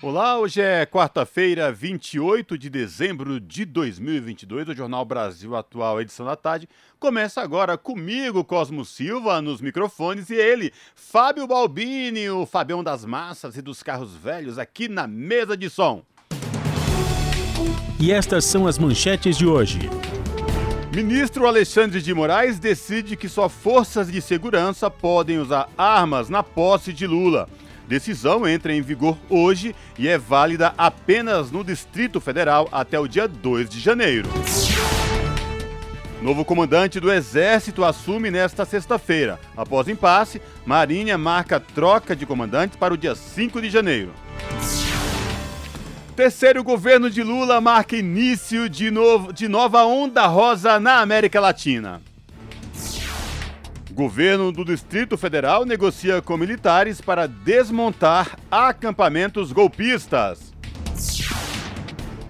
Olá, 0.00 0.38
hoje 0.38 0.60
é 0.60 0.86
quarta-feira, 0.86 1.72
28 1.72 2.56
de 2.56 2.70
dezembro 2.70 3.40
de 3.40 3.64
2022. 3.64 4.68
O 4.68 4.74
Jornal 4.74 5.04
Brasil 5.04 5.56
Atual, 5.56 6.00
edição 6.00 6.24
da 6.24 6.36
tarde, 6.36 6.68
começa 7.00 7.40
agora 7.40 7.76
comigo, 7.76 8.44
Cosmo 8.44 8.84
Silva, 8.84 9.42
nos 9.42 9.60
microfones, 9.60 10.30
e 10.30 10.36
ele, 10.36 10.72
Fábio 10.94 11.48
Balbini, 11.48 12.30
o 12.30 12.46
Fabião 12.46 12.84
das 12.84 13.04
Massas 13.04 13.56
e 13.56 13.62
dos 13.62 13.82
Carros 13.82 14.14
Velhos, 14.14 14.56
aqui 14.56 14.86
na 14.86 15.08
mesa 15.08 15.56
de 15.56 15.68
som. 15.68 16.04
E 17.98 18.12
estas 18.12 18.44
são 18.44 18.68
as 18.68 18.78
manchetes 18.78 19.36
de 19.36 19.48
hoje. 19.48 19.80
Ministro 20.94 21.44
Alexandre 21.44 22.00
de 22.00 22.14
Moraes 22.14 22.60
decide 22.60 23.16
que 23.16 23.28
só 23.28 23.48
forças 23.48 24.12
de 24.12 24.22
segurança 24.22 24.88
podem 24.88 25.40
usar 25.40 25.68
armas 25.76 26.28
na 26.28 26.44
posse 26.44 26.92
de 26.92 27.04
Lula. 27.04 27.48
Decisão 27.88 28.46
entra 28.46 28.70
em 28.74 28.82
vigor 28.82 29.16
hoje 29.30 29.74
e 29.98 30.06
é 30.08 30.18
válida 30.18 30.74
apenas 30.76 31.50
no 31.50 31.64
Distrito 31.64 32.20
Federal 32.20 32.68
até 32.70 33.00
o 33.00 33.08
dia 33.08 33.26
2 33.26 33.66
de 33.66 33.80
janeiro. 33.80 34.28
Novo 36.20 36.44
comandante 36.44 37.00
do 37.00 37.10
Exército 37.10 37.82
assume 37.82 38.30
nesta 38.30 38.66
sexta-feira. 38.66 39.40
Após 39.56 39.88
impasse, 39.88 40.42
Marinha 40.66 41.16
marca 41.16 41.58
troca 41.58 42.14
de 42.14 42.26
comandantes 42.26 42.76
para 42.76 42.92
o 42.92 42.96
dia 42.96 43.14
5 43.14 43.58
de 43.62 43.70
janeiro. 43.70 44.12
Terceiro 46.14 46.62
governo 46.62 47.08
de 47.08 47.22
Lula 47.22 47.58
marca 47.58 47.96
início 47.96 48.68
de, 48.68 48.90
novo, 48.90 49.32
de 49.32 49.48
nova 49.48 49.84
onda 49.84 50.26
rosa 50.26 50.78
na 50.78 51.00
América 51.00 51.40
Latina. 51.40 52.02
Governo 53.98 54.52
do 54.52 54.64
Distrito 54.64 55.18
Federal 55.18 55.66
negocia 55.66 56.22
com 56.22 56.36
militares 56.36 57.00
para 57.00 57.26
desmontar 57.26 58.38
acampamentos 58.48 59.50
golpistas. 59.50 60.54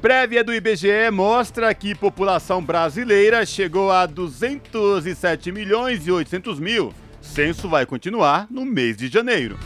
Prévia 0.01 0.43
do 0.43 0.55
IBGE 0.55 1.11
mostra 1.13 1.75
que 1.75 1.95
população 1.95 2.65
brasileira 2.65 3.45
chegou 3.45 3.93
a 3.93 4.07
207 4.07 5.53
milhões 5.53 6.07
e 6.07 6.11
800 6.11 6.59
mil. 6.59 6.95
Censo 7.21 7.69
vai 7.69 7.85
continuar 7.85 8.47
no 8.51 8.65
mês 8.65 8.97
de 8.97 9.09
janeiro. 9.09 9.59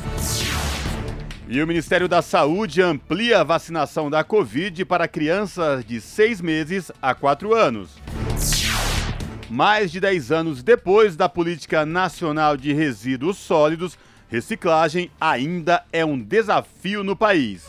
E 1.47 1.62
o 1.62 1.67
Ministério 1.69 2.08
da 2.08 2.20
Saúde 2.20 2.83
amplia 2.83 3.42
a 3.42 3.45
vacinação 3.45 4.11
da 4.11 4.25
Covid 4.25 4.84
para 4.86 5.06
crianças 5.06 5.84
de 5.84 6.00
6 6.00 6.41
meses 6.41 6.91
a 7.00 7.14
4 7.14 7.55
anos. 7.55 7.91
Mais 9.53 9.92
de 9.92 10.00
10 10.00 10.33
anos 10.33 10.62
depois 10.62 11.14
da 11.14 11.28
Política 11.28 11.84
Nacional 11.84 12.56
de 12.56 12.72
Resíduos 12.72 13.36
Sólidos, 13.36 13.98
reciclagem 14.27 15.11
ainda 15.20 15.84
é 15.92 16.03
um 16.06 16.19
desafio 16.19 17.05
no 17.05 17.14
país. 17.14 17.67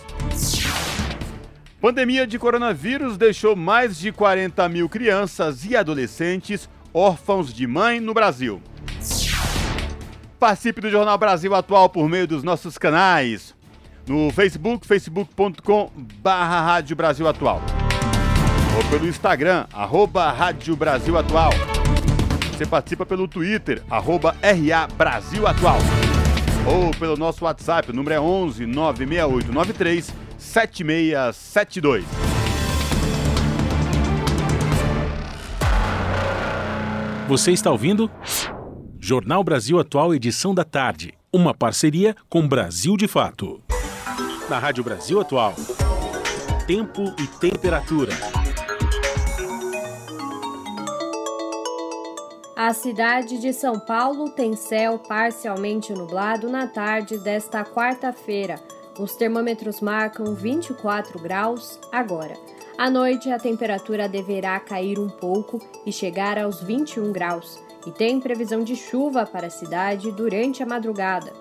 Pandemia 1.81 2.25
de 2.25 2.39
coronavírus 2.39 3.17
deixou 3.17 3.53
mais 3.53 3.99
de 3.99 4.13
40 4.13 4.69
mil 4.69 4.87
crianças 4.87 5.65
e 5.65 5.75
adolescentes 5.75 6.69
órfãos 6.93 7.53
de 7.53 7.67
mãe 7.67 7.99
no 7.99 8.13
Brasil. 8.13 8.61
Participe 10.39 10.79
do 10.79 10.89
Jornal 10.89 11.17
Brasil 11.17 11.53
Atual 11.53 11.89
por 11.89 12.07
meio 12.07 12.25
dos 12.25 12.43
nossos 12.43 12.77
canais. 12.77 13.53
No 14.07 14.31
Facebook, 14.31 14.87
facebook.com 14.87 15.91
barra 16.21 16.61
Rádio 16.61 16.95
Brasil 16.95 17.27
Atual. 17.27 17.61
Ou 18.75 18.83
pelo 18.89 19.07
Instagram, 19.07 19.65
arroba 19.71 20.31
Rádio 20.31 20.75
Brasil 20.75 21.17
Atual. 21.17 21.51
Você 22.51 22.65
participa 22.65 23.05
pelo 23.05 23.27
Twitter, 23.27 23.83
arroba 23.89 24.35
RA 24.41 24.87
Brasil 24.87 25.45
Atual. 25.45 25.77
Ou 26.65 26.91
pelo 26.91 27.15
nosso 27.15 27.45
WhatsApp, 27.45 27.91
o 27.91 27.93
número 27.93 28.15
é 28.15 28.19
11 28.19 28.65
96893 28.65 30.13
7672. 30.37 32.05
Você 37.27 37.51
está 37.51 37.71
ouvindo? 37.71 38.09
Jornal 38.99 39.43
Brasil 39.43 39.79
Atual, 39.79 40.13
edição 40.13 40.53
da 40.53 40.63
tarde. 40.63 41.13
Uma 41.31 41.53
parceria 41.53 42.15
com 42.29 42.47
Brasil 42.47 42.95
de 42.97 43.07
Fato. 43.07 43.61
Na 44.49 44.59
Rádio 44.59 44.83
Brasil 44.83 45.19
Atual. 45.19 45.53
Tempo 46.67 47.13
e 47.19 47.27
temperatura. 47.27 48.13
A 52.55 52.71
cidade 52.71 53.39
de 53.39 53.51
São 53.51 53.79
Paulo 53.79 54.29
tem 54.29 54.55
céu 54.55 54.99
parcialmente 54.99 55.91
nublado 55.91 56.47
na 56.47 56.67
tarde 56.67 57.17
desta 57.17 57.65
quarta-feira. 57.65 58.61
Os 58.99 59.15
termômetros 59.15 59.81
marcam 59.81 60.35
24 60.35 61.19
graus 61.19 61.79
agora. 61.91 62.35
À 62.77 62.91
noite, 62.91 63.31
a 63.31 63.39
temperatura 63.39 64.07
deverá 64.07 64.59
cair 64.59 64.99
um 64.99 65.09
pouco 65.09 65.59
e 65.83 65.91
chegar 65.91 66.37
aos 66.37 66.61
21 66.61 67.11
graus, 67.11 67.59
e 67.87 67.91
tem 67.91 68.19
previsão 68.19 68.63
de 68.63 68.75
chuva 68.75 69.25
para 69.25 69.47
a 69.47 69.51
cidade 69.51 70.11
durante 70.11 70.61
a 70.61 70.65
madrugada. 70.65 71.33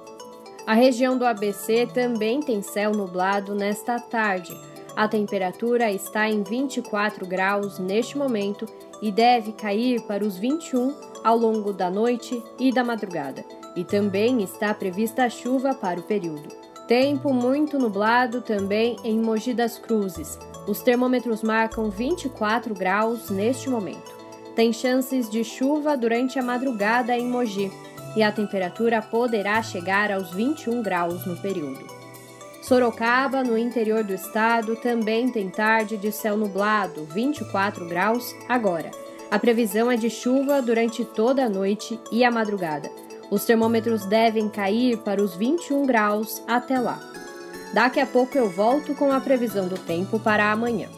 A 0.66 0.72
região 0.72 1.18
do 1.18 1.26
ABC 1.26 1.88
também 1.92 2.40
tem 2.40 2.62
céu 2.62 2.90
nublado 2.90 3.54
nesta 3.54 4.00
tarde. 4.00 4.58
A 4.96 5.06
temperatura 5.06 5.92
está 5.92 6.26
em 6.26 6.42
24 6.42 7.26
graus 7.26 7.78
neste 7.78 8.16
momento 8.16 8.66
e 9.02 9.10
deve 9.10 9.52
cair 9.52 10.00
para 10.02 10.24
os 10.24 10.38
21 10.38 10.94
ao 11.24 11.36
longo 11.36 11.72
da 11.72 11.90
noite 11.90 12.42
e 12.58 12.72
da 12.72 12.84
madrugada. 12.84 13.44
E 13.76 13.84
também 13.84 14.42
está 14.42 14.72
prevista 14.72 15.28
chuva 15.28 15.74
para 15.74 15.98
o 15.98 16.04
período. 16.04 16.48
Tempo 16.86 17.32
muito 17.32 17.78
nublado 17.78 18.40
também 18.40 18.96
em 19.02 19.18
Mogi 19.18 19.52
das 19.52 19.78
Cruzes. 19.78 20.38
Os 20.66 20.80
termômetros 20.80 21.42
marcam 21.42 21.90
24 21.90 22.74
graus 22.74 23.28
neste 23.30 23.68
momento. 23.68 24.12
Tem 24.54 24.72
chances 24.72 25.28
de 25.28 25.42
chuva 25.42 25.96
durante 25.96 26.38
a 26.38 26.42
madrugada 26.42 27.16
em 27.16 27.26
Mogi 27.26 27.72
e 28.14 28.22
a 28.22 28.30
temperatura 28.30 29.00
poderá 29.00 29.62
chegar 29.62 30.12
aos 30.12 30.30
21 30.30 30.82
graus 30.82 31.26
no 31.26 31.36
período. 31.36 32.01
Sorocaba, 32.62 33.42
no 33.42 33.58
interior 33.58 34.04
do 34.04 34.14
estado, 34.14 34.76
também 34.76 35.28
tem 35.28 35.50
tarde 35.50 35.96
de 35.96 36.12
céu 36.12 36.36
nublado, 36.36 37.04
24 37.12 37.86
graus 37.88 38.34
agora. 38.48 38.90
A 39.28 39.38
previsão 39.38 39.90
é 39.90 39.96
de 39.96 40.08
chuva 40.08 40.62
durante 40.62 41.04
toda 41.04 41.44
a 41.44 41.48
noite 41.48 41.98
e 42.12 42.24
a 42.24 42.30
madrugada. 42.30 42.88
Os 43.30 43.44
termômetros 43.44 44.06
devem 44.06 44.48
cair 44.48 44.98
para 44.98 45.20
os 45.20 45.34
21 45.34 45.86
graus 45.86 46.40
até 46.46 46.78
lá. 46.78 47.00
Daqui 47.74 47.98
a 47.98 48.06
pouco 48.06 48.38
eu 48.38 48.48
volto 48.48 48.94
com 48.94 49.10
a 49.10 49.20
previsão 49.20 49.66
do 49.66 49.76
tempo 49.76 50.20
para 50.20 50.52
amanhã. 50.52 50.88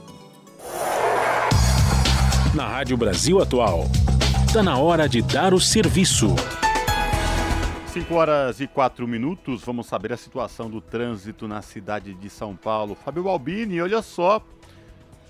Na 2.54 2.68
Rádio 2.68 2.96
Brasil 2.96 3.40
Atual, 3.40 3.84
está 4.46 4.62
na 4.62 4.76
hora 4.76 5.08
de 5.08 5.22
dar 5.22 5.54
o 5.54 5.60
serviço. 5.60 6.34
5 7.94 8.12
horas 8.12 8.60
e 8.60 8.66
4 8.66 9.06
minutos, 9.06 9.62
vamos 9.62 9.86
saber 9.86 10.12
a 10.12 10.16
situação 10.16 10.68
do 10.68 10.80
trânsito 10.80 11.46
na 11.46 11.62
cidade 11.62 12.12
de 12.12 12.28
São 12.28 12.56
Paulo. 12.56 12.96
Fábio 12.96 13.22
Balbini, 13.22 13.80
olha 13.80 14.02
só, 14.02 14.44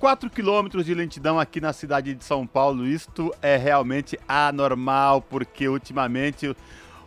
4 0.01 0.31
quilômetros 0.31 0.87
de 0.87 0.95
lentidão 0.95 1.39
aqui 1.39 1.61
na 1.61 1.75
cidade 1.75 2.15
de 2.15 2.25
São 2.25 2.47
Paulo. 2.47 2.87
Isto 2.87 3.35
é 3.43 3.59
realmente 3.59 4.19
anormal, 4.27 5.21
porque 5.21 5.69
ultimamente 5.69 6.57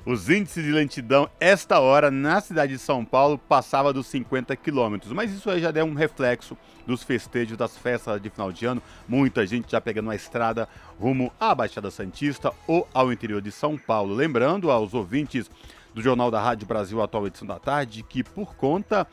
os 0.07 0.29
índices 0.29 0.63
de 0.63 0.71
lentidão, 0.71 1.29
esta 1.37 1.81
hora, 1.81 2.09
na 2.09 2.39
cidade 2.39 2.71
de 2.71 2.79
São 2.79 3.03
Paulo, 3.03 3.37
passava 3.37 3.91
dos 3.91 4.07
50 4.07 4.55
quilômetros. 4.55 5.11
Mas 5.11 5.33
isso 5.33 5.49
aí 5.49 5.59
já 5.59 5.69
é 5.69 5.83
um 5.83 5.93
reflexo 5.93 6.57
dos 6.85 7.03
festejos 7.03 7.57
das 7.57 7.77
festas 7.77 8.21
de 8.21 8.29
final 8.29 8.49
de 8.49 8.65
ano. 8.65 8.81
Muita 9.05 9.45
gente 9.45 9.69
já 9.69 9.81
pegando 9.81 10.09
a 10.09 10.15
estrada 10.15 10.69
rumo 10.97 11.29
à 11.37 11.53
Baixada 11.53 11.91
Santista 11.91 12.53
ou 12.65 12.87
ao 12.93 13.11
interior 13.11 13.41
de 13.41 13.51
São 13.51 13.77
Paulo. 13.77 14.15
Lembrando 14.15 14.71
aos 14.71 14.93
ouvintes 14.93 15.51
do 15.93 16.01
Jornal 16.01 16.31
da 16.31 16.41
Rádio 16.41 16.65
Brasil 16.65 17.01
Atual 17.01 17.27
Edição 17.27 17.45
da 17.45 17.59
Tarde 17.59 18.01
que 18.01 18.23
por 18.23 18.55
conta 18.55 19.05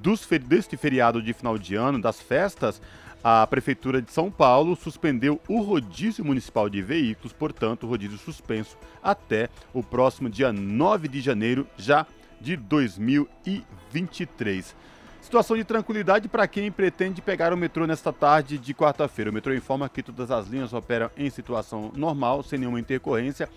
dos, 0.00 0.24
deste 0.46 0.76
feriado 0.76 1.20
de 1.20 1.32
final 1.32 1.58
de 1.58 1.74
ano, 1.74 2.00
das 2.00 2.20
festas, 2.20 2.80
a 3.22 3.46
Prefeitura 3.46 4.02
de 4.02 4.10
São 4.12 4.30
Paulo 4.30 4.76
suspendeu 4.76 5.40
o 5.48 5.60
rodízio 5.60 6.24
municipal 6.24 6.68
de 6.68 6.82
veículos, 6.82 7.32
portanto, 7.32 7.84
o 7.84 7.88
rodízio 7.88 8.18
suspenso 8.18 8.76
até 9.02 9.48
o 9.72 9.82
próximo 9.82 10.30
dia 10.30 10.52
9 10.52 11.08
de 11.08 11.20
janeiro 11.20 11.66
já 11.76 12.06
de 12.40 12.56
2023. 12.56 14.76
Situação 15.20 15.56
de 15.56 15.64
tranquilidade 15.64 16.28
para 16.28 16.46
quem 16.46 16.70
pretende 16.70 17.20
pegar 17.20 17.52
o 17.52 17.56
metrô 17.56 17.86
nesta 17.86 18.12
tarde 18.12 18.56
de 18.56 18.72
quarta-feira. 18.72 19.30
O 19.30 19.34
metrô 19.34 19.52
informa 19.52 19.88
que 19.88 20.02
todas 20.02 20.30
as 20.30 20.46
linhas 20.46 20.72
operam 20.72 21.10
em 21.16 21.28
situação 21.28 21.92
normal, 21.94 22.42
sem 22.42 22.58
nenhuma 22.58 22.80
intercorrência. 22.80 23.48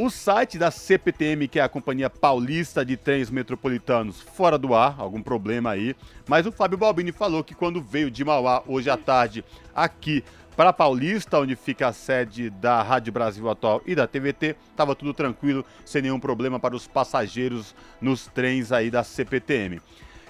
O 0.00 0.10
site 0.10 0.58
da 0.58 0.70
CPTM, 0.70 1.48
que 1.48 1.58
é 1.58 1.62
a 1.64 1.68
Companhia 1.68 2.08
Paulista 2.08 2.84
de 2.84 2.96
Trens 2.96 3.30
Metropolitanos, 3.30 4.20
fora 4.20 4.56
do 4.56 4.72
ar, 4.72 4.94
algum 4.96 5.20
problema 5.20 5.72
aí. 5.72 5.96
Mas 6.28 6.46
o 6.46 6.52
Fábio 6.52 6.78
Balbini 6.78 7.10
falou 7.10 7.42
que 7.42 7.52
quando 7.52 7.82
veio 7.82 8.08
de 8.08 8.24
Mauá 8.24 8.62
hoje 8.68 8.88
à 8.88 8.96
tarde 8.96 9.44
aqui 9.74 10.22
para 10.56 10.72
Paulista, 10.72 11.40
onde 11.40 11.56
fica 11.56 11.88
a 11.88 11.92
sede 11.92 12.48
da 12.48 12.80
Rádio 12.80 13.12
Brasil 13.12 13.50
Atual 13.50 13.82
e 13.84 13.96
da 13.96 14.06
TVT, 14.06 14.54
estava 14.70 14.94
tudo 14.94 15.12
tranquilo, 15.12 15.64
sem 15.84 16.02
nenhum 16.02 16.20
problema 16.20 16.60
para 16.60 16.76
os 16.76 16.86
passageiros 16.86 17.74
nos 18.00 18.28
trens 18.28 18.70
aí 18.70 18.92
da 18.92 19.02
CPTM. 19.02 19.80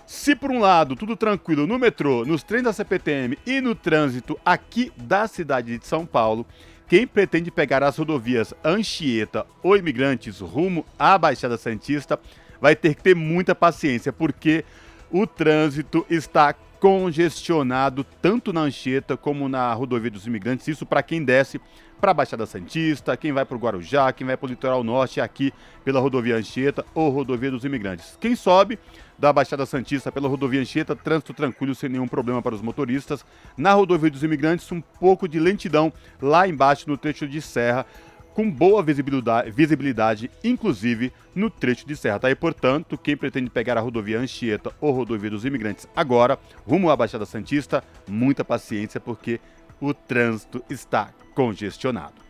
Se 0.07 0.35
por 0.35 0.51
um 0.51 0.61
lado 0.61 0.97
tudo 0.97 1.15
tranquilo 1.15 1.67
no 1.67 1.79
metrô, 1.79 2.25
nos 2.25 2.43
trens 2.43 2.63
da 2.63 2.73
CPTM 2.73 3.39
e 3.45 3.61
no 3.61 3.75
trânsito 3.75 4.41
aqui 4.43 4.91
da 4.97 5.29
cidade 5.29 5.77
de 5.77 5.87
São 5.87 6.07
Paulo, 6.07 6.47
quem 6.89 7.07
pretende 7.07 7.51
pegar 7.51 7.83
as 7.83 7.99
rodovias 7.99 8.55
Anchieta 8.65 9.47
ou 9.63 9.77
Imigrantes 9.77 10.41
rumo 10.41 10.87
à 10.99 11.19
Baixada 11.19 11.59
Santista 11.59 12.19
vai 12.61 12.75
ter 12.75 12.95
que 12.95 13.03
ter 13.03 13.15
muita 13.15 13.55
paciência, 13.55 14.13
porque 14.13 14.65
o 15.11 15.27
trânsito 15.27 16.07
está 16.09 16.55
congestionado 16.81 18.05
tanto 18.23 18.53
na 18.53 18.63
Anchieta 18.63 19.17
como 19.17 19.49
na 19.49 19.73
rodovia 19.75 20.11
dos 20.11 20.27
Imigrantes. 20.27 20.67
Isso 20.67 20.87
para 20.87 21.03
quem 21.03 21.23
desce 21.23 21.61
para 22.01 22.13
a 22.13 22.15
Baixada 22.15 22.47
Santista, 22.47 23.17
quem 23.17 23.33
vai 23.33 23.45
para 23.45 23.57
o 23.57 23.61
Guarujá, 23.61 24.13
quem 24.13 24.27
vai 24.27 24.37
para 24.37 24.47
o 24.47 24.49
Litoral 24.49 24.83
Norte, 24.83 25.21
aqui 25.21 25.53
pela 25.85 26.01
rodovia 26.01 26.37
Anchieta 26.37 26.85
ou 26.95 27.11
rodovia 27.11 27.51
dos 27.51 27.65
Imigrantes. 27.65 28.17
Quem 28.21 28.35
sobe 28.35 28.79
da 29.19 29.33
Baixada 29.33 29.67
Santista 29.67 30.13
pela 30.13 30.29
rodovia 30.29 30.61
Anchieta, 30.61 30.95
trânsito 30.95 31.35
tranquilo, 31.35 31.75
sem 31.75 31.89
nenhum 31.89 32.07
problema 32.07 32.41
para 32.41 32.55
os 32.55 32.63
motoristas. 32.63 33.25
Na 33.57 33.73
rodovia 33.73 34.11
dos 34.11 34.23
Imigrantes, 34.23 34.71
um 34.71 34.81
pouco 34.81 35.29
de 35.29 35.41
lentidão 35.41 35.93
lá 36.23 36.47
embaixo 36.47 36.89
no 36.89 36.97
trecho 36.97 37.27
de 37.27 37.43
serra, 37.43 37.85
com 38.33 38.49
boa 38.49 38.85
visibilidade, 38.85 39.51
visibilidade 39.51 40.31
inclusive 40.45 41.13
no 41.35 41.51
trecho 41.51 41.85
de 41.85 41.97
serra. 41.97 42.21
Tá 42.21 42.29
aí, 42.29 42.37
portanto, 42.37 42.97
quem 42.97 43.17
pretende 43.17 43.51
pegar 43.51 43.77
a 43.77 43.81
rodovia 43.81 44.21
Anchieta 44.21 44.73
ou 44.81 44.93
rodovia 44.93 45.31
dos 45.31 45.45
Imigrantes 45.45 45.89
agora, 45.97 46.39
rumo 46.65 46.89
à 46.89 46.97
Baixada 46.97 47.27
Santista, 47.27 47.83
muita 48.07 48.45
paciência, 48.45 49.01
porque 49.01 49.41
o 49.81 49.93
trânsito 49.93 50.63
está 50.71 51.11
congestionado. 51.35 52.28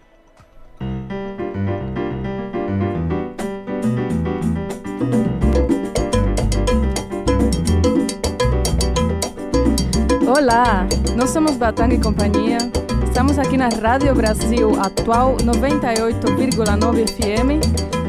Olá, 10.28 10.86
nós 11.16 11.30
somos 11.30 11.56
Batang 11.56 11.94
e 11.94 11.98
Companhia. 11.98 12.58
Estamos 13.02 13.38
aqui 13.38 13.56
na 13.56 13.70
Rádio 13.70 14.14
Brasil 14.14 14.78
Atual 14.78 15.38
98,9 15.38 17.08
FM. 17.08 17.64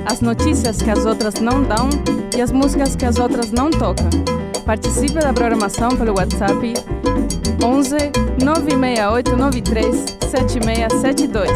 As 0.06 0.20
notícias 0.20 0.82
que 0.82 0.92
as 0.92 1.06
outras 1.06 1.36
não 1.36 1.64
dão 1.64 1.88
e 2.36 2.42
as 2.42 2.52
músicas 2.52 2.94
que 2.98 3.06
as 3.06 3.18
outras 3.18 3.54
não 3.54 3.72
tocam. 3.72 4.10
Participe 4.66 5.14
da 5.14 5.32
programação 5.32 5.96
pelo 5.96 6.12
WhatsApp 6.18 6.74
11 7.64 7.96
968 8.44 9.38
93 9.38 10.18
7672. 10.30 11.50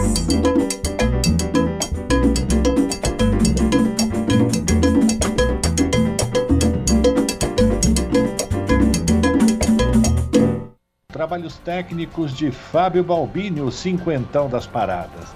Trabalhos 11.13 11.60
técnicos 11.60 12.33
de 12.33 12.50
Fábio 12.50 13.04
Balbini, 13.04 13.62
o 13.62 13.69
cinquentão 13.69 14.50
das 14.50 14.65
paradas. 14.65 15.33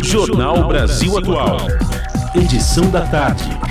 Jornal 0.00 0.66
Brasil 0.66 1.18
Atual. 1.18 1.58
Edição 2.34 2.90
da 2.90 3.04
tarde. 3.04 3.67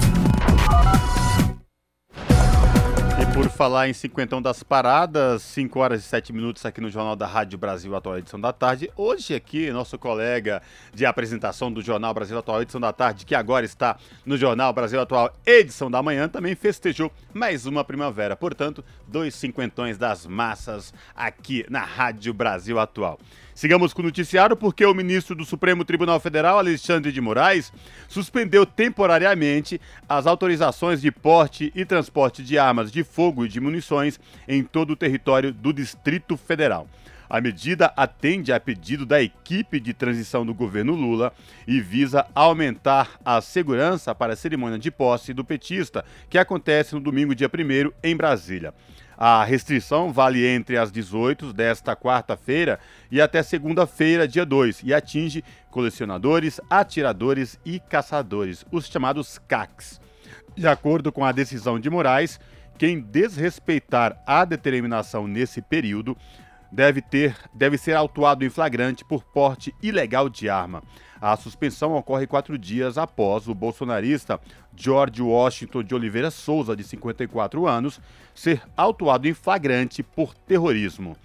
Por 3.38 3.52
falar 3.52 3.88
em 3.88 3.94
cinquentão 3.94 4.42
das 4.42 4.64
paradas, 4.64 5.44
5 5.44 5.80
horas 5.80 6.04
e 6.04 6.08
7 6.08 6.34
minutos 6.34 6.66
aqui 6.66 6.82
no 6.82 6.90
Jornal 6.90 7.16
da 7.16 7.28
Rádio 7.28 7.56
Brasil 7.56 7.96
Atual 7.96 8.18
Edição 8.18 8.42
da 8.42 8.52
Tarde. 8.52 8.90
Hoje 8.98 9.36
aqui, 9.36 9.70
nosso 9.70 9.96
colega 10.00 10.60
de 10.92 11.06
apresentação 11.06 11.72
do 11.72 11.80
Jornal 11.80 12.16
Brasil 12.16 12.36
Atual 12.36 12.64
Edição 12.64 12.82
da 12.82 12.92
Tarde, 12.92 13.28
que 13.28 13.36
agora 13.36 13.64
está 13.64 13.96
no 14.26 14.38
Jornal 14.38 14.74
Brasil 14.74 15.00
Atual 15.00 15.32
Edição 15.46 15.92
da 15.92 16.02
Manhã, 16.02 16.28
também 16.28 16.56
festejou 16.56 17.12
mais 17.32 17.68
uma 17.68 17.84
primavera. 17.84 18.36
Portanto, 18.36 18.84
dois 19.08 19.36
cinquentões 19.36 20.00
das 20.00 20.26
massas 20.26 20.92
aqui 21.16 21.64
na 21.70 21.82
Rádio 21.82 22.34
Brasil 22.34 22.80
Atual. 22.80 23.20
Sigamos 23.58 23.92
com 23.92 24.04
o 24.04 24.06
noticiário 24.06 24.56
porque 24.56 24.86
o 24.86 24.94
ministro 24.94 25.34
do 25.34 25.44
Supremo 25.44 25.84
Tribunal 25.84 26.20
Federal, 26.20 26.60
Alexandre 26.60 27.12
de 27.12 27.20
Moraes, 27.20 27.74
suspendeu 28.08 28.68
temporariamente 28.68 29.82
as 30.08 30.28
autorizações 30.28 31.02
de 31.02 31.12
porte 31.12 31.72
e 31.74 31.84
transporte 31.84 32.44
de 32.44 32.60
armas 32.60 32.92
de 32.92 33.04
fogo 33.04 33.46
e 33.46 33.50
de 33.50 33.60
munições 33.60 34.20
em 34.48 34.62
todo 34.62 34.92
o 34.92 34.96
território 34.96 35.52
do 35.52 35.74
Distrito 35.74 36.38
Federal. 36.38 36.88
A 37.28 37.42
medida 37.42 37.92
atende 37.98 38.54
a 38.54 38.60
pedido 38.60 39.08
da 39.08 39.24
equipe 39.24 39.80
de 39.80 39.92
transição 39.92 40.46
do 40.46 40.54
governo 40.54 40.94
Lula 40.94 41.34
e 41.68 41.82
visa 41.82 42.28
aumentar 42.36 43.20
a 43.26 43.42
segurança 43.42 44.14
para 44.14 44.34
a 44.34 44.36
cerimônia 44.36 44.78
de 44.78 44.92
posse 44.92 45.34
do 45.34 45.44
petista, 45.44 46.06
que 46.30 46.38
acontece 46.38 46.94
no 46.94 47.02
domingo, 47.02 47.34
dia 47.34 47.50
1 47.50 47.92
em 48.04 48.16
Brasília. 48.16 48.72
A 49.18 49.44
restrição 49.44 50.14
vale 50.14 50.46
entre 50.46 50.78
as 50.78 50.92
18 50.92 51.52
desta 51.52 51.96
quarta-feira 51.96 52.80
e 53.10 53.20
até 53.20 53.42
segunda-feira, 53.42 54.28
dia 54.28 54.46
2, 54.46 54.82
e 54.84 54.94
atinge 54.94 55.44
colecionadores, 55.72 56.62
atiradores 56.70 57.60
e 57.66 57.80
caçadores, 57.80 58.64
os 58.72 58.86
chamados 58.86 59.40
CACs. 59.48 60.00
De 60.56 60.68
acordo 60.68 61.12
com 61.12 61.26
a 61.26 61.32
decisão 61.32 61.80
de 61.80 61.90
Moraes, 61.90 62.40
quem 62.78 63.00
desrespeitar 63.00 64.22
a 64.24 64.46
determinação 64.46 65.28
nesse 65.28 65.64
período 65.64 66.16
deve 66.72 67.02
ter 67.02 67.36
deve 67.54 67.78
ser 67.78 67.96
autuado 67.96 68.46
em 68.46 68.50
flagrante 68.50 69.04
por 69.06 69.24
porte 69.24 69.74
ilegal 69.82 70.30
de 70.30 70.50
arma. 70.50 70.84
A 71.20 71.36
suspensão 71.36 71.96
ocorre 71.96 72.28
quatro 72.28 72.58
dias 72.58 72.98
após 72.98 73.48
o 73.48 73.56
bolsonarista 73.56 74.40
George 74.76 75.22
Washington 75.22 75.84
de 75.84 75.96
Oliveira 75.96 76.30
Souza, 76.30 76.76
de 76.76 76.84
54 76.84 77.68
anos, 77.68 78.00
ser 78.36 78.62
autuado 78.76 79.28
em 79.28 79.34
flagrante 79.34 80.04
por 80.04 80.36
terrorismo. 80.36 81.18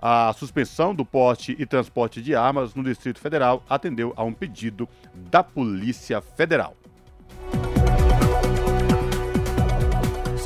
A 0.00 0.32
suspensão 0.32 0.94
do 0.94 1.04
porte 1.04 1.54
e 1.58 1.66
transporte 1.66 2.22
de 2.22 2.34
armas 2.34 2.74
no 2.74 2.82
Distrito 2.82 3.20
Federal 3.20 3.62
atendeu 3.68 4.12
a 4.16 4.24
um 4.24 4.32
pedido 4.32 4.88
da 5.14 5.42
Polícia 5.42 6.20
Federal. 6.20 6.76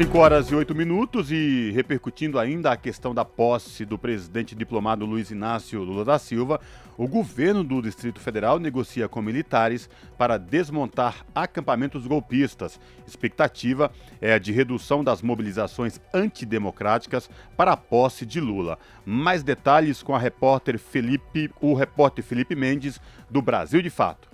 5 0.00 0.16
horas 0.16 0.50
e 0.50 0.54
8 0.54 0.74
minutos 0.74 1.30
e 1.30 1.72
repercutindo 1.72 2.38
ainda 2.38 2.72
a 2.72 2.76
questão 2.76 3.14
da 3.14 3.22
posse 3.22 3.84
do 3.84 3.98
presidente 3.98 4.54
diplomado 4.54 5.04
Luiz 5.04 5.30
Inácio 5.30 5.82
Lula 5.82 6.06
da 6.06 6.18
Silva, 6.18 6.58
o 6.96 7.06
governo 7.06 7.62
do 7.62 7.82
Distrito 7.82 8.18
Federal 8.18 8.58
negocia 8.58 9.10
com 9.10 9.20
militares 9.20 9.90
para 10.16 10.38
desmontar 10.38 11.26
acampamentos 11.34 12.06
golpistas. 12.06 12.80
Expectativa 13.06 13.92
é 14.22 14.38
de 14.38 14.52
redução 14.52 15.04
das 15.04 15.20
mobilizações 15.20 16.00
antidemocráticas 16.14 17.28
para 17.54 17.72
a 17.72 17.76
posse 17.76 18.24
de 18.24 18.40
Lula. 18.40 18.78
Mais 19.04 19.42
detalhes 19.42 20.02
com 20.02 20.14
a 20.14 20.18
repórter 20.18 20.78
Felipe, 20.78 21.50
o 21.60 21.74
repórter 21.74 22.24
Felipe 22.24 22.56
Mendes 22.56 22.98
do 23.28 23.42
Brasil 23.42 23.82
de 23.82 23.90
Fato. 23.90 24.29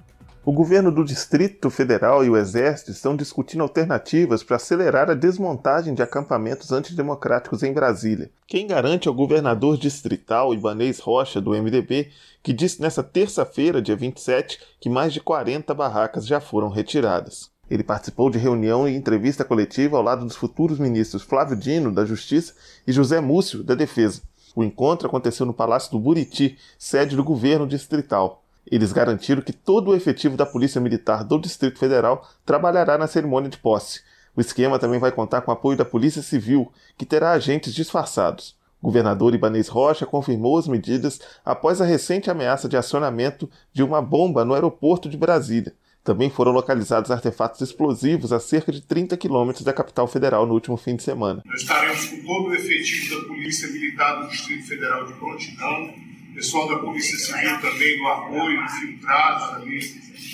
O 0.47 0.53
governo 0.53 0.93
do 0.93 1.05
Distrito 1.05 1.69
Federal 1.69 2.25
e 2.25 2.31
o 2.31 2.37
Exército 2.37 2.93
estão 2.93 3.17
discutindo 3.17 3.65
alternativas 3.65 4.45
para 4.45 4.55
acelerar 4.55 5.11
a 5.11 5.15
desmontagem 5.15 5.93
de 5.93 6.03
acampamentos 6.03 6.71
antidemocráticos 6.71 7.65
em 7.65 7.73
Brasília. 7.73 8.31
Quem 8.47 8.65
garante 8.65 9.09
é 9.09 9.11
o 9.11 9.15
governador 9.15 9.77
distrital 9.77 10.55
Ibanês 10.55 11.01
Rocha, 11.01 11.41
do 11.41 11.51
MDB, 11.51 12.13
que 12.45 12.53
disse 12.53 12.81
nesta 12.81 13.03
terça-feira, 13.03 13.83
dia 13.83 13.97
27, 13.97 14.61
que 14.79 14.89
mais 14.89 15.13
de 15.13 15.21
40 15.21 15.75
barracas 15.75 16.25
já 16.25 16.39
foram 16.39 16.69
retiradas. 16.69 17.51
Ele 17.69 17.83
participou 17.83 18.31
de 18.31 18.39
reunião 18.39 18.89
e 18.89 18.95
entrevista 18.95 19.45
coletiva 19.45 19.97
ao 19.97 20.03
lado 20.05 20.25
dos 20.25 20.37
futuros 20.37 20.79
ministros 20.79 21.25
Flávio 21.25 21.57
Dino, 21.57 21.91
da 21.91 22.05
Justiça, 22.05 22.55
e 22.87 22.93
José 22.93 23.21
Múcio, 23.21 23.65
da 23.65 23.75
Defesa. 23.75 24.23
O 24.55 24.63
encontro 24.63 25.09
aconteceu 25.09 25.45
no 25.45 25.53
Palácio 25.53 25.91
do 25.91 25.99
Buriti, 25.99 26.57
sede 26.79 27.17
do 27.17 27.25
governo 27.25 27.67
distrital. 27.67 28.45
Eles 28.71 28.93
garantiram 28.93 29.43
que 29.43 29.53
todo 29.53 29.91
o 29.91 29.95
efetivo 29.95 30.37
da 30.37 30.45
Polícia 30.45 30.81
Militar 30.81 31.23
do 31.23 31.39
Distrito 31.39 31.79
Federal 31.79 32.29
trabalhará 32.45 32.99
na 32.99 33.07
cerimônia 33.07 33.49
de 33.49 33.59
posse. 33.59 34.01
O 34.37 34.41
esquema 34.41 34.79
também 34.79 34.99
vai 34.99 35.13
contar 35.13 35.41
com 35.41 35.51
o 35.51 35.55
apoio 35.55 35.79
da 35.79 35.85
Polícia 35.85 36.21
Civil, 36.21 36.71
que 36.99 37.07
terá 37.07 37.33
agentes 37.33 37.73
disfarçados. 37.73 38.57
O 38.83 38.87
governador 38.87 39.35
Ibanez 39.35 39.69
Rocha 39.69 40.05
confirmou 40.05 40.59
as 40.59 40.69
medidas 40.69 41.21
após 41.45 41.81
a 41.81 41.85
recente 41.85 42.31
ameaça 42.31 42.69
de 42.69 42.77
acionamento 42.77 43.49
de 43.73 43.83
uma 43.83 44.03
bomba 44.03 44.45
no 44.45 44.53
aeroporto 44.53 45.09
de 45.09 45.17
Brasília. 45.17 45.73
Também 46.05 46.31
foram 46.31 46.53
localizados 46.53 47.11
artefatos 47.11 47.61
explosivos 47.61 48.33
a 48.33 48.39
cerca 48.39 48.71
de 48.71 48.81
30 48.81 49.17
quilômetros 49.17 49.65
da 49.65 49.73
capital 49.73 50.07
federal 50.07 50.47
no 50.47 50.55
último 50.55 50.77
fim 50.77 50.95
de 50.95 51.03
semana. 51.03 51.43
Nós 51.45 51.63
estaremos 51.63 52.07
com 52.07 52.23
todo 52.25 52.49
o 52.49 52.55
efetivo 52.55 53.21
da 53.21 53.27
Polícia 53.27 53.69
Militar 53.69 54.23
do 54.23 54.29
Distrito 54.29 54.69
Federal 54.69 55.05
de 55.05 55.15
prontidão, 55.15 55.95
pessoal 56.37 56.69
da 56.69 56.79
Polícia 56.79 57.17
Civil 57.19 57.61
também 57.63 57.99
no 57.99 58.09
apoio, 58.09 58.63
infiltrados 58.63 59.55
ali 59.55 59.81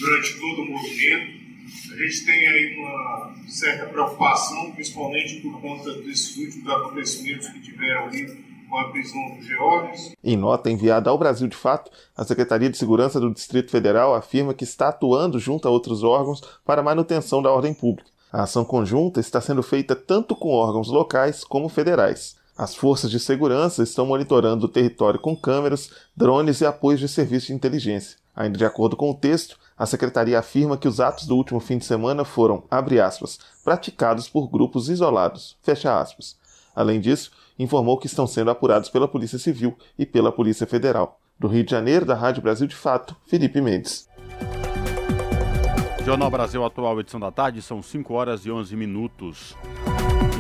durante 0.01 0.41
todo 0.41 0.63
o 0.63 0.67
movimento. 0.67 1.43
A 1.93 1.97
gente 1.97 2.27
tem 2.27 2.49
aí 2.49 2.77
uma 2.77 3.35
certa 3.49 3.87
preocupação, 3.87 4.73
principalmente 4.73 5.41
por 5.41 5.61
conta 5.61 5.93
desses 6.03 6.37
últimos 6.37 6.69
acontecimentos 6.69 7.49
que 7.49 7.61
tiveram 7.61 8.07
ali 8.07 8.27
com 8.69 8.79
a 8.79 8.91
prisão 8.91 9.37
do 9.37 9.43
Georges. 9.43 10.13
Em 10.25 10.37
nota 10.37 10.71
enviada 10.71 11.09
ao 11.09 11.19
Brasil 11.19 11.47
de 11.47 11.57
Fato, 11.57 11.91
a 12.17 12.25
Secretaria 12.25 12.69
de 12.69 12.77
Segurança 12.77 13.21
do 13.21 13.33
Distrito 13.33 13.71
Federal 13.71 14.13
afirma 14.13 14.55
que 14.55 14.65
está 14.65 14.89
atuando 14.89 15.39
junto 15.39 15.69
a 15.69 15.71
outros 15.71 16.03
órgãos 16.03 16.41
para 16.65 16.81
a 16.81 16.85
manutenção 16.85 17.41
da 17.41 17.53
ordem 17.53 17.73
pública. 17.73 18.11
A 18.33 18.43
ação 18.43 18.65
conjunta 18.65 19.21
está 19.21 19.41
sendo 19.41 19.63
feita 19.63 19.95
tanto 19.95 20.35
com 20.35 20.49
órgãos 20.49 20.89
locais 20.89 21.45
como 21.45 21.69
federais. 21.69 22.42
As 22.57 22.75
forças 22.75 23.11
de 23.11 23.19
segurança 23.19 23.83
estão 23.83 24.05
monitorando 24.05 24.67
o 24.67 24.69
território 24.69 25.19
com 25.19 25.35
câmeras, 25.35 25.91
drones 26.15 26.61
e 26.61 26.67
apoios 26.67 27.01
de 27.01 27.09
serviço 27.09 27.47
de 27.47 27.55
inteligência. 27.55 28.19
Ainda 28.37 28.59
de 28.59 28.65
acordo 28.65 28.95
com 28.95 29.11
o 29.11 29.15
texto, 29.15 29.59
a 29.77 29.87
secretaria 29.87 30.39
afirma 30.39 30.77
que 30.77 30.87
os 30.87 31.01
atos 31.01 31.27
do 31.27 31.35
último 31.35 31.61
fim 31.61 31.79
de 31.79 31.87
semana 31.87 32.25
foram, 32.25 32.65
abre 32.71 33.01
aspas, 33.01 33.39
praticados 33.65 34.29
por 34.29 34.49
grupos 34.49 34.91
isolados, 34.91 35.57
fecha 35.63 35.99
aspas. 35.99 36.37
Além 36.77 37.01
disso, 37.01 37.33
informou 37.59 37.99
que 37.99 38.07
estão 38.07 38.27
sendo 38.27 38.51
apurados 38.51 38.91
pela 38.91 39.09
Polícia 39.09 39.39
Civil 39.39 39.77
e 39.99 40.05
pela 40.05 40.31
Polícia 40.31 40.67
Federal. 40.67 41.19
Do 41.39 41.49
Rio 41.49 41.65
de 41.65 41.71
Janeiro, 41.71 42.05
da 42.05 42.15
Rádio 42.15 42.43
Brasil 42.43 42.67
de 42.67 42.77
Fato, 42.77 43.17
Felipe 43.27 43.61
Mendes. 43.61 44.09
Jornal 46.05 46.31
Brasil 46.31 46.65
Atual, 46.65 47.01
edição 47.01 47.19
da 47.19 47.31
tarde, 47.31 47.63
são 47.63 47.83
5 47.83 48.13
horas 48.13 48.45
e 48.45 48.51
11 48.51 48.77
minutos. 48.77 49.57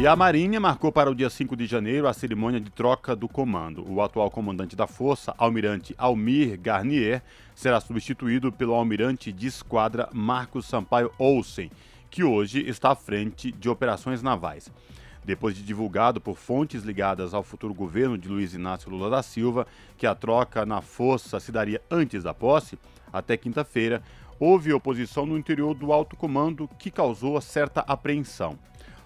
E 0.00 0.06
a 0.06 0.16
Marinha 0.16 0.58
marcou 0.58 0.90
para 0.90 1.10
o 1.10 1.14
dia 1.14 1.30
5 1.30 1.54
de 1.54 1.66
janeiro 1.66 2.08
a 2.08 2.12
cerimônia 2.12 2.60
de 2.60 2.70
troca 2.70 3.14
do 3.14 3.28
comando. 3.28 3.84
O 3.88 4.02
atual 4.02 4.30
comandante 4.30 4.74
da 4.74 4.86
Força, 4.86 5.32
almirante 5.38 5.94
Almir 5.96 6.58
Garnier, 6.58 7.22
será 7.54 7.80
substituído 7.80 8.50
pelo 8.50 8.74
almirante 8.74 9.30
de 9.30 9.46
esquadra 9.46 10.08
Marcos 10.12 10.66
Sampaio 10.66 11.12
Olsen, 11.18 11.70
que 12.10 12.24
hoje 12.24 12.68
está 12.68 12.90
à 12.90 12.94
frente 12.96 13.52
de 13.52 13.68
operações 13.68 14.22
navais. 14.22 14.72
Depois 15.24 15.54
de 15.54 15.62
divulgado 15.62 16.20
por 16.20 16.36
fontes 16.36 16.82
ligadas 16.82 17.32
ao 17.32 17.44
futuro 17.44 17.72
governo 17.72 18.18
de 18.18 18.28
Luiz 18.28 18.54
Inácio 18.54 18.90
Lula 18.90 19.08
da 19.08 19.22
Silva 19.22 19.68
que 19.96 20.06
a 20.06 20.16
troca 20.16 20.66
na 20.66 20.80
força 20.80 21.38
se 21.38 21.52
daria 21.52 21.80
antes 21.88 22.24
da 22.24 22.34
posse, 22.34 22.76
até 23.12 23.36
quinta-feira, 23.36 24.02
houve 24.40 24.72
oposição 24.72 25.24
no 25.24 25.38
interior 25.38 25.74
do 25.74 25.92
alto 25.92 26.16
comando 26.16 26.68
que 26.76 26.90
causou 26.90 27.40
certa 27.40 27.82
apreensão. 27.82 28.58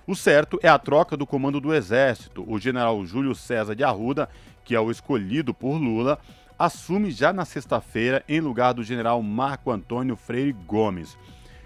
O 0.06 0.14
certo 0.14 0.56
é 0.62 0.68
a 0.68 0.78
troca 0.78 1.16
do 1.16 1.26
comando 1.26 1.60
do 1.60 1.74
Exército. 1.74 2.44
O 2.46 2.60
general 2.60 3.04
Júlio 3.04 3.34
César 3.34 3.74
de 3.74 3.82
Arruda, 3.82 4.28
que 4.64 4.72
é 4.72 4.78
o 4.80 4.88
escolhido 4.88 5.52
por 5.52 5.74
Lula, 5.78 6.20
assume 6.56 7.10
já 7.10 7.32
na 7.32 7.44
sexta-feira 7.44 8.22
em 8.28 8.40
lugar 8.40 8.72
do 8.72 8.84
general 8.84 9.20
Marco 9.20 9.68
Antônio 9.68 10.14
Freire 10.14 10.52
Gomes. 10.52 11.18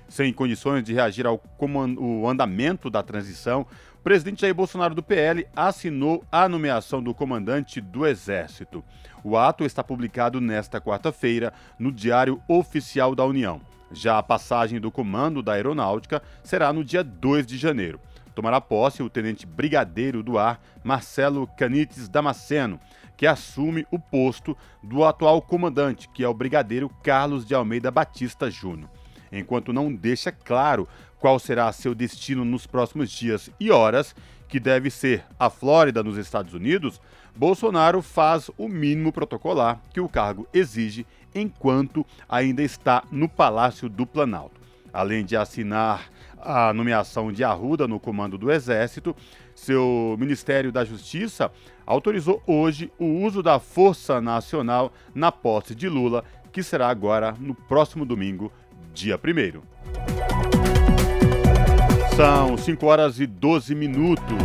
Sem 0.09 0.33
condições 0.33 0.83
de 0.83 0.95
reagir 0.95 1.27
ao 1.27 1.39
andamento 2.27 2.89
da 2.89 3.03
transição, 3.03 3.67
o 3.97 4.03
presidente 4.03 4.41
Jair 4.41 4.55
Bolsonaro 4.55 4.95
do 4.95 5.03
PL 5.03 5.47
assinou 5.55 6.25
a 6.33 6.49
nomeação 6.49 7.03
do 7.03 7.13
comandante 7.13 7.79
do 7.79 8.07
Exército. 8.07 8.83
O 9.23 9.37
ato 9.37 9.67
está 9.67 9.85
publicado 9.85 10.41
nesta 10.41 10.81
quarta-feira 10.81 11.53
no 11.79 11.93
Diário 11.93 12.41
Oficial 12.49 13.15
da 13.15 13.23
União. 13.27 13.61
Já 13.93 14.17
a 14.17 14.23
passagem 14.23 14.81
do 14.81 14.91
comando 14.91 15.43
da 15.43 15.53
Aeronáutica 15.53 16.23
será 16.43 16.73
no 16.73 16.83
dia 16.83 17.05
2 17.05 17.47
de 17.47 17.59
janeiro. 17.59 18.01
Tomará 18.35 18.61
posse 18.61 19.03
o 19.03 19.11
tenente 19.11 19.47
brigadeiro 19.47 20.23
do 20.23 20.39
ar 20.39 20.61
Marcelo 20.83 21.47
Canites 21.57 22.09
Damasceno, 22.09 22.81
que 23.17 23.27
assume 23.27 23.87
o 23.91 23.99
posto 23.99 24.57
do 24.83 25.05
atual 25.05 25.43
comandante, 25.43 26.09
que 26.09 26.25
é 26.25 26.29
o 26.29 26.35
brigadeiro 26.35 26.89
Carlos 27.03 27.45
de 27.45 27.55
Almeida 27.55 27.91
Batista 27.91 28.51
Júnior. 28.51 28.89
Enquanto 29.31 29.73
não 29.73 29.93
deixa 29.95 30.33
claro 30.33 30.89
qual 31.19 31.39
será 31.39 31.71
seu 31.73 31.95
destino 31.95 32.45
nos 32.45 32.67
próximos 32.67 33.11
dias 33.11 33.51
e 33.61 33.71
horas, 33.71 34.15
que 34.49 34.59
deve 34.59 34.91
ser 34.91 35.25
a 35.39 35.49
Flórida, 35.49 36.03
nos 36.03 36.17
Estados 36.17 36.55
Unidos, 36.55 37.01
Bolsonaro 37.37 38.03
faz 38.03 38.51
o 38.59 38.69
mínimo 38.69 39.13
protocolar 39.13 39.81
que 39.93 40.01
o 40.01 40.09
cargo 40.09 40.49
exige 40.53 41.07
enquanto 41.35 42.05
ainda 42.29 42.63
está 42.63 43.05
no 43.13 43.29
Palácio 43.29 43.89
do 43.89 44.05
Planalto. 44.05 44.61
Além 44.93 45.25
de 45.25 45.37
assinar 45.37 46.11
a 46.43 46.73
nomeação 46.73 47.33
de 47.33 47.45
Arruda 47.45 47.87
no 47.87 48.01
comando 48.01 48.37
do 48.39 48.51
Exército, 48.51 49.15
seu 49.55 50.17
Ministério 50.19 50.73
da 50.73 50.85
Justiça 50.85 51.51
autorizou 51.87 52.43
hoje 52.47 52.91
o 52.99 53.05
uso 53.05 53.43
da 53.43 53.59
Força 53.59 54.21
Nacional 54.21 54.93
na 55.15 55.31
posse 55.33 55.75
de 55.75 55.89
Lula, 55.89 56.25
que 56.53 56.63
será 56.63 56.89
agora 56.89 57.35
no 57.39 57.55
próximo 57.55 58.05
domingo, 58.05 58.53
dia 58.93 59.17
1. 59.17 59.63
São 62.17 62.57
5 62.57 62.87
horas 62.87 63.21
e 63.21 63.27
12 63.27 63.75
minutos. 63.75 64.37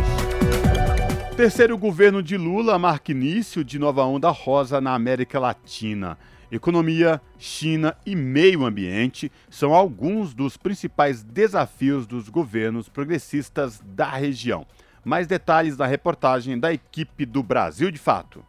Terceiro 1.36 1.76
governo 1.76 2.22
de 2.22 2.36
Lula 2.36 2.78
marca 2.78 3.12
início 3.12 3.62
de 3.62 3.78
nova 3.78 4.02
onda 4.04 4.30
rosa 4.30 4.80
na 4.80 4.94
América 4.94 5.38
Latina. 5.38 6.16
Economia, 6.56 7.20
China 7.38 7.96
e 8.04 8.16
meio 8.16 8.64
ambiente 8.64 9.30
são 9.48 9.74
alguns 9.74 10.34
dos 10.34 10.56
principais 10.56 11.22
desafios 11.22 12.06
dos 12.06 12.28
governos 12.28 12.88
progressistas 12.88 13.80
da 13.84 14.08
região. 14.08 14.66
Mais 15.04 15.26
detalhes 15.26 15.76
na 15.76 15.86
reportagem 15.86 16.58
da 16.58 16.72
equipe 16.72 17.24
do 17.24 17.42
Brasil 17.42 17.90
de 17.90 17.98
Fato. 17.98 18.42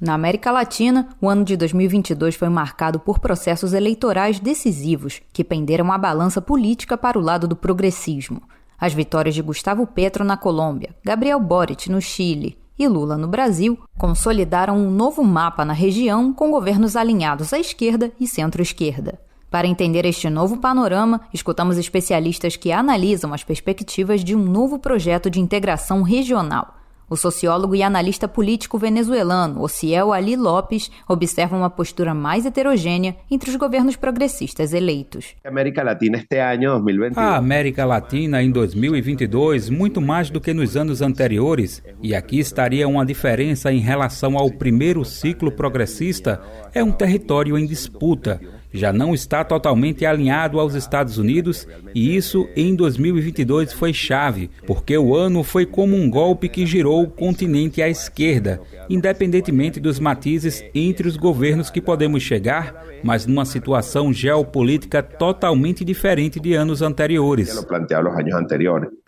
Na 0.00 0.14
América 0.14 0.50
Latina, 0.50 1.10
o 1.20 1.28
ano 1.28 1.44
de 1.44 1.56
2022 1.56 2.34
foi 2.34 2.48
marcado 2.48 2.98
por 2.98 3.18
processos 3.18 3.74
eleitorais 3.74 4.40
decisivos 4.40 5.20
que 5.32 5.44
penderam 5.44 5.92
a 5.92 5.98
balança 5.98 6.40
política 6.40 6.96
para 6.96 7.18
o 7.18 7.22
lado 7.22 7.46
do 7.46 7.54
progressismo. 7.54 8.42
As 8.78 8.94
vitórias 8.94 9.34
de 9.34 9.42
Gustavo 9.42 9.86
Petro 9.86 10.24
na 10.24 10.38
Colômbia, 10.38 10.96
Gabriel 11.04 11.38
Boric 11.38 11.90
no 11.90 12.00
Chile 12.00 12.58
e 12.80 12.88
Lula 12.88 13.18
no 13.18 13.28
Brasil 13.28 13.78
consolidaram 13.98 14.74
um 14.74 14.90
novo 14.90 15.22
mapa 15.22 15.66
na 15.66 15.74
região 15.74 16.32
com 16.32 16.50
governos 16.50 16.96
alinhados 16.96 17.52
à 17.52 17.58
esquerda 17.58 18.10
e 18.18 18.26
centro-esquerda. 18.26 19.20
Para 19.50 19.66
entender 19.66 20.06
este 20.06 20.30
novo 20.30 20.56
panorama, 20.56 21.20
escutamos 21.34 21.76
especialistas 21.76 22.56
que 22.56 22.72
analisam 22.72 23.34
as 23.34 23.44
perspectivas 23.44 24.24
de 24.24 24.34
um 24.34 24.42
novo 24.42 24.78
projeto 24.78 25.28
de 25.28 25.40
integração 25.40 26.00
regional. 26.00 26.79
O 27.10 27.16
sociólogo 27.16 27.74
e 27.74 27.82
analista 27.82 28.28
político 28.28 28.78
venezuelano 28.78 29.60
Ociel 29.62 30.12
Ali 30.12 30.36
Lopes 30.36 30.92
observa 31.08 31.56
uma 31.56 31.68
postura 31.68 32.14
mais 32.14 32.46
heterogênea 32.46 33.16
entre 33.28 33.50
os 33.50 33.56
governos 33.56 33.96
progressistas 33.96 34.72
eleitos. 34.72 35.34
A 35.44 35.48
América 35.48 35.82
Latina 35.82 36.18
este 36.18 36.38
ano, 36.38 36.80
2022. 36.80 37.18
A 37.18 37.36
América 37.36 37.84
Latina 37.84 38.40
em 38.40 38.52
2022, 38.52 39.68
muito 39.70 40.00
mais 40.00 40.30
do 40.30 40.40
que 40.40 40.54
nos 40.54 40.76
anos 40.76 41.02
anteriores, 41.02 41.82
e 42.00 42.14
aqui 42.14 42.38
estaria 42.38 42.86
uma 42.86 43.04
diferença 43.04 43.72
em 43.72 43.80
relação 43.80 44.38
ao 44.38 44.48
primeiro 44.48 45.04
ciclo 45.04 45.50
progressista, 45.50 46.40
é 46.72 46.84
um 46.84 46.92
território 46.92 47.58
em 47.58 47.66
disputa 47.66 48.40
já 48.72 48.92
não 48.92 49.14
está 49.14 49.44
totalmente 49.44 50.06
alinhado 50.06 50.60
aos 50.60 50.74
Estados 50.74 51.18
Unidos 51.18 51.66
e 51.94 52.16
isso 52.16 52.48
em 52.56 52.74
2022 52.74 53.72
foi 53.72 53.92
chave, 53.92 54.50
porque 54.66 54.96
o 54.96 55.14
ano 55.14 55.42
foi 55.42 55.66
como 55.66 55.96
um 55.96 56.08
golpe 56.08 56.48
que 56.48 56.66
girou 56.66 57.02
o 57.02 57.10
continente 57.10 57.82
à 57.82 57.88
esquerda, 57.88 58.60
independentemente 58.88 59.80
dos 59.80 59.98
matizes 59.98 60.64
entre 60.74 61.08
os 61.08 61.16
governos 61.16 61.70
que 61.70 61.80
podemos 61.80 62.22
chegar, 62.22 62.84
mas 63.02 63.26
numa 63.26 63.44
situação 63.44 64.12
geopolítica 64.12 65.02
totalmente 65.02 65.84
diferente 65.84 66.38
de 66.38 66.54
anos 66.54 66.82
anteriores. 66.82 67.64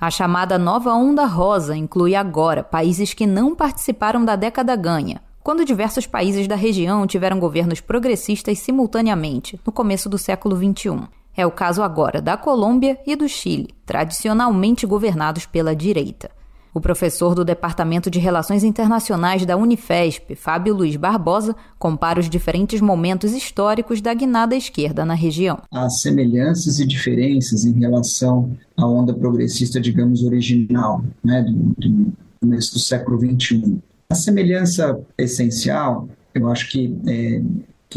A 0.01 0.11
chamada 0.11 0.59
nova 0.59 0.93
onda 0.93 1.25
rosa 1.25 1.77
inclui 1.77 2.15
agora 2.15 2.63
países 2.63 3.15
que 3.15 3.27
não 3.27 3.55
participaram 3.55 4.25
da 4.25 4.37
década 4.37 4.75
ganha 4.77 5.21
quando 5.43 5.65
diversos 5.65 6.07
países 6.07 6.47
da 6.47 6.55
região 6.55 7.07
tiveram 7.07 7.39
governos 7.39 7.81
progressistas 7.81 8.59
simultaneamente, 8.59 9.59
no 9.67 9.73
começo 9.73 10.09
do 10.09 10.17
século 10.17 10.57
XXI. 10.57 11.09
É 11.37 11.47
o 11.47 11.51
caso 11.51 11.83
agora 11.83 12.21
da 12.21 12.37
Colômbia 12.37 12.99
e 13.07 13.17
do 13.17 13.29
Chile, 13.29 13.71
tradicionalmente 13.85 14.87
governados 14.87 15.47
pela 15.47 15.75
direita. 15.75 16.31
O 16.75 16.81
professor 16.81 17.35
do 17.35 17.45
Departamento 17.45 18.11
de 18.11 18.19
Relações 18.19 18.65
Internacionais 18.65 19.45
da 19.45 19.57
Unifesp, 19.57 20.35
Fábio 20.35 20.75
Luiz 20.75 20.97
Barbosa, 20.97 21.55
compara 21.79 22.19
os 22.19 22.31
diferentes 22.31 22.81
momentos 22.81 23.33
históricos 23.33 24.01
da 24.01 24.15
guinada 24.15 24.57
esquerda 24.57 25.05
na 25.05 25.13
região. 25.13 25.61
Há 25.71 25.91
semelhanças 25.91 26.81
e 26.81 26.87
diferenças 26.87 27.67
em 27.67 27.79
relação 27.79 28.57
à 28.75 28.87
onda 28.87 29.13
progressista, 29.13 29.79
digamos, 29.79 30.23
original, 30.23 31.05
né, 31.23 31.43
do, 31.43 31.53
do 31.77 32.13
começo 32.41 32.73
do 32.73 32.79
século 32.79 33.19
XXI. 33.19 33.83
A 34.13 34.15
semelhança 34.15 35.01
essencial, 35.17 36.07
eu 36.35 36.47
acho 36.49 36.69
que 36.69 36.95
é, 37.07 37.41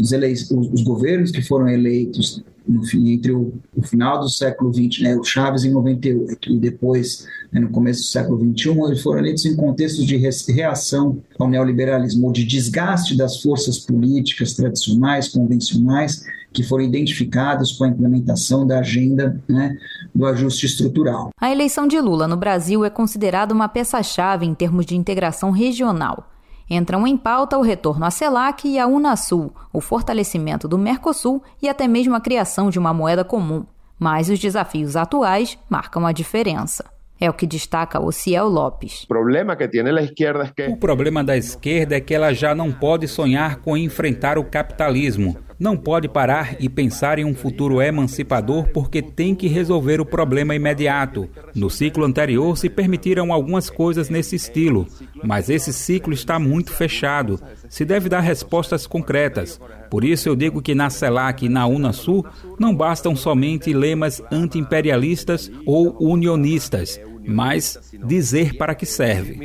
os, 0.00 0.12
os, 0.50 0.72
os, 0.72 0.82
governos 0.82 1.30
que 1.30 1.42
foram 1.42 1.68
eleitos 1.68 2.42
no 2.66 2.80
entre 3.06 3.32
o, 3.32 3.52
o, 3.76 3.82
final 3.82 4.18
do 4.18 4.26
século 4.30 4.72
XX, 4.72 5.02
né, 5.02 5.14
o 5.14 5.22
Chaves 5.22 5.64
em 5.64 5.70
98 5.72 6.54
e 6.54 6.58
depois, 6.58 7.26
né, 7.52 7.60
no 7.60 7.68
começo 7.68 8.00
do 8.00 8.06
século 8.06 8.38
XXI, 8.38 8.70
eles 8.86 9.02
foram 9.02 9.18
eleitos 9.18 9.44
em 9.44 9.54
contextos 9.54 10.06
de 10.06 10.16
reação 10.16 11.18
ao 11.38 11.50
neoliberalismo, 11.50 12.28
ou 12.28 12.32
de 12.32 12.46
desgaste 12.46 13.14
das 13.14 13.42
forças 13.42 13.78
políticas 13.78 14.54
tradicionais, 14.54 15.28
convencionais, 15.28 16.24
que 16.56 16.62
foram 16.62 16.82
identificadas 16.82 17.72
com 17.72 17.84
a 17.84 17.88
implementação 17.88 18.66
da 18.66 18.78
agenda 18.78 19.38
né, 19.46 19.76
do 20.14 20.24
ajuste 20.24 20.64
estrutural. 20.64 21.28
A 21.38 21.52
eleição 21.52 21.86
de 21.86 22.00
Lula 22.00 22.26
no 22.26 22.36
Brasil 22.36 22.82
é 22.82 22.88
considerada 22.88 23.52
uma 23.52 23.68
peça-chave 23.68 24.46
em 24.46 24.54
termos 24.54 24.86
de 24.86 24.96
integração 24.96 25.50
regional. 25.50 26.30
Entram 26.68 27.06
em 27.06 27.14
pauta 27.14 27.58
o 27.58 27.62
retorno 27.62 28.06
à 28.06 28.10
CELAC 28.10 28.66
e 28.66 28.78
à 28.78 28.86
Unasul, 28.86 29.52
o 29.70 29.82
fortalecimento 29.82 30.66
do 30.66 30.78
Mercosul 30.78 31.42
e 31.60 31.68
até 31.68 31.86
mesmo 31.86 32.14
a 32.14 32.20
criação 32.20 32.70
de 32.70 32.78
uma 32.78 32.94
moeda 32.94 33.22
comum. 33.22 33.66
Mas 33.98 34.30
os 34.30 34.38
desafios 34.38 34.96
atuais 34.96 35.58
marcam 35.68 36.06
a 36.06 36.12
diferença. 36.12 36.86
É 37.20 37.28
o 37.28 37.34
que 37.34 37.46
destaca 37.46 38.00
o 38.00 38.10
Ciel 38.10 38.48
Lopes. 38.48 39.04
O 39.04 39.08
problema 39.08 39.54
que 39.56 39.68
tem 39.68 39.82
a 39.82 40.02
esquerda 40.02 40.44
é 40.44 40.66
que... 40.66 40.72
O 40.72 40.76
problema 40.78 41.22
da 41.22 41.36
esquerda 41.36 41.96
é 41.96 42.00
que 42.00 42.14
ela 42.14 42.32
já 42.32 42.54
não 42.54 42.72
pode 42.72 43.06
sonhar 43.08 43.56
com 43.56 43.76
enfrentar 43.76 44.38
o 44.38 44.44
capitalismo. 44.44 45.36
Não 45.58 45.76
pode 45.76 46.06
parar 46.08 46.56
e 46.60 46.68
pensar 46.68 47.18
em 47.18 47.24
um 47.24 47.34
futuro 47.34 47.80
emancipador 47.80 48.68
porque 48.74 49.00
tem 49.00 49.34
que 49.34 49.48
resolver 49.48 50.00
o 50.00 50.06
problema 50.06 50.54
imediato. 50.54 51.28
No 51.54 51.70
ciclo 51.70 52.04
anterior 52.04 52.58
se 52.58 52.68
permitiram 52.68 53.32
algumas 53.32 53.70
coisas 53.70 54.10
nesse 54.10 54.36
estilo, 54.36 54.86
mas 55.24 55.48
esse 55.48 55.72
ciclo 55.72 56.12
está 56.12 56.38
muito 56.38 56.72
fechado. 56.72 57.40
Se 57.70 57.84
deve 57.84 58.08
dar 58.08 58.20
respostas 58.20 58.86
concretas. 58.86 59.58
Por 59.90 60.04
isso 60.04 60.28
eu 60.28 60.36
digo 60.36 60.60
que 60.60 60.74
na 60.74 60.90
CELAC 60.90 61.46
e 61.46 61.48
na 61.48 61.66
Unasul 61.66 62.26
não 62.58 62.74
bastam 62.74 63.16
somente 63.16 63.72
lemas 63.72 64.22
anti-imperialistas 64.30 65.50
ou 65.64 65.96
unionistas 66.00 67.00
mas 67.28 67.92
dizer 68.06 68.56
para 68.56 68.72
que 68.72 68.86
serve. 68.86 69.36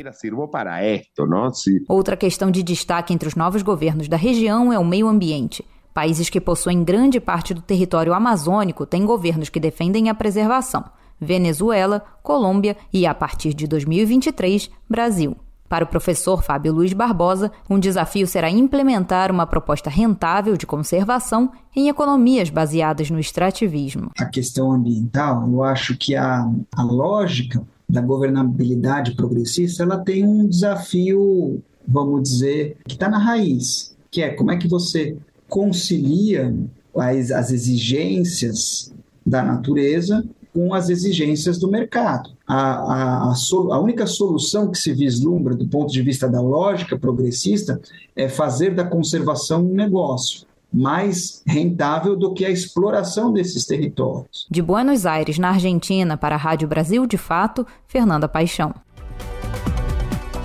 Outra 1.88 2.16
questão 2.16 2.48
de 2.48 2.62
destaque 2.62 3.12
entre 3.12 3.26
os 3.26 3.34
novos 3.34 3.62
governos 3.62 4.06
da 4.06 4.16
região 4.16 4.72
é 4.72 4.78
o 4.78 4.84
meio 4.84 5.08
ambiente. 5.08 5.64
Países 5.94 6.30
que 6.30 6.40
possuem 6.40 6.82
grande 6.82 7.20
parte 7.20 7.52
do 7.52 7.60
território 7.60 8.14
amazônico 8.14 8.86
têm 8.86 9.04
governos 9.04 9.48
que 9.48 9.60
defendem 9.60 10.08
a 10.08 10.14
preservação. 10.14 10.84
Venezuela, 11.20 12.02
Colômbia 12.22 12.76
e, 12.92 13.06
a 13.06 13.14
partir 13.14 13.54
de 13.54 13.66
2023, 13.66 14.70
Brasil. 14.88 15.36
Para 15.68 15.84
o 15.84 15.88
professor 15.88 16.42
Fábio 16.42 16.72
Luiz 16.72 16.92
Barbosa, 16.92 17.50
um 17.68 17.78
desafio 17.78 18.26
será 18.26 18.50
implementar 18.50 19.30
uma 19.30 19.46
proposta 19.46 19.88
rentável 19.88 20.56
de 20.56 20.66
conservação 20.66 21.50
em 21.74 21.88
economias 21.88 22.50
baseadas 22.50 23.10
no 23.10 23.18
extrativismo. 23.18 24.10
A 24.18 24.26
questão 24.26 24.72
ambiental, 24.72 25.48
eu 25.50 25.62
acho 25.62 25.96
que 25.96 26.14
a, 26.14 26.46
a 26.76 26.82
lógica 26.82 27.62
da 27.88 28.00
governabilidade 28.00 29.14
progressista 29.14 29.82
ela 29.82 29.98
tem 29.98 30.26
um 30.26 30.46
desafio, 30.46 31.62
vamos 31.86 32.22
dizer, 32.22 32.76
que 32.86 32.94
está 32.94 33.08
na 33.08 33.18
raiz, 33.18 33.96
que 34.10 34.20
é 34.20 34.30
como 34.30 34.50
é 34.50 34.58
que 34.58 34.68
você 34.68 35.16
concilia 35.52 36.54
as, 36.96 37.30
as 37.30 37.50
exigências 37.52 38.90
da 39.24 39.42
natureza 39.42 40.24
com 40.54 40.72
as 40.72 40.88
exigências 40.88 41.58
do 41.58 41.70
mercado. 41.70 42.30
A, 42.48 42.56
a, 42.56 43.22
a, 43.24 43.34
a, 43.74 43.78
única 43.78 44.06
solução 44.06 44.70
que 44.70 44.78
se 44.78 44.94
vislumbra 44.94 45.54
do 45.54 45.68
ponto 45.68 45.92
de 45.92 46.00
vista 46.00 46.26
da 46.26 46.40
lógica 46.40 46.98
progressista 46.98 47.78
é 48.16 48.30
fazer 48.30 48.74
da 48.74 48.84
conservação 48.84 49.62
um 49.66 49.74
negócio 49.74 50.46
mais 50.72 51.42
rentável 51.46 52.16
do 52.16 52.32
que 52.32 52.46
a 52.46 52.50
exploração 52.50 53.30
desses 53.30 53.66
territórios. 53.66 54.46
De 54.50 54.62
Buenos 54.62 55.04
Aires, 55.04 55.38
na 55.38 55.50
Argentina, 55.50 56.16
para 56.16 56.34
a 56.34 56.38
Rádio 56.38 56.66
Brasil 56.66 57.06
de 57.06 57.18
Fato, 57.18 57.66
Fernanda 57.86 58.26
Paixão. 58.26 58.74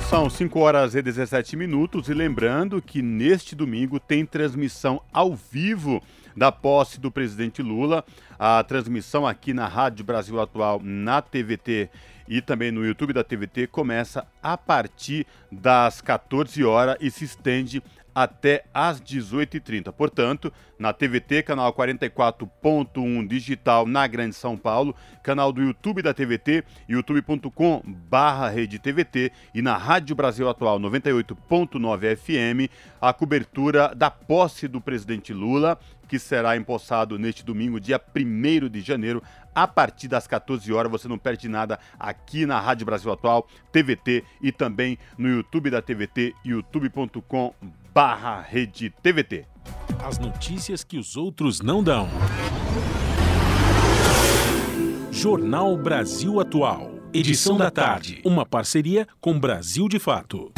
São 0.09 0.29
5 0.29 0.57
horas 0.57 0.95
e 0.95 1.01
17 1.01 1.57
minutos 1.57 2.07
e 2.07 2.13
lembrando 2.13 2.81
que 2.81 3.01
neste 3.01 3.53
domingo 3.53 3.99
tem 3.99 4.25
transmissão 4.25 5.01
ao 5.11 5.35
vivo 5.35 6.01
da 6.33 6.49
posse 6.49 6.97
do 6.97 7.11
presidente 7.11 7.61
Lula. 7.61 8.05
A 8.39 8.63
transmissão 8.63 9.27
aqui 9.27 9.53
na 9.53 9.67
Rádio 9.67 10.05
Brasil 10.05 10.39
Atual, 10.39 10.79
na 10.81 11.21
TVT 11.21 11.89
e 12.25 12.41
também 12.41 12.71
no 12.71 12.85
YouTube 12.85 13.11
da 13.11 13.21
TVT 13.21 13.67
começa 13.67 14.25
a 14.41 14.57
partir 14.57 15.27
das 15.51 15.99
14 15.99 16.63
horas 16.63 16.95
e 17.01 17.11
se 17.11 17.25
estende 17.25 17.83
até 18.17 18.63
às 18.73 18.99
18h30. 18.99 19.91
Portanto, 19.91 20.51
na 20.79 20.91
TVT, 20.91 21.43
canal 21.43 21.71
44.1 21.71 23.27
digital 23.27 23.85
na 23.85 24.07
Grande 24.07 24.35
São 24.35 24.57
Paulo, 24.57 24.95
canal 25.21 25.53
do 25.53 25.61
YouTube 25.61 26.01
da 26.01 26.15
TVT, 26.15 26.63
youtube.com 26.89 27.83
barra 27.85 28.51
TVT 28.81 29.31
e 29.53 29.61
na 29.61 29.77
Rádio 29.77 30.15
Brasil 30.15 30.49
Atual 30.49 30.79
98.9 30.79 32.17
FM, 32.17 32.71
a 32.99 33.13
cobertura 33.13 33.93
da 33.93 34.09
posse 34.09 34.67
do 34.67 34.81
presidente 34.81 35.31
Lula, 35.31 35.77
que 36.07 36.17
será 36.17 36.57
empossado 36.57 37.19
neste 37.19 37.45
domingo, 37.45 37.79
dia 37.79 38.01
1 38.15 38.67
de 38.67 38.81
janeiro, 38.81 39.21
a 39.53 39.67
partir 39.67 40.07
das 40.07 40.25
14 40.25 40.73
horas. 40.73 40.91
Você 40.91 41.07
não 41.07 41.19
perde 41.19 41.47
nada 41.47 41.77
aqui 41.99 42.47
na 42.47 42.59
Rádio 42.59 42.85
Brasil 42.87 43.11
Atual, 43.11 43.47
TVT 43.71 44.23
e 44.41 44.51
também 44.51 44.97
no 45.19 45.29
YouTube 45.29 45.69
da 45.69 45.83
TVT, 45.83 46.33
youtube.com 46.43 47.53
barra 47.97 48.45
Rede 48.47 48.91
TVT. 49.01 49.47
As 50.05 50.19
notícias 50.19 50.83
que 50.83 50.99
os 50.99 51.17
outros 51.17 51.61
não 51.61 51.81
dão. 51.81 52.07
Jornal 55.11 55.75
Brasil 55.75 56.39
Atual. 56.39 56.91
Edição 57.11 57.57
da 57.57 57.71
tarde. 57.71 58.21
Uma 58.23 58.45
parceria 58.45 59.07
com 59.19 59.39
Brasil 59.39 59.89
de 59.89 59.97
Fato. 59.97 60.51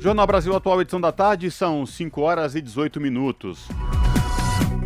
Jornal 0.00 0.26
Brasil 0.26 0.56
Atual, 0.56 0.80
edição 0.80 1.00
da 1.00 1.12
tarde, 1.12 1.52
são 1.52 1.86
5 1.86 2.20
horas 2.20 2.56
e 2.56 2.60
18 2.60 3.00
minutos. 3.00 3.68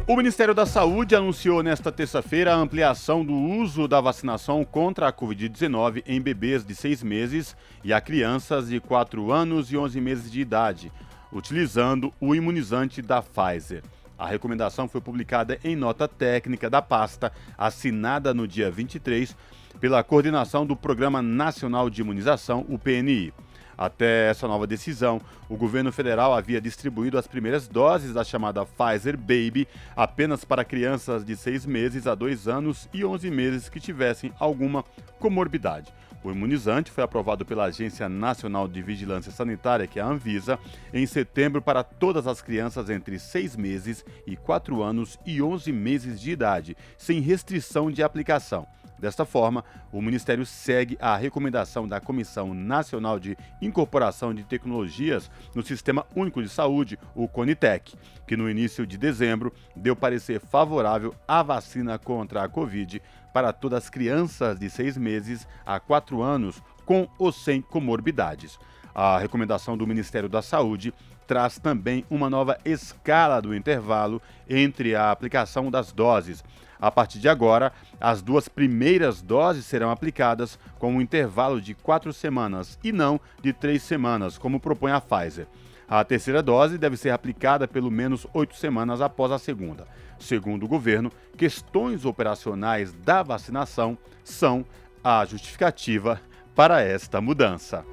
O 0.08 0.16
Ministério 0.16 0.54
da 0.54 0.64
Saúde 0.64 1.14
anunciou 1.14 1.62
nesta 1.62 1.92
terça-feira 1.92 2.54
a 2.54 2.56
ampliação 2.56 3.22
do 3.22 3.34
uso 3.34 3.86
da 3.86 4.00
vacinação 4.00 4.64
contra 4.64 5.06
a 5.06 5.12
Covid-19 5.12 6.02
em 6.06 6.18
bebês 6.18 6.64
de 6.64 6.74
6 6.74 7.02
meses 7.02 7.54
e 7.84 7.92
a 7.92 8.00
crianças 8.00 8.70
de 8.70 8.80
4 8.80 9.30
anos 9.30 9.70
e 9.70 9.76
11 9.76 10.00
meses 10.00 10.32
de 10.32 10.40
idade, 10.40 10.90
utilizando 11.30 12.10
o 12.18 12.34
imunizante 12.34 13.02
da 13.02 13.20
Pfizer. 13.20 13.82
A 14.18 14.26
recomendação 14.26 14.88
foi 14.88 15.02
publicada 15.02 15.58
em 15.62 15.76
nota 15.76 16.08
técnica 16.08 16.70
da 16.70 16.80
pasta, 16.80 17.30
assinada 17.58 18.32
no 18.32 18.48
dia 18.48 18.70
23 18.70 19.36
pela 19.78 20.02
coordenação 20.02 20.64
do 20.64 20.74
Programa 20.74 21.20
Nacional 21.20 21.90
de 21.90 22.00
Imunização, 22.00 22.64
o 22.70 22.78
PNI. 22.78 23.30
Até 23.78 24.28
essa 24.28 24.48
nova 24.48 24.66
decisão, 24.66 25.20
o 25.48 25.56
governo 25.56 25.92
federal 25.92 26.34
havia 26.34 26.60
distribuído 26.60 27.16
as 27.16 27.28
primeiras 27.28 27.68
doses 27.68 28.12
da 28.12 28.24
chamada 28.24 28.66
Pfizer 28.66 29.16
Baby 29.16 29.68
apenas 29.94 30.44
para 30.44 30.64
crianças 30.64 31.24
de 31.24 31.36
6 31.36 31.64
meses 31.64 32.08
a 32.08 32.16
2 32.16 32.48
anos 32.48 32.88
e 32.92 33.04
11 33.04 33.30
meses 33.30 33.68
que 33.68 33.78
tivessem 33.78 34.32
alguma 34.40 34.84
comorbidade. 35.20 35.94
O 36.24 36.32
imunizante 36.32 36.90
foi 36.90 37.04
aprovado 37.04 37.44
pela 37.44 37.66
Agência 37.66 38.08
Nacional 38.08 38.66
de 38.66 38.82
Vigilância 38.82 39.30
Sanitária, 39.30 39.86
que 39.86 40.00
é 40.00 40.02
a 40.02 40.06
Anvisa, 40.06 40.58
em 40.92 41.06
setembro 41.06 41.62
para 41.62 41.84
todas 41.84 42.26
as 42.26 42.42
crianças 42.42 42.90
entre 42.90 43.16
6 43.16 43.54
meses 43.54 44.04
e 44.26 44.36
4 44.36 44.82
anos 44.82 45.16
e 45.24 45.40
11 45.40 45.70
meses 45.70 46.20
de 46.20 46.32
idade, 46.32 46.76
sem 46.96 47.20
restrição 47.20 47.92
de 47.92 48.02
aplicação. 48.02 48.66
Desta 48.98 49.24
forma, 49.24 49.64
o 49.92 50.02
Ministério 50.02 50.44
segue 50.44 50.98
a 51.00 51.16
recomendação 51.16 51.86
da 51.86 52.00
Comissão 52.00 52.52
Nacional 52.52 53.20
de 53.20 53.36
Incorporação 53.62 54.34
de 54.34 54.42
Tecnologias 54.42 55.30
no 55.54 55.62
Sistema 55.62 56.04
Único 56.16 56.42
de 56.42 56.48
Saúde, 56.48 56.98
o 57.14 57.28
CONITEC, 57.28 57.94
que 58.26 58.36
no 58.36 58.50
início 58.50 58.86
de 58.86 58.98
dezembro 58.98 59.52
deu 59.76 59.94
parecer 59.94 60.40
favorável 60.40 61.14
à 61.26 61.42
vacina 61.42 61.98
contra 61.98 62.42
a 62.42 62.48
Covid 62.48 63.00
para 63.32 63.52
todas 63.52 63.84
as 63.84 63.90
crianças 63.90 64.58
de 64.58 64.68
seis 64.68 64.96
meses 64.96 65.46
a 65.64 65.78
quatro 65.78 66.20
anos 66.22 66.60
com 66.84 67.08
ou 67.18 67.30
sem 67.30 67.62
comorbidades. 67.62 68.58
A 68.94 69.18
recomendação 69.18 69.76
do 69.78 69.86
Ministério 69.86 70.28
da 70.28 70.42
Saúde 70.42 70.92
traz 71.28 71.58
também 71.58 72.04
uma 72.10 72.28
nova 72.28 72.58
escala 72.64 73.40
do 73.40 73.54
intervalo 73.54 74.20
entre 74.48 74.96
a 74.96 75.12
aplicação 75.12 75.70
das 75.70 75.92
doses 75.92 76.42
a 76.80 76.90
partir 76.90 77.18
de 77.18 77.28
agora, 77.28 77.72
as 78.00 78.22
duas 78.22 78.48
primeiras 78.48 79.20
doses 79.20 79.66
serão 79.66 79.90
aplicadas 79.90 80.58
com 80.78 80.94
um 80.94 81.00
intervalo 81.00 81.60
de 81.60 81.74
quatro 81.74 82.12
semanas 82.12 82.78
e 82.82 82.92
não 82.92 83.20
de 83.42 83.52
três 83.52 83.82
semanas, 83.82 84.38
como 84.38 84.60
propõe 84.60 84.92
a 84.92 85.00
Pfizer. 85.00 85.46
A 85.88 86.04
terceira 86.04 86.42
dose 86.42 86.76
deve 86.76 86.96
ser 86.96 87.10
aplicada 87.10 87.66
pelo 87.66 87.90
menos 87.90 88.26
oito 88.34 88.54
semanas 88.56 89.00
após 89.00 89.32
a 89.32 89.38
segunda. 89.38 89.86
Segundo 90.18 90.64
o 90.64 90.68
governo, 90.68 91.10
questões 91.36 92.04
operacionais 92.04 92.92
da 92.92 93.22
vacinação 93.22 93.96
são 94.22 94.64
a 95.02 95.24
justificativa 95.24 96.20
para 96.54 96.82
esta 96.82 97.20
mudança. 97.20 97.84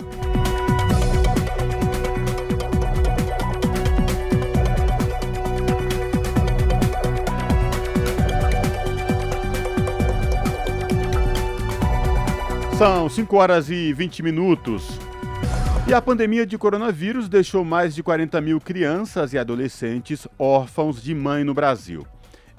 São 12.77 13.07
5 13.07 13.37
horas 13.37 13.69
e 13.69 13.93
20 13.93 14.21
minutos. 14.21 14.99
E 15.87 15.93
a 15.93 16.01
pandemia 16.01 16.45
de 16.45 16.57
coronavírus 16.57 17.29
deixou 17.29 17.63
mais 17.63 17.95
de 17.95 18.03
40 18.03 18.41
mil 18.41 18.59
crianças 18.59 19.31
e 19.31 19.37
adolescentes 19.37 20.27
órfãos 20.37 21.01
de 21.01 21.15
mãe 21.15 21.45
no 21.45 21.53
Brasil. 21.53 22.05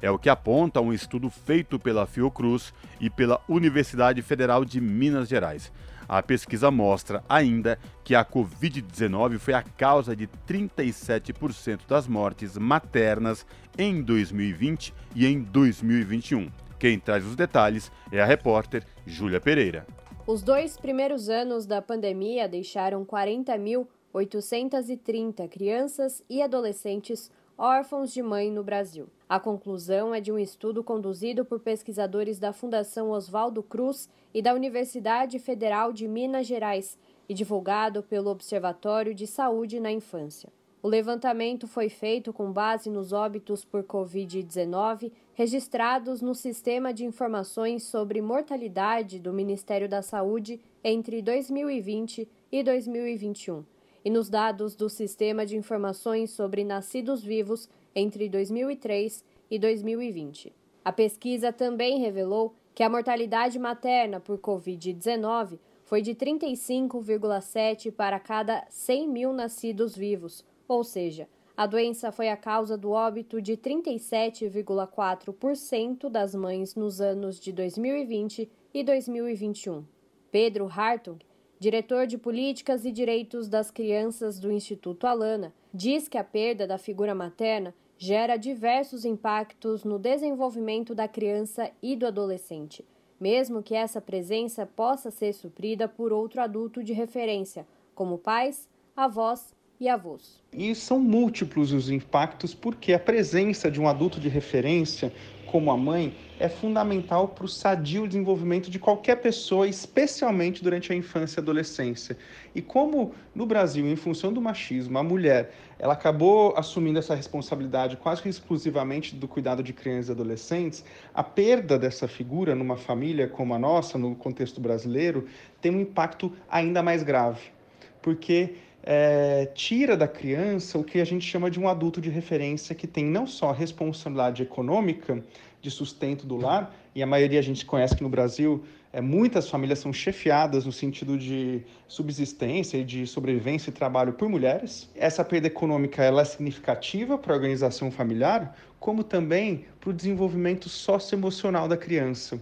É 0.00 0.10
o 0.10 0.18
que 0.18 0.30
aponta 0.30 0.80
um 0.80 0.90
estudo 0.90 1.28
feito 1.28 1.78
pela 1.78 2.06
Fiocruz 2.06 2.72
e 2.98 3.10
pela 3.10 3.42
Universidade 3.46 4.22
Federal 4.22 4.64
de 4.64 4.80
Minas 4.80 5.28
Gerais. 5.28 5.70
A 6.08 6.22
pesquisa 6.22 6.70
mostra 6.70 7.22
ainda 7.28 7.78
que 8.02 8.14
a 8.14 8.24
Covid-19 8.24 9.38
foi 9.38 9.52
a 9.52 9.62
causa 9.62 10.16
de 10.16 10.26
37% 10.48 11.80
das 11.86 12.08
mortes 12.08 12.56
maternas 12.56 13.44
em 13.76 14.00
2020 14.00 14.94
e 15.14 15.26
em 15.26 15.42
2021. 15.42 16.50
Quem 16.78 16.98
traz 16.98 17.24
os 17.24 17.36
detalhes 17.36 17.90
é 18.12 18.20
a 18.20 18.26
repórter 18.26 18.82
Júlia 19.06 19.40
Pereira. 19.40 19.86
Os 20.26 20.42
dois 20.42 20.76
primeiros 20.76 21.28
anos 21.28 21.66
da 21.66 21.80
pandemia 21.80 22.48
deixaram 22.48 23.06
40.830 23.06 25.48
crianças 25.48 26.20
e 26.28 26.42
adolescentes 26.42 27.30
órfãos 27.56 28.12
de 28.12 28.20
mãe 28.24 28.50
no 28.50 28.64
Brasil. 28.64 29.06
A 29.28 29.38
conclusão 29.38 30.12
é 30.12 30.20
de 30.20 30.32
um 30.32 30.38
estudo 30.38 30.82
conduzido 30.82 31.44
por 31.44 31.60
pesquisadores 31.60 32.40
da 32.40 32.52
Fundação 32.52 33.12
Oswaldo 33.12 33.62
Cruz 33.62 34.10
e 34.34 34.42
da 34.42 34.52
Universidade 34.52 35.38
Federal 35.38 35.92
de 35.92 36.08
Minas 36.08 36.48
Gerais 36.48 36.98
e 37.28 37.34
divulgado 37.34 38.02
pelo 38.02 38.28
Observatório 38.28 39.14
de 39.14 39.28
Saúde 39.28 39.78
na 39.78 39.92
Infância. 39.92 40.52
O 40.82 40.88
levantamento 40.88 41.68
foi 41.68 41.88
feito 41.88 42.32
com 42.32 42.50
base 42.50 42.90
nos 42.90 43.12
óbitos 43.12 43.64
por 43.64 43.84
Covid-19 43.84 45.12
registrados 45.36 46.22
no 46.22 46.34
Sistema 46.34 46.94
de 46.94 47.04
Informações 47.04 47.82
sobre 47.82 48.22
Mortalidade 48.22 49.20
do 49.20 49.34
Ministério 49.34 49.86
da 49.86 50.00
Saúde 50.00 50.58
entre 50.82 51.20
2020 51.20 52.26
e 52.50 52.62
2021 52.62 53.62
e 54.02 54.08
nos 54.08 54.30
dados 54.30 54.74
do 54.74 54.88
Sistema 54.88 55.44
de 55.44 55.54
Informações 55.54 56.30
sobre 56.30 56.64
Nascidos 56.64 57.22
Vivos 57.22 57.68
entre 57.94 58.30
2003 58.30 59.22
e 59.50 59.58
2020. 59.58 60.54
A 60.82 60.90
pesquisa 60.90 61.52
também 61.52 61.98
revelou 61.98 62.54
que 62.74 62.82
a 62.82 62.88
mortalidade 62.88 63.58
materna 63.58 64.18
por 64.18 64.38
Covid-19 64.38 65.58
foi 65.84 66.00
de 66.00 66.14
35,7 66.14 67.92
para 67.92 68.18
cada 68.18 68.64
100 68.70 69.06
mil 69.06 69.34
nascidos 69.34 69.94
vivos, 69.94 70.42
ou 70.66 70.82
seja, 70.82 71.28
a 71.56 71.66
doença 71.66 72.12
foi 72.12 72.28
a 72.28 72.36
causa 72.36 72.76
do 72.76 72.90
óbito 72.90 73.40
de 73.40 73.56
37,4% 73.56 76.10
das 76.10 76.34
mães 76.34 76.74
nos 76.74 77.00
anos 77.00 77.40
de 77.40 77.50
2020 77.50 78.50
e 78.74 78.84
2021. 78.84 79.82
Pedro 80.30 80.66
Hartung, 80.66 81.16
diretor 81.58 82.06
de 82.06 82.18
Políticas 82.18 82.84
e 82.84 82.92
Direitos 82.92 83.48
das 83.48 83.70
Crianças 83.70 84.38
do 84.38 84.52
Instituto 84.52 85.06
Alana, 85.06 85.54
diz 85.72 86.08
que 86.08 86.18
a 86.18 86.24
perda 86.24 86.66
da 86.66 86.76
figura 86.76 87.14
materna 87.14 87.74
gera 87.96 88.36
diversos 88.36 89.06
impactos 89.06 89.82
no 89.82 89.98
desenvolvimento 89.98 90.94
da 90.94 91.08
criança 91.08 91.70
e 91.82 91.96
do 91.96 92.06
adolescente, 92.06 92.84
mesmo 93.18 93.62
que 93.62 93.74
essa 93.74 94.02
presença 94.02 94.66
possa 94.66 95.10
ser 95.10 95.32
suprida 95.32 95.88
por 95.88 96.12
outro 96.12 96.42
adulto 96.42 96.84
de 96.84 96.92
referência, 96.92 97.66
como 97.94 98.18
pais, 98.18 98.68
avós 98.94 99.55
e 99.80 99.88
avós. 99.88 100.40
E 100.52 100.74
são 100.74 100.98
múltiplos 100.98 101.72
os 101.72 101.90
impactos 101.90 102.54
porque 102.54 102.92
a 102.92 102.98
presença 102.98 103.70
de 103.70 103.80
um 103.80 103.88
adulto 103.88 104.18
de 104.18 104.28
referência, 104.28 105.12
como 105.46 105.70
a 105.70 105.76
mãe, 105.76 106.14
é 106.40 106.48
fundamental 106.48 107.28
para 107.28 107.44
o 107.44 107.48
sadio 107.48 108.06
desenvolvimento 108.06 108.70
de 108.70 108.78
qualquer 108.78 109.16
pessoa, 109.16 109.68
especialmente 109.68 110.62
durante 110.62 110.92
a 110.92 110.96
infância 110.96 111.40
e 111.40 111.42
adolescência. 111.42 112.16
E 112.54 112.62
como 112.62 113.14
no 113.34 113.46
Brasil, 113.46 113.86
em 113.86 113.96
função 113.96 114.32
do 114.32 114.40
machismo, 114.40 114.98
a 114.98 115.02
mulher 115.02 115.52
ela 115.78 115.92
acabou 115.92 116.54
assumindo 116.56 116.98
essa 116.98 117.14
responsabilidade 117.14 117.96
quase 117.98 118.22
que 118.22 118.28
exclusivamente 118.28 119.14
do 119.14 119.28
cuidado 119.28 119.62
de 119.62 119.72
crianças 119.72 120.08
e 120.08 120.12
adolescentes, 120.12 120.84
a 121.14 121.22
perda 121.22 121.78
dessa 121.78 122.08
figura 122.08 122.54
numa 122.54 122.76
família 122.76 123.28
como 123.28 123.54
a 123.54 123.58
nossa, 123.58 123.98
no 123.98 124.14
contexto 124.14 124.60
brasileiro, 124.60 125.26
tem 125.60 125.70
um 125.70 125.80
impacto 125.80 126.32
ainda 126.48 126.82
mais 126.82 127.02
grave. 127.02 127.54
Porque 128.00 128.54
é, 128.88 129.46
tira 129.52 129.96
da 129.96 130.06
criança 130.06 130.78
o 130.78 130.84
que 130.84 131.00
a 131.00 131.04
gente 131.04 131.26
chama 131.26 131.50
de 131.50 131.58
um 131.58 131.68
adulto 131.68 132.00
de 132.00 132.08
referência 132.08 132.72
que 132.72 132.86
tem 132.86 133.04
não 133.04 133.26
só 133.26 133.50
responsabilidade 133.50 134.44
econômica 134.44 135.20
de 135.60 135.70
sustento 135.72 136.24
do 136.24 136.36
lar, 136.36 136.72
e 136.94 137.02
a 137.02 137.06
maioria 137.06 137.40
a 137.40 137.42
gente 137.42 137.66
conhece 137.66 137.96
que 137.96 138.02
no 138.04 138.08
Brasil 138.08 138.64
é, 138.92 139.00
muitas 139.00 139.50
famílias 139.50 139.80
são 139.80 139.92
chefiadas 139.92 140.64
no 140.64 140.70
sentido 140.70 141.18
de 141.18 141.62
subsistência 141.88 142.78
e 142.78 142.84
de 142.84 143.06
sobrevivência 143.08 143.70
e 143.70 143.72
trabalho 143.72 144.12
por 144.12 144.28
mulheres. 144.28 144.88
Essa 144.94 145.24
perda 145.24 145.48
econômica 145.48 146.04
ela 146.04 146.22
é 146.22 146.24
significativa 146.24 147.18
para 147.18 147.32
a 147.32 147.36
organização 147.36 147.90
familiar, 147.90 148.56
como 148.78 149.02
também 149.02 149.64
para 149.80 149.90
o 149.90 149.92
desenvolvimento 149.92 150.68
socioemocional 150.68 151.66
da 151.66 151.76
criança. 151.76 152.40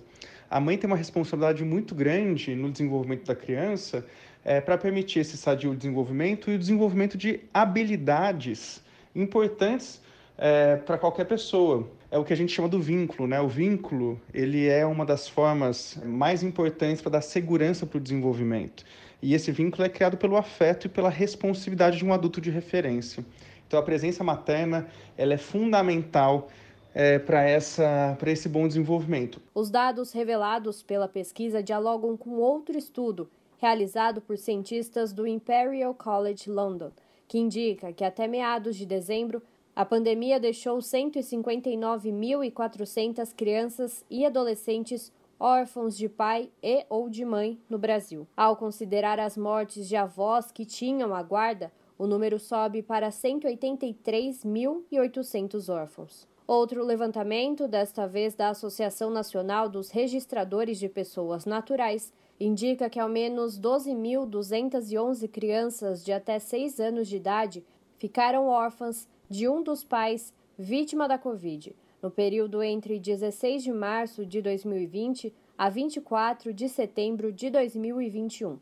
A 0.51 0.61
mãe 0.61 0.77
tem 0.77 0.87
uma 0.87 0.97
responsabilidade 0.97 1.65
muito 1.65 1.95
grande 1.95 2.55
no 2.55 2.71
desenvolvimento 2.71 3.25
da 3.25 3.35
criança 3.35 4.05
é, 4.45 4.61
para 4.61 4.77
permitir 4.77 5.21
esse 5.21 5.37
sadio 5.37 5.75
desenvolvimento 5.75 6.51
e 6.51 6.57
o 6.57 6.59
desenvolvimento 6.59 7.17
de 7.17 7.41
habilidades 7.53 8.83
importantes 9.15 10.01
é, 10.37 10.77
para 10.77 10.99
qualquer 10.99 11.25
pessoa. 11.25 11.89
É 12.11 12.19
o 12.19 12.25
que 12.25 12.33
a 12.33 12.37
gente 12.37 12.53
chama 12.53 12.69
do 12.69 12.81
vínculo, 12.81 13.27
né? 13.27 13.41
O 13.41 13.49
vínculo 13.49 14.21
ele 14.33 14.69
é 14.69 14.85
uma 14.85 15.05
das 15.05 15.29
formas 15.29 15.99
mais 16.05 16.43
importantes 16.43 17.01
para 17.01 17.13
dar 17.13 17.23
segurança 17.23 17.87
para 17.87 17.99
o 17.99 18.01
desenvolvimento. 18.01 18.85
E 19.23 19.35
esse 19.35 19.51
vínculo 19.51 19.85
é 19.85 19.89
criado 19.89 20.17
pelo 20.17 20.37
afeto 20.37 20.87
e 20.87 20.89
pela 20.89 21.09
responsividade 21.09 21.97
de 21.97 22.05
um 22.05 22.13
adulto 22.13 22.41
de 22.41 22.51
referência. 22.51 23.25
Então 23.67 23.81
a 23.81 23.83
presença 23.83 24.23
materna 24.23 24.87
ela 25.17 25.35
é 25.35 25.39
fundamental 25.39 26.49
é, 26.95 27.19
para 27.19 27.51
esse 28.31 28.49
bom 28.49 28.69
desenvolvimento. 28.69 29.41
Os 29.55 29.71
dados 29.71 30.13
revelados 30.13 30.83
pela 30.83 31.09
pesquisa 31.09 31.63
dialogam 31.63 32.17
com 32.17 32.31
outro 32.37 32.77
estudo 32.79 33.29
realizado 33.59 34.21
por 34.21 34.39
cientistas 34.39 35.13
do 35.13 35.27
Imperial 35.27 35.95
College 35.95 36.51
London, 36.51 36.91
que 37.27 37.39
indica 37.39 37.93
que 37.93 38.05
até 38.05 38.27
meados 38.27 38.77
de 38.77 38.87
dezembro 38.87 39.43
a 39.75 39.85
pandemia 39.85 40.39
deixou 40.39 40.79
159.400 40.79 43.35
crianças 43.35 44.05
e 44.09 44.25
adolescentes 44.25 45.13
órfãos 45.39 45.97
de 45.97 46.09
pai 46.09 46.51
e 46.63 46.87
ou 46.89 47.11
de 47.11 47.25
mãe 47.25 47.59
no 47.69 47.77
Brasil. 47.77 48.25
Ao 48.37 48.57
considerar 48.57 49.19
as 49.19 49.37
mortes 49.37 49.89
de 49.89 49.97
avós 49.97 50.53
que 50.53 50.65
tinham 50.65 51.13
a 51.15 51.23
guarda, 51.23 51.73
o 51.99 52.07
número 52.07 52.39
sobe 52.39 52.83
para 52.83 53.09
183.800 53.09 55.69
órfãos. 55.73 56.29
Outro 56.47 56.85
levantamento, 56.85 57.67
desta 57.67 58.07
vez 58.07 58.35
da 58.35 58.51
Associação 58.51 59.09
Nacional 59.11 59.69
dos 59.69 59.91
Registradores 59.91 60.79
de 60.79 60.89
Pessoas 60.89 61.45
Naturais, 61.47 62.13
indica 62.45 62.91
que 62.91 63.01
ao 63.01 63.09
menos 63.09 63.59
12.211 63.59 65.29
crianças 65.29 66.05
de 66.05 66.13
até 66.13 66.39
6 66.39 66.79
anos 66.79 67.09
de 67.09 67.17
idade 67.17 67.65
ficaram 67.97 68.47
órfãs 68.47 69.09
de 69.31 69.49
um 69.49 69.63
dos 69.63 69.83
pais 69.83 70.33
vítima 70.59 71.09
da 71.09 71.17
Covid, 71.17 71.75
no 72.03 72.11
período 72.11 72.63
entre 72.63 72.99
16 72.99 73.63
de 73.63 73.73
março 73.73 74.27
de 74.27 74.43
2020 74.43 75.35
a 75.57 75.71
24 75.71 76.53
de 76.53 76.69
setembro 76.69 77.33
de 77.33 77.49
2021. 77.49 78.59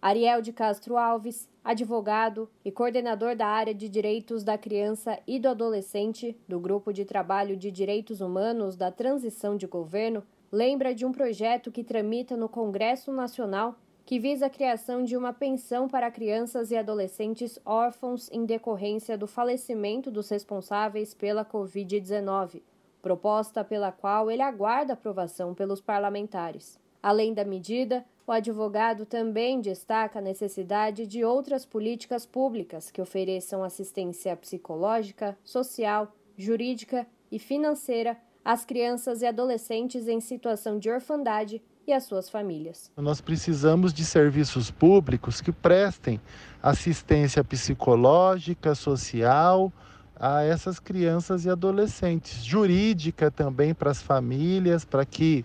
Ariel 0.00 0.42
de 0.42 0.52
Castro 0.52 0.96
Alves, 0.96 1.48
advogado 1.64 2.48
e 2.64 2.70
coordenador 2.70 3.34
da 3.34 3.46
área 3.46 3.74
de 3.74 3.88
Direitos 3.88 4.44
da 4.44 4.56
Criança 4.58 5.18
e 5.26 5.40
do 5.40 5.48
Adolescente 5.48 6.36
do 6.46 6.60
Grupo 6.60 6.92
de 6.92 7.04
Trabalho 7.04 7.56
de 7.56 7.70
Direitos 7.70 8.20
Humanos 8.20 8.76
da 8.76 8.92
Transição 8.92 9.56
de 9.56 9.66
Governo, 9.66 10.22
lembra 10.50 10.94
de 10.94 11.04
um 11.04 11.12
projeto 11.12 11.72
que 11.72 11.84
tramita 11.84 12.36
no 12.36 12.48
Congresso 12.48 13.12
Nacional 13.12 13.76
que 14.06 14.18
visa 14.18 14.46
a 14.46 14.50
criação 14.50 15.02
de 15.02 15.16
uma 15.16 15.32
pensão 15.32 15.88
para 15.88 16.10
crianças 16.10 16.70
e 16.70 16.76
adolescentes 16.76 17.58
órfãos 17.64 18.30
em 18.30 18.44
decorrência 18.44 19.16
do 19.16 19.26
falecimento 19.26 20.10
dos 20.10 20.28
responsáveis 20.28 21.14
pela 21.14 21.44
Covid-19, 21.44 22.62
proposta 23.00 23.64
pela 23.64 23.90
qual 23.90 24.30
ele 24.30 24.42
aguarda 24.42 24.92
aprovação 24.92 25.54
pelos 25.54 25.80
parlamentares. 25.80 26.78
Além 27.02 27.32
da 27.32 27.44
medida, 27.44 28.04
o 28.26 28.32
advogado 28.32 29.04
também 29.04 29.60
destaca 29.60 30.18
a 30.18 30.22
necessidade 30.22 31.06
de 31.06 31.24
outras 31.24 31.64
políticas 31.66 32.24
públicas 32.24 32.90
que 32.90 33.00
ofereçam 33.00 33.62
assistência 33.62 34.34
psicológica, 34.36 35.36
social, 35.44 36.12
jurídica 36.36 37.06
e 37.30 37.38
financeira 37.38 38.18
às 38.44 38.64
crianças 38.64 39.22
e 39.22 39.26
adolescentes 39.26 40.06
em 40.06 40.20
situação 40.20 40.78
de 40.78 40.90
orfandade 40.90 41.62
e 41.86 41.92
às 41.92 42.04
suas 42.04 42.28
famílias. 42.28 42.90
Nós 42.96 43.20
precisamos 43.20 43.92
de 43.92 44.04
serviços 44.04 44.70
públicos 44.70 45.40
que 45.40 45.52
prestem 45.52 46.20
assistência 46.62 47.42
psicológica, 47.42 48.74
social 48.74 49.72
a 50.16 50.42
essas 50.42 50.78
crianças 50.78 51.44
e 51.44 51.50
adolescentes, 51.50 52.44
jurídica 52.44 53.30
também 53.30 53.74
para 53.74 53.90
as 53.90 54.00
famílias, 54.00 54.84
para 54.84 55.04
que 55.04 55.44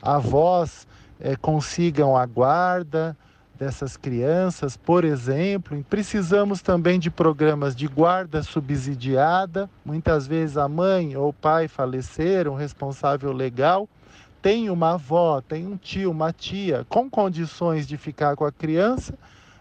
avós 0.00 0.86
é, 1.18 1.36
consigam 1.36 2.16
a 2.16 2.24
guarda 2.24 3.16
dessas 3.58 3.96
crianças, 3.96 4.76
por 4.76 5.04
exemplo. 5.04 5.84
Precisamos 5.88 6.60
também 6.60 6.98
de 6.98 7.10
programas 7.10 7.74
de 7.74 7.86
guarda 7.86 8.42
subsidiada. 8.42 9.70
Muitas 9.84 10.26
vezes 10.26 10.56
a 10.56 10.68
mãe 10.68 11.16
ou 11.16 11.28
o 11.28 11.32
pai 11.32 11.68
faleceram, 11.68 12.54
responsável 12.54 13.32
legal 13.32 13.88
tem 14.44 14.68
uma 14.68 14.92
avó, 14.92 15.40
tem 15.40 15.66
um 15.66 15.74
tio, 15.74 16.10
uma 16.10 16.30
tia 16.30 16.84
com 16.86 17.08
condições 17.08 17.86
de 17.86 17.96
ficar 17.96 18.36
com 18.36 18.44
a 18.44 18.52
criança, 18.52 19.14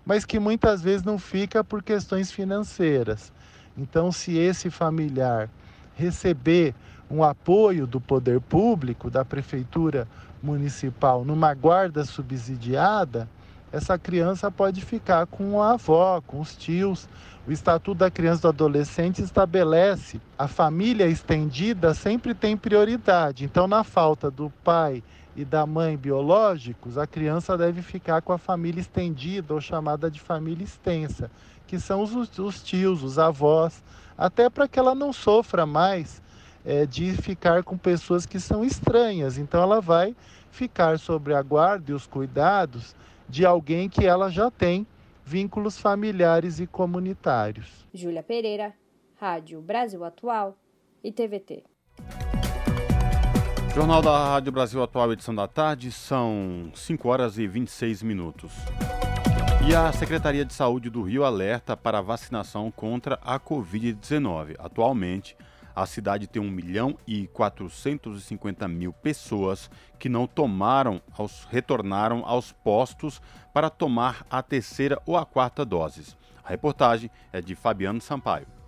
mas 0.05 0.25
que 0.25 0.37
muitas 0.37 0.81
vezes 0.81 1.03
não 1.03 1.17
fica 1.17 1.63
por 1.63 1.81
questões 1.81 2.33
financeiras. 2.33 3.31
Então, 3.77 4.11
se 4.11 4.37
esse 4.37 4.69
familiar 4.69 5.49
receber 5.95 6.75
um 7.09 7.23
apoio 7.23 7.87
do 7.87 8.01
poder 8.01 8.41
público, 8.41 9.09
da 9.09 9.23
prefeitura 9.23 10.05
municipal, 10.41 11.23
numa 11.23 11.53
guarda 11.53 12.03
subsidiada, 12.03 13.29
essa 13.73 13.97
criança 13.97 14.51
pode 14.51 14.81
ficar 14.81 15.25
com 15.25 15.59
a 15.59 15.71
avó, 15.71 16.21
com 16.21 16.39
os 16.39 16.55
tios. 16.55 17.09
O 17.47 17.51
Estatuto 17.51 17.95
da 17.97 18.11
Criança 18.11 18.41
e 18.41 18.43
do 18.43 18.47
Adolescente 18.49 19.23
estabelece 19.23 20.21
a 20.37 20.47
família 20.47 21.07
estendida 21.07 21.95
sempre 21.95 22.35
tem 22.35 22.55
prioridade. 22.55 23.43
Então, 23.43 23.67
na 23.67 23.83
falta 23.83 24.29
do 24.29 24.53
pai 24.63 25.03
e 25.35 25.43
da 25.43 25.65
mãe 25.65 25.97
biológicos, 25.97 26.99
a 26.99 27.07
criança 27.07 27.57
deve 27.57 27.81
ficar 27.81 28.21
com 28.21 28.31
a 28.31 28.37
família 28.37 28.79
estendida 28.79 29.55
ou 29.55 29.59
chamada 29.59 30.09
de 30.09 30.21
família 30.21 30.63
extensa, 30.63 31.31
que 31.65 31.79
são 31.79 32.03
os, 32.03 32.37
os 32.37 32.61
tios, 32.61 33.01
os 33.01 33.17
avós, 33.17 33.83
até 34.15 34.51
para 34.51 34.67
que 34.67 34.77
ela 34.77 34.93
não 34.93 35.11
sofra 35.11 35.65
mais 35.65 36.21
é, 36.63 36.85
de 36.85 37.11
ficar 37.13 37.63
com 37.63 37.75
pessoas 37.75 38.27
que 38.27 38.39
são 38.39 38.63
estranhas. 38.63 39.39
Então, 39.39 39.59
ela 39.59 39.81
vai 39.81 40.15
ficar 40.51 40.99
sobre 40.99 41.33
a 41.33 41.41
guarda 41.41 41.89
e 41.89 41.95
os 41.95 42.05
cuidados 42.05 42.95
de 43.27 43.45
alguém 43.45 43.89
que 43.89 44.05
ela 44.05 44.29
já 44.29 44.49
tem 44.51 44.85
vínculos 45.25 45.77
familiares 45.77 46.59
e 46.59 46.67
comunitários. 46.67 47.87
Júlia 47.93 48.23
Pereira, 48.23 48.73
Rádio 49.15 49.61
Brasil 49.61 50.03
Atual 50.03 50.57
e 51.03 51.11
TVT. 51.11 51.63
Jornal 53.73 54.01
da 54.01 54.33
Rádio 54.33 54.51
Brasil 54.51 54.83
Atual, 54.83 55.11
edição 55.13 55.33
da 55.33 55.47
tarde, 55.47 55.91
são 55.91 56.71
5 56.75 57.09
horas 57.09 57.39
e 57.39 57.47
26 57.47 58.03
minutos. 58.03 58.53
E 59.67 59.73
a 59.73 59.91
Secretaria 59.93 60.43
de 60.45 60.53
Saúde 60.53 60.89
do 60.89 61.01
Rio 61.01 61.23
alerta 61.23 61.75
para 61.75 61.99
a 61.99 62.01
vacinação 62.01 62.69
contra 62.69 63.17
a 63.23 63.39
Covid-19. 63.39 64.55
Atualmente, 64.59 65.35
a 65.75 65.85
cidade 65.85 66.27
tem 66.27 66.41
1 66.41 66.49
milhão 66.49 66.97
e 67.07 67.27
450 67.27 68.67
mil 68.67 68.93
pessoas 68.93 69.69
que 69.97 70.09
não 70.09 70.27
tomaram, 70.27 71.01
aos, 71.17 71.45
retornaram 71.45 72.23
aos 72.25 72.51
postos 72.51 73.21
para 73.53 73.69
tomar 73.69 74.25
a 74.29 74.41
terceira 74.41 75.01
ou 75.05 75.17
a 75.17 75.25
quarta 75.25 75.65
doses. 75.65 76.15
A 76.43 76.49
reportagem 76.49 77.09
é 77.31 77.41
de 77.41 77.55
Fabiano 77.55 78.01
Sampaio. 78.01 78.62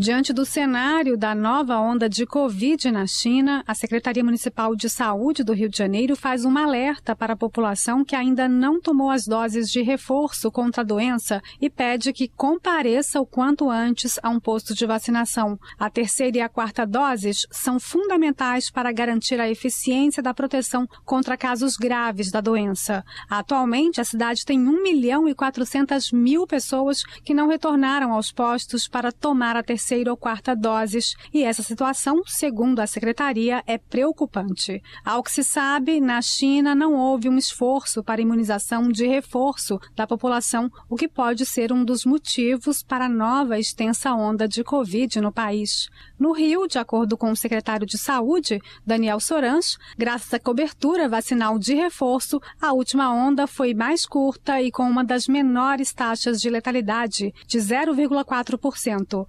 Diante 0.00 0.32
do 0.32 0.46
cenário 0.46 1.14
da 1.14 1.34
nova 1.34 1.78
onda 1.78 2.08
de 2.08 2.24
Covid 2.24 2.90
na 2.90 3.06
China, 3.06 3.62
a 3.66 3.74
Secretaria 3.74 4.24
Municipal 4.24 4.74
de 4.74 4.88
Saúde 4.88 5.44
do 5.44 5.52
Rio 5.52 5.68
de 5.68 5.76
Janeiro 5.76 6.16
faz 6.16 6.42
um 6.42 6.56
alerta 6.56 7.14
para 7.14 7.34
a 7.34 7.36
população 7.36 8.02
que 8.02 8.16
ainda 8.16 8.48
não 8.48 8.80
tomou 8.80 9.10
as 9.10 9.26
doses 9.26 9.70
de 9.70 9.82
reforço 9.82 10.50
contra 10.50 10.80
a 10.80 10.84
doença 10.86 11.42
e 11.60 11.68
pede 11.68 12.14
que 12.14 12.28
compareça 12.28 13.20
o 13.20 13.26
quanto 13.26 13.68
antes 13.68 14.18
a 14.22 14.30
um 14.30 14.40
posto 14.40 14.74
de 14.74 14.86
vacinação. 14.86 15.58
A 15.78 15.90
terceira 15.90 16.38
e 16.38 16.40
a 16.40 16.48
quarta 16.48 16.86
doses 16.86 17.46
são 17.50 17.78
fundamentais 17.78 18.70
para 18.70 18.92
garantir 18.92 19.38
a 19.38 19.50
eficiência 19.50 20.22
da 20.22 20.32
proteção 20.32 20.86
contra 21.04 21.36
casos 21.36 21.76
graves 21.76 22.30
da 22.30 22.40
doença. 22.40 23.04
Atualmente, 23.28 24.00
a 24.00 24.04
cidade 24.04 24.46
tem 24.46 24.58
1 24.66 24.82
milhão 24.82 25.28
e 25.28 25.34
400 25.34 26.10
mil 26.10 26.46
pessoas 26.46 27.04
que 27.22 27.34
não 27.34 27.48
retornaram 27.48 28.14
aos 28.14 28.32
postos 28.32 28.88
para 28.88 29.12
tomar 29.12 29.58
a 29.58 29.62
terceira 29.62 29.89
terceira 29.90 30.10
ou 30.12 30.16
quarta 30.16 30.54
doses, 30.54 31.16
e 31.34 31.42
essa 31.42 31.64
situação, 31.64 32.22
segundo 32.24 32.78
a 32.78 32.86
secretaria, 32.86 33.60
é 33.66 33.76
preocupante. 33.76 34.80
Ao 35.04 35.20
que 35.20 35.32
se 35.32 35.42
sabe, 35.42 36.00
na 36.00 36.22
China 36.22 36.76
não 36.76 36.94
houve 36.94 37.28
um 37.28 37.36
esforço 37.36 38.02
para 38.04 38.20
imunização 38.20 38.88
de 38.88 39.06
reforço 39.08 39.80
da 39.96 40.06
população, 40.06 40.70
o 40.88 40.94
que 40.94 41.08
pode 41.08 41.44
ser 41.44 41.72
um 41.72 41.84
dos 41.84 42.04
motivos 42.04 42.84
para 42.84 43.06
a 43.06 43.08
nova 43.08 43.58
extensa 43.58 44.14
onda 44.14 44.46
de 44.46 44.62
Covid 44.62 45.20
no 45.20 45.32
país. 45.32 45.88
No 46.16 46.32
Rio, 46.32 46.68
de 46.68 46.78
acordo 46.78 47.16
com 47.16 47.32
o 47.32 47.36
secretário 47.36 47.86
de 47.86 47.98
Saúde, 47.98 48.60
Daniel 48.86 49.18
Sorans, 49.18 49.76
graças 49.98 50.32
à 50.32 50.38
cobertura 50.38 51.08
vacinal 51.08 51.58
de 51.58 51.74
reforço, 51.74 52.40
a 52.60 52.72
última 52.72 53.10
onda 53.10 53.48
foi 53.48 53.74
mais 53.74 54.06
curta 54.06 54.62
e 54.62 54.70
com 54.70 54.84
uma 54.84 55.02
das 55.02 55.26
menores 55.26 55.92
taxas 55.92 56.40
de 56.40 56.48
letalidade, 56.48 57.34
de 57.46 57.58
0,4%. 57.58 59.26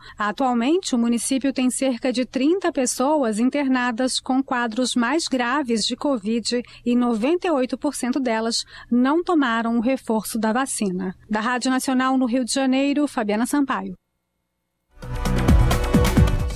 Atualmente, 0.51 0.93
o 0.93 0.97
município 0.97 1.53
tem 1.53 1.69
cerca 1.69 2.11
de 2.11 2.25
30 2.25 2.73
pessoas 2.73 3.39
internadas 3.39 4.19
com 4.19 4.43
quadros 4.43 4.95
mais 4.95 5.23
graves 5.25 5.85
de 5.85 5.95
Covid 5.95 6.61
e 6.85 6.93
98% 6.93 8.19
delas 8.19 8.65
não 8.91 9.23
tomaram 9.23 9.77
o 9.77 9.79
reforço 9.79 10.37
da 10.37 10.51
vacina. 10.51 11.15
Da 11.29 11.39
Rádio 11.39 11.71
Nacional 11.71 12.17
no 12.17 12.25
Rio 12.25 12.43
de 12.43 12.51
Janeiro, 12.51 13.07
Fabiana 13.07 13.45
Sampaio. 13.45 13.93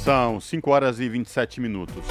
São 0.04 0.42
5 0.42 0.70
horas 0.70 1.00
e 1.00 1.08
27 1.08 1.62
minutos. 1.62 2.04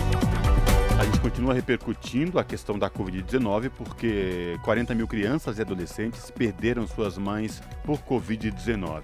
A 0.99 1.05
gente 1.05 1.21
continua 1.21 1.53
repercutindo 1.53 2.39
a 2.39 2.45
questão 2.45 2.79
da 2.79 2.89
Covid-19 2.89 3.69
porque 3.77 4.59
40 4.65 4.95
mil 4.95 5.07
crianças 5.07 5.59
e 5.59 5.61
adolescentes 5.61 6.31
perderam 6.31 6.87
suas 6.87 7.19
mães 7.19 7.61
por 7.85 7.99
Covid-19. 7.99 9.03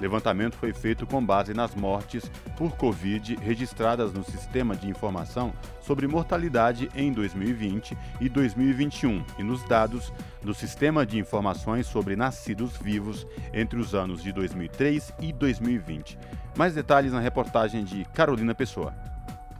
Levantamento 0.00 0.56
foi 0.56 0.72
feito 0.72 1.06
com 1.06 1.24
base 1.24 1.54
nas 1.54 1.74
mortes 1.74 2.30
por 2.56 2.76
Covid 2.76 3.36
registradas 3.36 4.12
no 4.12 4.22
Sistema 4.24 4.76
de 4.76 4.88
Informação 4.88 5.52
sobre 5.80 6.06
Mortalidade 6.06 6.90
em 6.94 7.12
2020 7.12 7.96
e 8.20 8.28
2021 8.28 9.24
e 9.38 9.42
nos 9.42 9.62
dados 9.64 10.12
do 10.42 10.52
Sistema 10.52 11.06
de 11.06 11.18
Informações 11.18 11.86
sobre 11.86 12.14
Nascidos 12.14 12.76
Vivos 12.76 13.26
entre 13.52 13.78
os 13.78 13.94
anos 13.94 14.22
de 14.22 14.32
2003 14.32 15.12
e 15.20 15.32
2020. 15.32 16.18
Mais 16.56 16.74
detalhes 16.74 17.12
na 17.12 17.20
reportagem 17.20 17.84
de 17.84 18.04
Carolina 18.06 18.54
Pessoa. 18.54 19.15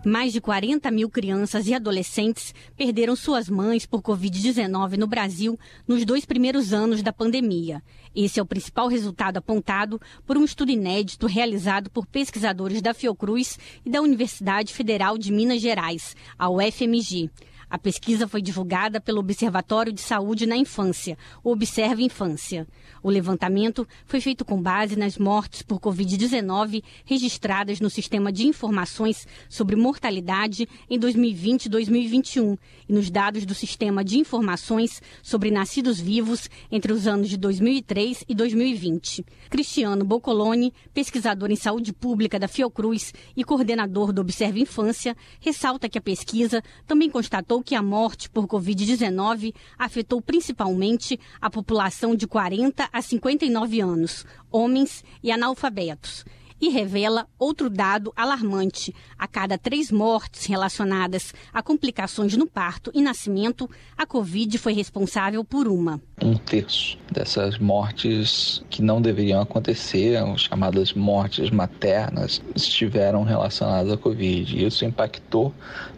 Mais 0.08 0.32
de 0.32 0.40
40 0.40 0.88
mil 0.92 1.10
crianças 1.10 1.66
e 1.66 1.74
adolescentes 1.74 2.54
perderam 2.76 3.16
suas 3.16 3.50
mães 3.50 3.84
por 3.84 4.00
Covid-19 4.00 4.96
no 4.96 5.08
Brasil 5.08 5.58
nos 5.84 6.04
dois 6.04 6.24
primeiros 6.24 6.72
anos 6.72 7.02
da 7.02 7.12
pandemia. 7.12 7.82
Esse 8.14 8.38
é 8.38 8.42
o 8.42 8.46
principal 8.46 8.86
resultado 8.86 9.38
apontado 9.38 10.00
por 10.24 10.38
um 10.38 10.44
estudo 10.44 10.70
inédito 10.70 11.26
realizado 11.26 11.90
por 11.90 12.06
pesquisadores 12.06 12.80
da 12.80 12.94
Fiocruz 12.94 13.58
e 13.84 13.90
da 13.90 14.00
Universidade 14.00 14.72
Federal 14.72 15.18
de 15.18 15.32
Minas 15.32 15.60
Gerais, 15.60 16.14
a 16.38 16.48
UFMG. 16.48 17.28
A 17.68 17.78
pesquisa 17.78 18.28
foi 18.28 18.40
divulgada 18.40 19.00
pelo 19.00 19.18
Observatório 19.18 19.92
de 19.92 20.00
Saúde 20.00 20.46
na 20.46 20.56
Infância, 20.56 21.18
o 21.42 21.50
Observe 21.50 22.04
Infância. 22.04 22.64
O 23.02 23.10
levantamento 23.10 23.86
foi 24.04 24.20
feito 24.20 24.44
com 24.44 24.62
base 24.62 24.96
nas 24.96 25.18
mortes 25.18 25.62
por 25.62 25.80
Covid-19 25.80 26.82
registradas 27.04 27.80
no 27.80 27.90
Sistema 27.90 28.32
de 28.32 28.46
Informações 28.46 29.26
sobre 29.48 29.74
Mortalidade 29.74 30.68
em 30.88 30.96
2020 30.96 31.66
e 31.66 31.68
2021 31.68 32.56
e 32.88 32.92
nos 32.92 33.10
dados 33.10 33.44
do 33.44 33.54
Sistema 33.54 34.04
de 34.04 34.16
Informações 34.16 35.02
sobre 35.20 35.50
Nascidos 35.50 35.98
Vivos 35.98 36.48
entre 36.70 36.92
os 36.92 37.08
anos 37.08 37.28
de 37.28 37.36
2003 37.36 38.24
e 38.28 38.34
2020. 38.34 39.24
Cristiano 39.50 40.04
Boccoloni, 40.04 40.72
pesquisador 40.94 41.50
em 41.50 41.56
saúde 41.56 41.92
pública 41.92 42.38
da 42.38 42.46
Fiocruz 42.46 43.12
e 43.36 43.42
coordenador 43.42 44.12
do 44.12 44.20
Observe 44.20 44.60
Infância, 44.60 45.16
ressalta 45.40 45.88
que 45.88 45.98
a 45.98 46.02
pesquisa 46.02 46.62
também 46.86 47.10
constatou 47.10 47.55
que 47.62 47.74
a 47.74 47.82
morte 47.82 48.30
por 48.30 48.46
Covid-19 48.46 49.54
afetou 49.78 50.20
principalmente 50.20 51.18
a 51.40 51.50
população 51.50 52.14
de 52.14 52.26
40 52.26 52.88
a 52.92 53.02
59 53.02 53.80
anos, 53.80 54.24
homens 54.50 55.04
e 55.22 55.30
analfabetos 55.30 56.24
e 56.60 56.68
revela 56.68 57.26
outro 57.38 57.68
dado 57.68 58.12
alarmante. 58.16 58.94
A 59.18 59.26
cada 59.26 59.58
três 59.58 59.90
mortes 59.90 60.46
relacionadas 60.46 61.34
a 61.52 61.62
complicações 61.62 62.36
no 62.36 62.46
parto 62.46 62.90
e 62.94 63.02
nascimento, 63.02 63.68
a 63.96 64.06
Covid 64.06 64.58
foi 64.58 64.72
responsável 64.72 65.44
por 65.44 65.68
uma. 65.68 66.00
Um 66.22 66.36
terço 66.36 66.98
dessas 67.10 67.58
mortes 67.58 68.62
que 68.70 68.82
não 68.82 69.00
deveriam 69.00 69.40
acontecer, 69.40 70.16
as 70.16 70.42
chamadas 70.42 70.92
mortes 70.92 71.50
maternas, 71.50 72.40
estiveram 72.54 73.22
relacionadas 73.22 73.92
à 73.92 73.96
Covid. 73.96 74.64
Isso 74.64 74.84
impactou 74.84 75.52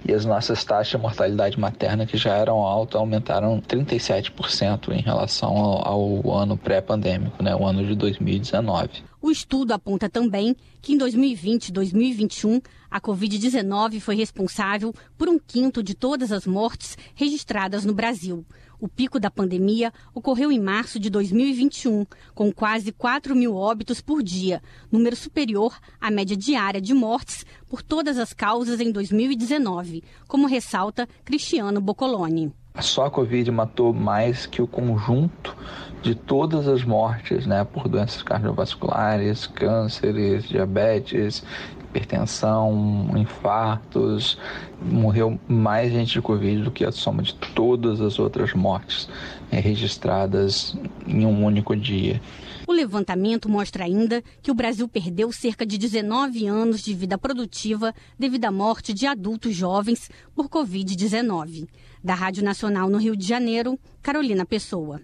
e 0.06 0.12
as 0.12 0.24
nossas 0.24 0.64
taxas 0.64 0.88
de 0.88 0.98
mortalidade 0.98 1.58
materna, 1.58 2.06
que 2.06 2.16
já 2.16 2.34
eram 2.34 2.58
altas, 2.58 3.00
aumentaram 3.00 3.60
37% 3.60 4.90
em 4.92 5.02
relação 5.02 5.56
ao, 5.56 5.86
ao 5.86 6.36
ano 6.36 6.56
pré-pandêmico, 6.56 7.42
né, 7.42 7.54
o 7.54 7.64
ano 7.64 7.84
de 7.86 7.94
2019. 7.94 9.08
O 9.20 9.32
estudo 9.32 9.72
aponta 9.72 10.08
também 10.08 10.54
que 10.80 10.92
em 10.92 10.96
2020 10.96 11.68
e 11.68 11.72
2021 11.72 12.60
a 12.88 13.00
Covid-19 13.00 13.98
foi 14.00 14.14
responsável 14.14 14.94
por 15.16 15.28
um 15.28 15.38
quinto 15.38 15.82
de 15.82 15.92
todas 15.92 16.30
as 16.30 16.46
mortes 16.46 16.96
registradas 17.16 17.84
no 17.84 17.92
Brasil. 17.92 18.46
O 18.80 18.86
pico 18.86 19.18
da 19.18 19.28
pandemia 19.28 19.92
ocorreu 20.14 20.52
em 20.52 20.60
março 20.60 21.00
de 21.00 21.10
2021, 21.10 22.06
com 22.32 22.52
quase 22.52 22.92
4 22.92 23.34
mil 23.34 23.56
óbitos 23.56 24.00
por 24.00 24.22
dia, 24.22 24.62
número 24.90 25.16
superior 25.16 25.76
à 26.00 26.12
média 26.12 26.36
diária 26.36 26.80
de 26.80 26.94
mortes 26.94 27.44
por 27.68 27.82
todas 27.82 28.18
as 28.18 28.32
causas 28.32 28.78
em 28.78 28.92
2019, 28.92 30.04
como 30.28 30.46
ressalta 30.46 31.08
Cristiano 31.24 31.80
Boccoloni. 31.80 32.52
Só 32.80 33.06
a 33.06 33.10
Covid 33.10 33.50
matou 33.50 33.92
mais 33.92 34.46
que 34.46 34.62
o 34.62 34.66
conjunto 34.66 35.56
de 36.02 36.14
todas 36.14 36.68
as 36.68 36.84
mortes 36.84 37.46
né, 37.46 37.64
por 37.64 37.88
doenças 37.88 38.22
cardiovasculares, 38.22 39.46
cânceres, 39.46 40.48
diabetes, 40.48 41.42
hipertensão, 41.88 43.10
infartos. 43.16 44.38
Morreu 44.80 45.38
mais 45.48 45.90
gente 45.90 46.12
de 46.12 46.22
Covid 46.22 46.62
do 46.62 46.70
que 46.70 46.84
a 46.84 46.92
soma 46.92 47.22
de 47.22 47.34
todas 47.34 48.00
as 48.00 48.18
outras 48.18 48.54
mortes 48.54 49.08
é, 49.50 49.58
registradas 49.58 50.76
em 51.06 51.26
um 51.26 51.44
único 51.44 51.74
dia. 51.74 52.20
O 52.66 52.72
levantamento 52.72 53.48
mostra 53.48 53.84
ainda 53.84 54.22
que 54.42 54.50
o 54.50 54.54
Brasil 54.54 54.86
perdeu 54.86 55.32
cerca 55.32 55.64
de 55.64 55.78
19 55.78 56.46
anos 56.46 56.82
de 56.82 56.92
vida 56.94 57.16
produtiva 57.16 57.94
devido 58.18 58.44
à 58.44 58.52
morte 58.52 58.92
de 58.92 59.06
adultos 59.06 59.54
jovens 59.56 60.10
por 60.34 60.48
Covid-19. 60.48 61.66
Da 62.08 62.14
Rádio 62.14 62.42
Nacional 62.42 62.88
no 62.88 62.96
Rio 62.96 63.14
de 63.14 63.26
Janeiro, 63.26 63.78
Carolina 64.00 64.46
Pessoa. 64.46 65.02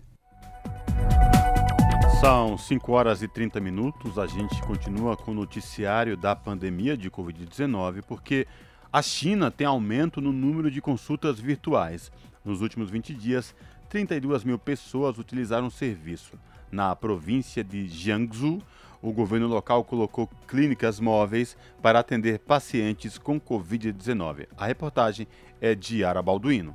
São 2.19 2.57
5 2.57 2.93
horas 2.93 3.21
e 3.21 3.29
30 3.29 3.61
minutos. 3.61 4.19
A 4.19 4.27
gente 4.27 4.59
continua 4.63 5.15
com 5.15 5.33
o 5.33 5.35
noticiário 5.35 6.17
da 6.17 6.35
pandemia 6.35 6.97
de 6.97 7.11
Covid-19, 7.11 8.01
porque 8.09 8.47
a 8.91 9.03
China 9.03 9.51
tem 9.51 9.67
aumento 9.67 10.19
no 10.19 10.33
número 10.33 10.71
de 10.71 10.81
consultas 10.81 11.39
virtuais. 11.39 12.11
Nos 12.43 12.63
últimos 12.63 12.89
20 12.89 13.13
dias, 13.13 13.55
32 13.91 14.43
mil 14.43 14.59
pessoas 14.59 15.19
utilizaram 15.19 15.67
o 15.67 15.71
serviço. 15.71 16.39
Na 16.73 16.97
província 16.97 17.63
de 17.63 17.87
Jiangsu, 17.87 18.63
o 19.03 19.13
governo 19.13 19.47
local 19.47 19.85
colocou 19.85 20.27
clínicas 20.49 20.99
móveis 20.99 21.55
para 21.83 21.99
atender 21.99 22.39
pacientes 22.39 23.19
com 23.19 23.39
Covid-19. 23.39 24.47
A 24.57 24.65
reportagem 24.65 25.29
é 25.61 25.75
de 25.75 26.03
Ara 26.03 26.23
Balduino. 26.23 26.75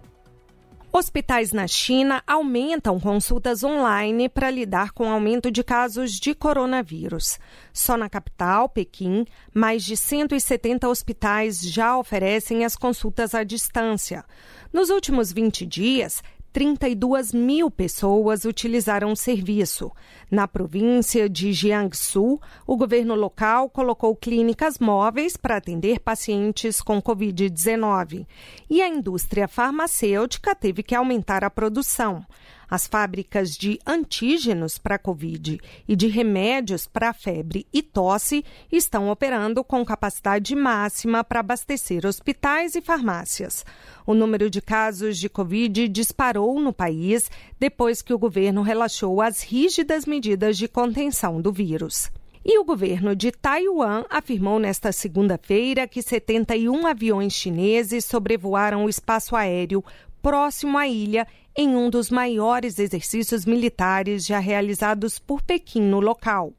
Hospitais 0.92 1.52
na 1.52 1.68
China 1.68 2.24
aumentam 2.26 3.00
consultas 3.00 3.64
online 3.64 4.28
para 4.28 4.50
lidar 4.50 4.92
com 4.92 5.08
o 5.08 5.12
aumento 5.12 5.52
de 5.52 5.64
casos 5.64 6.14
de 6.14 6.34
coronavírus. 6.34 7.38
Só 7.72 7.96
na 7.96 8.10
capital, 8.10 8.68
Pequim, 8.68 9.24
mais 9.54 9.84
de 9.84 9.96
170 9.96 10.90
hospitais 10.90 11.62
já 11.62 11.96
oferecem 11.96 12.66
as 12.66 12.76
consultas 12.76 13.36
à 13.36 13.44
distância. 13.44 14.26
Nos 14.74 14.90
últimos 14.90 15.32
20 15.32 15.64
dias, 15.64 16.24
32 16.52 17.34
mil 17.34 17.70
pessoas 17.70 18.44
utilizaram 18.46 19.12
o 19.12 19.16
serviço. 19.16 19.92
Na 20.32 20.48
província 20.48 21.30
de 21.30 21.54
Jiangsu, 21.54 22.40
o 22.66 22.76
governo 22.78 23.16
local 23.16 23.70
colocou 23.70 24.16
clínicas 24.16 24.80
móveis 24.80 25.38
para 25.38 25.58
atender 25.58 26.00
pacientes 26.00 26.82
com 26.82 27.02
Covid-19. 27.02 28.26
E 28.70 28.82
a 28.82 28.88
indústria 28.88 29.48
farmacêutica 29.48 30.56
teve 30.56 30.84
que 30.84 30.96
aumentar 30.96 31.44
a 31.44 31.50
produção. 31.50 32.26
As 32.70 32.86
fábricas 32.86 33.58
de 33.58 33.80
antígenos 33.86 34.78
para 34.78 35.00
Covid 35.00 35.60
e 35.88 35.96
de 35.96 36.08
remédios 36.08 36.86
para 36.86 37.14
febre 37.14 37.66
e 37.74 37.82
tosse 37.82 38.46
estão 38.72 39.10
operando 39.10 39.64
com 39.64 39.84
capacidade 39.84 40.56
máxima 40.56 41.24
para 41.24 41.40
abastecer 41.40 42.06
hospitais 42.06 42.76
e 42.76 42.82
farmácias. 42.82 43.66
O 44.06 44.14
número 44.14 44.50
de 44.50 44.62
casos 44.62 45.18
de 45.18 45.28
Covid 45.28 45.88
disparou 45.88 46.60
no 46.60 46.72
país 46.72 47.32
depois 47.60 48.02
que 48.04 48.14
o 48.14 48.20
governo 48.20 48.62
relaxou 48.62 49.20
as 49.20 49.42
rígidas 49.42 50.06
medidas 50.06 50.58
de 50.58 50.68
contenção 50.68 51.42
do 51.42 51.52
vírus. 51.52 52.12
E 52.46 52.58
o 52.58 52.64
governo 52.64 53.16
de 53.16 53.32
Taiwan 53.32 54.06
afirmou 54.10 54.60
nesta 54.60 54.92
segunda-feira 54.92 55.88
que 55.88 56.02
71 56.02 56.88
aviões 56.88 57.34
chineses 57.34 58.06
sobrevoaram 58.06 58.86
o 58.86 58.90
espaço 58.90 59.36
aéreo 59.36 59.84
próximo 60.22 60.78
à 60.78 60.88
ilha 60.88 61.28
em 61.60 61.76
um 61.76 61.90
dos 61.90 62.10
maiores 62.10 62.80
exercícios 62.80 63.44
militares 63.44 64.26
já 64.26 64.40
realizados 64.40 65.20
por 65.20 65.42
Pequim 65.42 65.82
no 65.82 66.00
local. 66.00 66.54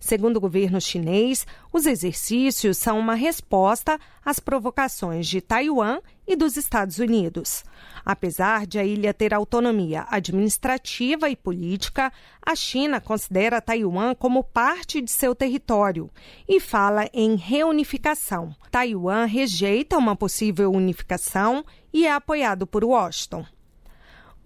Segundo 0.00 0.38
o 0.38 0.40
governo 0.40 0.80
chinês, 0.80 1.46
os 1.72 1.86
exercícios 1.86 2.76
são 2.76 2.98
uma 2.98 3.14
resposta 3.14 3.96
às 4.24 4.40
provocações 4.40 5.28
de 5.28 5.40
Taiwan 5.40 6.00
e 6.26 6.34
dos 6.34 6.56
Estados 6.56 6.98
Unidos. 6.98 7.62
Apesar 8.04 8.66
de 8.66 8.80
a 8.80 8.84
ilha 8.84 9.14
ter 9.14 9.32
autonomia 9.32 10.04
administrativa 10.10 11.30
e 11.30 11.36
política, 11.36 12.12
a 12.44 12.56
China 12.56 13.00
considera 13.00 13.60
Taiwan 13.60 14.16
como 14.16 14.42
parte 14.42 15.00
de 15.00 15.12
seu 15.12 15.32
território 15.32 16.10
e 16.48 16.58
fala 16.58 17.08
em 17.14 17.36
reunificação. 17.36 18.52
Taiwan 18.68 19.26
rejeita 19.26 19.96
uma 19.96 20.16
possível 20.16 20.72
unificação 20.72 21.64
e 21.92 22.04
é 22.04 22.10
apoiado 22.10 22.66
por 22.66 22.82
Washington. 22.82 23.46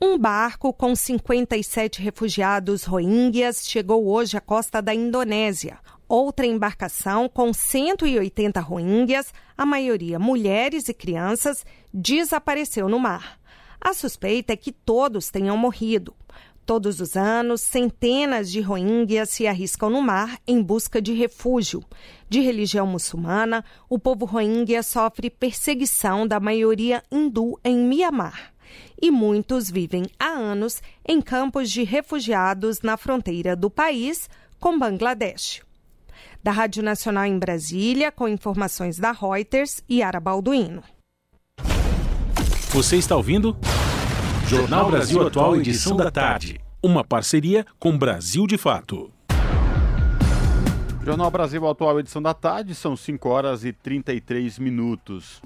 Um 0.07 0.19
barco 0.19 0.71
com 0.71 0.95
57 0.95 2.03
refugiados 2.03 2.85
rohingyas 2.85 3.67
chegou 3.67 4.07
hoje 4.07 4.37
à 4.37 4.40
costa 4.40 4.83
da 4.83 4.95
Indonésia. 4.95 5.79
Outra 6.07 6.45
embarcação 6.45 7.27
com 7.27 7.55
180 7.55 8.61
rohingyas, 8.61 9.33
a 9.57 9.64
maioria 9.64 10.19
mulheres 10.19 10.90
e 10.90 10.95
crianças, 10.95 11.64
desapareceu 11.93 12.87
no 12.87 12.99
mar. 12.99 13.40
A 13.81 13.95
suspeita 13.95 14.53
é 14.53 14.57
que 14.57 14.73
todos 14.73 15.31
tenham 15.31 15.57
morrido. 15.57 16.14
Todos 16.67 17.01
os 17.01 17.17
anos, 17.17 17.62
centenas 17.62 18.53
de 18.53 18.61
rohingyas 18.61 19.31
se 19.31 19.47
arriscam 19.47 19.88
no 19.88 20.03
mar 20.03 20.38
em 20.47 20.62
busca 20.62 21.01
de 21.01 21.14
refúgio. 21.14 21.83
De 22.29 22.40
religião 22.40 22.87
muçulmana, 22.87 23.64
o 23.88 23.99
povo 23.99 24.27
rohingya 24.27 24.83
sofre 24.83 25.31
perseguição 25.31 26.27
da 26.27 26.38
maioria 26.38 27.03
hindu 27.11 27.59
em 27.64 27.79
Mianmar 27.79 28.54
e 29.01 29.11
muitos 29.11 29.71
vivem 29.71 30.05
há 30.19 30.29
anos 30.29 30.83
em 31.07 31.21
campos 31.21 31.71
de 31.71 31.83
refugiados 31.83 32.81
na 32.83 32.97
fronteira 32.97 33.55
do 33.55 33.71
país 33.71 34.29
com 34.59 34.79
Bangladesh. 34.79 35.63
Da 36.43 36.51
Rádio 36.51 36.83
Nacional 36.83 37.25
em 37.25 37.39
Brasília, 37.39 38.13
com 38.13 38.29
informações 38.29 38.99
da 38.99 39.13
Reuters 39.13 39.83
e 39.89 40.03
Ara 40.03 40.21
Balduino. 40.21 40.83
Você 42.71 42.97
está 42.97 43.17
ouvindo? 43.17 43.57
Jornal 44.49 44.91
Brasil 44.91 45.27
Atual, 45.27 45.57
edição 45.57 45.97
da 45.97 46.11
tarde. 46.11 46.61
Uma 46.83 47.03
parceria 47.03 47.65
com 47.79 47.97
Brasil 47.97 48.47
de 48.47 48.59
Fato. 48.59 49.11
Jornal 51.05 51.31
Brasil 51.31 51.67
Atual, 51.69 52.01
edição 52.01 52.21
da 52.21 52.35
tarde, 52.35 52.75
são 52.75 52.97
5 52.97 53.29
horas 53.29 53.65
e 53.65 53.73
33 53.73 54.59
minutos. 54.59 55.43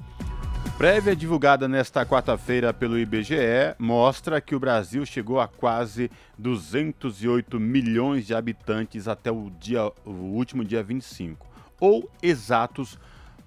Prévia 0.79 1.17
divulgada 1.17 1.67
nesta 1.67 2.07
quarta-feira 2.07 2.73
pelo 2.73 2.97
IBGE 2.97 3.75
mostra 3.81 4.41
que 4.41 4.55
o 4.55 4.61
Brasil 4.61 5.05
chegou 5.05 5.41
a 5.41 5.49
quase 5.49 6.09
208 6.39 7.59
milhões 7.59 8.25
de 8.25 8.33
habitantes 8.33 9.09
até 9.09 9.29
o, 9.29 9.51
dia, 9.59 9.91
o 10.05 10.11
último 10.11 10.65
dia 10.65 10.81
25. 10.81 11.45
Ou 11.81 12.09
exatos, 12.23 12.97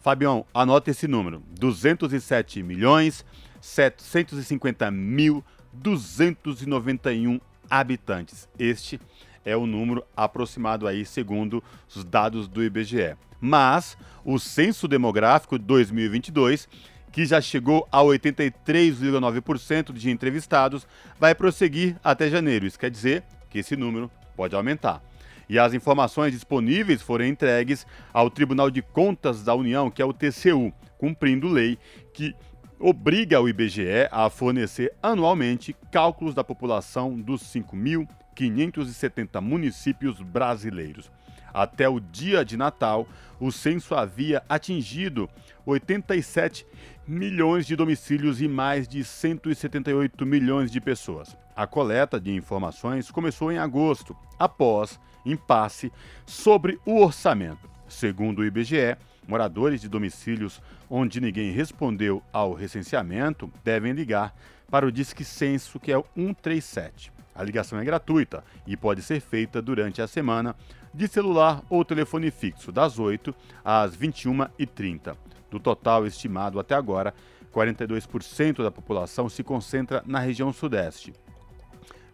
Fabião, 0.02 0.46
anota 0.54 0.91
esse 0.91 1.08
número: 1.08 1.41
207 1.58 2.62
milhões 2.63 3.24
750 3.62 4.91
mil 4.91 5.41
291 5.72 7.39
habitantes. 7.70 8.50
Este 8.60 9.00
é 9.46 9.56
o 9.56 9.65
número 9.65 10.04
aproximado 10.17 10.86
aí 10.86 11.06
segundo 11.06 11.63
os 11.88 12.04
dados 12.04 12.50
do 12.50 12.62
IBGE. 12.62 13.15
Mas 13.39 13.98
o 14.24 14.38
censo 14.38 14.86
demográfico 14.86 15.58
2022 15.58 16.67
que 17.12 17.26
já 17.26 17.42
chegou 17.42 17.88
a 17.92 18.00
83,9% 18.00 19.92
de 19.94 20.10
entrevistados, 20.10 20.88
vai 21.19 21.35
prosseguir 21.35 21.98
até 22.04 22.29
janeiro. 22.29 22.65
Isso 22.65 22.79
quer 22.79 22.90
dizer 22.90 23.23
que 23.50 23.60
esse 23.60 23.75
número 23.75 24.10
pode 24.35 24.56
aumentar. 24.56 25.04
E 25.50 25.60
as 25.60 25.73
informações 25.73 26.31
disponíveis 26.31 27.02
foram 27.02 27.25
entregues 27.25 27.85
ao 28.13 28.29
Tribunal 28.29 28.71
de 28.71 28.81
Contas 28.81 29.44
da 29.44 29.54
União, 29.54 29.92
que 29.92 30.02
é 30.02 30.06
o 30.06 30.13
TCU, 30.13 30.71
cumprindo 30.98 31.50
lei 31.50 31.77
que 32.13 32.33
obriga 32.79 33.42
o 33.42 33.50
IBGE 33.50 34.08
a 34.10 34.29
fornecer 34.29 34.94
anualmente 35.04 35.75
cálculos 35.92 36.33
da 36.33 36.44
população 36.44 37.19
dos 37.19 37.44
5.570 37.44 39.42
municípios 39.42 40.21
brasileiros. 40.21 41.12
Até 41.54 41.87
o 41.87 41.99
dia 41.99 42.43
de 42.45 42.58
Natal, 42.58 43.08
o 43.39 43.52
censo 43.52 43.95
havia 43.95 44.43
atingido 44.47 45.29
87 45.65 46.65
milhões 47.08 47.65
de 47.65 47.75
domicílios 47.75 48.41
e 48.41 48.47
mais 48.47 48.87
de 48.87 49.04
178 49.04 50.25
milhões 50.25 50.71
de 50.71 50.79
pessoas. 50.79 51.35
A 51.56 51.67
coleta 51.67 52.19
de 52.19 52.31
informações 52.31 53.12
começou 53.12 53.52
em 53.52 53.58
agosto, 53.58 54.15
após 54.39 54.99
impasse 55.25 55.91
sobre 56.25 56.79
o 56.85 57.02
orçamento. 57.02 57.69
Segundo 57.87 58.39
o 58.39 58.45
IBGE, 58.45 58.95
moradores 59.27 59.81
de 59.81 59.89
domicílios 59.89 60.62
onde 60.89 61.19
ninguém 61.19 61.52
respondeu 61.52 62.23
ao 62.31 62.54
recenseamento 62.54 63.52
devem 63.63 63.91
ligar 63.91 64.33
para 64.69 64.85
o 64.85 64.91
Disque 64.91 65.25
Censo, 65.25 65.79
que 65.79 65.91
é 65.91 65.97
o 65.97 66.06
137. 66.15 67.12
A 67.42 67.44
ligação 67.44 67.79
é 67.79 67.83
gratuita 67.83 68.44
e 68.67 68.77
pode 68.77 69.02
ser 69.02 69.19
feita 69.19 69.63
durante 69.63 70.00
a 70.00 70.06
semana 70.06 70.56
de 70.94 71.08
celular 71.08 71.63
ou 71.71 71.83
telefone 71.83 72.29
fixo, 72.29 72.71
das 72.71 73.00
8 73.00 73.33
às 73.65 73.98
21h30. 73.98 75.17
Do 75.50 75.60
total 75.60 76.06
estimado 76.06 76.60
até 76.60 76.75
agora, 76.75 77.15
42% 77.52 78.62
da 78.62 78.69
população 78.69 79.27
se 79.27 79.44
concentra 79.44 80.04
na 80.06 80.19
região 80.19 80.54
sudeste, 80.54 81.15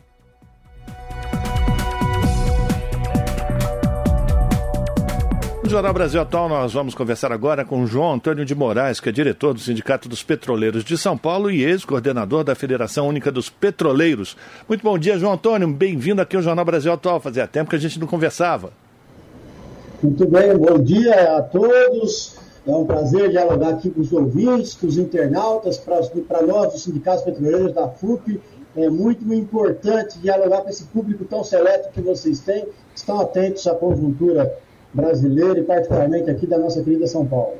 No 5.70 5.74
Jornal 5.74 5.94
Brasil 5.94 6.20
Atual, 6.20 6.48
nós 6.48 6.72
vamos 6.72 6.96
conversar 6.96 7.30
agora 7.30 7.64
com 7.64 7.86
João 7.86 8.14
Antônio 8.14 8.44
de 8.44 8.56
Moraes, 8.56 8.98
que 8.98 9.08
é 9.08 9.12
diretor 9.12 9.54
do 9.54 9.60
Sindicato 9.60 10.08
dos 10.08 10.20
Petroleiros 10.20 10.82
de 10.82 10.98
São 10.98 11.16
Paulo 11.16 11.48
e 11.48 11.62
ex-coordenador 11.62 12.42
da 12.42 12.56
Federação 12.56 13.06
Única 13.06 13.30
dos 13.30 13.48
Petroleiros. 13.48 14.36
Muito 14.68 14.82
bom 14.82 14.98
dia, 14.98 15.16
João 15.16 15.34
Antônio. 15.34 15.72
Bem-vindo 15.72 16.20
aqui 16.20 16.34
ao 16.34 16.42
Jornal 16.42 16.64
Brasil 16.64 16.92
Atual. 16.92 17.20
Fazia 17.20 17.46
tempo 17.46 17.70
que 17.70 17.76
a 17.76 17.78
gente 17.78 18.00
não 18.00 18.08
conversava. 18.08 18.72
Muito 20.02 20.28
bem, 20.28 20.58
bom 20.58 20.76
dia 20.76 21.36
a 21.36 21.42
todos. 21.42 22.34
É 22.66 22.72
um 22.72 22.84
prazer 22.84 23.30
dialogar 23.30 23.68
aqui 23.68 23.90
com 23.90 24.00
os 24.00 24.12
ouvintes, 24.12 24.74
com 24.74 24.88
os 24.88 24.98
internautas, 24.98 25.78
para 25.78 26.42
nós, 26.44 26.74
os 26.74 26.82
sindicatos 26.82 27.22
petroleiros 27.22 27.72
da 27.72 27.88
FUP. 27.88 28.40
É 28.76 28.90
muito 28.90 29.32
importante 29.32 30.18
dialogar 30.18 30.62
com 30.62 30.68
esse 30.68 30.82
público 30.86 31.24
tão 31.26 31.44
seleto 31.44 31.92
que 31.92 32.00
vocês 32.00 32.40
têm, 32.40 32.64
que 32.64 32.98
estão 32.98 33.20
atentos 33.20 33.68
à 33.68 33.74
conjuntura 33.76 34.52
brasileira 34.92 35.58
e 35.58 35.62
particularmente 35.62 36.30
aqui 36.30 36.46
da 36.46 36.58
nossa 36.58 36.82
querida 36.82 37.06
São 37.06 37.26
Paulo. 37.26 37.54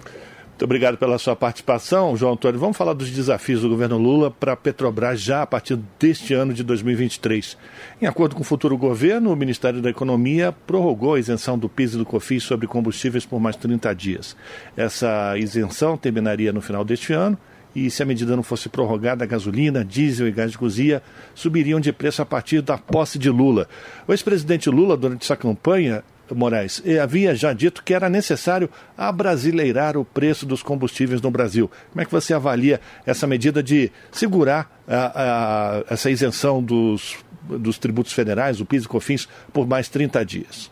Muito 0.61 0.67
obrigado 0.67 0.99
pela 0.99 1.17
sua 1.17 1.35
participação, 1.35 2.15
João 2.15 2.35
Antônio. 2.35 2.61
Vamos 2.61 2.77
falar 2.77 2.93
dos 2.93 3.11
desafios 3.11 3.63
do 3.63 3.69
governo 3.71 3.97
Lula 3.97 4.31
para 4.31 4.53
a 4.53 4.57
Petrobras 4.57 5.19
já 5.19 5.41
a 5.41 5.47
partir 5.47 5.79
deste 5.99 6.35
ano 6.35 6.53
de 6.53 6.63
2023. 6.63 7.57
Em 8.03 8.07
acordo 8.07 8.35
com 8.35 8.43
o 8.43 8.45
futuro 8.45 8.77
governo, 8.77 9.33
o 9.33 9.37
Ministério 9.37 9.81
da 9.81 9.89
Economia 9.89 10.55
prorrogou 10.67 11.15
a 11.15 11.19
isenção 11.19 11.59
do 11.59 11.67
PIS 11.67 11.95
e 11.95 11.97
do 11.97 12.05
COFINS 12.05 12.43
sobre 12.43 12.67
combustíveis 12.67 13.25
por 13.25 13.41
mais 13.41 13.57
30 13.57 13.95
dias. 13.95 14.37
Essa 14.77 15.39
isenção 15.39 15.97
terminaria 15.97 16.53
no 16.53 16.61
final 16.61 16.85
deste 16.85 17.15
ano 17.15 17.39
e 17.75 17.91
se 17.91 18.03
a 18.03 18.07
medida 18.07 18.37
não 18.37 18.43
fosse 18.43 18.69
prorrogada, 18.69 19.25
a 19.25 19.27
gasolina, 19.27 19.83
diesel 19.83 20.29
e 20.29 20.31
gás 20.31 20.51
de 20.51 20.59
cozinha 20.59 21.03
subiriam 21.35 21.81
de 21.81 21.91
preço 21.91 22.21
a 22.21 22.27
partir 22.27 22.61
da 22.61 22.77
posse 22.77 23.19
de 23.19 23.31
Lula. 23.31 23.67
O 24.07 24.13
ex-presidente 24.13 24.69
Lula, 24.69 24.95
durante 24.95 25.23
essa 25.23 25.37
campanha, 25.37 26.05
Moraes, 26.37 26.83
havia 27.03 27.35
já 27.35 27.53
dito 27.53 27.83
que 27.83 27.95
era 27.95 28.09
necessário 28.09 28.69
abrasileirar 28.97 29.97
o 29.97 30.05
preço 30.05 30.47
dos 30.47 30.63
combustíveis 30.63 31.21
no 31.21 31.31
Brasil. 31.31 31.71
Como 31.91 32.01
é 32.01 32.05
que 32.05 32.13
você 32.13 32.35
avalia 32.35 32.81
essa 33.05 33.27
medida 33.27 33.63
de 33.63 33.91
segurar 34.11 34.81
a, 34.87 35.79
a, 35.79 35.85
essa 35.91 36.11
isenção 36.11 36.63
dos, 36.63 37.17
dos 37.43 37.79
tributos 37.79 38.13
federais, 38.13 38.61
o 38.61 38.67
PIS 38.67 38.85
e 38.85 38.89
COFINS, 38.89 39.29
por 39.53 39.67
mais 39.67 39.89
30 39.89 40.25
dias? 40.25 40.71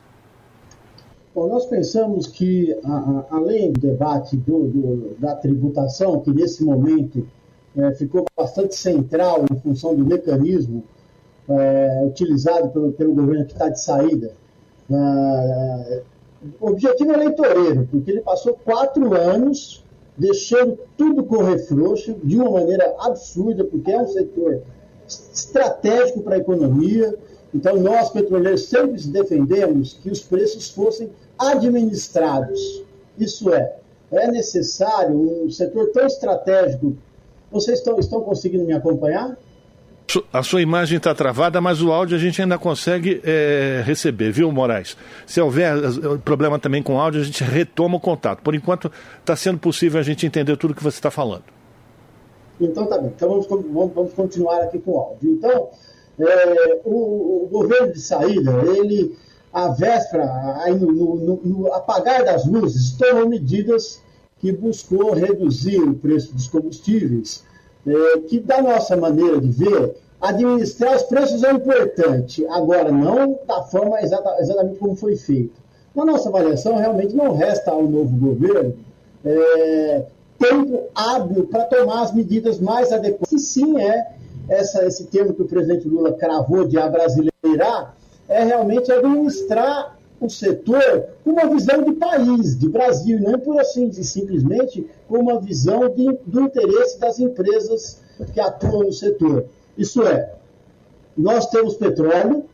Bom, 1.34 1.48
nós 1.48 1.66
pensamos 1.66 2.26
que, 2.26 2.76
a, 2.84 3.24
além 3.30 3.70
do 3.70 3.80
debate 3.80 4.36
do, 4.36 4.66
do, 4.66 5.16
da 5.18 5.36
tributação, 5.36 6.20
que 6.20 6.32
nesse 6.32 6.64
momento 6.64 7.26
é, 7.76 7.92
ficou 7.94 8.24
bastante 8.36 8.74
central 8.74 9.44
em 9.50 9.56
função 9.60 9.94
do 9.94 10.04
mecanismo 10.04 10.82
é, 11.48 12.04
utilizado 12.04 12.70
pelo, 12.70 12.92
pelo 12.92 13.14
governo 13.14 13.44
que 13.46 13.52
está 13.52 13.68
de 13.68 13.80
saída, 13.80 14.32
o 14.90 16.66
objetivo 16.70 17.12
eleitoreiro, 17.12 17.86
porque 17.90 18.10
ele 18.10 18.20
passou 18.20 18.58
quatro 18.64 19.14
anos 19.14 19.84
deixando 20.16 20.78
tudo 20.96 21.24
correr 21.24 21.58
frouxo 21.58 22.16
de 22.24 22.36
uma 22.36 22.50
maneira 22.50 22.94
absurda, 22.98 23.64
porque 23.64 23.90
é 23.92 24.00
um 24.00 24.08
setor 24.08 24.62
estratégico 25.06 26.22
para 26.22 26.34
a 26.34 26.38
economia. 26.38 27.14
Então, 27.54 27.76
nós, 27.76 28.10
petroleiros, 28.10 28.64
sempre 28.64 29.00
defendemos 29.02 29.94
que 29.94 30.10
os 30.10 30.20
preços 30.20 30.70
fossem 30.70 31.10
administrados. 31.38 32.84
Isso 33.16 33.52
é, 33.52 33.76
é 34.10 34.30
necessário 34.30 35.44
um 35.44 35.50
setor 35.50 35.90
tão 35.92 36.06
estratégico. 36.06 36.96
Vocês 37.50 37.78
estão, 37.78 37.98
estão 37.98 38.20
conseguindo 38.20 38.64
me 38.64 38.74
acompanhar? 38.74 39.38
A 40.32 40.42
sua 40.42 40.62
imagem 40.62 40.96
está 40.96 41.14
travada, 41.14 41.60
mas 41.60 41.82
o 41.82 41.92
áudio 41.92 42.16
a 42.16 42.20
gente 42.20 42.40
ainda 42.40 42.58
consegue 42.58 43.20
é, 43.22 43.82
receber, 43.84 44.32
viu, 44.32 44.50
Moraes? 44.50 44.96
Se 45.26 45.38
houver 45.38 45.76
eh, 45.76 46.18
problema 46.24 46.58
também 46.58 46.82
com 46.82 46.98
áudio, 46.98 47.20
a 47.20 47.24
gente 47.24 47.44
retoma 47.44 47.98
o 47.98 48.00
contato. 48.00 48.40
Por 48.42 48.54
enquanto, 48.54 48.90
está 49.20 49.36
sendo 49.36 49.58
possível 49.58 50.00
a 50.00 50.02
gente 50.02 50.24
entender 50.24 50.56
tudo 50.56 50.74
que 50.74 50.82
você 50.82 50.96
está 50.96 51.10
falando. 51.10 51.44
Então, 52.58 52.86
tá 52.86 52.96
bem. 52.96 53.12
Então, 53.14 53.28
vamos, 53.28 53.46
vamos, 53.46 53.92
vamos 53.94 54.14
continuar 54.14 54.62
aqui 54.62 54.78
com 54.78 54.92
o 54.92 54.98
áudio. 54.98 55.30
Então, 55.30 55.68
é, 56.18 56.80
o, 56.86 57.44
o, 57.44 57.48
governo 57.52 57.92
de 57.92 58.00
saída, 58.00 58.62
ele, 58.78 59.14
a 59.52 59.68
véspera, 59.68 60.24
aí 60.62 60.74
no, 60.74 60.90
no, 60.90 61.40
no 61.44 61.74
apagar 61.74 62.24
das 62.24 62.46
luzes, 62.46 62.92
tomou 62.92 63.28
medidas 63.28 64.02
que 64.38 64.52
buscou 64.52 65.12
reduzir 65.12 65.80
o 65.80 65.92
preço 65.92 66.32
dos 66.34 66.48
combustíveis 66.48 67.46
é, 67.86 68.18
que, 68.20 68.40
da 68.40 68.62
nossa 68.62 68.96
maneira 68.96 69.40
de 69.40 69.48
ver, 69.48 69.96
administrar 70.20 70.96
os 70.96 71.02
preços 71.04 71.44
é 71.44 71.52
importante, 71.52 72.46
agora 72.48 72.90
não 72.90 73.38
da 73.46 73.62
forma 73.62 74.00
exata, 74.00 74.36
exatamente 74.40 74.78
como 74.78 74.96
foi 74.96 75.16
feito. 75.16 75.54
Na 75.94 76.04
nossa 76.04 76.28
avaliação, 76.28 76.76
realmente 76.76 77.14
não 77.14 77.34
resta 77.34 77.70
ao 77.70 77.82
novo 77.82 78.16
governo 78.16 78.74
é, 79.24 80.04
tempo 80.38 80.84
hábil 80.94 81.46
para 81.46 81.64
tomar 81.64 82.02
as 82.02 82.14
medidas 82.14 82.58
mais 82.60 82.92
adequadas. 82.92 83.28
Se 83.28 83.38
sim 83.38 83.80
é 83.80 84.12
essa, 84.48 84.84
esse 84.86 85.04
termo 85.04 85.34
que 85.34 85.42
o 85.42 85.48
presidente 85.48 85.88
Lula 85.88 86.12
cravou 86.12 86.66
de 86.66 86.78
abrasileirar, 86.78 87.94
é 88.28 88.44
realmente 88.44 88.90
administrar 88.90 89.98
o 90.20 90.28
setor 90.28 91.06
com 91.24 91.30
uma 91.30 91.46
visão 91.46 91.82
de 91.82 91.92
país, 91.92 92.58
de 92.58 92.68
Brasil, 92.68 93.20
não 93.20 93.34
é 93.34 93.36
por 93.36 93.60
assim 93.60 93.92
simplesmente 93.92 94.86
com 95.08 95.18
uma 95.18 95.40
visão 95.40 95.88
de, 95.88 96.18
do 96.26 96.42
interesse 96.42 97.00
das 97.00 97.18
empresas 97.18 98.00
que 98.32 98.40
atuam 98.40 98.84
no 98.84 98.92
setor. 98.92 99.46
Isso 99.76 100.02
é, 100.02 100.34
nós 101.16 101.46
temos 101.46 101.74
petróleo, 101.74 102.44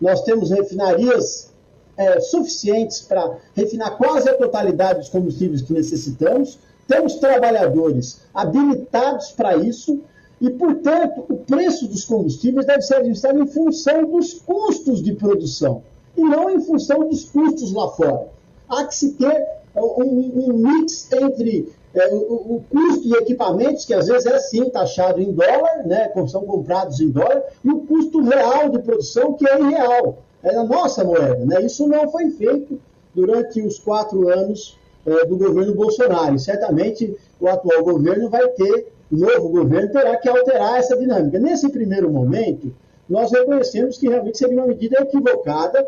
nós 0.00 0.22
temos 0.22 0.50
refinarias 0.50 1.52
é, 1.96 2.20
suficientes 2.20 3.00
para 3.02 3.36
refinar 3.54 3.96
quase 3.96 4.28
a 4.28 4.34
totalidade 4.34 5.00
dos 5.00 5.08
combustíveis 5.08 5.62
que 5.62 5.72
necessitamos, 5.72 6.58
temos 6.86 7.16
trabalhadores 7.16 8.20
habilitados 8.32 9.32
para 9.32 9.56
isso 9.56 10.00
e, 10.40 10.48
portanto, 10.50 11.24
o 11.28 11.36
preço 11.36 11.86
dos 11.88 12.04
combustíveis 12.04 12.64
deve 12.64 12.82
ser 12.82 12.94
administrado 12.94 13.42
em 13.42 13.46
função 13.46 14.04
dos 14.04 14.34
custos 14.34 15.02
de 15.02 15.12
produção 15.12 15.82
e 16.16 16.22
não 16.22 16.48
em 16.48 16.60
função 16.60 17.08
dos 17.08 17.24
custos 17.24 17.72
lá 17.72 17.88
fora. 17.88 18.28
Há 18.68 18.84
que 18.84 18.94
se 18.94 19.12
ter 19.12 19.46
um, 19.76 20.50
um 20.50 20.52
mix 20.52 21.10
entre 21.12 21.72
é, 21.94 22.08
o, 22.14 22.56
o, 22.56 22.64
custo 22.70 23.08
de 23.08 23.16
equipamentos, 23.16 23.84
que 23.84 23.94
às 23.94 24.06
vezes 24.06 24.26
é 24.26 24.38
sim 24.38 24.68
taxado 24.68 25.20
em 25.20 25.32
dólar, 25.32 25.86
né, 25.86 26.12
são 26.28 26.44
comprados 26.44 27.00
em 27.00 27.10
dólar, 27.10 27.42
e 27.64 27.70
o 27.70 27.80
custo 27.80 28.22
real 28.22 28.68
de 28.68 28.78
produção, 28.80 29.32
que 29.32 29.48
é 29.48 29.58
irreal, 29.58 30.18
é 30.42 30.54
a 30.54 30.64
nossa 30.64 31.04
moeda. 31.04 31.44
Né? 31.44 31.62
Isso 31.62 31.86
não 31.88 32.10
foi 32.10 32.30
feito 32.30 32.78
durante 33.14 33.60
os 33.62 33.78
quatro 33.78 34.28
anos 34.28 34.78
é, 35.06 35.24
do 35.24 35.36
governo 35.36 35.74
Bolsonaro. 35.74 36.34
E 36.34 36.38
certamente 36.38 37.16
o 37.40 37.48
atual 37.48 37.82
governo 37.82 38.28
vai 38.28 38.46
ter, 38.48 38.92
o 39.10 39.16
novo 39.16 39.48
governo 39.48 39.90
terá 39.90 40.16
que 40.16 40.28
alterar 40.28 40.78
essa 40.78 40.96
dinâmica. 40.96 41.38
Nesse 41.38 41.68
primeiro 41.70 42.10
momento, 42.10 42.72
nós 43.08 43.32
reconhecemos 43.32 43.96
que 43.96 44.08
realmente 44.08 44.38
seria 44.38 44.58
uma 44.58 44.66
medida 44.66 45.00
equivocada 45.00 45.86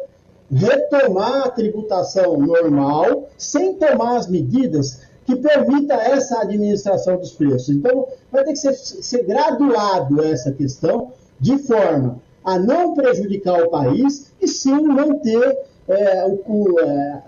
retomar 0.50 1.46
a 1.46 1.50
tributação 1.50 2.36
normal 2.38 3.28
sem 3.36 3.74
tomar 3.74 4.16
as 4.16 4.26
medidas 4.26 5.02
que 5.30 5.36
permita 5.36 5.94
essa 5.94 6.40
administração 6.40 7.16
dos 7.16 7.32
preços. 7.32 7.68
Então, 7.68 8.08
vai 8.32 8.44
ter 8.44 8.52
que 8.52 8.58
ser, 8.58 8.74
ser 8.74 9.24
graduado 9.24 10.22
essa 10.22 10.50
questão 10.50 11.12
de 11.38 11.56
forma 11.58 12.20
a 12.44 12.58
não 12.58 12.94
prejudicar 12.94 13.62
o 13.62 13.70
país 13.70 14.32
e 14.40 14.48
sim 14.48 14.80
manter, 14.82 15.58
é, 15.88 16.26
o, 16.26 16.80
é, 16.80 17.22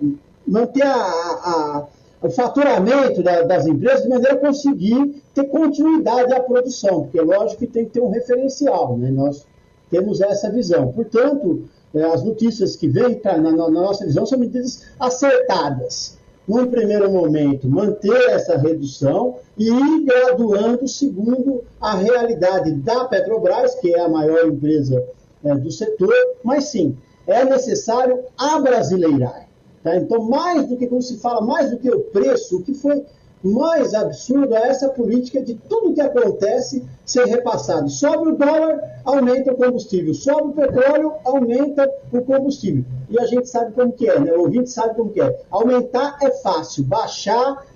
manter 0.46 0.82
a, 0.82 0.96
a, 0.96 1.86
o 2.22 2.30
faturamento 2.30 3.22
da, 3.22 3.42
das 3.42 3.66
empresas 3.66 4.02
de 4.02 4.08
maneira 4.08 4.34
a 4.34 4.38
conseguir 4.38 5.22
ter 5.34 5.44
continuidade 5.44 6.32
à 6.32 6.40
produção, 6.40 7.02
porque 7.02 7.20
lógico 7.20 7.60
que 7.60 7.66
tem 7.66 7.84
que 7.84 7.92
ter 7.92 8.00
um 8.00 8.10
referencial, 8.10 8.96
né? 8.96 9.10
nós 9.10 9.46
temos 9.90 10.20
essa 10.20 10.50
visão. 10.50 10.92
Portanto, 10.92 11.64
é, 11.94 12.02
as 12.04 12.24
notícias 12.24 12.74
que 12.74 12.88
vêm 12.88 13.20
na, 13.22 13.38
na, 13.38 13.52
na 13.52 13.70
nossa 13.70 14.04
visão 14.04 14.26
são 14.26 14.38
medidas 14.38 14.86
acertadas 14.98 16.20
num 16.46 16.66
primeiro 16.66 17.10
momento, 17.10 17.68
manter 17.68 18.30
essa 18.30 18.56
redução 18.58 19.36
e 19.56 19.68
ir 19.68 20.04
graduando 20.04 20.88
segundo 20.88 21.62
a 21.80 21.94
realidade 21.94 22.72
da 22.72 23.04
Petrobras, 23.04 23.74
que 23.76 23.94
é 23.94 24.00
a 24.00 24.08
maior 24.08 24.46
empresa 24.46 25.04
é, 25.44 25.54
do 25.54 25.70
setor, 25.70 26.14
mas 26.42 26.64
sim, 26.64 26.96
é 27.26 27.44
necessário 27.44 28.24
abrasileirar. 28.36 29.48
Tá? 29.82 29.96
Então, 29.96 30.22
mais 30.28 30.66
do 30.68 30.76
que, 30.76 30.86
quando 30.86 31.02
se 31.02 31.18
fala 31.18 31.40
mais 31.40 31.70
do 31.70 31.78
que 31.78 31.90
o 31.90 32.00
preço, 32.00 32.58
o 32.58 32.62
que 32.62 32.74
foi 32.74 33.04
mais 33.42 33.92
absurdo 33.92 34.54
é 34.54 34.68
essa 34.68 34.88
política 34.88 35.42
de 35.42 35.54
tudo 35.54 35.94
que 35.94 36.00
acontece 36.00 36.84
ser 37.04 37.24
repassado. 37.24 37.90
Sobe 37.90 38.30
o 38.30 38.36
dólar, 38.36 38.80
aumenta 39.04 39.52
o 39.52 39.56
combustível. 39.56 40.14
Sobe 40.14 40.48
o 40.48 40.52
petróleo, 40.52 41.14
aumenta 41.24 41.90
o 42.12 42.22
combustível. 42.22 42.84
E 43.10 43.18
a 43.18 43.26
gente 43.26 43.48
sabe 43.48 43.72
como 43.72 43.92
que 43.92 44.08
é, 44.08 44.18
né? 44.18 44.32
O 44.32 44.42
ouvinte 44.42 44.70
sabe 44.70 44.94
como 44.94 45.10
que 45.10 45.20
é. 45.20 45.40
Aumentar 45.50 46.18
é 46.22 46.30
fácil, 46.30 46.84
baixar, 46.84 47.66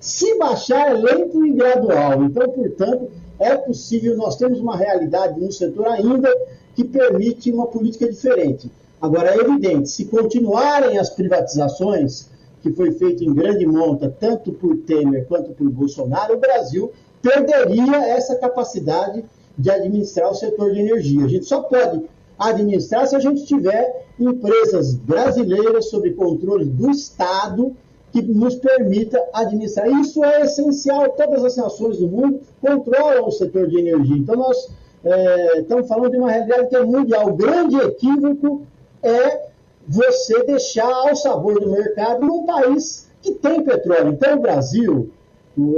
se 0.00 0.36
baixar 0.38 0.90
é 0.90 0.94
lento 0.94 1.44
e 1.44 1.52
gradual. 1.52 2.24
Então, 2.24 2.48
portanto, 2.48 3.10
é 3.38 3.54
possível, 3.56 4.16
nós 4.16 4.36
temos 4.36 4.60
uma 4.60 4.76
realidade 4.76 5.38
no 5.38 5.52
setor 5.52 5.88
ainda 5.88 6.28
que 6.74 6.84
permite 6.84 7.50
uma 7.50 7.66
política 7.66 8.08
diferente. 8.10 8.70
Agora, 9.00 9.30
é 9.30 9.36
evidente, 9.36 9.90
se 9.90 10.04
continuarem 10.04 10.96
as 10.96 11.10
privatizações, 11.10 12.28
que 12.62 12.72
foi 12.72 12.92
feito 12.92 13.24
em 13.24 13.34
grande 13.34 13.66
monta, 13.66 14.08
tanto 14.08 14.52
por 14.52 14.76
Temer 14.78 15.26
quanto 15.26 15.50
por 15.52 15.68
Bolsonaro, 15.68 16.34
o 16.34 16.40
Brasil 16.40 16.92
perderia 17.20 17.96
essa 18.08 18.36
capacidade 18.36 19.24
de 19.58 19.70
administrar 19.70 20.30
o 20.30 20.34
setor 20.34 20.72
de 20.72 20.80
energia. 20.80 21.24
A 21.24 21.28
gente 21.28 21.44
só 21.44 21.62
pode 21.62 22.04
administrar 22.38 23.06
se 23.06 23.14
a 23.14 23.18
gente 23.18 23.44
tiver 23.44 24.06
empresas 24.18 24.94
brasileiras 24.94 25.90
sob 25.90 26.10
controle 26.12 26.64
do 26.64 26.90
Estado 26.90 27.74
que 28.12 28.22
nos 28.22 28.54
permita 28.56 29.22
administrar. 29.32 29.88
Isso 29.88 30.22
é 30.24 30.42
essencial. 30.42 31.10
Todas 31.10 31.44
as 31.44 31.56
nações 31.56 31.98
do 31.98 32.08
mundo 32.08 32.40
controlam 32.60 33.26
o 33.26 33.30
setor 33.32 33.68
de 33.68 33.78
energia. 33.78 34.16
Então, 34.16 34.36
nós 34.36 34.68
é, 35.04 35.60
estamos 35.60 35.88
falando 35.88 36.12
de 36.12 36.18
uma 36.18 36.30
realidade 36.30 36.68
que 36.68 36.76
é 36.76 36.84
mundial. 36.84 37.28
O 37.28 37.36
grande 37.36 37.76
equívoco 37.76 38.62
é 39.02 39.51
você 39.86 40.44
deixar 40.44 40.90
ao 40.90 41.16
sabor 41.16 41.60
do 41.60 41.70
mercado 41.70 42.24
num 42.24 42.44
país 42.46 43.08
que 43.20 43.32
tem 43.32 43.62
petróleo. 43.62 44.08
Então, 44.08 44.38
o 44.38 44.40
Brasil, 44.40 45.10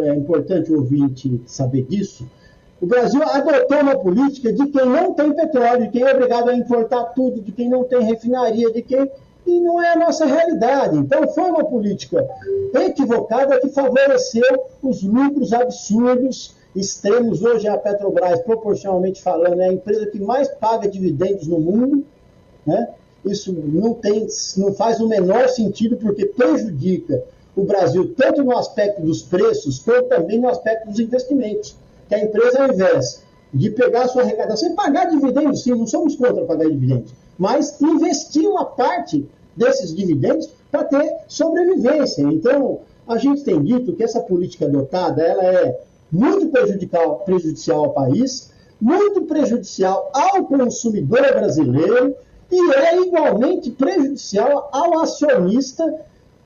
é 0.03 0.15
importante 0.15 0.73
o 0.73 0.77
ouvinte 0.77 1.41
saber 1.47 1.83
disso, 1.83 2.27
o 2.81 2.87
Brasil 2.87 3.23
adotou 3.23 3.81
uma 3.81 3.99
política 3.99 4.53
de 4.53 4.67
quem 4.67 4.85
não 4.85 5.15
tem 5.15 5.33
petróleo, 5.33 5.85
de 5.85 5.89
quem 5.89 6.03
é 6.03 6.13
obrigado 6.13 6.51
a 6.51 6.55
importar 6.55 7.05
tudo, 7.15 7.41
de 7.41 7.53
quem 7.53 7.69
não 7.69 7.85
tem 7.85 8.03
refinaria, 8.03 8.71
de 8.71 8.83
quem. 8.83 9.11
E 9.47 9.61
não 9.61 9.83
é 9.83 9.93
a 9.93 9.97
nossa 9.97 10.25
realidade. 10.25 10.97
Então, 10.97 11.27
foi 11.29 11.45
uma 11.45 11.65
política 11.65 12.27
equivocada 12.75 13.61
que 13.61 13.69
favoreceu 13.69 14.67
os 14.83 15.03
lucros 15.03 15.53
absurdos, 15.53 16.55
extremos. 16.75 17.43
Hoje, 17.43 17.69
a 17.69 17.77
Petrobras, 17.77 18.41
proporcionalmente 18.41 19.23
falando, 19.23 19.61
é 19.61 19.69
a 19.69 19.73
empresa 19.73 20.07
que 20.07 20.19
mais 20.19 20.49
paga 20.49 20.89
dividendos 20.89 21.47
no 21.47 21.61
mundo. 21.61 22.05
Né? 22.67 22.89
Isso 23.25 23.53
não, 23.53 23.95
tem, 23.95 24.27
não 24.57 24.75
faz 24.75 25.01
o 25.01 25.09
menor 25.09 25.49
sentido, 25.49 25.97
porque 25.97 26.27
prejudica 26.27 27.23
o 27.57 27.65
Brasil 27.65 28.15
tanto 28.17 28.43
no 28.43 28.57
aspecto 28.57 29.01
dos 29.01 29.23
preços, 29.23 29.79
quanto 29.79 30.09
também 30.09 30.41
no 30.41 30.49
aspecto 30.49 30.89
dos 30.89 30.99
investimentos. 30.99 31.77
Que 32.09 32.15
a 32.15 32.25
empresa, 32.25 32.63
ao 32.63 32.73
invés 32.73 33.23
de 33.53 33.71
pegar 33.71 34.03
a 34.03 34.09
sua 34.09 34.23
arrecadação 34.23 34.71
e 34.71 34.75
pagar 34.75 35.07
dividendos, 35.07 35.63
sim, 35.63 35.71
não 35.71 35.87
somos 35.87 36.17
contra 36.17 36.45
pagar 36.45 36.69
dividendos, 36.69 37.13
mas 37.39 37.81
investir 37.81 38.47
uma 38.49 38.65
parte 38.65 39.27
desses 39.57 39.95
dividendos 39.95 40.51
para 40.71 40.85
ter 40.85 41.17
sobrevivência. 41.29 42.23
Então, 42.23 42.81
a 43.07 43.17
gente 43.17 43.43
tem 43.45 43.63
dito 43.63 43.95
que 43.95 44.03
essa 44.03 44.21
política 44.21 44.67
adotada 44.67 45.23
ela 45.23 45.45
é 45.45 45.81
muito 46.11 46.49
prejudicial, 46.49 47.21
prejudicial 47.21 47.85
ao 47.85 47.93
país, 47.93 48.51
muito 48.81 49.23
prejudicial 49.23 50.11
ao 50.13 50.45
consumidor 50.45 51.23
brasileiro 51.33 52.15
e 52.51 52.75
é 52.75 53.01
igualmente 53.01 53.71
prejudicial 53.71 54.69
ao 54.73 55.01
acionista 55.01 55.85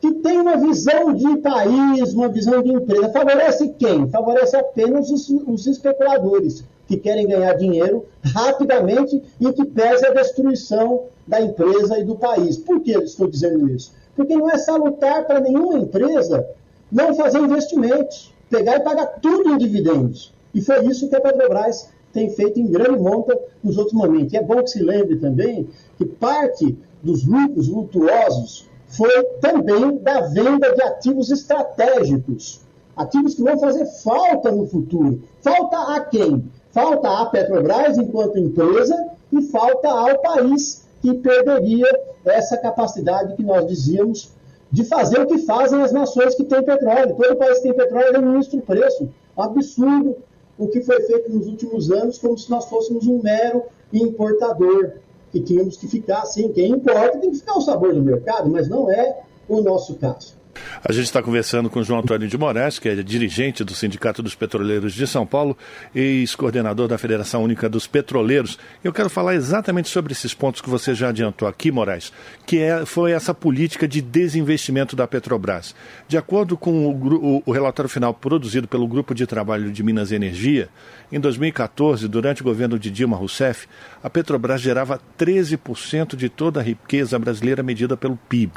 que 0.01 0.13
tem 0.13 0.39
uma 0.39 0.57
visão 0.57 1.13
de 1.13 1.39
país, 1.39 2.13
uma 2.15 2.29
visão 2.29 2.63
de 2.63 2.73
empresa. 2.73 3.11
Favorece 3.11 3.75
quem? 3.79 4.09
Favorece 4.09 4.57
apenas 4.57 5.11
os, 5.11 5.29
os 5.29 5.67
especuladores 5.67 6.65
que 6.87 6.97
querem 6.97 7.27
ganhar 7.27 7.55
dinheiro 7.55 8.07
rapidamente 8.25 9.23
e 9.41 9.53
que 9.53 9.65
pese 9.65 10.07
a 10.07 10.13
destruição 10.13 11.05
da 11.27 11.41
empresa 11.41 11.99
e 11.99 12.05
do 12.05 12.17
país. 12.17 12.57
Por 12.57 12.81
que 12.81 12.93
eu 12.93 13.03
estou 13.03 13.29
dizendo 13.29 13.69
isso? 13.71 13.93
Porque 14.17 14.35
não 14.37 14.49
é 14.49 14.57
salutar 14.57 15.27
para 15.27 15.41
nenhuma 15.41 15.79
empresa 15.79 16.47
não 16.91 17.15
fazer 17.15 17.39
investimentos, 17.41 18.33
pegar 18.49 18.77
e 18.77 18.81
pagar 18.81 19.07
tudo 19.21 19.51
em 19.51 19.59
dividendos. 19.59 20.33
E 20.55 20.63
foi 20.63 20.87
isso 20.87 21.09
que 21.09 21.17
a 21.17 21.21
Petrobras 21.21 21.91
tem 22.19 22.31
feito 22.31 22.59
em 22.59 22.67
grande 22.67 22.99
monta 22.99 23.39
nos 23.63 23.79
outros 23.79 23.95
momentos. 23.95 24.33
E 24.33 24.37
é 24.37 24.43
bom 24.43 24.61
que 24.63 24.71
se 24.71 24.83
lembre 24.83 25.17
também 25.17 25.69
que 25.97 26.05
parte 26.05 26.77
dos 27.01 27.25
lucros 27.25 27.69
lutuosos 27.69 28.69
foi 28.89 29.23
também 29.41 29.99
da 29.99 30.23
venda 30.23 30.75
de 30.75 30.83
ativos 30.83 31.31
estratégicos, 31.31 32.61
ativos 32.97 33.35
que 33.35 33.43
vão 33.43 33.57
fazer 33.59 33.87
falta 34.03 34.51
no 34.51 34.67
futuro. 34.67 35.23
Falta 35.41 35.95
a 35.95 36.01
quem? 36.01 36.45
Falta 36.73 37.09
à 37.09 37.27
Petrobras 37.27 37.97
enquanto 37.99 38.39
empresa 38.39 39.11
e 39.33 39.43
falta 39.43 39.89
ao 39.89 40.19
país 40.19 40.85
que 41.01 41.15
perderia 41.15 41.87
essa 42.25 42.57
capacidade 42.57 43.37
que 43.37 43.45
nós 43.45 43.67
dizíamos 43.69 44.33
de 44.73 44.85
fazer 44.85 45.21
o 45.21 45.27
que 45.27 45.39
fazem 45.39 45.81
as 45.83 45.93
nações 45.93 46.35
que 46.35 46.45
têm 46.45 46.65
petróleo. 46.65 47.15
Todo 47.15 47.37
país 47.37 47.59
que 47.59 47.63
tem 47.63 47.75
petróleo 47.75 48.09
administra 48.09 48.59
o 48.59 48.63
preço. 48.63 49.09
Absurdo 49.37 50.17
o 50.59 50.69
que 50.69 50.81
foi 50.81 51.01
feito 51.03 51.31
nos 51.31 51.47
últimos 51.47 51.91
anos, 51.91 52.19
como 52.19 52.37
se 52.37 52.51
nós 52.51 52.67
fôssemos 52.67 53.07
um 53.07 53.23
mero 53.23 53.65
importador, 53.93 54.95
que 55.31 55.41
tínhamos 55.41 55.77
que 55.77 55.87
ficar 55.87 56.23
assim. 56.23 56.53
Quem 56.53 56.73
importa 56.73 57.19
tem 57.19 57.31
que 57.31 57.39
ficar 57.39 57.57
o 57.57 57.61
sabor 57.61 57.95
do 57.95 58.03
mercado, 58.03 58.51
mas 58.51 58.69
não 58.69 58.91
é 58.91 59.21
o 59.49 59.61
nosso 59.61 59.95
caso. 59.97 60.38
A 60.85 60.93
gente 60.93 61.05
está 61.05 61.23
conversando 61.23 61.69
com 61.69 61.83
João 61.83 62.01
Antônio 62.01 62.29
de 62.29 62.39
Moraes, 62.39 62.79
que 62.79 62.89
é 62.89 62.95
dirigente 63.03 63.65
do 63.65 63.75
Sindicato 63.75 64.23
dos 64.23 64.35
Petroleiros 64.35 64.95
de 64.95 65.07
São 65.07 65.27
Paulo, 65.27 65.57
ex-coordenador 65.95 66.89
da 66.89 66.97
Federação 66.97 67.43
Única 67.43 67.69
dos 67.69 67.87
Petroleiros. 67.87 68.59
Eu 68.83 68.93
quero 68.93 69.11
falar 69.11 69.35
exatamente 69.35 69.89
sobre 69.89 70.13
esses 70.13 70.35
pontos 70.35 70.61
que 70.61 70.71
você 70.71 70.95
já 70.95 71.09
adiantou 71.09 71.49
aqui, 71.49 71.71
Moraes, 71.71 72.13
que 72.47 72.59
é, 72.59 72.87
foi 72.87 73.13
essa 73.13 73.35
política 73.35 73.89
de 73.89 74.01
desinvestimento 74.01 74.95
da 74.95 75.07
Petrobras. 75.07 75.75
De 76.07 76.17
acordo 76.17 76.57
com 76.57 76.87
o, 76.87 77.39
o, 77.39 77.43
o 77.47 77.53
relatório 77.53 77.89
final 77.89 78.15
produzido 78.15 78.69
pelo 78.69 78.87
Grupo 78.87 79.15
de 79.15 79.27
Trabalho 79.27 79.71
de 79.73 79.83
Minas 79.83 80.11
e 80.11 80.15
Energia, 80.15 80.69
em 81.11 81.19
2014, 81.19 82.07
durante 82.07 82.43
o 82.43 82.45
governo 82.45 82.79
de 82.79 82.91
Dilma 82.91 83.17
Rousseff, 83.17 83.67
a 84.03 84.11
Petrobras 84.11 84.61
gerava 84.61 85.01
13% 85.19 86.15
de 86.15 86.29
toda 86.29 86.61
a 86.61 86.63
riqueza 86.63 87.19
brasileira 87.19 87.63
medida 87.63 87.97
pelo 87.97 88.17
PIB. 88.29 88.53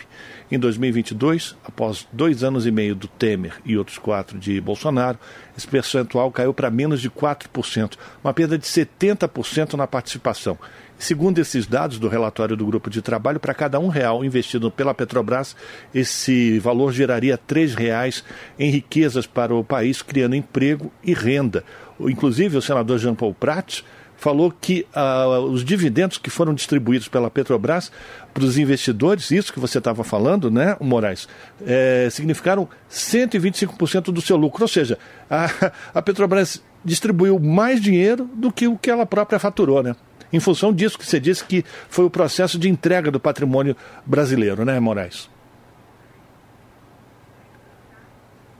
Em 0.51 0.59
2022, 0.59 1.55
após 1.63 2.05
dois 2.11 2.43
anos 2.43 2.65
e 2.65 2.71
meio 2.71 2.93
do 2.93 3.07
Temer 3.07 3.53
e 3.63 3.77
outros 3.77 3.97
quatro 3.97 4.37
de 4.37 4.59
Bolsonaro, 4.59 5.17
esse 5.57 5.65
percentual 5.65 6.29
caiu 6.29 6.53
para 6.53 6.69
menos 6.69 6.99
de 6.99 7.09
4%, 7.09 7.93
uma 8.21 8.33
perda 8.33 8.57
de 8.57 8.65
70% 8.65 9.75
na 9.75 9.87
participação. 9.87 10.59
Segundo 10.99 11.39
esses 11.39 11.65
dados 11.65 11.97
do 11.97 12.09
relatório 12.09 12.57
do 12.57 12.65
grupo 12.65 12.89
de 12.89 13.01
trabalho, 13.01 13.39
para 13.39 13.53
cada 13.53 13.79
um 13.79 13.87
real 13.87 14.25
investido 14.25 14.69
pela 14.69 14.93
Petrobras, 14.93 15.55
esse 15.95 16.59
valor 16.59 16.91
geraria 16.91 17.37
três 17.37 17.73
reais 17.73 18.21
em 18.59 18.69
riquezas 18.69 19.25
para 19.25 19.55
o 19.55 19.63
país, 19.63 20.01
criando 20.01 20.35
emprego 20.35 20.91
e 21.01 21.13
renda. 21.13 21.63
Inclusive, 21.97 22.57
o 22.57 22.61
senador 22.61 22.99
Jean 22.99 23.15
Paul 23.15 23.33
Prats 23.33 23.85
falou 24.21 24.53
que 24.61 24.85
uh, 24.95 25.39
os 25.45 25.65
dividendos 25.65 26.19
que 26.19 26.29
foram 26.29 26.53
distribuídos 26.53 27.07
pela 27.07 27.27
Petrobras 27.31 27.91
para 28.31 28.43
os 28.43 28.55
investidores, 28.55 29.31
isso 29.31 29.51
que 29.51 29.59
você 29.59 29.79
estava 29.79 30.03
falando, 30.03 30.51
né, 30.51 30.77
Moraes, 30.79 31.27
é, 31.65 32.07
significaram 32.11 32.69
125% 32.87 34.11
do 34.11 34.21
seu 34.21 34.37
lucro. 34.37 34.63
Ou 34.63 34.67
seja, 34.67 34.99
a, 35.27 35.71
a 35.95 36.01
Petrobras 36.03 36.61
distribuiu 36.85 37.39
mais 37.39 37.81
dinheiro 37.81 38.29
do 38.35 38.51
que 38.51 38.67
o 38.67 38.77
que 38.77 38.91
ela 38.91 39.07
própria 39.07 39.39
faturou, 39.39 39.81
né? 39.81 39.95
Em 40.31 40.39
função 40.39 40.71
disso 40.71 40.99
que 40.99 41.05
você 41.05 41.19
disse 41.19 41.43
que 41.43 41.65
foi 41.89 42.05
o 42.05 42.09
processo 42.09 42.59
de 42.59 42.69
entrega 42.69 43.09
do 43.09 43.19
patrimônio 43.19 43.75
brasileiro, 44.05 44.63
né, 44.63 44.79
Moraes? 44.79 45.31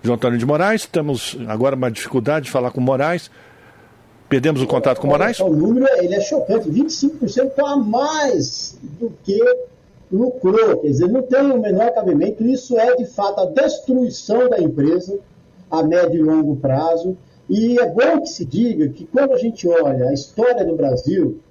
João 0.01 0.15
Antônio 0.15 0.39
de 0.39 0.45
Moraes, 0.45 0.87
temos 0.87 1.37
agora 1.47 1.75
uma 1.75 1.91
dificuldade 1.91 2.45
de 2.45 2.51
falar 2.51 2.71
com 2.71 2.81
Moraes. 2.81 3.29
Perdemos 4.31 4.61
o 4.61 4.65
contato 4.65 5.01
com 5.01 5.07
Moraes? 5.07 5.41
O 5.41 5.49
número 5.49 5.85
ele 5.97 6.15
é 6.15 6.21
chocante, 6.21 6.69
25% 6.69 7.51
a 7.65 7.75
mais 7.75 8.77
do 8.81 9.11
que 9.25 9.37
lucrou. 10.09 10.77
Quer 10.77 10.87
dizer, 10.87 11.09
não 11.09 11.21
tem 11.21 11.51
o 11.51 11.59
menor 11.59 11.91
cabimento. 11.91 12.41
Isso 12.41 12.79
é, 12.79 12.95
de 12.95 13.05
fato, 13.07 13.41
a 13.41 13.45
destruição 13.47 14.47
da 14.47 14.57
empresa 14.57 15.19
a 15.69 15.83
médio 15.83 16.21
e 16.21 16.23
longo 16.23 16.55
prazo. 16.55 17.17
E 17.49 17.77
é 17.77 17.85
bom 17.89 18.21
que 18.21 18.29
se 18.29 18.45
diga 18.45 18.87
que 18.87 19.05
quando 19.05 19.33
a 19.33 19.37
gente 19.37 19.67
olha 19.67 20.07
a 20.07 20.13
história 20.13 20.63
do 20.63 20.77
Brasil, 20.77 21.41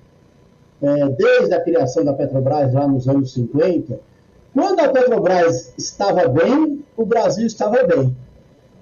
é, 0.80 1.06
desde 1.10 1.52
a 1.52 1.60
criação 1.60 2.02
da 2.02 2.14
Petrobras 2.14 2.72
lá 2.72 2.88
nos 2.88 3.06
anos 3.06 3.34
50, 3.34 4.00
quando 4.54 4.80
a 4.80 4.88
Petrobras 4.88 5.74
estava 5.76 6.26
bem, 6.28 6.82
o 6.96 7.04
Brasil 7.04 7.46
estava 7.46 7.82
bem. 7.84 8.16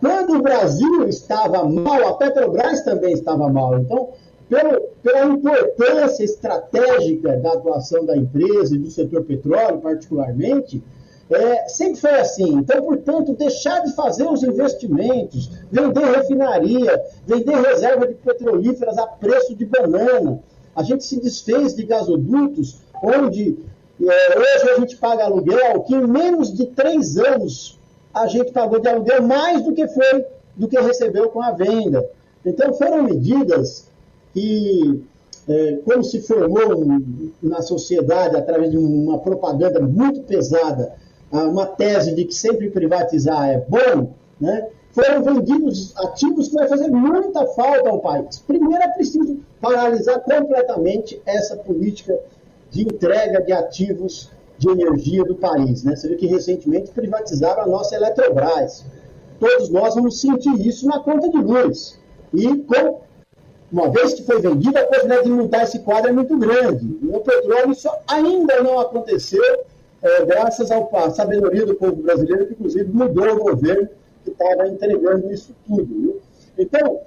Quando 0.01 0.37
o 0.37 0.43
Brasil 0.43 1.09
estava 1.09 1.65
mal, 1.65 2.09
a 2.09 2.15
Petrobras 2.15 2.83
também 2.83 3.13
estava 3.13 3.49
mal. 3.49 3.79
Então, 3.79 4.11
pelo, 4.49 4.81
pela 5.03 5.27
importância 5.27 6.25
estratégica 6.25 7.37
da 7.37 7.53
atuação 7.53 8.05
da 8.05 8.17
empresa 8.17 8.75
e 8.75 8.79
do 8.79 8.91
setor 8.91 9.25
petróleo, 9.25 9.79
particularmente, 9.79 10.83
é, 11.31 11.69
sempre 11.69 12.01
foi 12.01 12.15
assim. 12.15 12.55
Então, 12.55 12.83
portanto, 12.83 13.35
deixar 13.35 13.81
de 13.81 13.93
fazer 13.95 14.27
os 14.27 14.43
investimentos, 14.43 15.51
vender 15.71 16.05
refinaria, 16.05 17.03
vender 17.27 17.57
reserva 17.57 18.07
de 18.07 18.15
petrolíferas 18.15 18.97
a 18.97 19.07
preço 19.07 19.55
de 19.55 19.67
banana. 19.67 20.41
A 20.75 20.83
gente 20.83 21.05
se 21.05 21.21
desfez 21.21 21.75
de 21.75 21.85
gasodutos, 21.85 22.79
onde 23.03 23.59
é, 24.01 24.39
hoje 24.39 24.71
a 24.71 24.81
gente 24.81 24.97
paga 24.97 25.25
aluguel 25.25 25.83
que 25.83 25.95
em 25.95 26.07
menos 26.07 26.55
de 26.55 26.67
três 26.67 27.19
anos 27.19 27.78
a 28.23 28.27
gente 28.27 28.53
pagou 28.53 28.81
de 28.81 28.89
aluguel 28.89 29.23
mais 29.23 29.63
do 29.63 29.73
que 29.73 29.87
foi, 29.89 30.25
do 30.57 30.69
que 30.69 30.79
recebeu 30.81 31.29
com 31.31 31.43
a 31.43 31.53
venda. 31.53 32.09
Então 32.45 32.73
foram 32.75 33.03
medidas 33.03 33.87
que, 34.33 35.05
é, 35.49 35.79
como 35.85 36.03
se 36.03 36.21
formou 36.23 36.85
na 37.43 37.63
sociedade 37.63 38.37
através 38.37 38.71
de 38.71 38.79
uma 38.79 39.19
propaganda 39.19 39.81
muito 39.81 40.23
pesada, 40.23 40.95
uma 41.31 41.67
tese 41.67 42.15
de 42.15 42.25
que 42.25 42.35
sempre 42.35 42.71
privatizar 42.71 43.51
é 43.51 43.59
bom, 43.69 44.13
né? 44.41 44.69
foram 44.93 45.23
vendidos 45.23 45.95
ativos 45.99 46.49
que 46.49 46.55
vai 46.55 46.67
fazer 46.67 46.89
muita 46.89 47.47
falta 47.49 47.89
ao 47.89 48.01
país. 48.01 48.39
Primeiro 48.39 48.83
é 48.83 48.89
preciso 48.89 49.39
paralisar 49.61 50.21
completamente 50.21 51.21
essa 51.27 51.57
política 51.57 52.19
de 52.71 52.83
entrega 52.83 53.43
de 53.43 53.53
ativos 53.53 54.31
de 54.59 54.69
energia 54.69 55.25
do 55.25 55.37
país. 55.37 55.85
Né? 55.85 55.95
Você 55.95 56.09
vê 56.09 56.17
que 56.17 56.27
recentemente 56.27 56.91
privatizaram 56.91 57.63
a 57.63 57.67
nossa 57.67 57.95
Eletrobras. 57.95 58.85
Todos 59.39 59.71
nós 59.71 59.95
vamos 59.95 60.21
sentir 60.21 60.67
isso 60.67 60.87
na 60.87 60.99
conta 60.99 61.29
de 61.31 61.39
luz. 61.39 61.99
E 62.35 62.57
com, 62.57 63.01
uma 63.71 63.89
vez 63.89 64.15
que 64.15 64.25
foi 64.25 64.41
vendida, 64.41 64.81
a 64.81 64.87
possibilidade 64.87 65.25
de 65.25 65.31
mudar 65.31 65.63
esse 65.63 65.79
quadro 65.79 66.11
é 66.11 66.13
muito 66.13 66.37
grande. 66.37 66.85
No 67.01 67.21
petróleo 67.21 67.71
isso 67.71 67.89
ainda 68.09 68.63
não 68.63 68.81
aconteceu, 68.81 69.65
é, 70.03 70.25
graças 70.25 70.71
à 70.71 71.11
sabedoria 71.11 71.65
do 71.65 71.75
povo 71.75 71.97
brasileiro, 72.03 72.47
que 72.47 72.53
inclusive 72.55 72.91
mudou 72.93 73.29
o 73.31 73.45
governo 73.45 73.89
que 74.25 74.31
estava 74.31 74.69
entregando 74.69 75.33
isso 75.33 75.55
tudo. 75.67 75.87
Viu? 75.87 76.21
Então, 76.59 77.01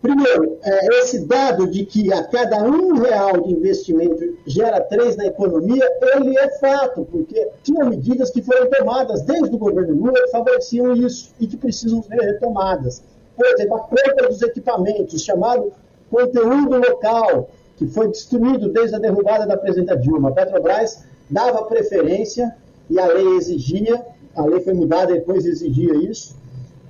Primeiro, 0.00 0.58
é, 0.62 1.00
esse 1.00 1.26
dado 1.26 1.66
de 1.66 1.84
que 1.84 2.12
a 2.12 2.22
cada 2.22 2.62
um 2.62 2.94
real 2.94 3.40
de 3.40 3.52
investimento 3.52 4.38
gera 4.46 4.80
três 4.80 5.16
na 5.16 5.26
economia, 5.26 5.84
ele 6.14 6.38
é 6.38 6.48
fato, 6.58 7.04
porque 7.10 7.48
tinham 7.64 7.88
medidas 7.88 8.30
que 8.30 8.40
foram 8.40 8.70
tomadas 8.70 9.22
desde 9.22 9.54
o 9.56 9.58
governo 9.58 9.94
Lula 9.94 10.22
que 10.24 10.30
favoreciam 10.30 10.92
isso 10.94 11.34
e 11.40 11.48
que 11.48 11.56
precisam 11.56 12.00
ser 12.02 12.14
retomadas. 12.14 13.02
Por 13.36 13.44
exemplo, 13.46 13.76
a 13.76 13.80
compra 13.80 14.28
dos 14.28 14.40
equipamentos, 14.40 15.20
chamado 15.22 15.72
conteúdo 16.08 16.76
local, 16.76 17.50
que 17.76 17.86
foi 17.88 18.08
destruído 18.08 18.68
desde 18.68 18.94
a 18.94 18.98
derrubada 19.00 19.46
da 19.46 19.56
presidenta 19.56 19.96
Dilma. 19.96 20.28
A 20.28 20.32
Petrobras 20.32 21.04
dava 21.28 21.64
preferência 21.64 22.54
e 22.88 23.00
a 23.00 23.06
lei 23.06 23.36
exigia, 23.36 24.00
a 24.36 24.44
lei 24.44 24.60
foi 24.60 24.74
mudada 24.74 25.10
e 25.10 25.18
depois 25.18 25.44
exigia 25.44 25.94
isso, 26.08 26.36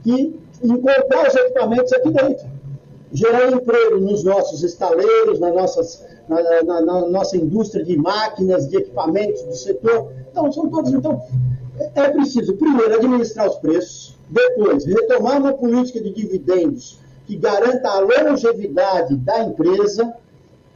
que 0.05 0.39
comprar 0.61 1.29
os 1.29 1.35
equipamentos 1.35 1.93
aqui 1.93 2.11
dentro 2.11 2.58
gerar 3.13 3.51
emprego 3.53 3.99
nos 3.99 4.25
nossos 4.25 4.63
estaleiros, 4.63 5.41
na, 5.41 5.51
nossas, 5.51 6.05
na, 6.29 6.63
na, 6.63 6.81
na, 6.81 7.09
nossa 7.09 7.37
indústria 7.37 7.85
de 7.85 7.97
máquinas, 7.97 8.69
de 8.69 8.77
equipamentos 8.77 9.43
do 9.43 9.55
setor. 9.55 10.13
Então, 10.31 10.53
são 10.53 10.69
todos. 10.69 10.93
Então, 10.93 11.23
é 11.95 12.09
preciso, 12.11 12.55
primeiro, 12.57 12.95
administrar 12.95 13.49
os 13.49 13.57
preços, 13.57 14.19
depois, 14.29 14.85
retomar 14.85 15.39
uma 15.39 15.53
política 15.53 16.01
de 16.01 16.11
dividendos 16.11 16.99
que 17.27 17.37
garanta 17.37 17.89
a 17.89 18.01
longevidade 18.01 19.17
da 19.17 19.43
empresa 19.43 20.13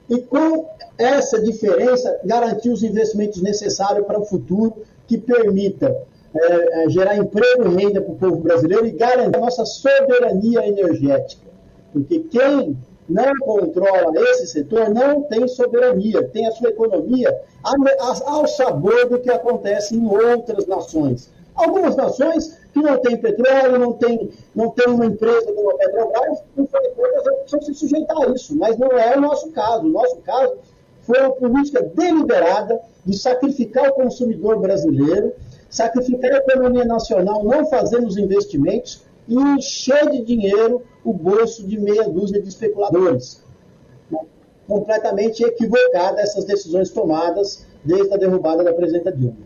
e, 0.08 0.18
com 0.18 0.68
essa 0.96 1.40
diferença, 1.40 2.20
garantir 2.24 2.70
os 2.70 2.82
investimentos 2.82 3.42
necessários 3.42 4.06
para 4.06 4.20
o 4.20 4.24
futuro 4.24 4.74
que 5.06 5.18
permita 5.18 5.96
é, 6.34 6.84
é, 6.84 6.88
gerar 6.88 7.16
emprego 7.16 7.64
e 7.68 7.74
renda 7.74 8.00
para 8.00 8.12
o 8.12 8.16
povo 8.16 8.36
brasileiro 8.36 8.86
e 8.86 8.92
garantir 8.92 9.36
a 9.36 9.40
nossa 9.40 9.64
soberania 9.64 10.66
energética. 10.66 11.51
Porque 11.92 12.20
quem 12.20 12.76
não 13.08 13.34
controla 13.40 14.12
esse 14.30 14.46
setor 14.46 14.90
não 14.90 15.22
tem 15.22 15.46
soberania, 15.46 16.26
tem 16.28 16.46
a 16.46 16.52
sua 16.52 16.70
economia 16.70 17.36
ao 18.24 18.46
sabor 18.46 19.08
do 19.08 19.18
que 19.18 19.30
acontece 19.30 19.96
em 19.96 20.06
outras 20.06 20.66
nações. 20.66 21.30
Algumas 21.54 21.94
nações 21.96 22.58
que 22.72 22.80
não 22.80 22.98
têm 22.98 23.16
petróleo, 23.16 23.78
não 23.78 23.92
têm 23.92 24.30
não 24.54 24.70
tem 24.70 24.88
uma 24.88 25.04
empresa 25.04 25.52
como 25.52 25.70
a 25.70 25.76
Petrobras, 25.76 26.38
não 26.56 26.66
foi 26.66 26.80
precisam 27.52 27.62
se 27.62 27.74
sujeitar 27.74 28.16
a 28.16 28.30
isso, 28.30 28.56
mas 28.56 28.78
não 28.78 28.90
é 28.92 29.16
o 29.16 29.20
nosso 29.20 29.50
caso. 29.50 29.86
O 29.86 29.90
nosso 29.90 30.16
caso 30.18 30.54
foi 31.02 31.20
uma 31.20 31.32
política 31.32 31.82
deliberada 31.82 32.80
de 33.04 33.16
sacrificar 33.18 33.90
o 33.90 33.94
consumidor 33.94 34.60
brasileiro, 34.60 35.32
sacrificar 35.68 36.32
a 36.32 36.38
economia 36.38 36.84
nacional, 36.84 37.44
não 37.44 37.66
fazendo 37.66 38.06
os 38.06 38.16
investimentos, 38.16 39.02
e 39.28 39.34
encher 39.34 40.10
de 40.10 40.22
dinheiro 40.22 40.82
o 41.04 41.12
bolso 41.12 41.66
de 41.66 41.78
meia 41.78 42.08
dúzia 42.08 42.40
de 42.40 42.48
especuladores. 42.48 43.42
Completamente 44.66 45.42
equivocada 45.42 46.20
essas 46.20 46.44
decisões 46.44 46.90
tomadas 46.90 47.66
desde 47.84 48.14
a 48.14 48.16
derrubada 48.16 48.62
da 48.62 48.72
presidenta 48.72 49.10
Dilma. 49.10 49.36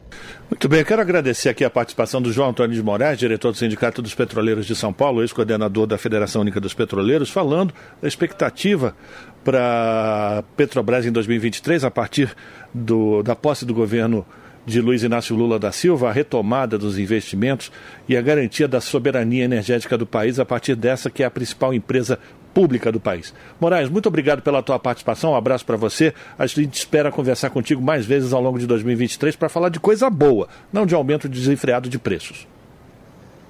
Muito 0.51 0.69
bem, 0.69 0.81
eu 0.81 0.85
quero 0.85 1.01
agradecer 1.01 1.49
aqui 1.49 1.65
a 1.65 1.71
participação 1.71 2.21
do 2.21 2.31
João 2.31 2.51
Antônio 2.51 2.77
de 2.77 2.83
Moraes, 2.83 3.19
diretor 3.19 3.51
do 3.51 3.59
Sindicato 3.59 4.03
dos 4.03 4.15
Petroleiros 4.15 4.67
de 4.67 4.77
São 4.77 4.93
Paulo, 4.93 5.23
ex-coordenador 5.23 5.87
da 5.87 5.97
Federação 5.97 6.43
Única 6.43 6.61
dos 6.61 6.75
Petroleiros, 6.75 7.31
falando 7.31 7.73
da 8.01 8.07
expectativa 8.07 8.95
para 9.43 10.45
Petrobras 10.57 11.07
em 11.07 11.13
2023, 11.13 11.85
a 11.85 11.91
partir 11.91 12.37
do, 12.75 13.23
da 13.23 13.35
posse 13.35 13.65
do 13.65 13.73
governo 13.73 14.27
de 14.67 14.81
Luiz 14.81 15.05
Inácio 15.05 15.37
Lula 15.37 15.59
da 15.59 15.71
Silva, 15.71 16.09
a 16.09 16.13
retomada 16.13 16.77
dos 16.77 16.99
investimentos 16.99 17.71
e 18.09 18.17
a 18.17 18.21
garantia 18.21 18.67
da 18.67 18.81
soberania 18.81 19.45
energética 19.45 19.97
do 19.97 20.05
país 20.05 20.41
a 20.41 20.45
partir 20.45 20.75
dessa 20.75 21.09
que 21.09 21.23
é 21.23 21.27
a 21.27 21.31
principal 21.31 21.73
empresa 21.73 22.19
pública 22.53 22.91
do 22.91 22.99
país. 22.99 23.33
Moraes, 23.61 23.89
muito 23.89 24.09
obrigado 24.09 24.43
pela 24.43 24.63
tua 24.63 24.79
participação, 24.79 25.33
um 25.33 25.37
abraço 25.37 25.65
para 25.65 25.77
você. 25.77 26.13
A 26.39 26.47
gente 26.47 26.75
espera 26.75 27.13
conversar 27.13 27.51
contigo 27.51 27.81
mais 27.81 28.05
vezes 28.05 28.33
ao 28.33 28.43
longo 28.43 28.59
de 28.59 28.67
2023 28.67 29.37
para 29.37 29.49
falar 29.49 29.69
de 29.69 29.79
coisa 29.79 30.11
boa, 30.11 30.49
não 30.73 30.85
de 30.85 30.95
aumento 30.95 31.29
desenfreado 31.29 31.89
de 31.89 31.99
preços. 31.99 32.49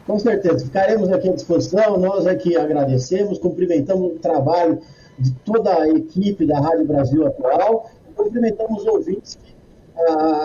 Com 0.06 0.18
certeza, 0.18 0.64
ficaremos 0.64 1.10
aqui 1.10 1.28
à 1.28 1.32
disposição, 1.32 1.98
nós 1.98 2.26
aqui 2.26 2.56
agradecemos, 2.56 3.38
cumprimentamos 3.38 4.12
o 4.12 4.18
trabalho 4.18 4.80
de 5.18 5.32
toda 5.44 5.82
a 5.82 5.88
equipe 5.88 6.44
da 6.44 6.60
Rádio 6.60 6.84
Brasil 6.84 7.26
Atual, 7.26 7.90
cumprimentamos 8.14 8.82
os 8.82 8.86
ouvintes 8.86 9.38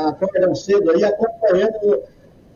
acordam 0.08 0.56
cedo 0.56 0.92
aí, 0.92 1.04
acompanhando 1.04 2.04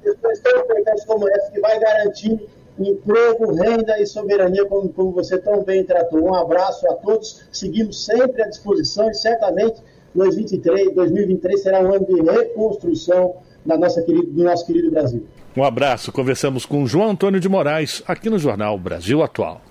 questões 0.01 0.39
tão 0.39 0.59
importantes 0.59 1.05
como 1.05 1.27
essa, 1.29 1.51
que 1.51 1.59
vai 1.59 1.79
garantir 1.79 2.47
emprego, 2.77 3.53
renda 3.53 3.99
e 3.99 4.05
soberania, 4.05 4.65
como, 4.65 4.89
como 4.89 5.11
você 5.11 5.37
tão 5.37 5.63
bem 5.63 5.83
tratou. 5.83 6.21
Um 6.21 6.35
abraço 6.35 6.89
a 6.89 6.93
todos, 6.95 7.43
seguimos 7.51 8.05
sempre 8.05 8.43
à 8.43 8.47
disposição 8.47 9.09
e 9.09 9.13
certamente 9.13 9.81
2023, 10.13 10.93
2023 10.93 11.61
será 11.61 11.81
um 11.81 11.93
ano 11.93 12.05
de 12.05 12.21
reconstrução 12.21 13.35
da 13.65 13.77
nossa 13.77 14.01
querida, 14.01 14.27
do 14.27 14.43
nosso 14.43 14.65
querido 14.65 14.91
Brasil. 14.91 15.25
Um 15.55 15.63
abraço, 15.63 16.11
conversamos 16.11 16.65
com 16.65 16.85
João 16.85 17.11
Antônio 17.11 17.39
de 17.39 17.49
Moraes, 17.49 18.03
aqui 18.07 18.29
no 18.29 18.37
Jornal 18.37 18.77
Brasil 18.77 19.23
Atual. 19.23 19.61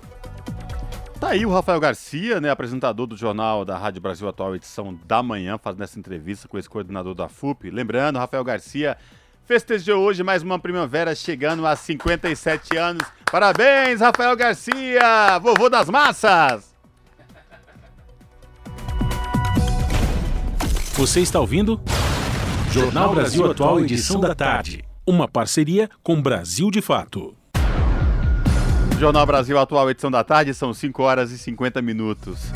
Tá 1.25 1.31
aí 1.31 1.43
o 1.43 1.49
Rafael 1.49 1.79
Garcia, 1.79 2.39
né, 2.39 2.51
apresentador 2.51 3.07
do 3.07 3.17
jornal 3.17 3.65
da 3.65 3.75
Rádio 3.75 3.99
Brasil 3.99 4.29
Atual, 4.29 4.55
edição 4.55 4.95
da 5.07 5.23
manhã, 5.23 5.57
fazendo 5.57 5.81
essa 5.81 5.97
entrevista 5.97 6.47
com 6.47 6.55
esse 6.55 6.69
coordenador 6.69 7.15
da 7.15 7.27
FUP. 7.27 7.71
Lembrando, 7.71 8.19
Rafael 8.19 8.43
Garcia 8.43 8.95
festejou 9.43 10.03
hoje 10.03 10.21
mais 10.21 10.43
uma 10.43 10.59
primavera, 10.59 11.15
chegando 11.15 11.65
a 11.65 11.75
57 11.75 12.77
anos. 12.77 13.01
Parabéns, 13.31 14.01
Rafael 14.01 14.37
Garcia, 14.37 15.39
vovô 15.41 15.67
das 15.67 15.89
massas! 15.89 16.75
Você 20.93 21.21
está 21.21 21.39
ouvindo? 21.39 21.81
Jornal 22.69 23.15
Brasil 23.15 23.49
Atual, 23.49 23.79
edição 23.79 24.19
da 24.19 24.35
tarde. 24.35 24.85
Uma 25.07 25.27
parceria 25.27 25.89
com 26.03 26.21
Brasil 26.21 26.69
de 26.69 26.83
Fato. 26.83 27.35
Jornal 28.97 29.25
Brasil 29.25 29.59
Atual, 29.59 29.89
edição 29.89 30.09
da 30.09 30.23
tarde, 30.23 30.53
são 30.53 30.73
5 30.73 31.03
horas 31.03 31.29
e 31.31 31.37
50 31.37 31.81
minutos. 31.81 32.49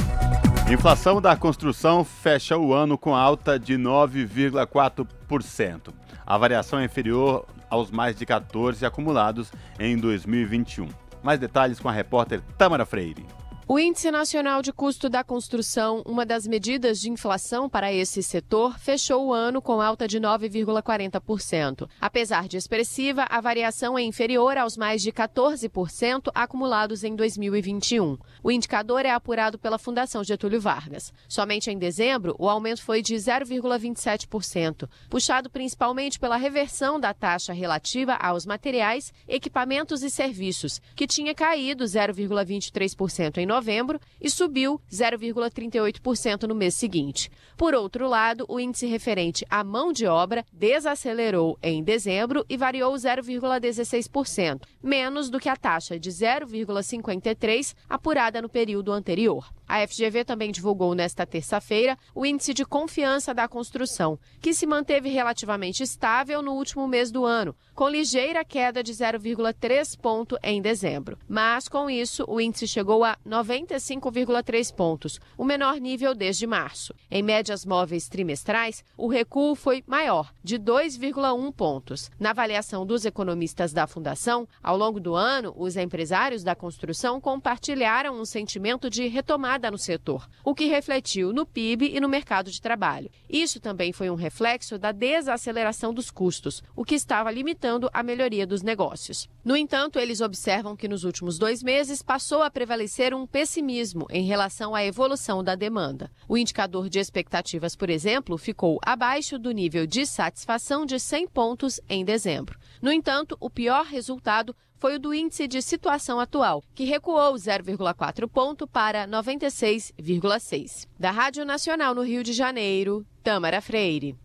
Inflação 0.72 1.22
da 1.22 1.36
construção 1.36 2.06
fecha 2.06 2.58
o 2.58 2.74
ano 2.74 2.98
com 2.98 3.14
alta 3.14 3.60
de 3.60 3.76
9,4%. 3.76 5.94
A 6.26 6.38
variação 6.38 6.80
é 6.80 6.86
inferior 6.86 7.46
aos 7.70 7.92
mais 7.92 8.16
de 8.16 8.26
14 8.26 8.86
acumulados 8.86 9.52
em 9.78 9.98
2021. 9.98 10.88
Mais 11.22 11.40
detalhes 11.40 11.78
com 11.78 11.90
a 11.90 11.92
repórter 11.92 12.40
Tamara 12.58 12.86
Freire. 12.86 13.26
O 13.72 13.78
Índice 13.78 14.10
Nacional 14.10 14.64
de 14.64 14.74
Custo 14.74 15.08
da 15.08 15.24
Construção, 15.24 16.02
uma 16.04 16.26
das 16.26 16.48
medidas 16.48 17.00
de 17.00 17.08
inflação 17.08 17.70
para 17.70 17.94
esse 17.94 18.24
setor, 18.24 18.80
fechou 18.80 19.28
o 19.28 19.32
ano 19.32 19.62
com 19.62 19.80
alta 19.80 20.08
de 20.08 20.20
9,40%. 20.20 21.88
Apesar 22.02 22.48
de 22.48 22.58
expressiva, 22.58 23.28
a 23.30 23.40
variação 23.40 23.96
é 23.96 24.02
inferior 24.02 24.58
aos 24.58 24.76
mais 24.76 25.04
de 25.04 25.12
14% 25.12 26.32
acumulados 26.34 27.04
em 27.04 27.16
2021. 27.16 28.18
O 28.42 28.52
indicador 28.52 29.06
é 29.06 29.12
apurado 29.12 29.60
pela 29.60 29.78
Fundação 29.78 30.24
Getúlio 30.24 30.60
Vargas. 30.60 31.14
Somente 31.28 31.70
em 31.70 31.78
dezembro, 31.78 32.36
o 32.40 32.50
aumento 32.50 32.82
foi 32.82 33.04
de 33.04 33.14
0,27%, 33.14 34.90
puxado 35.12 35.48
principalmente 35.48 36.20
pela 36.20 36.38
reversão 36.38 37.00
da 37.00 37.14
taxa 37.14 37.54
relativa 37.54 38.16
aos 38.16 38.48
materiais, 38.48 39.14
equipamentos 39.28 40.02
e 40.02 40.10
serviços, 40.10 40.82
que 40.96 41.06
tinha 41.06 41.36
caído 41.36 41.84
0,23% 41.84 43.38
em 43.38 43.46
novembro 43.46 43.59
novembro 43.60 44.00
e 44.22 44.30
subiu 44.30 44.80
0,38% 44.90 46.44
no 46.44 46.56
mês 46.56 46.76
seguinte. 46.76 47.30
Por 47.58 47.76
outro 47.76 48.08
lado, 48.08 48.46
o 48.48 48.58
índice 48.58 48.88
referente 48.88 49.46
à 49.50 49.66
mão 49.66 49.92
de 49.92 50.06
obra 50.06 50.46
desacelerou 50.54 51.60
em 51.62 51.84
dezembro 51.84 52.46
e 52.48 52.56
variou 52.56 52.94
0,16%, 52.94 54.62
menos 54.82 55.30
do 55.30 55.40
que 55.40 55.50
a 55.50 55.58
taxa 55.58 56.00
de 56.00 56.10
0,53% 56.10 57.76
apurada 57.90 58.42
no 58.42 58.48
período 58.48 58.94
anterior. 58.94 59.46
A 59.70 59.88
FGV 59.88 60.26
também 60.26 60.52
divulgou 60.52 60.96
nesta 60.96 61.28
terça-feira 61.28 61.96
o 62.16 62.26
índice 62.26 62.56
de 62.56 62.66
confiança 62.66 63.36
da 63.36 63.48
construção, 63.48 64.18
que 64.42 64.52
se 64.52 64.66
manteve 64.66 65.10
relativamente 65.10 65.84
estável 65.84 66.42
no 66.42 66.54
último 66.54 66.88
mês 66.88 67.12
do 67.12 67.24
ano, 67.24 67.56
com 67.76 67.88
ligeira 67.88 68.44
queda 68.44 68.82
de 68.82 68.92
0,3 68.92 69.96
ponto 70.02 70.40
em 70.42 70.60
dezembro. 70.60 71.20
Mas 71.28 71.68
com 71.70 71.88
isso, 71.88 72.26
o 72.28 72.42
índice 72.42 72.66
chegou 72.68 73.04
a 73.04 73.16
95,3 73.24 74.74
pontos, 74.74 75.20
o 75.38 75.46
menor 75.46 75.76
nível 75.76 76.16
desde 76.16 76.48
março. 76.48 76.96
Em 77.12 77.22
médias 77.22 77.64
móveis 77.64 78.10
trimestrais, 78.10 78.84
o 78.98 79.08
recuo 79.08 79.54
foi 79.54 79.84
maior, 79.86 80.34
de 80.44 80.58
2,1 80.58 81.54
pontos. 81.54 82.10
Na 82.20 82.32
avaliação 82.32 82.88
dos 82.88 83.06
economistas 83.06 83.72
da 83.72 83.86
Fundação, 83.86 84.48
ao 84.64 84.76
longo 84.76 85.00
do 85.00 85.14
ano, 85.14 85.54
os 85.56 85.78
empresários 85.78 86.44
da 86.44 86.56
construção 86.56 87.22
compartilharam 87.22 88.20
um 88.20 88.26
sentimento 88.26 88.90
de 88.90 89.08
retomada 89.08 89.59
no 89.72 89.78
setor, 89.78 90.30
o 90.44 90.54
que 90.54 90.66
refletiu 90.66 91.34
no 91.34 91.46
PIB 91.46 91.90
e 91.96 92.00
no 92.00 92.08
mercado 92.08 92.52
de 92.52 92.62
trabalho. 92.62 93.10
Isso 93.28 93.60
também 93.60 93.92
foi 93.92 94.10
um 94.10 94.16
reflexo 94.16 94.78
da 94.78 94.92
desaceleração 94.92 95.92
dos 95.92 96.12
custos, 96.12 96.62
o 96.76 96.86
que 96.86 96.94
estava 96.94 97.32
limitando 97.32 97.90
a 97.92 98.04
melhoria 98.04 98.46
dos 98.46 98.62
negócios. 98.62 99.28
No 99.44 99.58
entanto, 99.58 99.98
eles 99.98 100.22
observam 100.22 100.76
que 100.76 100.88
nos 100.88 101.04
últimos 101.04 101.40
dois 101.40 101.64
meses 101.64 102.04
passou 102.04 102.44
a 102.44 102.52
prevalecer 102.52 103.14
um 103.14 103.26
pessimismo 103.26 104.06
em 104.12 104.24
relação 104.24 104.76
à 104.76 104.86
evolução 104.86 105.44
da 105.44 105.56
demanda. 105.56 106.12
O 106.28 106.38
indicador 106.38 106.90
de 106.90 107.00
expectativas, 107.00 107.76
por 107.76 107.90
exemplo, 107.90 108.38
ficou 108.38 108.80
abaixo 108.84 109.40
do 109.40 109.52
nível 109.52 109.88
de 109.88 110.06
satisfação 110.06 110.86
de 110.86 111.00
100 111.00 111.28
pontos 111.30 111.80
em 111.90 112.06
dezembro. 112.06 112.60
No 112.82 112.92
entanto, 112.92 113.36
o 113.40 113.50
pior 113.50 113.86
resultado 113.86 114.56
foi 114.80 114.96
o 114.96 115.00
do 115.00 115.14
índice 115.14 115.48
de 115.48 115.62
situação 115.62 116.20
atual, 116.20 116.64
que 116.74 116.86
recuou 116.86 117.36
0,4 117.36 118.28
ponto 118.28 118.66
para 118.66 119.06
96,6. 119.08 120.88
Da 120.98 121.12
Rádio 121.12 121.46
Nacional 121.46 121.94
no 121.94 122.02
Rio 122.02 122.24
de 122.24 122.34
Janeiro, 122.34 123.06
Tamara 123.22 123.62
Freire. 123.62 124.16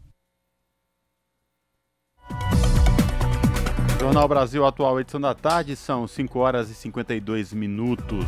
Jornal 3.99 4.29
Brasil 4.29 4.65
Atual, 4.65 5.01
edição 5.01 5.21
da 5.21 5.35
tarde, 5.35 5.75
são 5.75 6.07
5 6.07 6.39
horas 6.39 6.71
e 6.71 6.75
52 6.75 7.53
minutos. 7.53 8.25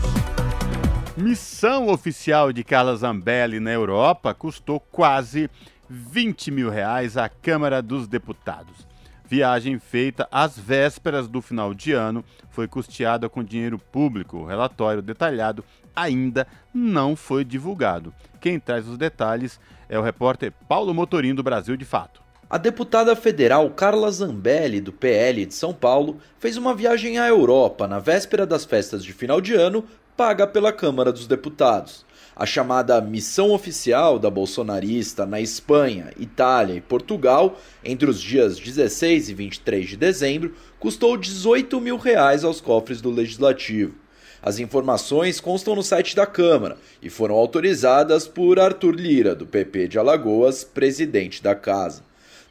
Missão 1.17 1.89
oficial 1.89 2.53
de 2.53 2.65
Carla 2.65 2.97
Zambelli 2.97 3.61
na 3.61 3.71
Europa 3.73 4.35
custou 4.35 4.81
quase 4.81 5.51
20 5.89 6.51
mil 6.51 6.71
reais 6.71 7.17
à 7.17 7.29
Câmara 7.29 7.83
dos 7.83 8.09
Deputados. 8.09 8.87
Viagem 9.29 9.79
feita 9.81 10.29
às 10.31 10.57
vésperas 10.57 11.27
do 11.27 11.43
final 11.43 11.75
de 11.75 11.93
ano 11.93 12.25
foi 12.49 12.69
custeada 12.69 13.29
com 13.29 13.43
dinheiro 13.43 13.77
público. 13.77 14.39
O 14.39 14.47
relatório 14.47 15.03
detalhado 15.03 15.65
ainda 15.95 16.47
não 16.73 17.17
foi 17.17 17.45
divulgado. 17.45 18.15
Quem 18.41 18.61
traz 18.61 18.87
os 18.87 18.97
detalhes 18.97 19.59
é 19.89 19.99
o 19.99 20.03
repórter 20.03 20.53
Paulo 20.69 20.95
Motorim 20.95 21.35
do 21.35 21.43
Brasil 21.43 21.77
de 21.77 21.85
Fato. 21.85 22.23
A 22.49 22.57
deputada 22.57 23.17
federal 23.17 23.69
Carla 23.71 24.09
Zambelli, 24.13 24.81
do 24.81 24.93
PL 24.93 25.45
de 25.45 25.55
São 25.55 25.75
Paulo, 25.75 26.21
fez 26.39 26.57
uma 26.57 26.73
viagem 26.73 27.19
à 27.19 27.27
Europa 27.27 27.89
na 27.89 27.99
véspera 27.99 28.47
das 28.47 28.65
festas 28.65 29.05
de 29.05 29.13
final 29.13 29.41
de 29.41 29.55
ano 29.55 29.85
paga 30.17 30.47
pela 30.47 30.73
Câmara 30.73 31.13
dos 31.13 31.27
Deputados. 31.27 32.06
A 32.39 32.45
chamada 32.45 33.01
missão 33.01 33.51
oficial 33.51 34.19
da 34.19 34.29
bolsonarista 34.29 35.25
na 35.25 35.41
Espanha, 35.41 36.13
Itália 36.21 36.75
e 36.75 36.83
Portugal, 36.83 37.59
entre 37.83 38.11
os 38.11 38.21
dias 38.21 38.59
16 38.59 39.31
e 39.31 39.35
23 39.35 39.89
de 39.89 39.97
dezembro, 39.97 40.55
custou 40.79 41.17
18 41.17 41.81
mil 41.81 41.97
reais 41.97 42.45
aos 42.45 42.61
cofres 42.61 43.01
do 43.01 43.09
Legislativo. 43.09 43.95
As 44.43 44.59
informações 44.59 45.41
constam 45.41 45.75
no 45.75 45.83
site 45.83 46.15
da 46.15 46.27
Câmara 46.27 46.77
e 47.01 47.09
foram 47.09 47.37
autorizadas 47.37 48.29
por 48.29 48.61
Arthur 48.61 48.95
Lira, 48.95 49.35
do 49.35 49.47
PP 49.47 49.89
de 49.89 49.99
Alagoas, 49.99 50.63
presidente 50.63 51.43
da 51.43 51.55
casa. 51.55 52.03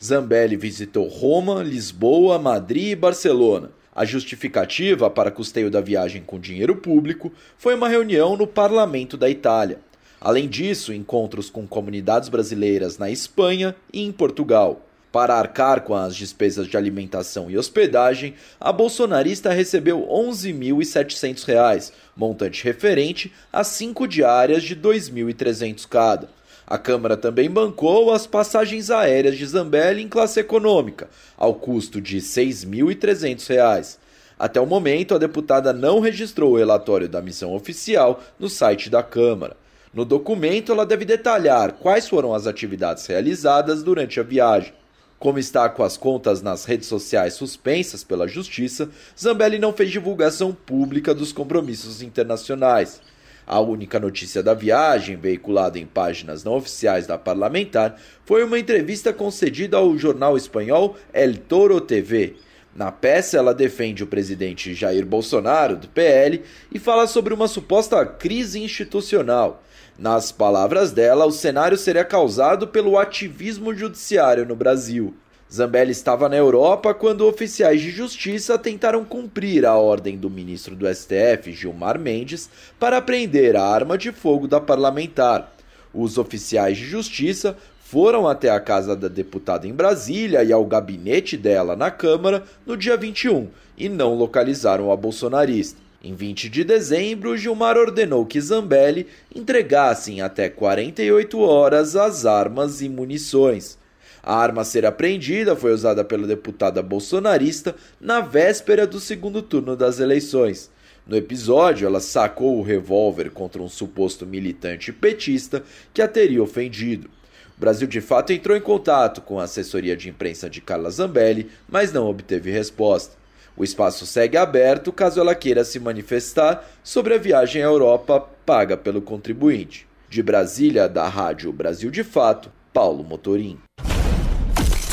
Zambelli 0.03 0.55
visitou 0.55 1.07
Roma, 1.07 1.61
Lisboa, 1.61 2.39
Madrid 2.39 2.93
e 2.93 2.95
Barcelona. 2.95 3.69
A 3.95 4.03
justificativa 4.03 5.09
para 5.09 5.31
custeio 5.31 5.71
da 5.71 5.79
viagem 5.79 6.21
com 6.21 6.37
dinheiro 6.37 6.75
público 6.75 7.31
foi 7.57 7.73
uma 7.73 7.87
reunião 7.87 8.35
no 8.35 8.45
parlamento 8.45 9.15
da 9.15 9.29
Itália. 9.29 9.79
Além 10.19 10.49
disso, 10.49 10.91
encontros 10.91 11.49
com 11.49 11.65
comunidades 11.65 12.27
brasileiras 12.27 12.97
na 12.97 13.09
Espanha 13.09 13.73
e 13.93 14.03
em 14.03 14.11
Portugal. 14.11 14.81
Para 15.13 15.35
arcar 15.35 15.79
com 15.79 15.95
as 15.95 16.13
despesas 16.13 16.67
de 16.67 16.75
alimentação 16.75 17.49
e 17.49 17.57
hospedagem, 17.57 18.33
a 18.59 18.73
bolsonarista 18.73 19.53
recebeu 19.53 20.01
R$ 20.01 20.07
11.700, 20.07 21.93
montante 22.17 22.65
referente 22.65 23.31
a 23.53 23.63
cinco 23.63 24.09
diárias 24.09 24.61
de 24.63 24.73
R$ 24.73 24.81
2.300 24.81 25.87
cada. 25.87 26.27
A 26.67 26.77
Câmara 26.79 27.15
também 27.15 27.49
bancou 27.49 28.11
as 28.11 28.25
passagens 28.25 28.89
aéreas 28.89 29.37
de 29.37 29.45
Zambelli 29.45 30.01
em 30.01 30.07
classe 30.07 30.39
econômica, 30.39 31.07
ao 31.37 31.53
custo 31.53 32.01
de 32.01 32.15
R$ 32.15 32.21
6.300. 32.21 33.97
Até 34.37 34.59
o 34.59 34.65
momento, 34.65 35.13
a 35.13 35.19
deputada 35.19 35.71
não 35.71 35.99
registrou 35.99 36.53
o 36.53 36.57
relatório 36.57 37.07
da 37.07 37.21
missão 37.21 37.53
oficial 37.53 38.21
no 38.39 38.49
site 38.49 38.89
da 38.89 39.03
Câmara. 39.03 39.55
No 39.93 40.03
documento, 40.03 40.71
ela 40.71 40.85
deve 40.85 41.05
detalhar 41.05 41.73
quais 41.73 42.09
foram 42.09 42.33
as 42.33 42.47
atividades 42.47 43.05
realizadas 43.05 43.81
durante 43.81 44.19
a 44.19 44.23
viagem. 44.23 44.73
Como 45.17 45.39
está 45.39 45.69
com 45.69 45.83
as 45.83 45.95
contas 45.95 46.41
nas 46.41 46.65
redes 46.65 46.87
sociais 46.87 47.35
suspensas 47.35 48.03
pela 48.03 48.27
Justiça, 48.27 48.89
Zambelli 49.17 49.57
não 49.57 49.71
fez 49.71 49.89
divulgação 49.89 50.51
pública 50.51 51.13
dos 51.13 51.31
compromissos 51.31 52.01
internacionais. 52.01 52.99
A 53.47 53.59
única 53.59 53.99
notícia 53.99 54.41
da 54.41 54.53
viagem, 54.53 55.15
veiculada 55.15 55.77
em 55.77 55.85
páginas 55.85 56.43
não 56.43 56.55
oficiais 56.55 57.05
da 57.05 57.17
parlamentar, 57.17 57.99
foi 58.25 58.43
uma 58.43 58.57
entrevista 58.57 59.13
concedida 59.13 59.77
ao 59.77 59.95
jornal 59.97 60.35
espanhol 60.35 60.97
El 61.13 61.37
Toro 61.37 61.79
TV. 61.79 62.35
Na 62.75 62.91
peça, 62.91 63.37
ela 63.37 63.53
defende 63.53 64.03
o 64.03 64.07
presidente 64.07 64.73
Jair 64.73 65.05
Bolsonaro, 65.05 65.77
do 65.77 65.87
PL, 65.87 66.43
e 66.71 66.79
fala 66.79 67.07
sobre 67.07 67.33
uma 67.33 67.47
suposta 67.47 68.05
crise 68.05 68.61
institucional. 68.61 69.63
Nas 69.97 70.31
palavras 70.31 70.91
dela, 70.91 71.25
o 71.25 71.31
cenário 71.31 71.77
seria 71.77 72.03
causado 72.03 72.67
pelo 72.67 72.97
ativismo 72.97 73.73
judiciário 73.73 74.45
no 74.45 74.55
Brasil. 74.55 75.15
Zambelli 75.51 75.91
estava 75.91 76.27
na 76.27 76.35
Europa 76.35 76.93
quando 76.93 77.27
oficiais 77.27 77.79
de 77.79 77.91
justiça 77.91 78.57
tentaram 78.57 79.05
cumprir 79.05 79.65
a 79.65 79.75
ordem 79.75 80.17
do 80.17 80.29
ministro 80.29 80.75
do 80.75 80.87
STF, 80.93 81.51
Gilmar 81.51 81.99
Mendes, 81.99 82.49
para 82.79 83.01
prender 83.01 83.55
a 83.55 83.63
arma 83.63 83.97
de 83.97 84.11
fogo 84.11 84.47
da 84.47 84.59
parlamentar. 84.59 85.53
Os 85.93 86.17
oficiais 86.17 86.77
de 86.77 86.85
justiça 86.85 87.55
foram 87.79 88.27
até 88.27 88.49
a 88.49 88.59
casa 88.59 88.95
da 88.95 89.07
deputada 89.07 89.67
em 89.67 89.73
Brasília 89.73 90.43
e 90.43 90.51
ao 90.51 90.65
gabinete 90.65 91.37
dela 91.37 91.75
na 91.75 91.91
Câmara 91.91 92.43
no 92.65 92.75
dia 92.75 92.97
21 92.97 93.47
e 93.77 93.87
não 93.87 94.15
localizaram 94.15 94.91
a 94.91 94.95
bolsonarista. 94.95 95.79
Em 96.03 96.13
20 96.13 96.49
de 96.49 96.63
dezembro, 96.63 97.37
Gilmar 97.37 97.77
ordenou 97.77 98.25
que 98.25 98.41
Zambelli 98.41 99.07
entregasse 99.33 100.11
em 100.11 100.21
até 100.21 100.49
48 100.49 101.39
horas 101.39 101.95
as 101.95 102.25
armas 102.25 102.81
e 102.81 102.89
munições. 102.89 103.77
A 104.25 104.35
arma 104.35 104.63
a 104.63 104.65
ser 104.65 104.87
apreendida 104.87 105.55
foi 105.55 105.71
usada 105.71 106.03
pela 106.03 106.25
deputada 106.25 106.81
bolsonarista 106.81 107.75
na 108.01 108.21
véspera 108.21 108.87
do 108.87 108.99
segundo 108.99 109.39
turno 109.39 109.75
das 109.75 109.99
eleições. 109.99 110.71
No 111.05 111.15
episódio, 111.15 111.85
ela 111.85 111.99
sacou 111.99 112.57
o 112.57 112.63
revólver 112.63 113.29
contra 113.29 113.61
um 113.61 113.69
suposto 113.69 114.25
militante 114.25 114.91
petista 114.91 115.61
que 115.93 116.01
a 116.01 116.07
teria 116.07 116.41
ofendido. 116.41 117.07
O 117.55 117.61
Brasil 117.61 117.87
de 117.87 118.01
fato 118.01 118.33
entrou 118.33 118.57
em 118.57 118.61
contato 118.61 119.21
com 119.21 119.39
a 119.39 119.43
assessoria 119.43 119.95
de 119.95 120.09
imprensa 120.09 120.49
de 120.49 120.59
Carla 120.59 120.89
Zambelli, 120.89 121.51
mas 121.69 121.93
não 121.93 122.09
obteve 122.09 122.49
resposta. 122.49 123.15
O 123.55 123.63
espaço 123.63 124.07
segue 124.07 124.37
aberto 124.37 124.91
caso 124.91 125.19
ela 125.19 125.35
queira 125.35 125.63
se 125.63 125.79
manifestar 125.79 126.67
sobre 126.83 127.13
a 127.13 127.19
viagem 127.19 127.61
à 127.61 127.65
Europa 127.65 128.27
paga 128.43 128.75
pelo 128.75 129.03
contribuinte. 129.03 129.87
De 130.09 130.23
Brasília, 130.23 130.89
da 130.89 131.07
Rádio 131.07 131.53
Brasil 131.53 131.91
de 131.91 132.03
Fato, 132.03 132.51
Paulo 132.73 133.03
Motorim. 133.03 133.59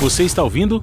Você 0.02 0.24
está 0.24 0.42
ouvindo? 0.42 0.82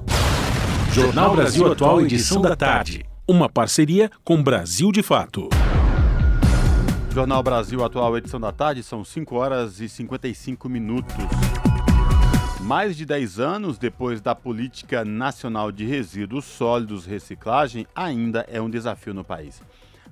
Jornal 0.94 1.36
Brasil 1.36 1.70
Atual, 1.70 2.00
edição 2.00 2.40
da 2.40 2.56
tarde. 2.56 3.04
Uma 3.28 3.50
parceria 3.50 4.10
com 4.24 4.42
Brasil 4.42 4.90
de 4.90 5.02
Fato. 5.02 5.50
Jornal 7.12 7.42
Brasil 7.42 7.84
Atual, 7.84 8.16
edição 8.16 8.40
da 8.40 8.50
tarde, 8.50 8.82
são 8.82 9.04
5 9.04 9.36
horas 9.36 9.78
e 9.78 9.90
55 9.90 10.70
minutos. 10.70 11.14
Mais 12.62 12.96
de 12.96 13.04
10 13.04 13.38
anos 13.38 13.76
depois 13.76 14.22
da 14.22 14.34
Política 14.34 15.04
Nacional 15.04 15.70
de 15.70 15.84
Resíduos 15.84 16.46
Sólidos 16.46 17.04
Reciclagem, 17.04 17.86
ainda 17.94 18.46
é 18.48 18.58
um 18.58 18.70
desafio 18.70 19.12
no 19.12 19.22
país. 19.22 19.60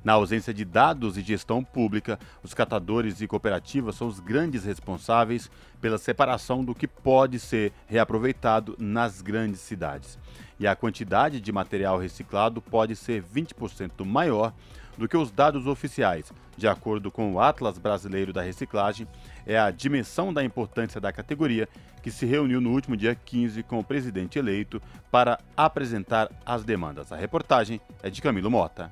Na 0.04 0.12
ausência 0.14 0.54
de 0.54 0.64
dados 0.64 1.18
e 1.18 1.22
gestão 1.22 1.62
pública, 1.62 2.18
os 2.42 2.54
catadores 2.54 3.20
e 3.20 3.26
cooperativas 3.26 3.96
são 3.96 4.06
os 4.06 4.20
grandes 4.20 4.64
responsáveis 4.64 5.50
pela 5.80 5.98
separação 5.98 6.64
do 6.64 6.74
que 6.74 6.86
pode 6.86 7.38
ser 7.38 7.72
reaproveitado 7.86 8.76
nas 8.78 9.20
grandes 9.20 9.60
cidades. 9.60 10.18
E 10.58 10.66
a 10.66 10.76
quantidade 10.76 11.40
de 11.40 11.52
material 11.52 11.98
reciclado 11.98 12.60
pode 12.60 12.94
ser 12.96 13.22
20% 13.22 14.04
maior 14.04 14.52
do 14.96 15.08
que 15.08 15.16
os 15.16 15.30
dados 15.30 15.66
oficiais. 15.66 16.32
De 16.56 16.66
acordo 16.66 17.10
com 17.10 17.32
o 17.32 17.40
Atlas 17.40 17.78
Brasileiro 17.78 18.32
da 18.32 18.42
Reciclagem, 18.42 19.06
é 19.46 19.56
a 19.56 19.70
dimensão 19.70 20.32
da 20.32 20.42
importância 20.42 21.00
da 21.00 21.12
categoria 21.12 21.68
que 22.02 22.10
se 22.10 22.26
reuniu 22.26 22.60
no 22.60 22.72
último 22.72 22.96
dia 22.96 23.14
15 23.14 23.62
com 23.62 23.78
o 23.78 23.84
presidente 23.84 24.38
eleito 24.38 24.82
para 25.10 25.38
apresentar 25.56 26.28
as 26.44 26.64
demandas. 26.64 27.12
A 27.12 27.16
reportagem 27.16 27.80
é 28.02 28.10
de 28.10 28.20
Camilo 28.20 28.50
Mota. 28.50 28.90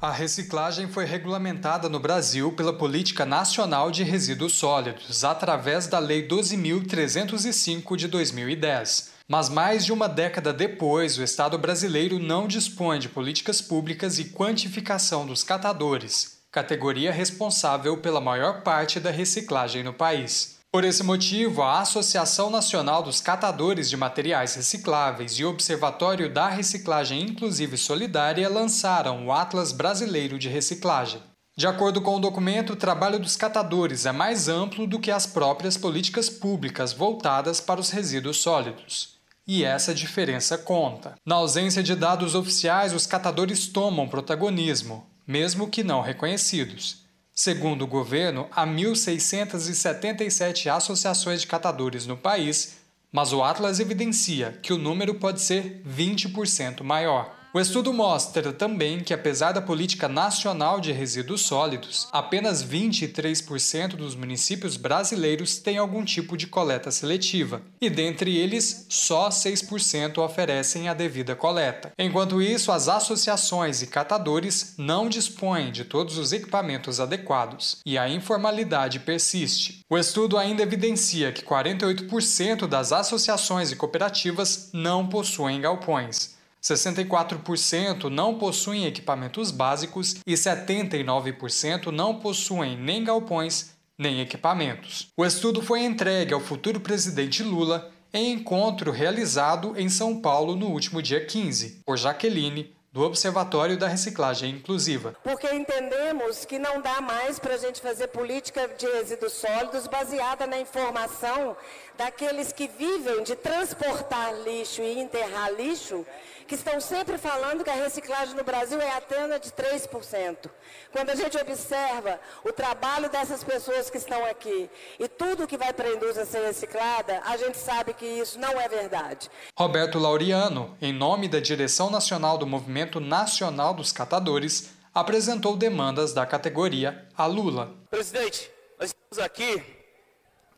A 0.00 0.12
reciclagem 0.12 0.86
foi 0.86 1.04
regulamentada 1.04 1.88
no 1.88 1.98
Brasil 1.98 2.52
pela 2.52 2.72
Política 2.72 3.26
Nacional 3.26 3.90
de 3.90 4.04
Resíduos 4.04 4.54
Sólidos, 4.54 5.24
através 5.24 5.88
da 5.88 5.98
Lei 5.98 6.28
12.305 6.28 7.96
de 7.96 8.06
2010. 8.06 9.10
Mas 9.26 9.48
mais 9.48 9.84
de 9.84 9.92
uma 9.92 10.08
década 10.08 10.52
depois, 10.52 11.18
o 11.18 11.24
Estado 11.24 11.58
brasileiro 11.58 12.20
não 12.20 12.46
dispõe 12.46 13.00
de 13.00 13.08
políticas 13.08 13.60
públicas 13.60 14.20
e 14.20 14.26
quantificação 14.26 15.26
dos 15.26 15.42
catadores, 15.42 16.38
categoria 16.52 17.10
responsável 17.10 17.96
pela 17.96 18.20
maior 18.20 18.62
parte 18.62 19.00
da 19.00 19.10
reciclagem 19.10 19.82
no 19.82 19.92
país. 19.92 20.57
Por 20.70 20.84
esse 20.84 21.02
motivo, 21.02 21.62
a 21.62 21.80
Associação 21.80 22.50
Nacional 22.50 23.02
dos 23.02 23.22
Catadores 23.22 23.88
de 23.88 23.96
Materiais 23.96 24.54
Recicláveis 24.54 25.32
e 25.32 25.44
o 25.44 25.48
Observatório 25.48 26.30
da 26.30 26.48
Reciclagem 26.48 27.22
Inclusiva 27.22 27.74
e 27.74 27.78
Solidária 27.78 28.48
lançaram 28.50 29.26
o 29.26 29.32
Atlas 29.32 29.72
Brasileiro 29.72 30.38
de 30.38 30.48
Reciclagem. 30.48 31.22
De 31.56 31.66
acordo 31.66 32.02
com 32.02 32.16
o 32.16 32.20
documento, 32.20 32.74
o 32.74 32.76
trabalho 32.76 33.18
dos 33.18 33.34
catadores 33.34 34.04
é 34.04 34.12
mais 34.12 34.46
amplo 34.46 34.86
do 34.86 35.00
que 35.00 35.10
as 35.10 35.26
próprias 35.26 35.78
políticas 35.78 36.28
públicas 36.28 36.92
voltadas 36.92 37.60
para 37.60 37.80
os 37.80 37.88
resíduos 37.88 38.36
sólidos 38.36 39.18
e 39.48 39.64
essa 39.64 39.94
diferença 39.94 40.58
conta. 40.58 41.14
Na 41.24 41.36
ausência 41.36 41.82
de 41.82 41.94
dados 41.94 42.34
oficiais, 42.34 42.92
os 42.92 43.06
catadores 43.06 43.66
tomam 43.66 44.06
protagonismo, 44.06 45.06
mesmo 45.26 45.70
que 45.70 45.82
não 45.82 46.02
reconhecidos. 46.02 47.07
Segundo 47.40 47.82
o 47.82 47.86
governo, 47.86 48.48
há 48.50 48.66
1.677 48.66 50.74
associações 50.74 51.40
de 51.40 51.46
catadores 51.46 52.04
no 52.04 52.16
país, 52.16 52.78
mas 53.12 53.32
o 53.32 53.44
Atlas 53.44 53.78
evidencia 53.78 54.58
que 54.60 54.72
o 54.72 54.76
número 54.76 55.14
pode 55.14 55.40
ser 55.40 55.80
20% 55.88 56.82
maior. 56.82 57.37
O 57.50 57.58
estudo 57.58 57.94
mostra 57.94 58.52
também 58.52 59.00
que, 59.00 59.14
apesar 59.14 59.52
da 59.52 59.62
política 59.62 60.06
nacional 60.06 60.80
de 60.80 60.92
resíduos 60.92 61.40
sólidos, 61.40 62.06
apenas 62.12 62.62
23% 62.62 63.96
dos 63.96 64.14
municípios 64.14 64.76
brasileiros 64.76 65.56
têm 65.56 65.78
algum 65.78 66.04
tipo 66.04 66.36
de 66.36 66.46
coleta 66.46 66.90
seletiva, 66.90 67.62
e 67.80 67.88
dentre 67.88 68.36
eles, 68.36 68.84
só 68.90 69.30
6% 69.30 70.18
oferecem 70.18 70.90
a 70.90 70.94
devida 70.94 71.34
coleta. 71.34 71.90
Enquanto 71.98 72.42
isso, 72.42 72.70
as 72.70 72.86
associações 72.86 73.80
e 73.80 73.86
catadores 73.86 74.74
não 74.76 75.08
dispõem 75.08 75.72
de 75.72 75.86
todos 75.86 76.18
os 76.18 76.34
equipamentos 76.34 77.00
adequados, 77.00 77.78
e 77.84 77.96
a 77.96 78.10
informalidade 78.10 79.00
persiste. 79.00 79.80
O 79.88 79.96
estudo 79.96 80.36
ainda 80.36 80.62
evidencia 80.62 81.32
que 81.32 81.42
48% 81.42 82.66
das 82.66 82.92
associações 82.92 83.72
e 83.72 83.76
cooperativas 83.76 84.68
não 84.74 85.06
possuem 85.08 85.62
galpões 85.62 86.36
64% 86.62 88.04
não 88.04 88.38
possuem 88.38 88.86
equipamentos 88.86 89.50
básicos 89.50 90.16
e 90.26 90.34
79% 90.34 91.86
não 91.86 92.18
possuem 92.18 92.76
nem 92.76 93.04
galpões 93.04 93.76
nem 93.98 94.20
equipamentos. 94.20 95.08
O 95.16 95.24
estudo 95.24 95.60
foi 95.60 95.82
entregue 95.82 96.32
ao 96.32 96.40
futuro 96.40 96.80
presidente 96.80 97.42
Lula 97.42 97.90
em 98.12 98.32
encontro 98.32 98.90
realizado 98.90 99.74
em 99.76 99.88
São 99.88 100.20
Paulo 100.20 100.54
no 100.54 100.68
último 100.68 101.02
dia 101.02 101.24
15, 101.24 101.82
por 101.84 101.98
Jaqueline, 101.98 102.72
do 102.90 103.02
Observatório 103.02 103.76
da 103.76 103.86
Reciclagem 103.86 104.50
Inclusiva. 104.50 105.14
Porque 105.22 105.46
entendemos 105.54 106.44
que 106.44 106.58
não 106.58 106.80
dá 106.80 107.00
mais 107.00 107.38
para 107.38 107.54
a 107.54 107.58
gente 107.58 107.82
fazer 107.82 108.08
política 108.08 108.66
de 108.78 108.86
resíduos 108.86 109.34
sólidos 109.34 109.86
baseada 109.86 110.46
na 110.46 110.58
informação 110.58 111.54
daqueles 111.98 112.50
que 112.50 112.66
vivem 112.66 113.22
de 113.22 113.36
transportar 113.36 114.32
lixo 114.42 114.80
e 114.80 114.98
enterrar 115.00 115.52
lixo 115.52 116.04
que 116.48 116.54
estão 116.54 116.80
sempre 116.80 117.18
falando 117.18 117.62
que 117.62 117.68
a 117.68 117.74
reciclagem 117.74 118.34
no 118.34 118.42
Brasil 118.42 118.80
é 118.80 118.96
apenas 118.96 119.38
de 119.38 119.50
3%. 119.50 120.48
Quando 120.90 121.10
a 121.10 121.14
gente 121.14 121.36
observa 121.36 122.18
o 122.42 122.50
trabalho 122.50 123.10
dessas 123.10 123.44
pessoas 123.44 123.90
que 123.90 123.98
estão 123.98 124.24
aqui 124.24 124.70
e 124.98 125.06
tudo 125.06 125.46
que 125.46 125.58
vai 125.58 125.74
para 125.74 125.88
a 125.88 125.92
indústria 125.92 126.24
ser 126.24 126.40
reciclada, 126.46 127.20
a 127.26 127.36
gente 127.36 127.58
sabe 127.58 127.92
que 127.92 128.06
isso 128.06 128.38
não 128.38 128.58
é 128.58 128.66
verdade. 128.66 129.30
Roberto 129.54 129.98
Laureano, 129.98 130.74
em 130.80 130.92
nome 130.92 131.28
da 131.28 131.38
Direção 131.38 131.90
Nacional 131.90 132.38
do 132.38 132.46
Movimento 132.46 132.98
Nacional 132.98 133.74
dos 133.74 133.92
Catadores, 133.92 134.70
apresentou 134.94 135.54
demandas 135.54 136.14
da 136.14 136.24
categoria 136.24 137.06
a 137.14 137.26
Lula. 137.26 137.74
Presidente, 137.90 138.50
nós 138.80 138.88
estamos 138.88 139.22
aqui 139.22 139.62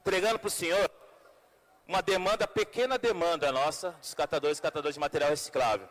pregando 0.05 0.39
para 0.39 0.49
o 0.49 0.51
senhor 0.51 0.89
uma 1.91 2.03
demanda, 2.03 2.47
pequena 2.47 2.97
demanda 2.97 3.51
nossa, 3.51 3.91
dos 4.01 4.15
catadores 4.15 4.59
e 4.59 4.63
catadores 4.63 4.95
de 4.95 5.01
material 5.01 5.29
reciclável. 5.29 5.89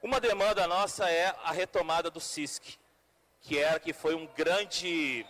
Uma 0.00 0.20
demanda 0.20 0.68
nossa 0.68 1.10
é 1.10 1.34
a 1.42 1.50
retomada 1.50 2.08
do 2.08 2.20
CISC, 2.20 2.78
que 3.40 3.58
era 3.58 3.80
que 3.80 3.92
foi 3.92 4.14
um 4.14 4.24
grande, 4.36 5.26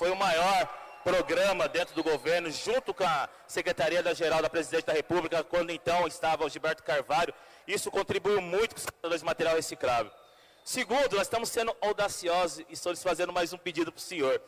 foi 0.00 0.10
o 0.10 0.16
maior 0.16 0.66
programa 1.04 1.68
dentro 1.68 1.94
do 1.94 2.02
governo, 2.02 2.50
junto 2.50 2.92
com 2.92 3.04
a 3.04 3.28
Secretaria 3.46 4.02
da 4.02 4.14
Geral 4.14 4.42
da 4.42 4.50
Presidente 4.50 4.86
da 4.86 4.92
República, 4.92 5.44
quando 5.44 5.70
então 5.70 6.04
estava 6.08 6.44
o 6.44 6.48
Gilberto 6.48 6.82
Carvalho. 6.82 7.32
Isso 7.68 7.88
contribuiu 7.88 8.40
muito 8.40 8.74
com 8.74 8.80
os 8.80 8.86
catadores 8.86 9.20
de 9.20 9.26
material 9.26 9.54
reciclável. 9.54 10.10
Segundo, 10.64 11.14
nós 11.14 11.22
estamos 11.22 11.50
sendo 11.50 11.76
audaciosos 11.80 12.64
e 12.68 12.72
estamos 12.72 13.00
fazendo 13.00 13.32
mais 13.32 13.52
um 13.52 13.58
pedido 13.58 13.92
para 13.92 14.00
o 14.00 14.02
senhor. 14.02 14.42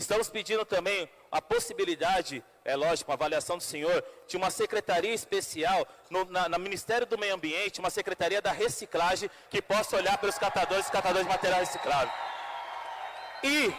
Estamos 0.00 0.30
pedindo 0.30 0.64
também 0.64 1.10
a 1.30 1.42
possibilidade, 1.42 2.42
é 2.64 2.74
lógico, 2.74 3.10
a 3.10 3.14
avaliação 3.14 3.58
do 3.58 3.62
senhor, 3.62 4.02
de 4.26 4.34
uma 4.34 4.50
secretaria 4.50 5.12
especial 5.12 5.86
no 6.08 6.24
na, 6.24 6.48
no 6.48 6.58
Ministério 6.58 7.06
do 7.06 7.18
Meio 7.18 7.34
Ambiente, 7.34 7.80
uma 7.80 7.90
secretaria 7.90 8.40
da 8.40 8.50
reciclagem, 8.50 9.28
que 9.50 9.60
possa 9.60 9.96
olhar 9.96 10.16
pelos 10.16 10.38
catadores 10.38 10.88
e 10.88 10.90
catadores 10.90 11.26
de 11.26 11.32
material 11.32 11.60
reciclável. 11.60 12.10
E 13.44 13.74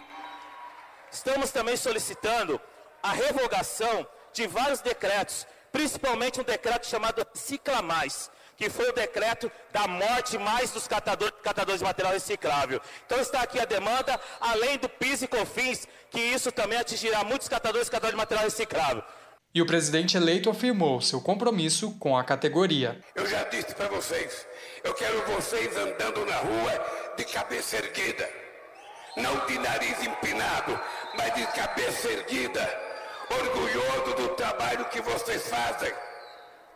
estamos 1.10 1.50
também 1.50 1.76
solicitando 1.76 2.60
a 3.02 3.10
revogação 3.10 4.06
de 4.32 4.46
vários 4.46 4.80
decretos 4.80 5.44
principalmente 5.72 6.40
um 6.40 6.44
decreto 6.44 6.86
chamado 6.86 7.26
Cicla 7.34 7.80
Mais, 7.80 8.30
que 8.62 8.70
foi 8.70 8.90
o 8.90 8.92
decreto 8.92 9.50
da 9.72 9.88
morte 9.88 10.38
mais 10.38 10.70
dos 10.70 10.86
catadores, 10.86 11.34
catadores 11.42 11.80
de 11.80 11.84
material 11.84 12.12
reciclável. 12.12 12.80
Então 13.04 13.18
está 13.18 13.42
aqui 13.42 13.58
a 13.58 13.64
demanda, 13.64 14.20
além 14.40 14.78
do 14.78 14.88
PIS 14.88 15.22
e 15.22 15.26
COFINS, 15.26 15.88
que 16.08 16.20
isso 16.20 16.52
também 16.52 16.78
atingirá 16.78 17.24
muitos 17.24 17.48
catadores 17.48 17.88
e 17.88 17.90
catadores 17.90 18.14
de 18.14 18.18
material 18.18 18.44
reciclável. 18.44 19.02
E 19.52 19.60
o 19.60 19.66
presidente 19.66 20.16
eleito 20.16 20.48
afirmou 20.48 21.00
seu 21.00 21.20
compromisso 21.20 21.98
com 21.98 22.16
a 22.16 22.22
categoria. 22.22 23.00
Eu 23.16 23.26
já 23.26 23.42
disse 23.48 23.74
para 23.74 23.88
vocês, 23.88 24.46
eu 24.84 24.94
quero 24.94 25.20
vocês 25.34 25.76
andando 25.76 26.24
na 26.24 26.36
rua 26.36 27.12
de 27.16 27.24
cabeça 27.24 27.78
erguida. 27.78 28.30
Não 29.16 29.44
de 29.46 29.58
nariz 29.58 30.00
empinado, 30.04 30.80
mas 31.18 31.34
de 31.34 31.44
cabeça 31.48 32.08
erguida. 32.08 32.80
Orgulhoso 33.28 34.14
do 34.22 34.28
trabalho 34.36 34.84
que 34.84 35.00
vocês 35.00 35.48
fazem. 35.48 35.92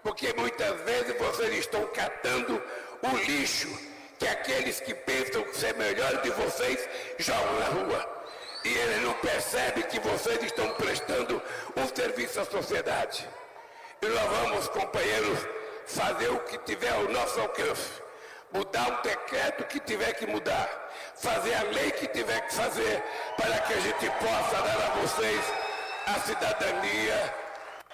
Porque 0.07 0.33
muitas 0.35 0.81
vezes 0.83 1.19
vocês 1.19 1.53
estão 1.59 1.85
catando 1.89 2.63
o 3.03 3.17
lixo 3.29 3.69
que 4.17 4.29
aqueles 4.29 4.79
que 4.79 4.95
pensam 4.95 5.45
ser 5.53 5.75
melhor 5.75 6.23
de 6.23 6.31
vocês 6.31 6.89
jogam 7.19 7.59
na 7.59 7.67
rua 7.67 8.25
e 8.65 8.73
ele 8.73 9.05
não 9.05 9.15
percebe 9.15 9.83
que 9.83 9.99
vocês 9.99 10.41
estão 10.45 10.73
prestando 10.75 11.43
um 11.77 11.89
serviço 11.89 12.39
à 12.39 12.45
sociedade. 12.45 13.29
E 14.01 14.07
nós 14.07 14.31
vamos, 14.31 14.69
companheiros, 14.69 15.41
fazer 15.87 16.29
o 16.29 16.39
que 16.39 16.57
tiver 16.59 16.93
ao 16.93 17.09
nosso 17.09 17.41
alcance. 17.41 17.91
Mudar 18.53 18.89
o 18.89 19.03
decreto 19.03 19.65
que 19.65 19.81
tiver 19.81 20.13
que 20.13 20.27
mudar. 20.29 20.69
Fazer 21.17 21.55
a 21.55 21.63
lei 21.65 21.91
que 21.91 22.07
tiver 22.07 22.47
que 22.47 22.55
fazer 22.55 23.03
para 23.37 23.59
que 23.59 23.73
a 23.73 23.81
gente 23.81 24.09
possa 24.21 24.63
dar 24.63 24.87
a 24.87 25.01
vocês 25.01 25.45
a 26.07 26.21
cidadania 26.21 27.35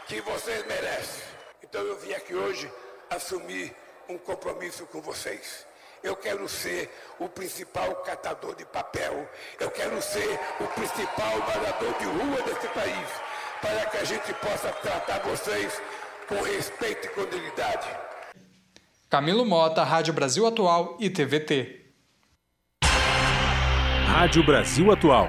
que 0.06 0.20
vocês 0.20 0.62
merecem. 0.66 1.31
Então 1.62 1.80
eu 1.82 1.96
vim 1.98 2.12
aqui 2.12 2.34
hoje 2.34 2.70
assumir 3.08 3.74
um 4.08 4.18
compromisso 4.18 4.84
com 4.86 5.00
vocês. 5.00 5.66
Eu 6.02 6.16
quero 6.16 6.48
ser 6.48 6.90
o 7.20 7.28
principal 7.28 7.94
catador 7.96 8.56
de 8.56 8.64
papel. 8.64 9.28
Eu 9.60 9.70
quero 9.70 10.02
ser 10.02 10.38
o 10.58 10.66
principal 10.68 11.38
morador 11.38 11.94
de 11.98 12.04
rua 12.04 12.42
desse 12.42 12.68
país. 12.68 13.08
Para 13.60 13.86
que 13.86 13.96
a 13.98 14.04
gente 14.04 14.34
possa 14.34 14.72
tratar 14.72 15.20
vocês 15.20 15.80
com 16.28 16.42
respeito 16.42 17.06
e 17.06 17.10
com 17.10 17.24
dignidade. 17.26 17.88
Camilo 19.08 19.46
Mota, 19.46 19.84
Rádio 19.84 20.12
Brasil 20.12 20.44
Atual 20.46 20.96
e 20.98 21.08
TVT. 21.08 21.80
Rádio 24.06 24.44
Brasil 24.44 24.90
Atual. 24.90 25.28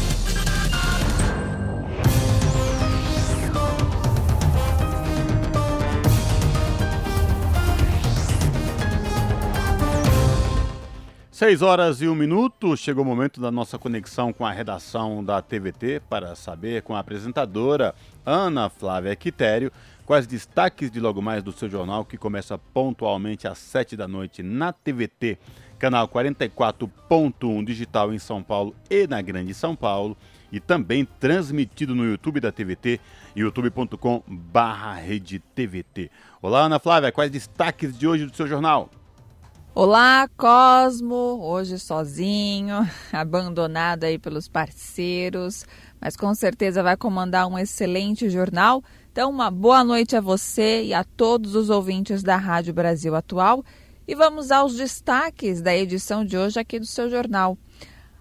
Seis 11.41 11.63
horas 11.63 12.03
e 12.03 12.07
um 12.07 12.13
minuto, 12.13 12.77
chegou 12.77 13.03
o 13.03 13.07
momento 13.07 13.41
da 13.41 13.49
nossa 13.49 13.79
conexão 13.79 14.31
com 14.31 14.45
a 14.45 14.51
redação 14.51 15.23
da 15.23 15.41
TVT 15.41 15.99
para 16.07 16.35
saber 16.35 16.83
com 16.83 16.95
a 16.95 16.99
apresentadora 16.99 17.95
Ana 18.23 18.69
Flávia 18.69 19.15
Quitério 19.15 19.71
quais 20.05 20.27
destaques 20.27 20.91
de 20.91 20.99
logo 20.99 21.19
mais 21.19 21.41
do 21.41 21.51
seu 21.51 21.67
jornal 21.67 22.05
que 22.05 22.15
começa 22.15 22.59
pontualmente 22.59 23.47
às 23.47 23.57
sete 23.57 23.97
da 23.97 24.07
noite 24.07 24.43
na 24.43 24.71
TVT, 24.71 25.39
canal 25.79 26.07
44.1 26.07 27.65
digital 27.65 28.13
em 28.13 28.19
São 28.19 28.43
Paulo 28.43 28.75
e 28.87 29.07
na 29.07 29.19
Grande 29.19 29.55
São 29.55 29.75
Paulo 29.75 30.15
e 30.51 30.59
também 30.59 31.05
transmitido 31.19 31.95
no 31.95 32.05
YouTube 32.05 32.39
da 32.39 32.51
TVT, 32.51 32.99
youtube.com 33.35 34.21
barra 34.27 34.99
Olá 36.39 36.59
Ana 36.65 36.77
Flávia, 36.77 37.11
quais 37.11 37.31
destaques 37.31 37.97
de 37.97 38.07
hoje 38.07 38.27
do 38.27 38.35
seu 38.35 38.45
jornal? 38.45 38.91
Olá, 39.73 40.29
Cosmo! 40.35 41.39
Hoje 41.41 41.79
sozinho, 41.79 42.85
abandonado 43.13 44.03
aí 44.03 44.19
pelos 44.19 44.49
parceiros, 44.49 45.65
mas 45.99 46.17
com 46.17 46.35
certeza 46.35 46.83
vai 46.83 46.97
comandar 46.97 47.47
um 47.47 47.57
excelente 47.57 48.29
jornal. 48.29 48.83
Então, 49.13 49.29
uma 49.29 49.49
boa 49.49 49.81
noite 49.81 50.13
a 50.13 50.19
você 50.19 50.83
e 50.83 50.93
a 50.93 51.05
todos 51.05 51.55
os 51.55 51.69
ouvintes 51.69 52.21
da 52.21 52.35
Rádio 52.35 52.73
Brasil 52.73 53.15
Atual. 53.15 53.63
E 54.05 54.13
vamos 54.13 54.51
aos 54.51 54.75
destaques 54.75 55.61
da 55.61 55.73
edição 55.73 56.25
de 56.25 56.37
hoje 56.37 56.59
aqui 56.59 56.77
do 56.77 56.85
seu 56.85 57.09
jornal. 57.09 57.57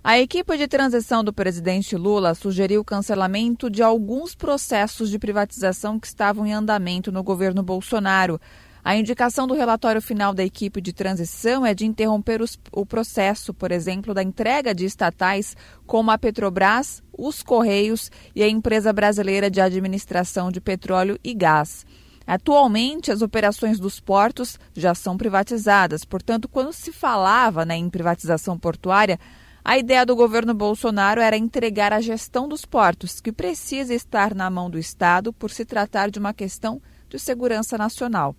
A 0.05 0.21
equipe 0.21 0.57
de 0.57 0.69
transição 0.69 1.25
do 1.25 1.33
presidente 1.33 1.97
Lula 1.97 2.33
sugeriu 2.33 2.81
o 2.81 2.85
cancelamento 2.85 3.69
de 3.69 3.83
alguns 3.83 4.37
processos 4.37 5.11
de 5.11 5.19
privatização 5.19 5.99
que 5.99 6.07
estavam 6.07 6.47
em 6.47 6.53
andamento 6.53 7.11
no 7.11 7.25
governo 7.25 7.61
Bolsonaro. 7.61 8.41
A 8.83 8.97
indicação 8.97 9.47
do 9.47 9.55
relatório 9.55 10.01
final 10.01 10.33
da 10.33 10.43
equipe 10.43 10.81
de 10.81 10.93
transição 10.93 11.67
é 11.67 11.75
de 11.75 11.85
interromper 11.85 12.41
os, 12.41 12.59
o 12.73 12.87
processo, 12.87 13.53
por 13.53 13.71
exemplo, 13.71 14.15
da 14.15 14.23
entrega 14.23 14.75
de 14.75 14.87
estatais 14.87 15.55
como 15.87 16.11
a 16.11 16.17
Petrobras, 16.17 17.03
os 17.17 17.43
Correios 17.43 18.11
e 18.35 18.43
a 18.43 18.49
Empresa 18.49 18.91
Brasileira 18.91 19.51
de 19.51 19.61
Administração 19.61 20.51
de 20.51 20.63
Petróleo 20.63 21.19
e 21.23 21.35
Gás. 21.35 21.85
Atualmente, 22.27 23.11
as 23.11 23.21
operações 23.21 23.79
dos 23.79 24.01
portos 24.01 24.59
já 24.75 24.95
são 24.95 25.17
privatizadas, 25.17 26.05
portanto, 26.05 26.49
quando 26.49 26.73
se 26.73 26.93
falava 26.93 27.67
né, 27.67 27.77
em 27.77 27.91
privatização 27.91 28.59
portuária, 28.59 29.19
a 29.63 29.77
ideia 29.77 30.07
do 30.07 30.17
governo 30.17 30.55
Bolsonaro 30.55 31.21
era 31.21 31.37
entregar 31.37 31.93
a 31.93 32.01
gestão 32.01 32.49
dos 32.49 32.65
portos, 32.65 33.21
que 33.21 33.31
precisa 33.31 33.93
estar 33.93 34.35
na 34.35 34.49
mão 34.49 34.71
do 34.71 34.79
Estado 34.79 35.35
por 35.35 35.51
se 35.51 35.67
tratar 35.67 36.11
de 36.11 36.19
uma 36.19 36.33
questão 36.33 36.81
de 37.11 37.19
segurança 37.19 37.77
nacional. 37.77 38.35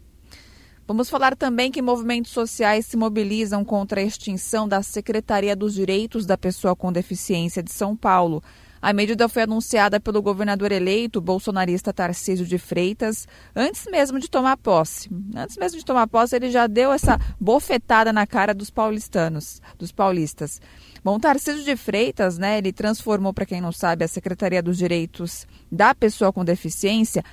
Vamos 0.92 1.10
falar 1.10 1.38
também 1.38 1.72
que 1.72 1.82
movimentos 1.82 2.34
sociais 2.34 2.86
se 2.86 2.98
mobilizam 2.98 3.64
contra 3.64 4.02
a 4.02 4.04
extinção 4.04 4.68
da 4.68 4.84
Secretaria 4.84 5.56
dos 5.56 5.74
Direitos 5.74 6.26
da 6.26 6.38
Pessoa 6.38 6.76
com 6.76 6.92
Deficiência 6.92 7.64
de 7.64 7.72
São 7.72 7.96
Paulo. 7.96 8.44
A 8.82 8.92
medida 8.92 9.30
foi 9.30 9.44
anunciada 9.44 10.02
pelo 10.02 10.22
governador 10.22 10.70
eleito, 10.70 11.22
bolsonarista 11.22 11.94
Tarcísio 11.94 12.46
de 12.46 12.58
Freitas, 12.58 13.26
antes 13.56 13.86
mesmo 13.90 14.20
de 14.20 14.30
tomar 14.30 14.58
posse. 14.58 15.10
Antes 15.34 15.56
mesmo 15.56 15.80
de 15.80 15.86
tomar 15.86 16.08
posse, 16.08 16.36
ele 16.36 16.52
já 16.52 16.68
deu 16.68 16.92
essa 16.92 17.18
bofetada 17.40 18.12
na 18.12 18.28
cara 18.28 18.54
dos 18.54 18.70
paulistanos, 18.70 19.62
dos 19.80 19.94
paulistas. 19.94 20.60
Bom, 21.02 21.18
Tarcísio 21.18 21.64
de 21.64 21.78
Freitas, 21.78 22.38
né, 22.38 22.58
ele 22.58 22.74
transformou, 22.74 23.34
para 23.34 23.46
quem 23.46 23.62
não 23.62 23.72
sabe, 23.72 24.04
a 24.04 24.10
Secretaria 24.10 24.62
dos 24.62 24.78
Direitos 24.78 25.48
da 25.72 25.96
Pessoa 25.96 26.34
com 26.34 26.44
Deficiência 26.44 27.24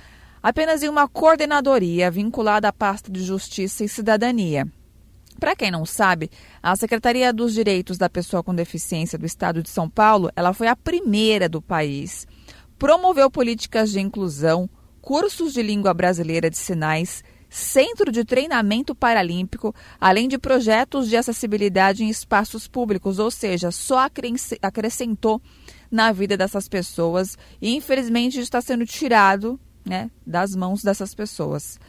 apenas 0.41 0.83
em 0.83 0.89
uma 0.89 1.07
coordenadoria 1.07 2.09
vinculada 2.09 2.67
à 2.67 2.73
pasta 2.73 3.11
de 3.11 3.23
Justiça 3.23 3.83
e 3.83 3.89
Cidadania. 3.89 4.67
Para 5.39 5.55
quem 5.55 5.71
não 5.71 5.85
sabe, 5.85 6.29
a 6.61 6.75
Secretaria 6.75 7.31
dos 7.31 7.53
Direitos 7.53 7.97
da 7.97 8.09
Pessoa 8.09 8.43
com 8.43 8.53
Deficiência 8.53 9.17
do 9.17 9.25
Estado 9.25 9.63
de 9.63 9.69
São 9.69 9.89
Paulo, 9.89 10.29
ela 10.35 10.53
foi 10.53 10.67
a 10.67 10.75
primeira 10.75 11.47
do 11.47 11.61
país. 11.61 12.27
Promoveu 12.77 13.31
políticas 13.31 13.89
de 13.91 14.01
inclusão, 14.01 14.69
cursos 15.01 15.53
de 15.53 15.61
língua 15.61 15.93
brasileira 15.93 16.49
de 16.49 16.57
sinais, 16.57 17.23
centro 17.49 18.11
de 18.11 18.23
treinamento 18.23 18.93
paralímpico, 18.93 19.73
além 19.99 20.27
de 20.27 20.37
projetos 20.37 21.09
de 21.09 21.17
acessibilidade 21.17 22.03
em 22.03 22.09
espaços 22.09 22.67
públicos, 22.67 23.17
ou 23.17 23.31
seja, 23.31 23.71
só 23.71 24.07
acrescentou 24.61 25.41
na 25.89 26.11
vida 26.11 26.37
dessas 26.37 26.67
pessoas 26.67 27.37
e 27.61 27.75
infelizmente 27.75 28.39
está 28.39 28.61
sendo 28.61 28.85
tirado 28.85 29.59
né, 29.89 30.11
das 30.25 30.55
mãos 30.55 30.83
dessas 30.83 31.15
pessoas. 31.15 31.79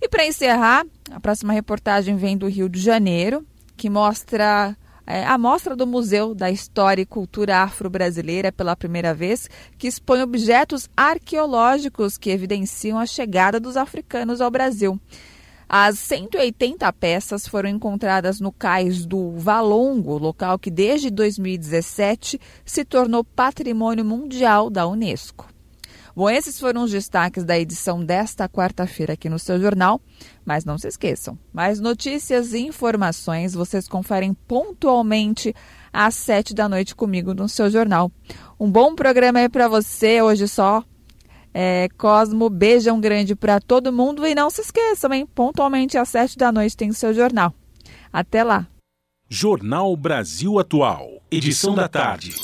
E 0.00 0.08
para 0.08 0.24
encerrar, 0.24 0.86
a 1.10 1.20
próxima 1.20 1.52
reportagem 1.52 2.16
vem 2.16 2.38
do 2.38 2.48
Rio 2.48 2.68
de 2.68 2.80
Janeiro, 2.80 3.44
que 3.76 3.90
mostra 3.90 4.74
é, 5.06 5.24
a 5.24 5.36
mostra 5.36 5.74
do 5.74 5.88
Museu 5.88 6.34
da 6.36 6.50
História 6.50 7.02
e 7.02 7.06
Cultura 7.06 7.58
Afro-Brasileira 7.58 8.52
pela 8.52 8.76
primeira 8.76 9.12
vez, 9.12 9.50
que 9.76 9.88
expõe 9.88 10.22
objetos 10.22 10.88
arqueológicos 10.96 12.16
que 12.16 12.30
evidenciam 12.30 12.96
a 12.96 13.04
chegada 13.04 13.58
dos 13.58 13.76
africanos 13.76 14.40
ao 14.40 14.50
Brasil. 14.50 15.00
As 15.68 15.98
180 15.98 16.92
peças 16.92 17.46
foram 17.46 17.68
encontradas 17.68 18.40
no 18.40 18.52
cais 18.52 19.04
do 19.04 19.32
Valongo, 19.32 20.16
local 20.16 20.58
que 20.58 20.70
desde 20.70 21.10
2017 21.10 22.40
se 22.64 22.84
tornou 22.84 23.24
patrimônio 23.24 24.04
mundial 24.04 24.70
da 24.70 24.86
Unesco. 24.86 25.49
Bom, 26.20 26.28
esses 26.28 26.60
foram 26.60 26.82
os 26.82 26.90
destaques 26.90 27.44
da 27.44 27.58
edição 27.58 28.04
desta 28.04 28.46
quarta-feira 28.46 29.14
aqui 29.14 29.26
no 29.26 29.38
seu 29.38 29.58
jornal. 29.58 29.98
Mas 30.44 30.66
não 30.66 30.76
se 30.76 30.86
esqueçam, 30.86 31.38
mais 31.50 31.80
notícias 31.80 32.52
e 32.52 32.58
informações 32.58 33.54
vocês 33.54 33.88
conferem 33.88 34.34
pontualmente 34.34 35.54
às 35.90 36.14
sete 36.14 36.52
da 36.54 36.68
noite 36.68 36.94
comigo 36.94 37.32
no 37.32 37.48
seu 37.48 37.70
jornal. 37.70 38.12
Um 38.60 38.70
bom 38.70 38.94
programa 38.94 39.38
aí 39.38 39.48
para 39.48 39.66
você 39.66 40.20
hoje 40.20 40.46
só. 40.46 40.84
É, 41.54 41.88
Cosmo, 41.96 42.50
beijão 42.50 43.00
grande 43.00 43.34
para 43.34 43.58
todo 43.58 43.90
mundo 43.90 44.26
e 44.26 44.34
não 44.34 44.50
se 44.50 44.60
esqueçam, 44.60 45.14
hein? 45.14 45.26
Pontualmente 45.34 45.96
às 45.96 46.10
sete 46.10 46.36
da 46.36 46.52
noite 46.52 46.76
tem 46.76 46.92
seu 46.92 47.14
jornal. 47.14 47.54
Até 48.12 48.44
lá. 48.44 48.68
Jornal 49.26 49.96
Brasil 49.96 50.58
Atual, 50.58 51.22
edição 51.30 51.74
da 51.74 51.88
tarde. 51.88 52.34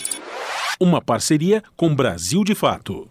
Uma 0.80 1.02
parceria 1.02 1.62
com 1.76 1.94
Brasil 1.94 2.42
de 2.42 2.54
Fato. 2.54 3.06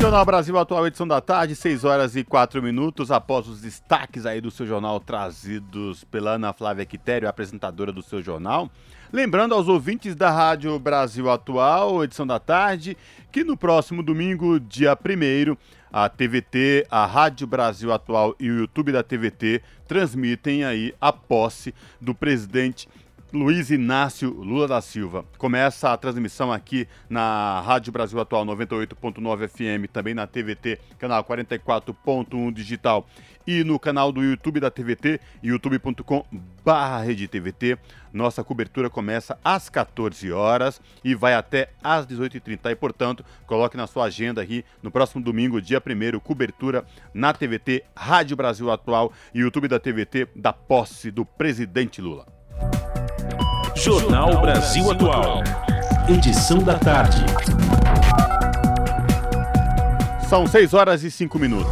Jornal 0.00 0.24
Brasil 0.24 0.58
Atual, 0.58 0.86
edição 0.86 1.08
da 1.08 1.20
tarde, 1.20 1.56
6 1.56 1.84
horas 1.84 2.14
e 2.16 2.22
4 2.22 2.62
minutos, 2.62 3.10
após 3.10 3.48
os 3.48 3.60
destaques 3.60 4.26
aí 4.26 4.40
do 4.40 4.50
seu 4.50 4.66
jornal 4.66 5.00
trazidos 5.00 6.04
pela 6.04 6.32
Ana 6.32 6.52
Flávia 6.52 6.84
Quitério, 6.84 7.28
apresentadora 7.28 7.92
do 7.92 8.02
seu 8.02 8.22
jornal. 8.22 8.70
Lembrando 9.12 9.54
aos 9.54 9.68
ouvintes 9.68 10.14
da 10.14 10.30
Rádio 10.30 10.78
Brasil 10.78 11.30
Atual, 11.30 12.02
edição 12.04 12.26
da 12.26 12.38
tarde, 12.38 12.96
que 13.32 13.44
no 13.44 13.56
próximo 13.56 14.02
domingo, 14.02 14.60
dia 14.60 14.92
1 14.92 15.56
a 15.92 16.08
TVT, 16.08 16.88
a 16.90 17.06
Rádio 17.06 17.46
Brasil 17.46 17.92
Atual 17.92 18.34
e 18.40 18.50
o 18.50 18.58
YouTube 18.58 18.90
da 18.90 19.04
TVT 19.04 19.62
transmitem 19.86 20.64
aí 20.64 20.92
a 21.00 21.12
posse 21.12 21.72
do 22.00 22.12
presidente 22.12 22.88
Luiz 23.34 23.68
Inácio 23.68 24.30
Lula 24.30 24.66
da 24.68 24.80
Silva. 24.80 25.24
Começa 25.36 25.92
a 25.92 25.96
transmissão 25.96 26.52
aqui 26.52 26.86
na 27.10 27.60
Rádio 27.62 27.92
Brasil 27.92 28.20
Atual 28.20 28.46
98.9 28.46 29.48
FM, 29.48 29.90
também 29.92 30.14
na 30.14 30.24
TVT, 30.24 30.78
canal 31.00 31.24
44.1 31.24 32.52
digital 32.52 33.04
e 33.44 33.64
no 33.64 33.76
canal 33.76 34.12
do 34.12 34.22
YouTube 34.22 34.60
da 34.60 34.70
TVT, 34.70 35.20
youtube.com/redetvt. 35.42 37.76
Nossa 38.12 38.44
cobertura 38.44 38.88
começa 38.88 39.36
às 39.44 39.68
14 39.68 40.30
horas 40.30 40.80
e 41.02 41.12
vai 41.12 41.34
até 41.34 41.70
às 41.82 42.06
18h30. 42.06 42.70
E, 42.70 42.76
portanto, 42.76 43.24
coloque 43.48 43.76
na 43.76 43.88
sua 43.88 44.04
agenda 44.04 44.40
aqui 44.40 44.64
no 44.80 44.92
próximo 44.92 45.24
domingo, 45.24 45.60
dia 45.60 45.82
1 45.84 46.20
cobertura 46.20 46.86
na 47.12 47.32
TVT, 47.32 47.82
Rádio 47.96 48.36
Brasil 48.36 48.70
Atual 48.70 49.12
e 49.34 49.40
YouTube 49.40 49.66
da 49.66 49.80
TVT 49.80 50.28
da 50.36 50.52
posse 50.52 51.10
do 51.10 51.24
presidente 51.24 52.00
Lula. 52.00 52.43
Jornal 53.84 54.40
Brasil 54.40 54.90
Atual. 54.90 55.42
Edição 56.08 56.56
da 56.56 56.78
tarde. 56.78 57.22
São 60.26 60.46
6 60.46 60.72
horas 60.72 61.04
e 61.04 61.10
5 61.10 61.38
minutos. 61.38 61.70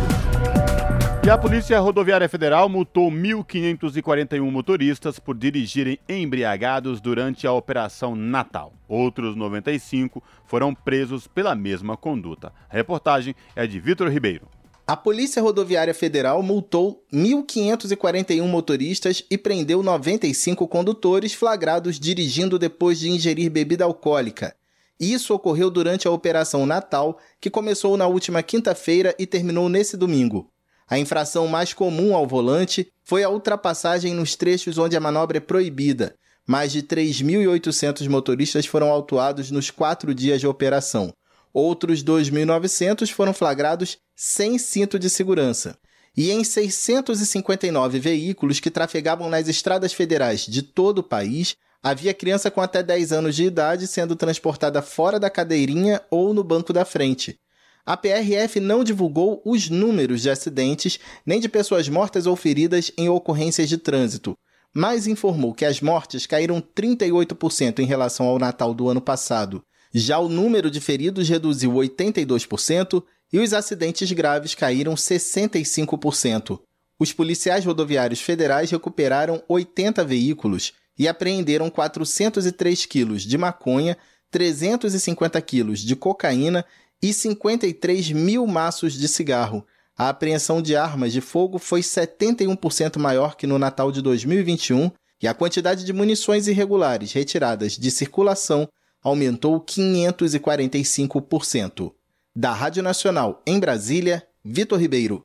E 1.25 1.31
a 1.31 1.39
Polícia 1.39 1.81
Rodoviária 1.81 2.29
Federal 2.29 2.69
multou 2.69 3.11
1.541 3.11 4.43
motoristas 4.51 5.19
por 5.19 5.35
dirigirem 5.35 5.99
embriagados 6.07 7.01
durante 7.01 7.47
a 7.47 7.53
Operação 7.55 8.15
Natal. 8.15 8.75
Outros 8.87 9.35
95 9.35 10.23
foram 10.45 10.75
presos 10.75 11.27
pela 11.27 11.55
mesma 11.55 11.97
conduta. 11.97 12.53
A 12.69 12.75
reportagem 12.75 13.35
é 13.57 13.67
de 13.67 13.81
Vitor 13.81 14.11
Ribeiro. 14.11 14.47
A 14.93 14.97
Polícia 14.97 15.41
Rodoviária 15.41 15.95
Federal 15.95 16.43
multou 16.43 17.03
1.541 17.11 18.47
motoristas 18.47 19.25
e 19.31 19.39
prendeu 19.39 19.83
95 19.83 20.69
condutores 20.69 21.33
flagrados 21.33 21.99
dirigindo 21.99 22.59
depois 22.59 22.99
de 22.99 23.09
ingerir 23.09 23.51
bebida 23.51 23.85
alcoólica. 23.85 24.55
Isso 25.01 25.33
ocorreu 25.33 25.71
durante 25.71 26.07
a 26.07 26.11
Operação 26.11 26.67
Natal, 26.67 27.19
que 27.41 27.49
começou 27.49 27.97
na 27.97 28.07
última 28.07 28.43
quinta-feira 28.43 29.15
e 29.19 29.27
terminou 29.27 29.67
nesse 29.67 29.97
domingo. 29.97 30.51
A 30.87 30.99
infração 30.99 31.49
mais 31.49 31.73
comum 31.73 32.15
ao 32.15 32.27
volante 32.27 32.93
foi 33.03 33.25
a 33.25 33.31
ultrapassagem 33.31 34.13
nos 34.13 34.37
trechos 34.37 34.77
onde 34.77 34.95
a 34.95 35.01
manobra 35.01 35.39
é 35.39 35.41
proibida. 35.41 36.15
Mais 36.47 36.71
de 36.71 36.83
3.800 36.83 38.07
motoristas 38.11 38.67
foram 38.67 38.91
autuados 38.91 39.51
nos 39.51 39.71
quatro 39.71 40.15
dias 40.15 40.39
de 40.39 40.47
operação. 40.47 41.15
Outros 41.53 42.03
2.900 42.03 43.11
foram 43.13 43.35
flagrados 43.35 43.99
sem 44.17 44.59
cinto 44.59 44.99
de 44.99 45.11
segurança. 45.11 45.77
E 46.17 46.31
em 46.31 46.45
659 46.45 47.99
veículos 47.99 48.61
que 48.61 48.71
trafegavam 48.71 49.29
nas 49.29 49.49
estradas 49.49 49.93
federais 49.93 50.47
de 50.47 50.63
todo 50.63 50.99
o 50.99 51.03
país, 51.03 51.57
havia 51.83 52.15
criança 52.15 52.51
com 52.51 52.61
até 52.61 52.83
10 52.83 53.13
anos 53.13 53.37
de 53.37 53.45
idade 53.45 53.87
sendo 53.87 54.17
transportada 54.17 54.81
fora 54.81 55.19
da 55.19 55.29
cadeirinha 55.29 56.01
ou 56.11 56.33
no 56.33 56.45
banco 56.45 56.73
da 56.73 56.85
frente. 56.85 57.39
A 57.85 57.97
PRF 57.97 58.61
não 58.61 58.85
divulgou 58.85 59.43
os 59.45 59.69
números 59.69 60.23
de 60.23 60.31
acidentes 60.31 61.01
nem 61.27 61.41
de 61.41 61.49
pessoas 61.49 61.89
mortas 61.89 62.27
ou 62.27 62.37
feridas 62.37 62.93
em 62.97 63.09
ocorrências 63.09 63.69
de 63.69 63.77
trânsito, 63.77 64.39
mas 64.73 65.07
informou 65.07 65.53
que 65.53 65.65
as 65.65 65.81
mortes 65.81 66.25
caíram 66.25 66.63
38% 66.63 67.81
em 67.81 67.87
relação 67.87 68.27
ao 68.27 68.39
Natal 68.39 68.73
do 68.73 68.89
ano 68.89 69.01
passado 69.01 69.63
já 69.93 70.19
o 70.19 70.29
número 70.29 70.71
de 70.71 70.81
feridos 70.81 71.29
reduziu 71.29 71.73
82% 71.73 73.03
e 73.33 73.39
os 73.39 73.53
acidentes 73.53 74.11
graves 74.13 74.55
caíram 74.55 74.95
65%. 74.95 76.61
Os 76.99 77.13
policiais 77.13 77.65
rodoviários 77.65 78.21
federais 78.21 78.71
recuperaram 78.71 79.43
80 79.49 80.05
veículos 80.05 80.73
e 80.99 81.09
apreenderam 81.09 81.69
403 81.69 82.87
quilos 82.87 83.23
de 83.23 83.37
maconha, 83.37 83.97
350 84.31 85.41
quilos 85.43 85.81
de 85.81 85.97
cocaína 85.97 86.65
e 87.03 87.13
53 87.13 88.13
mil 88.13 88.47
maços 88.47 88.95
de 88.95 89.09
cigarro. 89.09 89.67
A 89.97 90.09
apreensão 90.09 90.63
de 90.63 90.77
armas 90.77 91.13
de 91.13 91.21
fogo 91.21 91.59
foi 91.59 91.81
71% 91.81 92.99
maior 92.99 93.37
que 93.37 93.47
no 93.47 93.59
Natal 93.59 93.91
de 93.91 94.01
2021 94.01 94.91
e 95.21 95.29
a 95.29 95.35
quantidade 95.35 95.85
de 95.85 95.93
munições 95.93 96.49
irregulares 96.49 97.13
retiradas 97.13 97.77
de 97.77 97.91
circulação 97.91 98.69
aumentou 99.03 99.61
545%. 99.61 101.93
Da 102.35 102.51
Rádio 102.53 102.83
Nacional 102.83 103.43
em 103.47 103.61
Brasília, 103.61 104.27
Vitor 104.45 104.79
Ribeiro. 104.79 105.23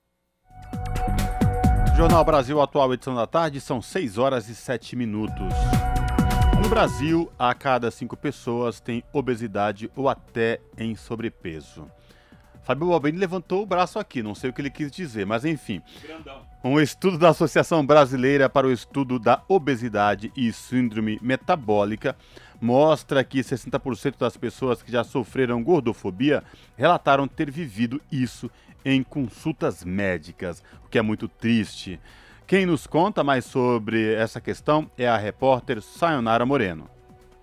Jornal 1.96 2.26
Brasil 2.26 2.62
Atual, 2.62 2.94
edição 2.94 3.16
da 3.16 3.26
tarde, 3.26 3.62
são 3.62 3.82
6 3.82 4.18
horas 4.18 4.50
e 4.50 4.56
7 4.56 4.94
minutos. 4.96 5.54
No 6.62 6.70
Brasil, 6.70 7.32
a 7.40 7.54
cada 7.54 7.90
cinco 7.90 8.18
pessoas 8.18 8.82
tem 8.82 9.02
obesidade 9.14 9.90
ou 9.96 10.10
até 10.10 10.60
em 10.78 10.96
sobrepeso. 10.96 11.88
Fábio 12.68 12.90
Balbini 12.90 13.18
levantou 13.18 13.64
o 13.64 13.66
braço 13.66 13.98
aqui, 13.98 14.22
não 14.22 14.36
sei 14.36 14.50
o 14.50 14.54
que 14.54 14.62
ele 14.62 14.70
quis 14.70 14.92
dizer, 14.92 15.26
mas 15.26 15.46
enfim. 15.46 15.82
Grandão. 16.04 16.42
Um 16.62 16.78
estudo 16.82 17.18
da 17.18 17.30
Associação 17.30 17.86
Brasileira 17.86 18.50
para 18.50 18.68
o 18.68 18.72
Estudo 18.74 19.18
da 19.18 19.42
Obesidade 19.48 20.34
e 20.36 20.52
Síndrome 20.52 21.18
Metabólica 21.22 22.14
mostra 22.60 23.24
que 23.24 23.40
60% 23.40 24.18
das 24.18 24.38
pessoas 24.38 24.82
que 24.82 24.92
já 24.92 25.04
sofreram 25.04 25.64
gordofobia 25.64 26.44
relataram 26.76 27.28
ter 27.28 27.52
vivido 27.52 28.02
isso 28.12 28.50
em 28.84 29.04
consultas 29.04 29.84
médicas, 29.84 30.64
o 30.86 30.90
que 30.90 30.98
é 30.98 31.02
muito 31.02 31.28
triste. 31.28 32.00
Quem 32.46 32.66
nos 32.66 32.88
conta 32.88 33.24
mais 33.24 33.46
sobre 33.46 34.14
essa 34.14 34.40
questão 34.40 34.90
é 34.98 35.08
a 35.08 35.18
repórter 35.18 35.82
Sayonara 35.82 36.46
Moreno. 36.46 36.90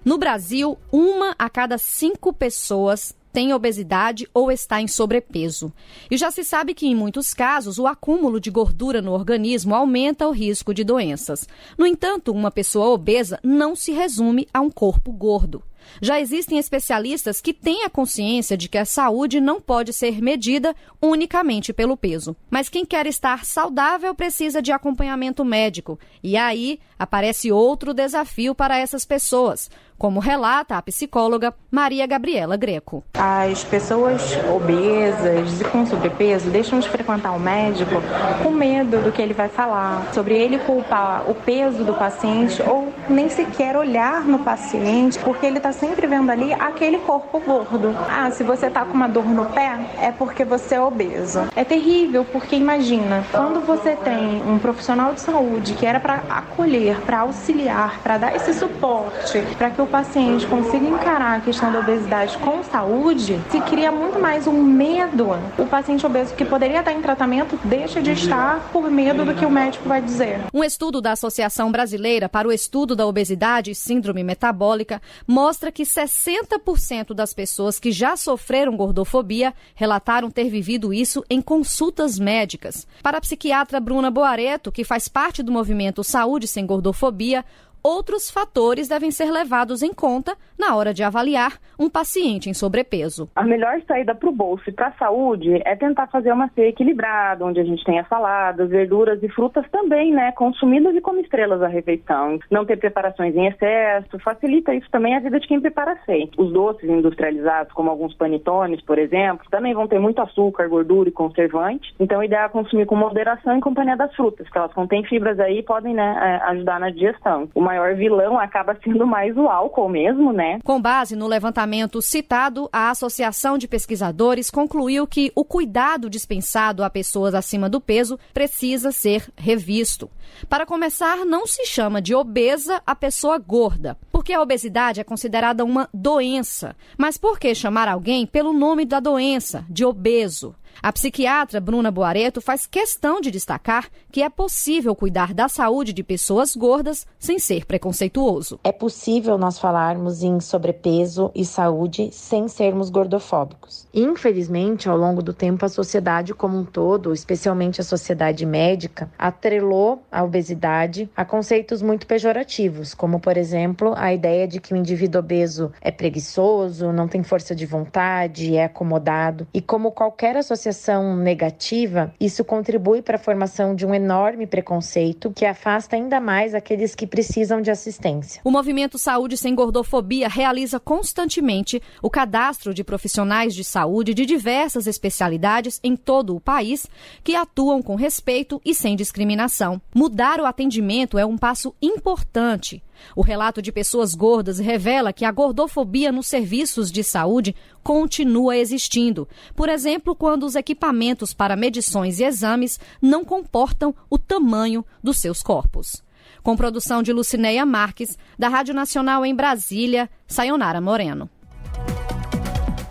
No 0.04 0.18
Brasil, 0.18 0.78
uma 0.90 1.34
a 1.38 1.48
cada 1.48 1.78
cinco 1.78 2.32
pessoas 2.32 3.14
tem 3.34 3.52
obesidade 3.52 4.28
ou 4.32 4.52
está 4.52 4.80
em 4.80 4.86
sobrepeso. 4.86 5.72
E 6.08 6.16
já 6.16 6.30
se 6.30 6.44
sabe 6.44 6.72
que, 6.72 6.86
em 6.86 6.94
muitos 6.94 7.34
casos, 7.34 7.80
o 7.80 7.86
acúmulo 7.88 8.38
de 8.38 8.48
gordura 8.48 9.02
no 9.02 9.10
organismo 9.10 9.74
aumenta 9.74 10.28
o 10.28 10.30
risco 10.30 10.72
de 10.72 10.84
doenças. 10.84 11.48
No 11.76 11.84
entanto, 11.84 12.30
uma 12.30 12.52
pessoa 12.52 12.90
obesa 12.90 13.40
não 13.42 13.74
se 13.74 13.90
resume 13.90 14.46
a 14.54 14.60
um 14.60 14.70
corpo 14.70 15.10
gordo. 15.10 15.64
Já 16.00 16.20
existem 16.20 16.58
especialistas 16.58 17.40
que 17.40 17.52
têm 17.52 17.84
a 17.84 17.90
consciência 17.90 18.56
de 18.56 18.68
que 18.68 18.78
a 18.78 18.84
saúde 18.84 19.40
não 19.40 19.60
pode 19.60 19.92
ser 19.92 20.20
medida 20.20 20.74
unicamente 21.00 21.72
pelo 21.72 21.96
peso. 21.96 22.36
Mas 22.50 22.68
quem 22.68 22.84
quer 22.84 23.06
estar 23.06 23.44
saudável 23.44 24.14
precisa 24.14 24.60
de 24.60 24.72
acompanhamento 24.72 25.44
médico. 25.44 25.98
E 26.22 26.36
aí 26.36 26.78
aparece 26.98 27.52
outro 27.52 27.92
desafio 27.92 28.54
para 28.54 28.78
essas 28.78 29.04
pessoas, 29.04 29.70
como 29.98 30.20
relata 30.20 30.76
a 30.76 30.82
psicóloga 30.82 31.54
Maria 31.70 32.06
Gabriela 32.06 32.56
Greco. 32.56 33.04
As 33.14 33.62
pessoas 33.64 34.36
obesas 34.54 35.60
e 35.60 35.64
com 35.64 35.86
sobrepeso 35.86 36.50
deixam 36.50 36.80
de 36.80 36.88
frequentar 36.88 37.32
o 37.32 37.40
médico 37.40 37.94
com 38.42 38.50
medo 38.50 39.02
do 39.02 39.12
que 39.12 39.22
ele 39.22 39.34
vai 39.34 39.48
falar, 39.48 40.12
sobre 40.12 40.34
ele 40.34 40.58
culpar 40.58 41.28
o 41.30 41.34
peso 41.34 41.84
do 41.84 41.94
paciente 41.94 42.62
ou 42.62 42.92
nem 43.08 43.28
sequer 43.28 43.76
olhar 43.76 44.24
no 44.24 44.38
paciente 44.40 45.18
porque 45.18 45.46
ele 45.46 45.58
está 45.58 45.72
sempre 45.74 46.06
vendo 46.06 46.30
ali 46.30 46.52
aquele 46.52 46.98
corpo 46.98 47.40
gordo. 47.40 47.94
Ah, 48.08 48.30
se 48.30 48.42
você 48.42 48.70
tá 48.70 48.84
com 48.84 48.94
uma 48.94 49.08
dor 49.08 49.26
no 49.26 49.46
pé, 49.46 49.78
é 50.00 50.10
porque 50.10 50.44
você 50.44 50.76
é 50.76 50.80
obeso. 50.80 51.48
É 51.54 51.64
terrível, 51.64 52.24
porque 52.24 52.56
imagina, 52.56 53.24
quando 53.30 53.64
você 53.64 53.96
tem 53.96 54.42
um 54.42 54.58
profissional 54.58 55.12
de 55.12 55.20
saúde 55.20 55.74
que 55.74 55.86
era 55.86 56.00
para 56.00 56.22
acolher, 56.28 57.00
para 57.02 57.20
auxiliar, 57.20 58.00
para 58.02 58.18
dar 58.18 58.36
esse 58.36 58.54
suporte, 58.54 59.42
para 59.58 59.70
que 59.70 59.82
o 59.82 59.86
paciente 59.86 60.46
consiga 60.46 60.86
encarar 60.86 61.38
a 61.38 61.40
questão 61.40 61.72
da 61.72 61.80
obesidade 61.80 62.36
com 62.38 62.62
saúde, 62.62 63.40
se 63.50 63.60
cria 63.60 63.90
muito 63.90 64.18
mais 64.18 64.46
um 64.46 64.62
medo. 64.62 65.36
O 65.58 65.66
paciente 65.66 66.06
obeso 66.06 66.34
que 66.34 66.44
poderia 66.44 66.80
estar 66.80 66.92
em 66.92 67.00
tratamento 67.00 67.58
deixa 67.64 68.00
de 68.00 68.12
estar 68.12 68.60
por 68.72 68.90
medo 68.90 69.24
do 69.24 69.34
que 69.34 69.44
o 69.44 69.50
médico 69.50 69.88
vai 69.88 70.00
dizer. 70.00 70.40
Um 70.52 70.62
estudo 70.62 71.00
da 71.00 71.12
Associação 71.12 71.70
Brasileira 71.70 72.28
para 72.28 72.48
o 72.48 72.52
Estudo 72.52 72.94
da 72.94 73.06
Obesidade 73.06 73.70
e 73.70 73.74
Síndrome 73.74 74.22
Metabólica 74.22 75.00
mostra 75.26 75.63
que 75.72 75.82
60% 75.82 77.14
das 77.14 77.32
pessoas 77.32 77.78
que 77.78 77.92
já 77.92 78.16
sofreram 78.16 78.76
gordofobia 78.76 79.54
relataram 79.74 80.30
ter 80.30 80.48
vivido 80.48 80.92
isso 80.92 81.24
em 81.28 81.40
consultas 81.40 82.18
médicas. 82.18 82.86
Para 83.02 83.18
a 83.18 83.20
psiquiatra 83.20 83.80
Bruna 83.80 84.10
Boareto, 84.10 84.72
que 84.72 84.84
faz 84.84 85.08
parte 85.08 85.42
do 85.42 85.52
movimento 85.52 86.04
Saúde 86.04 86.46
Sem 86.46 86.66
Gordofobia, 86.66 87.44
outros 87.84 88.30
fatores 88.30 88.88
devem 88.88 89.10
ser 89.10 89.30
levados 89.30 89.82
em 89.82 89.92
conta 89.92 90.34
na 90.58 90.74
hora 90.74 90.94
de 90.94 91.02
avaliar 91.02 91.58
um 91.78 91.90
paciente 91.90 92.48
em 92.48 92.54
sobrepeso. 92.54 93.28
A 93.36 93.44
melhor 93.44 93.78
saída 93.86 94.14
para 94.14 94.28
o 94.28 94.32
bolso 94.32 94.70
e 94.70 94.72
para 94.72 94.88
a 94.88 94.92
saúde 94.92 95.60
é 95.66 95.76
tentar 95.76 96.06
fazer 96.06 96.32
uma 96.32 96.48
ceia 96.54 96.68
equilibrada, 96.68 97.44
onde 97.44 97.60
a 97.60 97.64
gente 97.64 97.84
tenha 97.84 98.04
saladas, 98.04 98.70
verduras 98.70 99.22
e 99.22 99.28
frutas 99.28 99.68
também, 99.70 100.12
né, 100.12 100.32
consumidas 100.32 100.96
e 100.96 101.00
como 101.02 101.20
estrelas 101.20 101.60
a 101.60 101.68
refeição. 101.68 102.38
Não 102.50 102.64
ter 102.64 102.78
preparações 102.78 103.36
em 103.36 103.48
excesso, 103.48 104.18
facilita 104.20 104.74
isso 104.74 104.88
também 104.90 105.14
a 105.14 105.20
vida 105.20 105.38
de 105.38 105.46
quem 105.46 105.60
prepara 105.60 105.92
a 105.92 106.04
ceia. 106.06 106.28
Os 106.38 106.52
doces 106.52 106.88
industrializados, 106.88 107.72
como 107.74 107.90
alguns 107.90 108.14
panetones, 108.14 108.80
por 108.80 108.98
exemplo, 108.98 109.46
também 109.50 109.74
vão 109.74 109.86
ter 109.86 109.98
muito 109.98 110.22
açúcar, 110.22 110.68
gordura 110.68 111.10
e 111.10 111.12
conservante. 111.12 111.94
Então, 112.00 112.20
o 112.20 112.24
ideal 112.24 112.46
é 112.46 112.48
consumir 112.48 112.86
com 112.86 112.96
moderação 112.96 113.54
em 113.54 113.60
companhia 113.60 113.96
das 113.96 114.14
frutas, 114.14 114.48
que 114.48 114.56
elas 114.56 114.72
contêm 114.72 115.04
fibras 115.04 115.38
aí 115.38 115.58
e 115.58 115.62
podem, 115.62 115.92
né, 115.92 116.40
é, 116.42 116.50
ajudar 116.50 116.80
na 116.80 116.88
digestão. 116.88 117.48
Uma 117.54 117.73
maior 117.74 117.94
vilão 117.94 118.38
acaba 118.38 118.76
sendo 118.82 119.06
mais 119.06 119.36
o 119.36 119.48
álcool 119.48 119.88
mesmo, 119.88 120.32
né? 120.32 120.58
Com 120.64 120.80
base 120.80 121.16
no 121.16 121.26
levantamento 121.26 122.00
citado, 122.00 122.68
a 122.72 122.90
Associação 122.90 123.58
de 123.58 123.66
Pesquisadores 123.66 124.50
concluiu 124.50 125.06
que 125.06 125.32
o 125.34 125.44
cuidado 125.44 126.08
dispensado 126.08 126.84
a 126.84 126.90
pessoas 126.90 127.34
acima 127.34 127.68
do 127.68 127.80
peso 127.80 128.18
precisa 128.32 128.92
ser 128.92 129.28
revisto. 129.36 130.10
Para 130.48 130.66
começar, 130.66 131.24
não 131.24 131.46
se 131.46 131.66
chama 131.66 132.00
de 132.00 132.14
obesa 132.14 132.82
a 132.86 132.94
pessoa 132.94 133.38
gorda, 133.38 133.96
porque 134.10 134.32
a 134.32 134.40
obesidade 134.40 135.00
é 135.00 135.04
considerada 135.04 135.64
uma 135.64 135.88
doença. 135.92 136.76
Mas 136.96 137.18
por 137.18 137.38
que 137.38 137.54
chamar 137.54 137.88
alguém 137.88 138.26
pelo 138.26 138.52
nome 138.52 138.84
da 138.84 139.00
doença, 139.00 139.64
de 139.68 139.84
obeso? 139.84 140.54
A 140.82 140.92
psiquiatra 140.92 141.60
Bruna 141.60 141.90
Boareto 141.90 142.40
faz 142.40 142.66
questão 142.66 143.20
de 143.20 143.30
destacar 143.30 143.88
que 144.10 144.22
é 144.22 144.28
possível 144.28 144.94
cuidar 144.94 145.32
da 145.32 145.48
saúde 145.48 145.92
de 145.92 146.02
pessoas 146.02 146.54
gordas 146.54 147.06
sem 147.18 147.38
ser 147.38 147.64
preconceituoso. 147.64 148.60
É 148.62 148.72
possível 148.72 149.38
nós 149.38 149.58
falarmos 149.58 150.22
em 150.22 150.40
sobrepeso 150.40 151.30
e 151.34 151.44
saúde 151.44 152.10
sem 152.12 152.48
sermos 152.48 152.90
gordofóbicos. 152.90 153.86
Infelizmente, 153.94 154.88
ao 154.88 154.96
longo 154.96 155.22
do 155.22 155.32
tempo, 155.32 155.64
a 155.64 155.68
sociedade 155.68 156.34
como 156.34 156.58
um 156.58 156.64
todo, 156.64 157.12
especialmente 157.12 157.80
a 157.80 157.84
sociedade 157.84 158.44
médica, 158.44 159.10
atrelou 159.18 160.02
a 160.12 160.22
obesidade 160.22 161.08
a 161.16 161.24
conceitos 161.24 161.80
muito 161.80 162.06
pejorativos, 162.06 162.94
como, 162.94 163.20
por 163.20 163.36
exemplo, 163.36 163.94
a 163.96 164.12
ideia 164.12 164.46
de 164.46 164.60
que 164.60 164.74
o 164.74 164.76
indivíduo 164.76 165.20
obeso 165.20 165.72
é 165.80 165.90
preguiçoso, 165.90 166.92
não 166.92 167.08
tem 167.08 167.22
força 167.22 167.54
de 167.54 167.64
vontade, 167.64 168.56
é 168.56 168.64
acomodado. 168.64 169.46
E 169.54 169.60
como 169.60 169.90
qualquer 169.90 170.36
associação 170.36 170.63
associação 170.68 171.16
negativa, 171.16 172.14
isso 172.18 172.44
contribui 172.44 173.02
para 173.02 173.16
a 173.16 173.18
formação 173.18 173.74
de 173.74 173.84
um 173.84 173.94
enorme 173.94 174.46
preconceito 174.46 175.30
que 175.30 175.44
afasta 175.44 175.96
ainda 175.96 176.20
mais 176.20 176.54
aqueles 176.54 176.94
que 176.94 177.06
precisam 177.06 177.60
de 177.60 177.70
assistência. 177.70 178.40
O 178.44 178.50
movimento 178.50 178.98
Saúde 178.98 179.36
Sem 179.36 179.54
Gordofobia 179.54 180.28
realiza 180.28 180.80
constantemente 180.80 181.82
o 182.02 182.08
cadastro 182.08 182.72
de 182.72 182.82
profissionais 182.82 183.54
de 183.54 183.64
saúde 183.64 184.14
de 184.14 184.24
diversas 184.24 184.86
especialidades 184.86 185.80
em 185.82 185.96
todo 185.96 186.34
o 186.34 186.40
país 186.40 186.86
que 187.22 187.34
atuam 187.34 187.82
com 187.82 187.94
respeito 187.94 188.60
e 188.64 188.74
sem 188.74 188.96
discriminação. 188.96 189.80
Mudar 189.94 190.40
o 190.40 190.46
atendimento 190.46 191.18
é 191.18 191.26
um 191.26 191.36
passo 191.36 191.74
importante. 191.82 192.82
O 193.14 193.22
relato 193.22 193.62
de 193.62 193.72
pessoas 193.72 194.14
gordas 194.14 194.58
revela 194.58 195.12
que 195.12 195.24
a 195.24 195.32
gordofobia 195.32 196.10
nos 196.10 196.26
serviços 196.26 196.90
de 196.90 197.02
saúde 197.02 197.54
continua 197.82 198.56
existindo. 198.56 199.28
Por 199.54 199.68
exemplo, 199.68 200.14
quando 200.14 200.44
os 200.44 200.54
equipamentos 200.54 201.34
para 201.34 201.56
medições 201.56 202.18
e 202.18 202.24
exames 202.24 202.78
não 203.00 203.24
comportam 203.24 203.94
o 204.08 204.18
tamanho 204.18 204.84
dos 205.02 205.18
seus 205.18 205.42
corpos. 205.42 206.02
Com 206.42 206.56
produção 206.56 207.02
de 207.02 207.12
Lucinéia 207.12 207.64
Marques, 207.64 208.18
da 208.38 208.48
Rádio 208.48 208.74
Nacional 208.74 209.24
em 209.24 209.34
Brasília, 209.34 210.10
Sayonara 210.26 210.80
Moreno. 210.80 211.28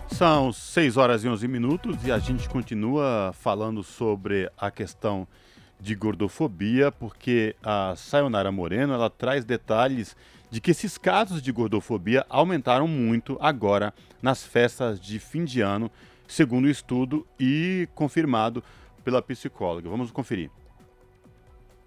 São 0.08 0.52
6 0.52 0.96
horas 0.96 1.24
e 1.24 1.28
11 1.28 1.48
minutos 1.48 1.96
e 2.04 2.12
a 2.12 2.20
gente 2.20 2.48
continua 2.48 3.32
falando 3.34 3.82
sobre 3.82 4.48
a 4.56 4.70
questão 4.70 5.26
de 5.84 5.94
gordofobia, 5.94 6.90
porque 6.90 7.54
a 7.62 7.94
Sayonara 7.94 8.50
Moreno 8.50 8.94
ela 8.94 9.10
traz 9.10 9.44
detalhes 9.44 10.16
de 10.50 10.58
que 10.58 10.70
esses 10.70 10.96
casos 10.96 11.42
de 11.42 11.52
gordofobia 11.52 12.24
aumentaram 12.30 12.88
muito 12.88 13.36
agora 13.38 13.92
nas 14.22 14.42
festas 14.42 14.98
de 14.98 15.18
fim 15.18 15.44
de 15.44 15.60
ano, 15.60 15.90
segundo 16.26 16.64
o 16.64 16.70
estudo 16.70 17.26
e 17.38 17.86
confirmado 17.94 18.64
pela 19.04 19.20
psicóloga. 19.20 19.90
Vamos 19.90 20.10
conferir. 20.10 20.50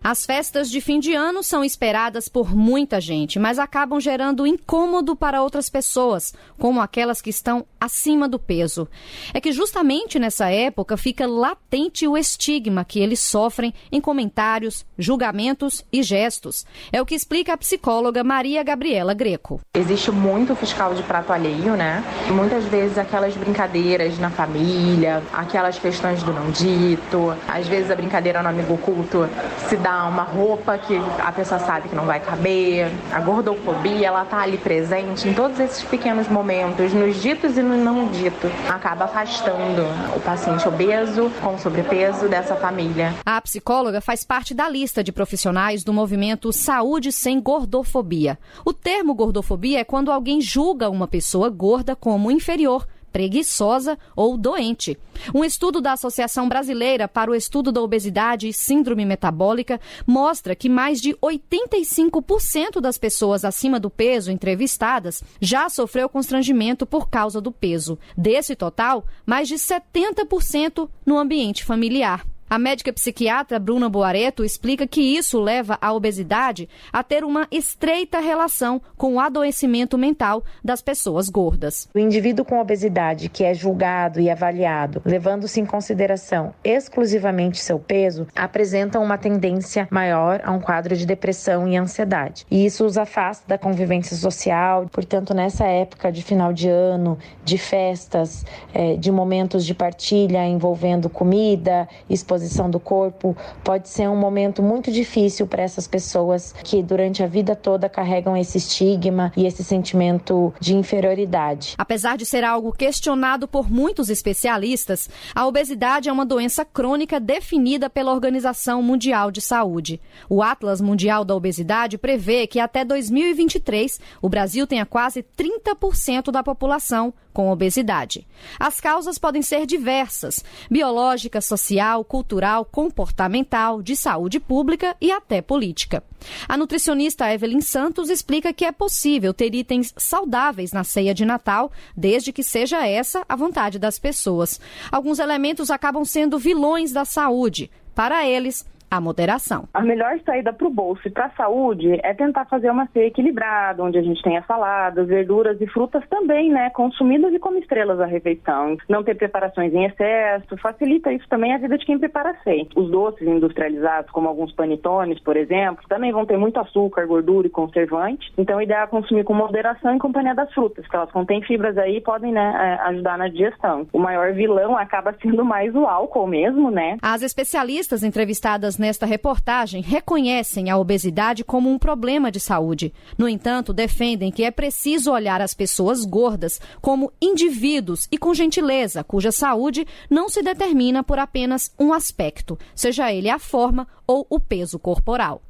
As 0.04 0.26
festas 0.26 0.70
de 0.70 0.80
fim 0.80 1.00
de 1.00 1.14
ano 1.14 1.44
são 1.44 1.64
esperadas 1.64 2.30
por 2.30 2.56
muita 2.56 3.02
gente, 3.02 3.40
mas 3.40 3.60
acabam 3.60 4.00
gerando 4.00 4.48
incômodo 4.48 5.16
para 5.16 5.42
outras 5.42 5.70
pessoas, 5.70 6.34
como 6.58 6.80
aquelas 6.80 7.22
que 7.22 7.30
estão 7.30 7.66
acima 7.80 8.28
do 8.28 8.40
peso. 8.40 8.88
É 9.34 9.42
que 9.42 9.52
justamente 9.52 10.18
nessa 10.18 10.50
época 10.50 10.96
fica 10.96 11.28
latente 11.28 12.08
o 12.08 12.18
estigma 12.18 12.86
que 12.86 13.00
eles 13.00 13.20
sofrem 13.20 13.74
em 13.92 14.00
comentários, 14.00 14.86
julgamentos 14.98 15.84
e 15.92 16.02
gestos. 16.02 16.66
É 16.92 17.02
o 17.02 17.06
que 17.06 17.16
explica 17.16 17.54
a 17.54 17.58
psicóloga 17.58 18.24
Maria 18.24 18.64
Gabriela 18.64 19.14
Greco. 19.14 19.60
Existe 19.74 20.12
muito 20.12 20.56
fiscal 20.56 20.94
de 20.94 21.04
prato 21.04 21.34
alheio, 21.34 21.76
né? 21.76 22.04
Muitas 22.30 22.64
vezes 22.66 22.98
aquelas 22.98 23.36
brincadeiras 23.36 24.18
na 24.20 24.30
família, 24.30 25.22
aquelas 25.34 25.78
questões 25.78 26.24
do 26.24 26.32
não 26.32 26.50
dito, 26.52 27.36
às 27.48 27.68
vezes 27.68 27.92
a 27.92 27.96
brincadeira 27.96 28.42
no 28.42 28.50
amigo 28.50 28.76
oculto 28.76 29.28
se 29.68 29.76
dá 29.76 29.87
dar 29.88 30.10
uma 30.10 30.24
roupa 30.24 30.78
que 30.78 31.00
a 31.18 31.32
pessoa 31.32 31.62
sabe 31.62 31.88
que 31.88 31.96
não 31.96 32.06
vai 32.06 32.20
caber. 32.20 32.92
A 33.10 33.22
gordofobia, 33.22 34.08
ela 34.08 34.26
tá 34.26 34.40
ali 34.42 34.58
presente 34.58 35.30
em 35.30 35.34
todos 35.34 35.58
esses 35.62 35.82
pequenos 35.84 36.28
momentos, 36.28 36.92
nos 36.92 37.22
ditos 37.22 37.58
e 37.58 37.62
no 37.62 37.78
não 37.78 38.08
dito. 38.08 38.52
Acaba 38.68 39.06
afastando 39.06 39.84
o 40.14 40.20
paciente 40.20 40.68
obeso 40.68 41.32
com 41.42 41.58
sobrepeso 41.58 42.28
dessa 42.28 42.56
família. 42.56 43.14
A 43.26 43.40
psicóloga 43.40 44.02
faz 44.02 44.26
parte 44.26 44.54
da 44.54 44.68
lista 44.68 45.02
de 45.02 45.14
profissionais 45.14 45.86
do 45.86 45.94
movimento 45.94 46.52
Saúde 46.52 47.14
Sem 47.14 47.40
Gordofobia. 47.40 48.38
O 48.66 48.74
termo 48.74 49.16
gordofobia 49.16 49.80
é 49.80 49.84
quando 49.86 50.12
alguém 50.12 50.42
julga 50.42 50.90
uma 50.90 51.08
pessoa 51.08 51.50
gorda 51.50 51.96
como 51.96 52.30
inferior 52.30 52.86
preguiçosa 53.18 53.98
ou 54.16 54.38
doente. 54.38 54.96
Um 55.34 55.44
estudo 55.44 55.82
da 55.82 55.94
Associação 55.94 56.48
Brasileira 56.48 57.08
para 57.08 57.32
o 57.32 57.34
Estudo 57.34 57.72
da 57.72 57.82
Obesidade 57.82 58.48
e 58.48 58.54
Síndrome 58.54 59.06
Metabólica 59.06 59.82
mostra 60.06 60.56
que 60.56 60.70
mais 60.70 61.02
de 61.02 61.16
85% 61.16 62.80
das 62.80 63.00
pessoas 63.00 63.44
acima 63.44 63.80
do 63.80 63.90
peso 63.90 64.32
entrevistadas 64.32 65.24
já 65.42 65.68
sofreu 65.68 66.08
constrangimento 66.08 66.86
por 66.86 67.10
causa 67.10 67.42
do 67.42 67.52
peso. 67.52 67.98
Desse 68.16 68.56
total, 68.56 69.04
mais 69.26 69.48
de 69.48 69.56
70% 69.56 70.88
no 71.04 71.18
ambiente 71.18 71.66
familiar. 71.66 72.24
A 72.50 72.58
médica 72.58 72.94
psiquiatra 72.94 73.60
Bruna 73.60 73.90
Boareto 73.90 74.42
explica 74.42 74.88
que 74.88 75.02
isso 75.02 75.38
leva 75.38 75.78
a 75.82 75.92
obesidade 75.92 76.70
a 76.94 77.04
ter 77.04 77.26
uma 77.26 77.46
estreita 77.52 78.22
relação 78.22 78.82
com 78.96 79.16
o 79.16 79.20
adoecimento 79.20 79.98
mental 79.98 80.42
das 80.64 80.82
pessoas 80.82 81.28
gordas. 81.28 81.90
O 81.94 82.00
indivíduo 82.00 82.46
com 82.46 82.58
obesidade 82.58 83.28
que 83.28 83.44
é 83.44 83.54
julgado 83.54 84.22
e 84.22 84.30
avaliado, 84.30 85.02
levando-se 85.04 85.60
em 85.60 85.66
consideração 85.66 86.54
exclusivamente 86.64 87.60
seu 87.60 87.80
peso, 87.80 88.26
apresenta 88.34 88.98
uma 88.98 89.18
tendência 89.18 89.86
maior 89.92 90.40
a 90.46 90.52
um 90.54 90.62
quadro 90.62 90.96
de 90.96 91.06
depressão 91.06 91.68
e 91.68 91.76
ansiedade. 91.76 92.46
E 92.50 92.66
isso 92.66 92.86
os 92.86 92.98
afasta 92.98 93.46
da 93.46 93.58
convivência 93.58 94.16
social. 94.16 94.88
Portanto, 94.90 95.34
nessa 95.34 95.66
época 95.66 96.10
de 96.14 96.24
final 96.24 96.54
de 96.54 96.70
ano, 96.70 97.18
de 97.44 97.58
festas, 97.58 98.46
eh, 98.74 98.96
de 98.96 99.12
momentos 99.12 99.66
de 99.66 99.76
partilha 99.76 100.46
envolvendo 100.46 101.10
comida, 101.10 101.90
exposição 102.10 102.37
composição 102.38 102.70
do 102.70 102.80
corpo, 102.80 103.36
pode 103.64 103.90
ser 103.90 104.08
um 104.08 104.16
momento 104.16 104.62
muito 104.62 104.92
difícil 104.92 105.48
para 105.48 105.64
essas 105.64 105.88
pessoas 105.88 106.54
que 106.64 106.84
durante 106.84 107.24
a 107.24 107.28
vida 107.28 107.56
toda 107.56 107.90
carregam 107.90 108.38
esse 108.38 108.60
estigma 108.60 109.32
e 109.36 109.46
esse 109.46 109.64
sentimento 109.64 110.54
de 110.60 110.76
inferioridade. 110.76 111.74
Apesar 111.78 112.16
de 112.16 112.26
ser 112.26 112.44
algo 112.44 112.72
questionado 112.72 113.48
por 113.48 113.72
muitos 113.72 114.10
especialistas, 114.10 115.10
a 115.34 115.48
obesidade 115.48 116.10
é 116.10 116.12
uma 116.12 116.26
doença 116.26 116.64
crônica 116.64 117.20
definida 117.20 117.90
pela 117.90 118.14
Organização 118.14 118.84
Mundial 118.84 119.32
de 119.32 119.42
Saúde. 119.42 120.00
O 120.30 120.44
Atlas 120.44 120.80
Mundial 120.80 121.26
da 121.26 121.36
Obesidade 121.36 121.98
prevê 121.98 122.46
que 122.46 122.60
até 122.60 122.86
2023 122.86 124.00
o 124.22 124.30
Brasil 124.30 124.68
tenha 124.68 124.86
quase 124.86 125.24
30% 125.24 126.32
da 126.32 126.44
população 126.44 127.14
com 127.38 127.52
obesidade. 127.52 128.28
As 128.60 128.82
causas 128.82 129.20
podem 129.20 129.44
ser 129.44 129.68
diversas: 129.68 130.44
biológica, 130.72 131.40
social, 131.40 132.04
cultural, 132.04 132.27
comportamental, 132.72 133.82
de 133.82 133.96
saúde 133.96 134.40
pública 134.40 134.96
e 135.00 135.12
até 135.12 135.42
política. 135.42 136.04
A 136.48 136.58
nutricionista 136.58 137.32
Evelyn 137.32 137.62
Santos 137.62 138.10
explica 138.10 138.54
que 138.54 138.66
é 138.66 138.72
possível 138.72 139.34
ter 139.34 139.54
itens 139.54 139.94
saudáveis 139.98 140.72
na 140.72 140.84
ceia 140.84 141.14
de 141.14 141.26
Natal, 141.26 141.72
desde 141.96 142.34
que 142.34 142.44
seja 142.44 142.86
essa 142.86 143.26
a 143.28 143.36
vontade 143.36 143.80
das 143.80 144.00
pessoas. 144.00 144.60
Alguns 144.92 145.20
elementos 145.20 145.70
acabam 145.70 146.04
sendo 146.04 146.40
vilões 146.40 146.92
da 146.92 147.06
saúde. 147.06 147.70
Para 147.94 148.28
eles, 148.28 148.66
a 148.90 149.02
moderação. 149.02 149.68
A 149.74 149.82
melhor 149.82 150.20
saída 150.26 150.54
para 150.54 150.68
o 150.68 150.72
bolso 150.72 151.02
e 151.06 151.12
para 151.12 151.26
a 151.26 151.32
saúde 151.32 152.00
é 152.04 152.14
tentar 152.14 152.46
fazer 152.46 152.70
uma 152.70 152.88
ceia 152.88 153.08
equilibrada, 153.08 153.84
onde 153.84 153.98
a 153.98 154.02
gente 154.02 154.22
tenha 154.22 154.44
saladas, 154.48 155.08
verduras 155.08 155.60
e 155.60 155.68
frutas 155.68 156.04
também, 156.10 156.50
né, 156.50 156.70
consumidas 156.70 157.34
e 157.34 157.40
como 157.40 157.58
estrelas 157.58 158.00
a 158.00 158.06
refeição. 158.06 158.78
Não 158.88 159.04
ter 159.04 159.16
preparações 159.16 159.74
em 159.74 159.86
excesso, 159.86 160.58
facilita 160.58 161.12
isso 161.12 161.28
também 161.30 161.54
a 161.54 161.58
vida 161.58 161.78
de 161.78 161.86
quem 161.86 162.00
prepara 162.00 162.32
a 162.32 162.44
ceia. 162.44 162.68
Os 162.76 162.90
doces 162.90 163.28
industrializados, 163.28 164.10
como 164.12 164.28
alguns 164.28 164.52
panetones, 164.54 165.20
por 165.20 165.36
exemplo, 165.36 165.84
também 165.90 166.12
vão 166.12 166.26
ter 166.26 166.38
muito 166.38 166.60
açúcar, 166.60 167.06
gordura 167.06 167.48
e 167.48 167.52
conservante. 167.52 168.32
Então, 168.38 168.58
o 168.58 168.62
ideal 168.62 168.84
é 168.84 168.88
consumir 168.88 169.24
com 169.24 169.34
moderação 169.34 169.94
em 169.94 170.00
companhia 170.00 170.34
das 170.34 170.52
frutas, 170.54 170.88
que 170.88 170.96
elas 170.96 171.12
contêm 171.12 171.42
fibras 171.42 171.78
aí 171.78 171.98
e 171.98 172.02
podem, 172.02 172.32
né, 172.32 172.54
é, 172.58 172.88
ajudar 172.90 173.18
na 173.18 173.28
digestão. 173.28 173.88
O 173.92 174.00
maior 174.00 174.34
vilão 174.34 174.78
acaba 174.78 175.14
sendo 175.22 175.44
mais 175.44 175.76
o 175.76 175.86
álcool 175.86 176.28
mesmo, 176.28 176.72
né? 176.72 176.98
As 177.02 177.22
especialistas 177.22 178.04
entrevistadas 178.04 178.77
nesta 178.78 179.06
reportagem 179.06 179.82
reconhecem 179.82 180.70
a 180.70 180.78
obesidade 180.78 181.44
como 181.44 181.70
um 181.70 181.78
problema 181.78 182.32
de 182.32 182.40
saúde. 182.40 182.94
No 183.18 183.28
entanto, 183.28 183.74
defendem 183.74 184.32
que 184.32 184.44
é 184.44 184.52
preciso 184.52 185.12
olhar 185.12 185.42
as 185.42 185.54
pessoas 185.54 186.06
gordas 186.06 186.60
como 186.82 187.12
indivíduos 187.22 188.08
e 188.12 188.18
com 188.18 188.34
gentileza, 188.34 189.04
cuja 189.04 189.32
saúde 189.32 189.86
não 190.10 190.30
se 190.30 190.42
determina 190.42 191.04
por 191.04 191.20
apenas 191.20 191.72
um 191.80 191.94
aspecto, 191.94 192.58
seja 192.76 193.12
ele 193.12 193.30
a 193.30 193.40
forma 193.40 193.88
ou 194.06 194.26
o 194.30 194.40
peso 194.40 194.80
corporal. 194.80 195.42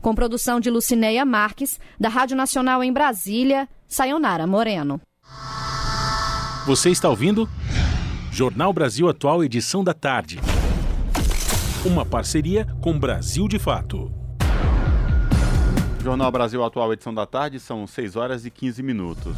Com 0.00 0.14
produção 0.14 0.60
de 0.60 0.70
Lucinéia 0.70 1.24
Marques, 1.24 1.80
da 1.98 2.08
Rádio 2.08 2.36
Nacional 2.36 2.82
em 2.82 2.92
Brasília, 2.92 3.68
Sayonara 3.88 4.46
Moreno. 4.46 5.00
Você 6.66 6.90
está 6.90 7.08
ouvindo? 7.08 7.48
Jornal 8.32 8.72
Brasil 8.72 9.08
Atual, 9.08 9.44
edição 9.44 9.84
da 9.84 9.94
tarde. 9.94 10.40
Uma 11.84 12.06
parceria 12.06 12.66
com 12.80 12.98
Brasil 12.98 13.46
de 13.46 13.58
Fato. 13.58 14.10
Jornal 16.02 16.32
Brasil 16.32 16.64
Atual, 16.64 16.94
edição 16.94 17.12
da 17.12 17.26
tarde, 17.26 17.60
são 17.60 17.86
6 17.86 18.16
horas 18.16 18.46
e 18.46 18.50
15 18.50 18.82
minutos. 18.82 19.36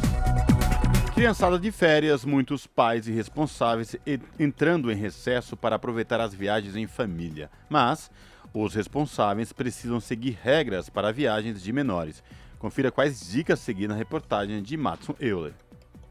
Criançada 1.13 1.59
de 1.59 1.69
férias, 1.73 2.23
muitos 2.23 2.65
pais 2.65 3.05
e 3.05 3.11
responsáveis 3.11 3.97
entrando 4.39 4.89
em 4.89 4.95
recesso 4.95 5.57
para 5.57 5.75
aproveitar 5.75 6.21
as 6.21 6.33
viagens 6.33 6.77
em 6.77 6.87
família. 6.87 7.49
Mas 7.69 8.09
os 8.53 8.73
responsáveis 8.73 9.51
precisam 9.51 9.99
seguir 9.99 10.39
regras 10.41 10.87
para 10.87 11.11
viagens 11.11 11.61
de 11.61 11.73
menores. 11.73 12.23
Confira 12.57 12.91
quais 12.91 13.29
dicas 13.29 13.59
seguir 13.59 13.89
na 13.89 13.95
reportagem 13.95 14.63
de 14.63 14.77
Matson 14.77 15.15
Euler. 15.19 15.53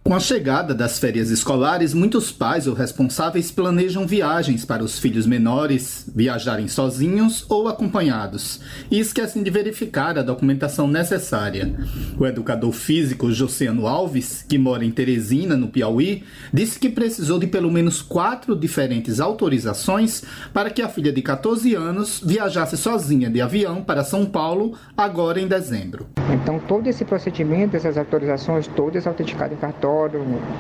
Com 0.06 0.14
a 0.14 0.20
chegada 0.20 0.72
das 0.72 1.00
férias 1.00 1.30
escolares, 1.30 1.92
muitos 1.92 2.30
pais 2.30 2.68
ou 2.68 2.74
responsáveis 2.74 3.50
planejam 3.50 4.06
viagens 4.06 4.64
para 4.64 4.84
os 4.84 5.00
filhos 5.00 5.26
menores 5.26 6.08
viajarem 6.14 6.68
sozinhos 6.68 7.44
ou 7.48 7.66
acompanhados 7.66 8.60
e 8.88 9.00
esquecem 9.00 9.42
de 9.42 9.50
verificar 9.50 10.16
a 10.16 10.22
documentação 10.22 10.86
necessária. 10.86 11.74
O 12.16 12.24
educador 12.24 12.70
físico 12.70 13.32
Josiano 13.32 13.88
Alves, 13.88 14.44
que 14.48 14.56
mora 14.56 14.84
em 14.84 14.92
Teresina, 14.92 15.56
no 15.56 15.66
Piauí, 15.66 16.22
disse 16.54 16.78
que 16.78 16.88
precisou 16.88 17.40
de 17.40 17.48
pelo 17.48 17.68
menos 17.68 18.00
quatro 18.00 18.54
diferentes 18.54 19.18
autorizações 19.18 20.22
para 20.54 20.70
que 20.70 20.82
a 20.82 20.88
filha 20.88 21.12
de 21.12 21.20
14 21.20 21.74
anos 21.74 22.22
viajasse 22.24 22.76
sozinha 22.76 23.28
de 23.28 23.40
avião 23.40 23.82
para 23.82 24.04
São 24.04 24.24
Paulo 24.24 24.78
agora 24.96 25.40
em 25.40 25.48
dezembro. 25.48 26.06
Então, 26.32 26.60
todo 26.60 26.86
esse 26.86 27.04
procedimento, 27.04 27.74
essas 27.76 27.98
autorizações, 27.98 28.68
todas 28.68 29.04
autenticadas 29.04 29.58
em 29.58 29.60
cartório, 29.60 29.95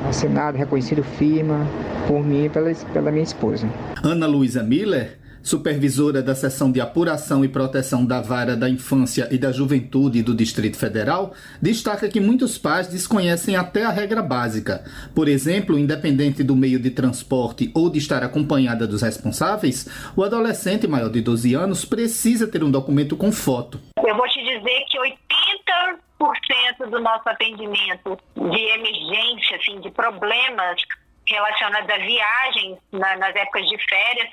assinado, 0.08 0.56
reconhecido 0.56 1.02
firma 1.02 1.66
por 2.06 2.24
mim 2.24 2.44
e 2.46 2.48
pela, 2.48 2.72
pela 2.92 3.10
minha 3.10 3.24
esposa. 3.24 3.68
Ana 4.02 4.26
Luísa 4.26 4.62
Miller 4.62 5.18
supervisora 5.46 6.20
da 6.24 6.34
seção 6.34 6.72
de 6.72 6.80
apuração 6.80 7.44
e 7.44 7.48
proteção 7.48 8.04
da 8.04 8.20
vara 8.20 8.56
da 8.56 8.68
infância 8.68 9.28
e 9.30 9.38
da 9.38 9.52
juventude 9.52 10.20
do 10.20 10.34
Distrito 10.34 10.76
Federal, 10.76 11.32
destaca 11.62 12.08
que 12.08 12.18
muitos 12.18 12.58
pais 12.58 12.88
desconhecem 12.88 13.54
até 13.54 13.84
a 13.84 13.90
regra 13.90 14.22
básica. 14.22 14.84
Por 15.14 15.28
exemplo, 15.28 15.78
independente 15.78 16.42
do 16.42 16.56
meio 16.56 16.80
de 16.80 16.90
transporte 16.90 17.70
ou 17.76 17.88
de 17.88 17.98
estar 17.98 18.24
acompanhada 18.24 18.88
dos 18.88 19.02
responsáveis, 19.02 19.86
o 20.16 20.24
adolescente 20.24 20.88
maior 20.88 21.10
de 21.10 21.20
12 21.20 21.54
anos 21.54 21.84
precisa 21.84 22.48
ter 22.48 22.64
um 22.64 22.70
documento 22.70 23.16
com 23.16 23.30
foto. 23.30 23.80
Eu 24.04 24.16
vou 24.16 24.28
te 24.28 24.42
dizer 24.42 24.84
que 24.90 24.98
80% 24.98 26.90
do 26.90 27.00
nosso 27.00 27.28
atendimento 27.28 28.18
de 28.34 28.60
emergência, 28.60 29.56
assim, 29.58 29.80
de 29.80 29.92
problemas 29.92 30.82
relacionados 31.28 31.88
a 31.88 31.98
viagens 31.98 32.78
na, 32.90 33.16
nas 33.16 33.34
épocas 33.36 33.66
de 33.68 33.78
férias, 33.88 34.28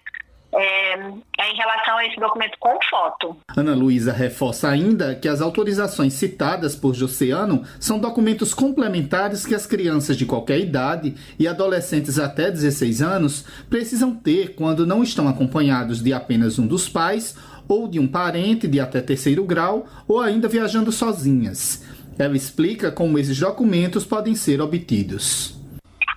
é, 0.55 0.93
é, 1.39 1.51
em 1.51 1.55
relação 1.55 1.97
a 1.97 2.05
esse 2.05 2.19
documento 2.19 2.57
com 2.59 2.77
foto. 2.89 3.35
Ana 3.55 3.73
Luísa 3.73 4.13
reforça 4.13 4.69
ainda 4.69 5.15
que 5.15 5.27
as 5.27 5.41
autorizações 5.41 6.13
citadas 6.13 6.75
por 6.75 6.93
Joseano 6.93 7.63
são 7.79 7.99
documentos 7.99 8.53
complementares 8.53 9.45
que 9.45 9.55
as 9.55 9.65
crianças 9.65 10.17
de 10.17 10.25
qualquer 10.25 10.59
idade 10.59 11.15
e 11.39 11.47
adolescentes 11.47 12.19
até 12.19 12.51
16 12.51 13.01
anos 13.01 13.45
precisam 13.69 14.15
ter 14.15 14.55
quando 14.55 14.85
não 14.85 15.03
estão 15.03 15.27
acompanhados 15.27 16.01
de 16.01 16.13
apenas 16.13 16.59
um 16.59 16.67
dos 16.67 16.87
pais 16.87 17.35
ou 17.67 17.87
de 17.87 17.99
um 17.99 18.07
parente 18.07 18.67
de 18.67 18.79
até 18.79 19.01
terceiro 19.01 19.43
grau 19.45 19.85
ou 20.07 20.21
ainda 20.21 20.47
viajando 20.47 20.91
sozinhas. 20.91 21.83
Ela 22.17 22.35
explica 22.35 22.91
como 22.91 23.17
esses 23.17 23.39
documentos 23.39 24.05
podem 24.05 24.35
ser 24.35 24.61
obtidos. 24.61 25.59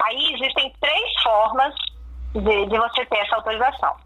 Aí 0.05 0.35
existem 0.35 0.73
três 0.81 1.23
formas 1.23 1.75
de, 2.35 2.67
de 2.67 2.79
você 2.79 3.07
ter 3.07 3.19
essa 3.19 3.37
autorização. 3.37 4.06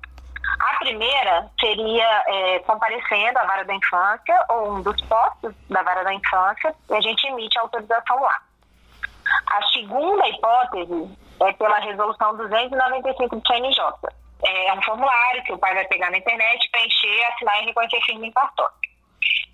A 0.61 0.79
primeira 0.79 1.51
seria 1.59 2.25
é, 2.27 2.59
comparecendo 2.61 3.39
à 3.39 3.45
vara 3.45 3.65
da 3.65 3.75
infância 3.75 4.45
ou 4.51 4.75
um 4.75 4.83
dos 4.83 5.01
postos 5.07 5.55
da 5.71 5.83
vara 5.83 6.05
da 6.05 6.13
infância 6.13 6.75
e 6.91 6.95
a 6.95 7.01
gente 7.01 7.27
emite 7.29 7.59
a 7.59 7.63
autorização 7.63 8.21
lá. 8.21 8.43
A 9.47 9.67
segunda 9.73 10.29
hipótese 10.29 11.19
é 11.41 11.53
pela 11.55 11.79
resolução 11.79 12.37
295 12.37 13.37
do 13.37 13.47
CNJ. 13.47 13.83
É 14.45 14.75
um 14.75 14.83
formulário 14.83 15.43
que 15.45 15.53
o 15.53 15.59
pai 15.59 15.75
vai 15.75 15.87
pegar 15.87 16.11
na 16.11 16.19
internet, 16.19 16.71
preencher, 16.71 17.25
assinar 17.33 17.63
e 17.63 17.67
reconhecer 17.67 18.01
firme 18.03 18.29
em 18.29 18.33
cartório. 18.33 18.75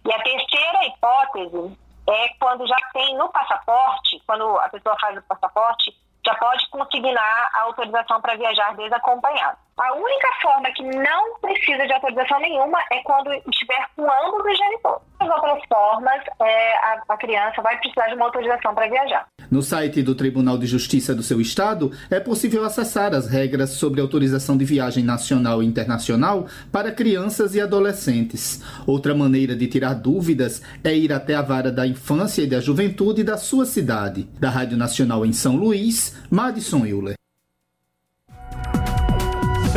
E 0.04 0.12
a 0.12 0.22
terceira 0.22 0.86
hipótese 0.86 1.78
é 2.08 2.28
quando 2.40 2.66
já 2.66 2.76
tem 2.92 3.16
no 3.16 3.28
passaporte, 3.28 4.20
quando 4.26 4.58
a 4.58 4.68
pessoa 4.68 4.96
faz 5.00 5.16
o 5.18 5.22
passaporte, 5.22 5.96
já 6.24 6.34
pode 6.34 6.68
consignar 6.70 7.50
a 7.54 7.60
autorização 7.62 8.20
para 8.20 8.36
viajar 8.36 8.74
desacompanhado. 8.74 9.65
A 9.78 9.92
única 9.92 10.28
forma 10.40 10.72
que 10.72 10.82
não 10.82 11.38
precisa 11.38 11.86
de 11.86 11.92
autorização 11.92 12.40
nenhuma 12.40 12.78
é 12.90 13.02
quando 13.02 13.30
estiver 13.30 13.86
com 13.94 14.04
ambos 14.04 14.50
os 14.50 14.56
genitores. 14.56 15.02
As 15.20 15.28
outras 15.28 15.62
formas, 15.68 16.22
é, 16.40 16.76
a, 16.78 17.02
a 17.10 17.16
criança 17.18 17.60
vai 17.60 17.78
precisar 17.78 18.06
de 18.08 18.14
uma 18.14 18.24
autorização 18.24 18.74
para 18.74 18.88
viajar. 18.88 19.26
No 19.50 19.60
site 19.60 20.02
do 20.02 20.14
Tribunal 20.14 20.56
de 20.56 20.66
Justiça 20.66 21.14
do 21.14 21.22
seu 21.22 21.42
estado, 21.42 21.92
é 22.10 22.18
possível 22.18 22.64
acessar 22.64 23.14
as 23.14 23.28
regras 23.28 23.70
sobre 23.70 24.00
autorização 24.00 24.56
de 24.56 24.64
viagem 24.64 25.04
nacional 25.04 25.62
e 25.62 25.66
internacional 25.66 26.46
para 26.72 26.90
crianças 26.90 27.54
e 27.54 27.60
adolescentes. 27.60 28.62
Outra 28.86 29.14
maneira 29.14 29.54
de 29.54 29.66
tirar 29.66 29.92
dúvidas 29.92 30.62
é 30.82 30.94
ir 30.94 31.12
até 31.12 31.34
a 31.34 31.42
vara 31.42 31.70
da 31.70 31.86
infância 31.86 32.40
e 32.40 32.46
da 32.46 32.60
juventude 32.60 33.22
da 33.22 33.36
sua 33.36 33.66
cidade. 33.66 34.22
Da 34.40 34.48
Rádio 34.48 34.78
Nacional 34.78 35.26
em 35.26 35.34
São 35.34 35.54
Luís, 35.54 36.16
Madison 36.30 36.86
Euler. 36.86 37.15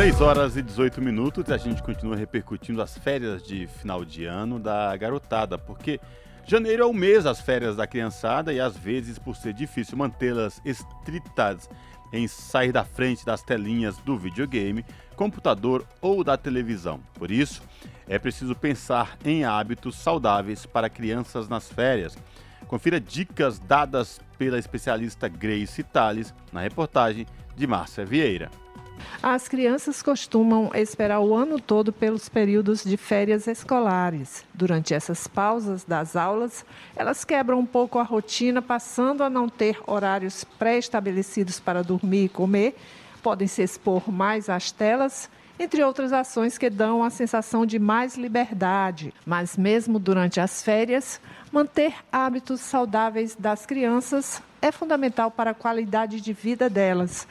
6 0.00 0.22
horas 0.22 0.56
e 0.56 0.62
18 0.62 0.98
minutos 1.02 1.46
e 1.46 1.52
a 1.52 1.58
gente 1.58 1.82
continua 1.82 2.16
repercutindo 2.16 2.80
as 2.80 2.96
férias 2.96 3.42
de 3.42 3.66
final 3.66 4.02
de 4.02 4.24
ano 4.24 4.58
da 4.58 4.96
garotada, 4.96 5.58
porque 5.58 6.00
janeiro 6.46 6.84
é 6.84 6.86
o 6.86 6.92
mês 6.94 7.24
das 7.24 7.42
férias 7.42 7.76
da 7.76 7.86
criançada 7.86 8.50
e 8.50 8.58
às 8.58 8.74
vezes, 8.74 9.18
por 9.18 9.36
ser 9.36 9.52
difícil 9.52 9.98
mantê-las 9.98 10.58
estritas 10.64 11.68
em 12.14 12.26
sair 12.26 12.72
da 12.72 12.82
frente 12.82 13.26
das 13.26 13.42
telinhas 13.42 13.98
do 13.98 14.16
videogame, 14.16 14.86
computador 15.16 15.86
ou 16.00 16.24
da 16.24 16.34
televisão. 16.34 16.98
Por 17.18 17.30
isso, 17.30 17.62
é 18.08 18.18
preciso 18.18 18.54
pensar 18.54 19.18
em 19.22 19.44
hábitos 19.44 19.96
saudáveis 19.96 20.64
para 20.64 20.88
crianças 20.88 21.46
nas 21.46 21.70
férias. 21.70 22.16
Confira 22.66 22.98
dicas 22.98 23.58
dadas 23.58 24.18
pela 24.38 24.58
especialista 24.58 25.28
Grace 25.28 25.82
Tales 25.82 26.32
na 26.50 26.62
reportagem 26.62 27.26
de 27.54 27.66
Márcia 27.66 28.06
Vieira. 28.06 28.50
As 29.22 29.48
crianças 29.48 30.02
costumam 30.02 30.70
esperar 30.74 31.20
o 31.20 31.34
ano 31.34 31.60
todo 31.60 31.92
pelos 31.92 32.28
períodos 32.28 32.82
de 32.82 32.96
férias 32.96 33.46
escolares. 33.46 34.44
Durante 34.54 34.94
essas 34.94 35.26
pausas 35.26 35.84
das 35.84 36.16
aulas, 36.16 36.64
elas 36.96 37.24
quebram 37.24 37.58
um 37.58 37.66
pouco 37.66 37.98
a 37.98 38.02
rotina, 38.02 38.62
passando 38.62 39.22
a 39.22 39.30
não 39.30 39.48
ter 39.48 39.78
horários 39.86 40.44
pré-estabelecidos 40.44 41.60
para 41.60 41.82
dormir 41.82 42.24
e 42.24 42.28
comer, 42.28 42.76
podem 43.22 43.46
se 43.46 43.62
expor 43.62 44.10
mais 44.10 44.48
às 44.48 44.72
telas 44.72 45.28
entre 45.60 45.84
outras 45.84 46.10
ações 46.10 46.56
que 46.56 46.70
dão 46.70 47.04
a 47.04 47.10
sensação 47.10 47.66
de 47.66 47.78
mais 47.78 48.16
liberdade. 48.16 49.12
Mas, 49.26 49.58
mesmo 49.58 49.98
durante 49.98 50.40
as 50.40 50.62
férias, 50.62 51.20
manter 51.52 51.92
hábitos 52.10 52.62
saudáveis 52.62 53.36
das 53.36 53.66
crianças 53.66 54.42
é 54.62 54.72
fundamental 54.72 55.30
para 55.30 55.50
a 55.50 55.54
qualidade 55.54 56.18
de 56.18 56.32
vida 56.32 56.70
delas. 56.70 57.28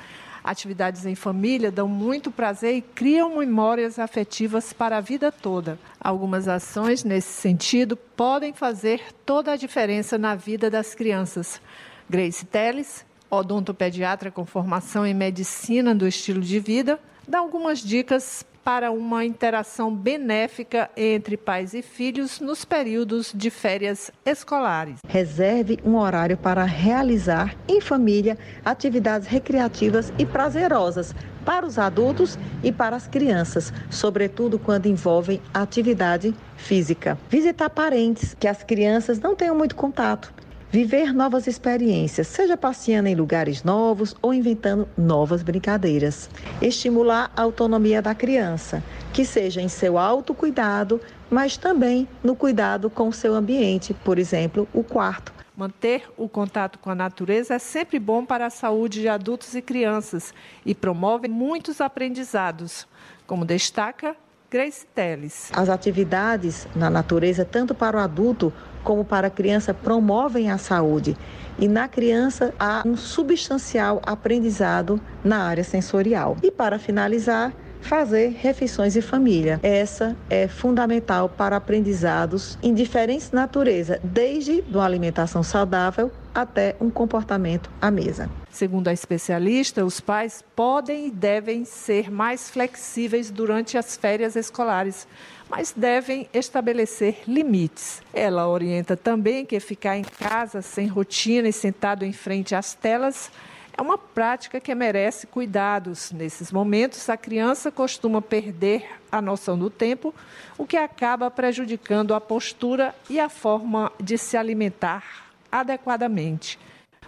Atividades 0.50 1.06
em 1.06 1.14
família 1.14 1.72
dão 1.72 1.88
muito 1.88 2.32
prazer 2.32 2.74
e 2.74 2.82
criam 2.82 3.38
memórias 3.38 4.00
afetivas 4.00 4.74
para 4.74 4.98
a 4.98 5.00
vida 5.00 5.32
toda. 5.32 5.78
Algumas 6.02 6.48
ações 6.48 7.04
nesse 7.04 7.32
sentido 7.32 7.96
podem 7.96 8.52
fazer 8.52 9.00
toda 9.24 9.52
a 9.52 9.56
diferença 9.56 10.18
na 10.18 10.34
vida 10.34 10.68
das 10.68 10.96
crianças. 10.96 11.62
Grace 12.10 12.44
Teles, 12.48 13.06
odontopediatra 13.30 14.32
com 14.32 14.44
formação 14.44 15.06
em 15.06 15.14
medicina 15.14 15.94
do 15.94 16.08
estilo 16.08 16.42
de 16.42 16.60
vida, 16.60 17.00
dá 17.28 17.38
algumas 17.38 17.78
dicas 17.78 18.44
para 18.64 18.92
uma 18.92 19.26
interação 19.26 19.94
benéfica 19.94 20.90
entre 20.96 21.38
pais 21.38 21.74
e 21.74 21.82
filhos 21.82 22.40
nos 22.40 22.66
períodos 22.66 23.32
de 23.34 23.50
férias 23.50 24.12
escolares. 24.26 25.00
Reserve 25.08 25.80
um 25.84 25.96
horário 25.98 26.38
para 26.38 26.64
realizar 26.64 27.56
em 27.68 27.82
família 27.82 28.38
atividades 28.64 29.28
recreativas 29.28 30.14
e 30.18 30.26
prazerosas 30.26 31.14
para 31.46 31.66
os 31.66 31.80
adultos 31.80 32.38
e 32.64 32.72
para 32.72 32.96
as 32.96 33.08
crianças, 33.08 33.74
sobretudo 33.90 34.60
quando 34.60 34.86
envolvem 34.86 35.42
atividade 35.54 36.36
física. 36.58 37.18
Visitar 37.30 37.70
parentes 37.70 38.36
que 38.40 38.48
as 38.48 38.64
crianças 38.64 39.20
não 39.20 39.36
tenham 39.36 39.56
muito 39.56 39.76
contato 39.76 40.32
viver 40.72 41.14
novas 41.14 41.48
experiências, 41.48 42.28
seja 42.28 42.56
passeando 42.56 43.10
em 43.10 43.16
lugares 43.16 43.64
novos 43.64 44.16
ou 44.22 44.34
inventando 44.34 44.88
novas 44.98 45.42
brincadeiras. 45.42 46.30
Estimular 46.62 47.32
a 47.36 47.42
autonomia 47.42 48.02
da 48.02 48.14
criança, 48.14 48.84
que 49.12 49.26
seja 49.26 49.62
em 49.62 49.68
seu 49.68 49.98
autocuidado, 49.98 51.02
mas 51.30 51.58
também 51.58 52.08
no 52.24 52.36
cuidado 52.36 52.90
com 52.90 53.08
o 53.08 53.14
seu 53.14 53.34
ambiente, 53.34 53.94
por 53.94 54.20
exemplo, 54.20 54.68
o 54.74 54.84
quarto. 54.84 55.34
Manter 55.56 56.10
o 56.16 56.30
contato 56.30 56.80
com 56.80 56.90
a 56.90 56.96
natureza 56.96 57.56
é 57.56 57.60
sempre 57.60 58.00
bom 58.00 58.26
para 58.26 58.46
a 58.46 58.50
saúde 58.50 59.02
de 59.02 59.10
adultos 59.10 59.56
e 59.56 59.62
crianças 59.62 60.34
e 60.66 60.74
promove 60.74 61.28
muitos 61.28 61.82
aprendizados, 61.82 62.88
como 63.28 63.44
destaca 63.44 64.16
Grace 64.50 64.86
Teles. 64.96 65.52
As 65.54 65.70
atividades 65.70 66.68
na 66.76 66.90
natureza, 66.90 67.44
tanto 67.44 67.76
para 67.76 67.98
o 67.98 68.00
adulto 68.00 68.54
como 68.84 69.04
para 69.04 69.28
a 69.28 69.32
criança, 69.32 69.74
promovem 69.74 70.50
a 70.50 70.58
saúde. 70.58 71.16
E 71.58 71.68
na 71.68 71.88
criança 71.88 72.54
há 72.60 72.84
um 72.86 72.96
substancial 72.96 74.02
aprendizado 74.06 75.00
na 75.24 75.44
área 75.44 75.64
sensorial. 75.64 76.38
E 76.42 76.50
para 76.50 76.80
finalizar, 76.80 77.54
fazer 77.82 78.36
refeições 78.38 78.96
em 78.96 79.02
família. 79.02 79.60
Essa 79.64 80.16
é 80.30 80.48
fundamental 80.48 81.30
para 81.30 81.56
aprendizados 81.56 82.58
em 82.62 82.74
diferentes 82.74 83.32
naturezas, 83.32 84.00
desde 84.04 84.64
uma 84.70 84.86
alimentação 84.86 85.44
saudável 85.44 86.12
até 86.34 86.76
um 86.80 86.90
comportamento 86.90 87.70
à 87.82 87.90
mesa. 87.90 88.30
Segundo 88.50 88.88
a 88.88 88.94
especialista, 88.94 89.86
os 89.86 90.00
pais 90.00 90.44
podem 90.56 91.08
e 91.08 91.12
devem 91.12 91.66
ser 91.66 92.12
mais 92.12 92.50
flexíveis 92.50 93.32
durante 93.32 93.78
as 93.78 93.96
férias 93.98 94.36
escolares, 94.36 95.08
mas 95.50 95.74
devem 95.76 96.30
estabelecer 96.34 97.24
limites. 97.28 98.02
Ela 98.14 98.48
orienta 98.48 98.96
também 98.96 99.46
que 99.46 99.60
ficar 99.60 99.98
em 99.98 100.04
casa 100.04 100.62
sem 100.62 100.88
rotina 100.88 101.50
e 101.50 101.54
sentado 101.54 102.06
em 102.06 102.14
frente 102.14 102.54
às 102.54 102.74
telas 102.74 103.32
é 103.80 103.82
uma 103.82 103.98
prática 103.98 104.60
que 104.60 104.76
merece 104.76 105.26
cuidados. 105.26 106.12
Nesses 106.12 106.52
momentos, 106.52 107.10
a 107.10 107.16
criança 107.16 107.72
costuma 107.72 108.22
perder 108.22 108.86
a 109.10 109.22
noção 109.22 109.58
do 109.58 109.70
tempo, 109.70 110.14
o 110.58 110.68
que 110.68 110.76
acaba 110.76 111.32
prejudicando 111.32 112.14
a 112.14 112.20
postura 112.20 112.94
e 113.10 113.22
a 113.22 113.30
forma 113.30 113.90
de 113.98 114.18
se 114.18 114.36
alimentar 114.36 115.30
adequadamente. 115.50 116.60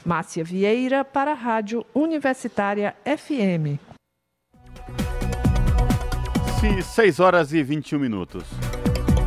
Márcia 0.06 0.46
Vieira 0.46 1.04
para 1.04 1.32
a 1.32 1.36
Rádio 1.36 1.86
Universitária 1.94 2.96
FM. 3.06 3.78
6 6.62 7.20
horas 7.20 7.52
e 7.54 7.64
21 7.64 7.98
minutos. 7.98 8.44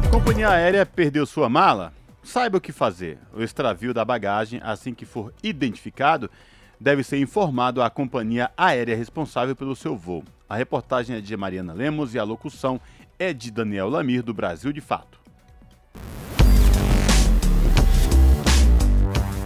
A 0.07 0.09
companhia 0.09 0.51
aérea 0.51 0.87
perdeu 0.87 1.27
sua 1.27 1.49
mala? 1.49 1.93
Saiba 2.23 2.59
o 2.59 2.61
que 2.61 2.71
fazer. 2.71 3.19
O 3.33 3.43
extravio 3.43 3.93
da 3.93 4.05
bagagem, 4.05 4.61
assim 4.63 4.95
que 4.95 5.05
for 5.05 5.35
identificado, 5.43 6.31
deve 6.79 7.03
ser 7.03 7.19
informado 7.19 7.83
à 7.83 7.91
companhia 7.91 8.53
aérea 8.57 8.97
responsável 8.97 9.57
pelo 9.57 9.75
seu 9.75 9.97
voo. 9.97 10.23
A 10.49 10.55
reportagem 10.55 11.17
é 11.17 11.21
de 11.21 11.37
Mariana 11.37 11.73
Lemos 11.73 12.15
e 12.15 12.21
a 12.21 12.23
locução 12.23 12.81
é 13.19 13.33
de 13.33 13.51
Daniel 13.51 13.89
Lamir, 13.89 14.23
do 14.23 14.33
Brasil 14.33 14.73
de 14.73 14.81
Fato. 14.81 15.19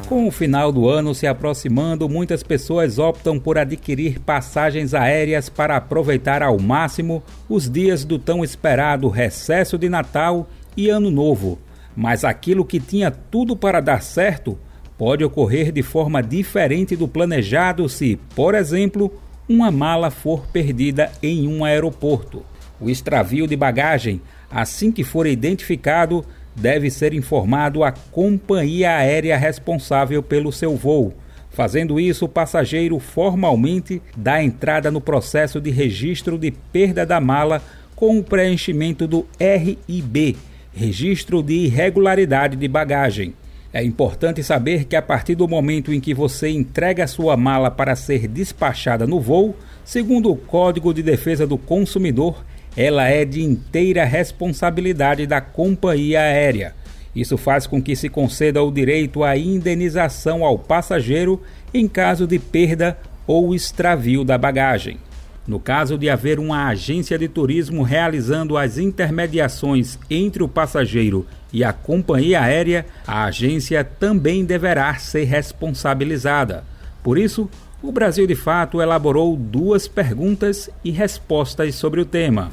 Com 0.09 0.27
o 0.27 0.31
final 0.31 0.73
do 0.73 0.89
ano 0.89 1.15
se 1.15 1.27
aproximando, 1.27 2.09
muitas 2.09 2.43
pessoas 2.43 2.99
optam 2.99 3.39
por 3.39 3.59
adquirir 3.59 4.19
passagens 4.19 4.95
aéreas 4.95 5.51
para 5.51 5.77
aproveitar 5.77 6.43
ao 6.43 6.59
máximo 6.59 7.23
os 7.47 7.69
dias 7.69 8.07
do 8.07 8.19
tão 8.19 8.43
esperado 8.43 9.07
recesso 9.11 9.77
de 9.77 9.87
Natal 9.91 10.49
e 10.75 10.89
Ano 10.89 11.11
Novo. 11.11 11.59
Mas 11.95 12.25
aquilo 12.25 12.65
que 12.65 12.81
tinha 12.81 13.11
tudo 13.11 13.55
para 13.55 13.81
dar 13.81 14.03
certo 14.03 14.59
pode 14.97 15.23
ocorrer 15.23 15.71
de 15.71 15.83
forma 15.83 16.23
diferente 16.23 16.97
do 16.97 17.07
planejado 17.07 17.87
se, 17.87 18.19
por 18.35 18.55
exemplo, 18.55 19.13
uma 19.47 19.71
mala 19.71 20.11
for 20.11 20.47
perdida 20.47 21.13
em 21.23 21.47
um 21.47 21.67
aeroporto. 21.67 22.43
O 22.81 22.89
extravio 22.89 23.47
de 23.47 23.57
bagagem, 23.57 24.23
assim 24.51 24.91
que 24.91 25.05
for 25.05 25.27
identificado, 25.27 26.25
deve 26.59 26.91
ser 26.91 27.15
informado 27.15 27.83
à 27.83 27.93
companhia 27.93 28.97
aérea 28.97 29.37
responsável 29.37 30.23
pelo 30.23 30.53
seu 30.53 30.77
voo. 30.77 31.15
Fazendo 31.51 31.99
isso, 31.99 32.27
o 32.27 32.29
passageiro 32.29 32.99
formalmente 32.99 34.03
dá 34.17 34.43
entrada 34.43 34.91
no 34.91 35.01
processo 35.01 35.61
de 35.61 35.71
registro 35.71 36.39
de 36.39 36.51
perda 36.51 37.07
da 37.07 37.21
mala 37.21 37.63
com 37.97 38.19
o 38.19 38.23
preenchimento 38.23 39.07
do 39.07 39.27
RIB 39.41 40.37
Registro 40.73 41.43
de 41.43 41.55
Irregularidade 41.55 42.57
de 42.57 42.69
Bagagem. 42.69 43.35
É 43.73 43.83
importante 43.83 44.43
saber 44.43 44.85
que 44.85 44.95
a 44.95 45.03
partir 45.03 45.35
do 45.35 45.49
momento 45.49 45.93
em 45.93 46.01
que 46.01 46.15
você 46.15 46.49
entrega 46.49 47.05
a 47.05 47.09
sua 47.09 47.37
mala 47.37 47.71
para 47.71 47.97
ser 47.97 48.29
despachada 48.29 49.07
no 49.07 49.21
voo, 49.21 49.57
segundo 49.85 50.31
o 50.31 50.37
Código 50.37 50.95
de 50.95 51.03
Defesa 51.03 51.47
do 51.47 51.59
Consumidor, 51.59 52.45
ela 52.79 53.09
é 53.09 53.25
de 53.25 53.43
inteira 53.43 54.05
responsabilidade 54.05 55.27
da 55.27 55.41
companhia 55.41 56.21
aérea. 56.21 56.77
Isso 57.13 57.37
faz 57.37 57.67
com 57.67 57.83
que 57.83 57.97
se 57.97 58.09
conceda 58.09 58.63
o 58.63 58.71
direito 58.71 59.25
à 59.25 59.37
indenização 59.37 60.45
ao 60.45 60.57
passageiro 60.57 61.43
em 61.75 61.89
caso 61.89 62.25
de 62.25 62.39
perda 62.39 62.97
ou 63.27 63.53
extravio 63.53 64.23
da 64.23 64.39
bagagem. 64.39 64.99
No 65.45 65.59
caso 65.59 65.99
de 65.99 66.09
haver 66.09 66.39
uma 66.39 66.69
agência 66.69 67.19
de 67.19 67.27
turismo 67.27 67.83
realizando 67.83 68.57
as 68.57 68.79
intermediações 68.79 69.99
entre 70.09 70.45
o 70.45 70.49
passageiro 70.49 71.27
e 71.53 71.65
a 71.65 71.73
companhia 71.73 72.43
aérea, 72.43 72.87
a 73.05 73.25
agência 73.25 73.83
também 73.83 74.45
deverá 74.45 74.95
ser 74.95 75.25
responsabilizada. 75.25 76.63
Por 77.03 77.19
isso, 77.19 77.51
o 77.83 77.93
Brasil 77.93 78.27
de 78.27 78.35
Fato 78.35 78.83
elaborou 78.83 79.37
duas 79.37 79.87
perguntas 79.87 80.69
e 80.85 80.91
respostas 80.91 81.75
sobre 81.75 82.01
o 82.01 82.05
tema. 82.05 82.51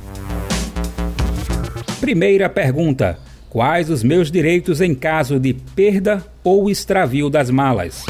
Primeira 1.99 2.47
pergunta: 2.47 3.17
Quais 3.49 3.89
os 3.89 4.03
meus 4.03 4.29
direitos 4.29 4.81
em 4.81 4.93
caso 4.93 5.39
de 5.39 5.53
perda 5.53 6.23
ou 6.43 6.69
extravio 6.69 7.29
das 7.29 7.49
malas? 7.49 8.05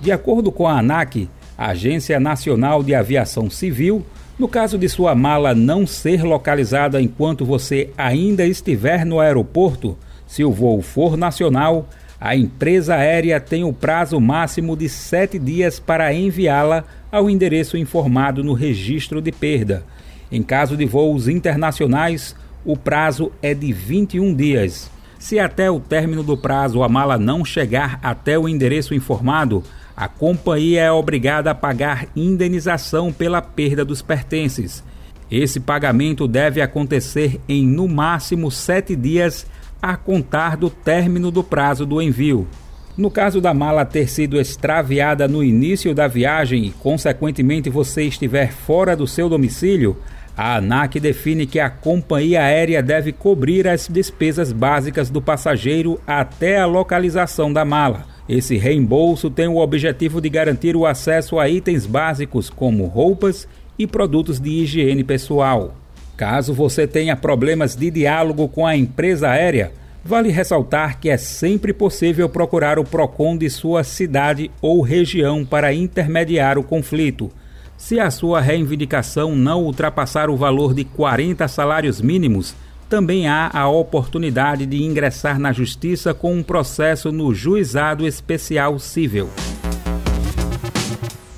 De 0.00 0.10
acordo 0.10 0.50
com 0.50 0.66
a 0.66 0.78
ANAC, 0.78 1.28
Agência 1.56 2.18
Nacional 2.18 2.82
de 2.82 2.94
Aviação 2.94 3.48
Civil, 3.48 4.04
no 4.38 4.48
caso 4.48 4.76
de 4.76 4.88
sua 4.88 5.14
mala 5.14 5.54
não 5.54 5.86
ser 5.86 6.24
localizada 6.24 7.00
enquanto 7.00 7.44
você 7.44 7.90
ainda 7.96 8.44
estiver 8.44 9.06
no 9.06 9.20
aeroporto, 9.20 9.96
se 10.26 10.42
o 10.42 10.50
voo 10.50 10.82
for 10.82 11.16
nacional, 11.16 11.88
A 12.24 12.34
empresa 12.34 12.94
aérea 12.94 13.38
tem 13.38 13.64
o 13.64 13.72
prazo 13.74 14.18
máximo 14.18 14.74
de 14.74 14.88
sete 14.88 15.38
dias 15.38 15.78
para 15.78 16.10
enviá-la 16.14 16.82
ao 17.12 17.28
endereço 17.28 17.76
informado 17.76 18.42
no 18.42 18.54
registro 18.54 19.20
de 19.20 19.30
perda. 19.30 19.84
Em 20.32 20.42
caso 20.42 20.74
de 20.74 20.86
voos 20.86 21.28
internacionais, 21.28 22.34
o 22.64 22.78
prazo 22.78 23.30
é 23.42 23.52
de 23.52 23.74
21 23.74 24.34
dias. 24.34 24.90
Se 25.18 25.38
até 25.38 25.70
o 25.70 25.78
término 25.78 26.22
do 26.22 26.34
prazo 26.34 26.82
a 26.82 26.88
mala 26.88 27.18
não 27.18 27.44
chegar 27.44 28.00
até 28.02 28.38
o 28.38 28.48
endereço 28.48 28.94
informado, 28.94 29.62
a 29.94 30.08
companhia 30.08 30.80
é 30.80 30.90
obrigada 30.90 31.50
a 31.50 31.54
pagar 31.54 32.06
indenização 32.16 33.12
pela 33.12 33.42
perda 33.42 33.84
dos 33.84 34.00
pertences. 34.00 34.82
Esse 35.30 35.60
pagamento 35.60 36.26
deve 36.26 36.62
acontecer 36.62 37.38
em 37.46 37.66
no 37.66 37.86
máximo 37.86 38.50
sete 38.50 38.96
dias 38.96 39.46
a 39.92 39.96
contar 39.96 40.56
do 40.56 40.70
término 40.70 41.30
do 41.30 41.44
prazo 41.44 41.84
do 41.84 42.00
envio. 42.00 42.48
No 42.96 43.10
caso 43.10 43.40
da 43.40 43.52
mala 43.52 43.84
ter 43.84 44.08
sido 44.08 44.40
extraviada 44.40 45.28
no 45.28 45.42
início 45.42 45.94
da 45.94 46.08
viagem 46.08 46.64
e, 46.64 46.70
consequentemente, 46.70 47.68
você 47.68 48.04
estiver 48.04 48.52
fora 48.52 48.96
do 48.96 49.06
seu 49.06 49.28
domicílio, 49.28 49.96
a 50.36 50.56
ANAC 50.56 50.98
define 50.98 51.44
que 51.44 51.60
a 51.60 51.68
companhia 51.68 52.42
aérea 52.42 52.82
deve 52.82 53.12
cobrir 53.12 53.68
as 53.68 53.86
despesas 53.86 54.52
básicas 54.52 55.10
do 55.10 55.20
passageiro 55.20 56.00
até 56.06 56.58
a 56.58 56.66
localização 56.66 57.52
da 57.52 57.64
mala. 57.64 58.06
Esse 58.28 58.56
reembolso 58.56 59.28
tem 59.28 59.48
o 59.48 59.58
objetivo 59.58 60.20
de 60.20 60.30
garantir 60.30 60.76
o 60.76 60.86
acesso 60.86 61.38
a 61.38 61.48
itens 61.48 61.84
básicos 61.84 62.48
como 62.48 62.86
roupas 62.86 63.46
e 63.78 63.86
produtos 63.86 64.40
de 64.40 64.50
higiene 64.50 65.04
pessoal. 65.04 65.74
Caso 66.16 66.54
você 66.54 66.86
tenha 66.86 67.16
problemas 67.16 67.74
de 67.74 67.90
diálogo 67.90 68.48
com 68.48 68.66
a 68.66 68.76
empresa 68.76 69.30
aérea, 69.30 69.72
vale 70.04 70.30
ressaltar 70.30 71.00
que 71.00 71.08
é 71.08 71.16
sempre 71.16 71.72
possível 71.72 72.28
procurar 72.28 72.78
o 72.78 72.84
PROCON 72.84 73.36
de 73.36 73.50
sua 73.50 73.82
cidade 73.82 74.50
ou 74.60 74.80
região 74.80 75.44
para 75.44 75.74
intermediar 75.74 76.58
o 76.58 76.62
conflito. 76.62 77.32
Se 77.76 77.98
a 77.98 78.10
sua 78.10 78.40
reivindicação 78.40 79.34
não 79.34 79.64
ultrapassar 79.64 80.30
o 80.30 80.36
valor 80.36 80.72
de 80.72 80.84
40 80.84 81.48
salários 81.48 82.00
mínimos, 82.00 82.54
também 82.88 83.26
há 83.26 83.50
a 83.52 83.68
oportunidade 83.68 84.66
de 84.66 84.82
ingressar 84.84 85.38
na 85.38 85.52
Justiça 85.52 86.14
com 86.14 86.32
um 86.32 86.42
processo 86.42 87.10
no 87.10 87.34
Juizado 87.34 88.06
Especial 88.06 88.78
Civil. 88.78 89.28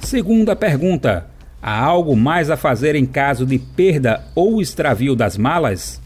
Segunda 0.02 0.54
pergunta: 0.54 1.26
Há 1.68 1.80
algo 1.80 2.14
mais 2.14 2.48
a 2.48 2.56
fazer 2.56 2.94
em 2.94 3.04
caso 3.04 3.44
de 3.44 3.58
perda 3.58 4.24
ou 4.36 4.62
extravio 4.62 5.16
das 5.16 5.36
malas? 5.36 6.00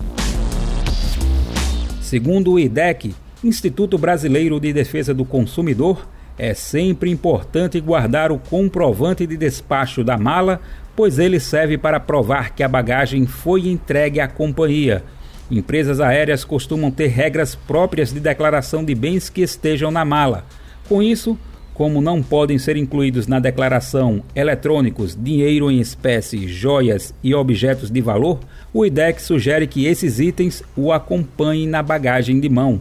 Segundo 2.00 2.52
o 2.52 2.58
IDEC, 2.58 3.14
Instituto 3.44 3.98
Brasileiro 3.98 4.58
de 4.58 4.72
Defesa 4.72 5.12
do 5.12 5.22
Consumidor, 5.22 6.08
é 6.38 6.54
sempre 6.54 7.10
importante 7.10 7.78
guardar 7.78 8.32
o 8.32 8.38
comprovante 8.38 9.26
de 9.26 9.36
despacho 9.36 10.02
da 10.02 10.16
mala, 10.16 10.62
pois 10.96 11.18
ele 11.18 11.38
serve 11.38 11.76
para 11.76 12.00
provar 12.00 12.54
que 12.54 12.62
a 12.62 12.68
bagagem 12.68 13.26
foi 13.26 13.68
entregue 13.68 14.18
à 14.18 14.26
companhia. 14.26 15.04
Empresas 15.50 16.00
aéreas 16.00 16.42
costumam 16.42 16.90
ter 16.90 17.08
regras 17.08 17.54
próprias 17.54 18.10
de 18.10 18.18
declaração 18.18 18.82
de 18.82 18.94
bens 18.94 19.28
que 19.28 19.42
estejam 19.42 19.90
na 19.90 20.06
mala. 20.06 20.46
Com 20.88 21.02
isso, 21.02 21.36
como 21.74 22.00
não 22.00 22.22
podem 22.22 22.58
ser 22.58 22.76
incluídos 22.76 23.26
na 23.26 23.38
declaração 23.38 24.22
eletrônicos, 24.34 25.16
dinheiro 25.18 25.70
em 25.70 25.80
espécie, 25.80 26.46
joias 26.46 27.14
e 27.22 27.34
objetos 27.34 27.90
de 27.90 28.00
valor, 28.00 28.40
o 28.72 28.84
IDEC 28.84 29.20
sugere 29.20 29.66
que 29.66 29.86
esses 29.86 30.20
itens 30.20 30.62
o 30.76 30.92
acompanhem 30.92 31.66
na 31.66 31.82
bagagem 31.82 32.38
de 32.38 32.48
mão. 32.48 32.80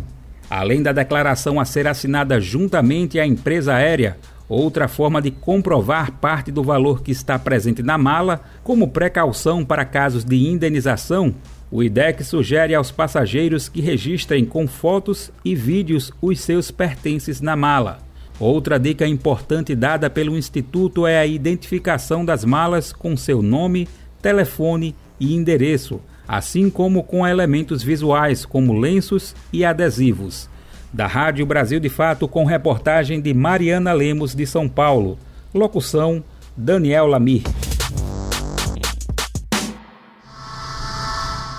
Além 0.49 0.81
da 0.81 0.91
declaração 0.91 1.59
a 1.59 1.65
ser 1.65 1.87
assinada 1.87 2.41
juntamente 2.41 3.19
à 3.19 3.25
empresa 3.25 3.75
aérea, 3.75 4.17
outra 4.49 4.87
forma 4.87 5.21
de 5.21 5.29
comprovar 5.29 6.11
parte 6.13 6.51
do 6.51 6.63
valor 6.63 7.03
que 7.03 7.11
está 7.11 7.37
presente 7.37 7.83
na 7.83 7.97
mala, 7.97 8.41
como 8.63 8.89
precaução 8.89 9.63
para 9.63 9.85
casos 9.85 10.25
de 10.25 10.35
indenização, 10.35 11.35
o 11.71 11.83
IDEC 11.83 12.23
sugere 12.23 12.73
aos 12.73 12.89
passageiros 12.89 13.69
que 13.69 13.79
registrem 13.79 14.43
com 14.43 14.67
fotos 14.67 15.31
e 15.45 15.53
vídeos 15.53 16.11
os 16.19 16.39
seus 16.41 16.71
pertences 16.71 17.41
na 17.41 17.55
mala. 17.55 18.08
Outra 18.39 18.79
dica 18.79 19.05
importante 19.05 19.75
dada 19.75 20.09
pelo 20.09 20.37
Instituto 20.37 21.05
é 21.05 21.19
a 21.19 21.25
identificação 21.25 22.23
das 22.23 22.45
malas 22.45 22.93
com 22.93 23.17
seu 23.17 23.41
nome, 23.41 23.85
telefone 24.21 24.95
e 25.19 25.35
endereço, 25.35 25.99
assim 26.25 26.69
como 26.69 27.03
com 27.03 27.27
elementos 27.27 27.83
visuais 27.83 28.45
como 28.45 28.79
lenços 28.79 29.35
e 29.51 29.65
adesivos. 29.65 30.49
Da 30.93 31.05
Rádio 31.05 31.45
Brasil 31.45 31.81
de 31.81 31.89
Fato, 31.89 32.29
com 32.29 32.45
reportagem 32.45 33.19
de 33.19 33.33
Mariana 33.33 33.91
Lemos 33.91 34.33
de 34.33 34.45
São 34.45 34.69
Paulo. 34.69 35.19
Locução: 35.53 36.23
Daniel 36.55 37.07
Lamir. 37.07 37.43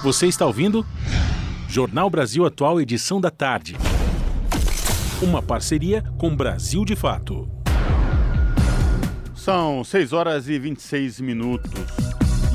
Você 0.02 0.27
está 0.27 0.47
ouvindo? 0.47 0.85
Jornal 1.69 2.09
Brasil 2.09 2.47
Atual, 2.47 2.81
edição 2.81 3.20
da 3.20 3.31
tarde. 3.31 3.77
Uma 5.23 5.43
parceria 5.43 6.03
com 6.17 6.35
Brasil 6.35 6.83
de 6.83 6.97
Fato. 6.97 7.47
São 9.35 9.85
6 9.85 10.15
horas 10.15 10.49
e 10.49 10.59
26 10.59 11.21
minutos. 11.21 11.85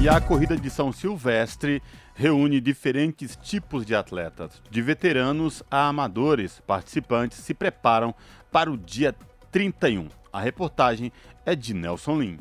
E 0.01 0.09
a 0.09 0.19
corrida 0.19 0.57
de 0.57 0.71
São 0.71 0.91
Silvestre 0.91 1.79
reúne 2.15 2.59
diferentes 2.59 3.35
tipos 3.35 3.85
de 3.85 3.93
atletas, 3.93 4.63
de 4.71 4.81
veteranos 4.81 5.61
a 5.69 5.87
amadores. 5.87 6.59
Participantes 6.65 7.37
se 7.37 7.53
preparam 7.53 8.15
para 8.51 8.71
o 8.71 8.77
dia 8.77 9.15
31. 9.51 10.07
A 10.33 10.41
reportagem 10.41 11.11
é 11.45 11.55
de 11.55 11.71
Nelson 11.71 12.19
Lim. 12.19 12.39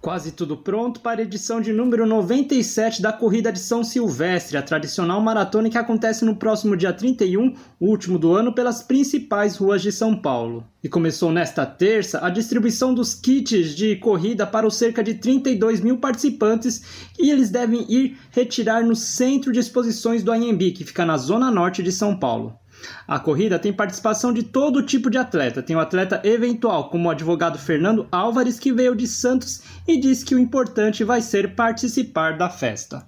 Quase 0.00 0.32
tudo 0.32 0.56
pronto 0.56 1.00
para 1.00 1.20
a 1.20 1.24
edição 1.24 1.60
de 1.60 1.74
número 1.74 2.06
97 2.06 3.02
da 3.02 3.12
Corrida 3.12 3.52
de 3.52 3.58
São 3.58 3.84
Silvestre, 3.84 4.56
a 4.56 4.62
tradicional 4.62 5.20
maratona 5.20 5.68
que 5.68 5.76
acontece 5.76 6.24
no 6.24 6.36
próximo 6.36 6.74
dia 6.74 6.90
31, 6.90 7.54
último 7.78 8.18
do 8.18 8.32
ano, 8.32 8.54
pelas 8.54 8.82
principais 8.82 9.58
ruas 9.58 9.82
de 9.82 9.92
São 9.92 10.16
Paulo. 10.16 10.64
E 10.82 10.88
começou 10.88 11.30
nesta 11.30 11.66
terça 11.66 12.24
a 12.24 12.30
distribuição 12.30 12.94
dos 12.94 13.12
kits 13.12 13.76
de 13.76 13.94
corrida 13.96 14.46
para 14.46 14.66
os 14.66 14.76
cerca 14.76 15.04
de 15.04 15.16
32 15.16 15.82
mil 15.82 15.98
participantes 15.98 17.10
e 17.18 17.30
eles 17.30 17.50
devem 17.50 17.84
ir 17.86 18.16
retirar 18.30 18.82
no 18.82 18.96
Centro 18.96 19.52
de 19.52 19.60
Exposições 19.60 20.22
do 20.22 20.32
Anhembi, 20.32 20.72
que 20.72 20.82
fica 20.82 21.04
na 21.04 21.18
zona 21.18 21.50
norte 21.50 21.82
de 21.82 21.92
São 21.92 22.18
Paulo. 22.18 22.58
A 23.06 23.18
corrida 23.18 23.58
tem 23.58 23.72
participação 23.72 24.32
de 24.32 24.42
todo 24.42 24.84
tipo 24.84 25.10
de 25.10 25.18
atleta. 25.18 25.62
Tem 25.62 25.76
o 25.76 25.80
atleta 25.80 26.20
eventual, 26.24 26.90
como 26.90 27.08
o 27.08 27.10
advogado 27.10 27.58
Fernando 27.58 28.06
Álvares, 28.10 28.58
que 28.58 28.72
veio 28.72 28.94
de 28.94 29.06
Santos 29.06 29.62
e 29.86 29.98
disse 29.98 30.24
que 30.24 30.34
o 30.34 30.38
importante 30.38 31.04
vai 31.04 31.20
ser 31.20 31.54
participar 31.54 32.36
da 32.36 32.48
festa. 32.48 33.06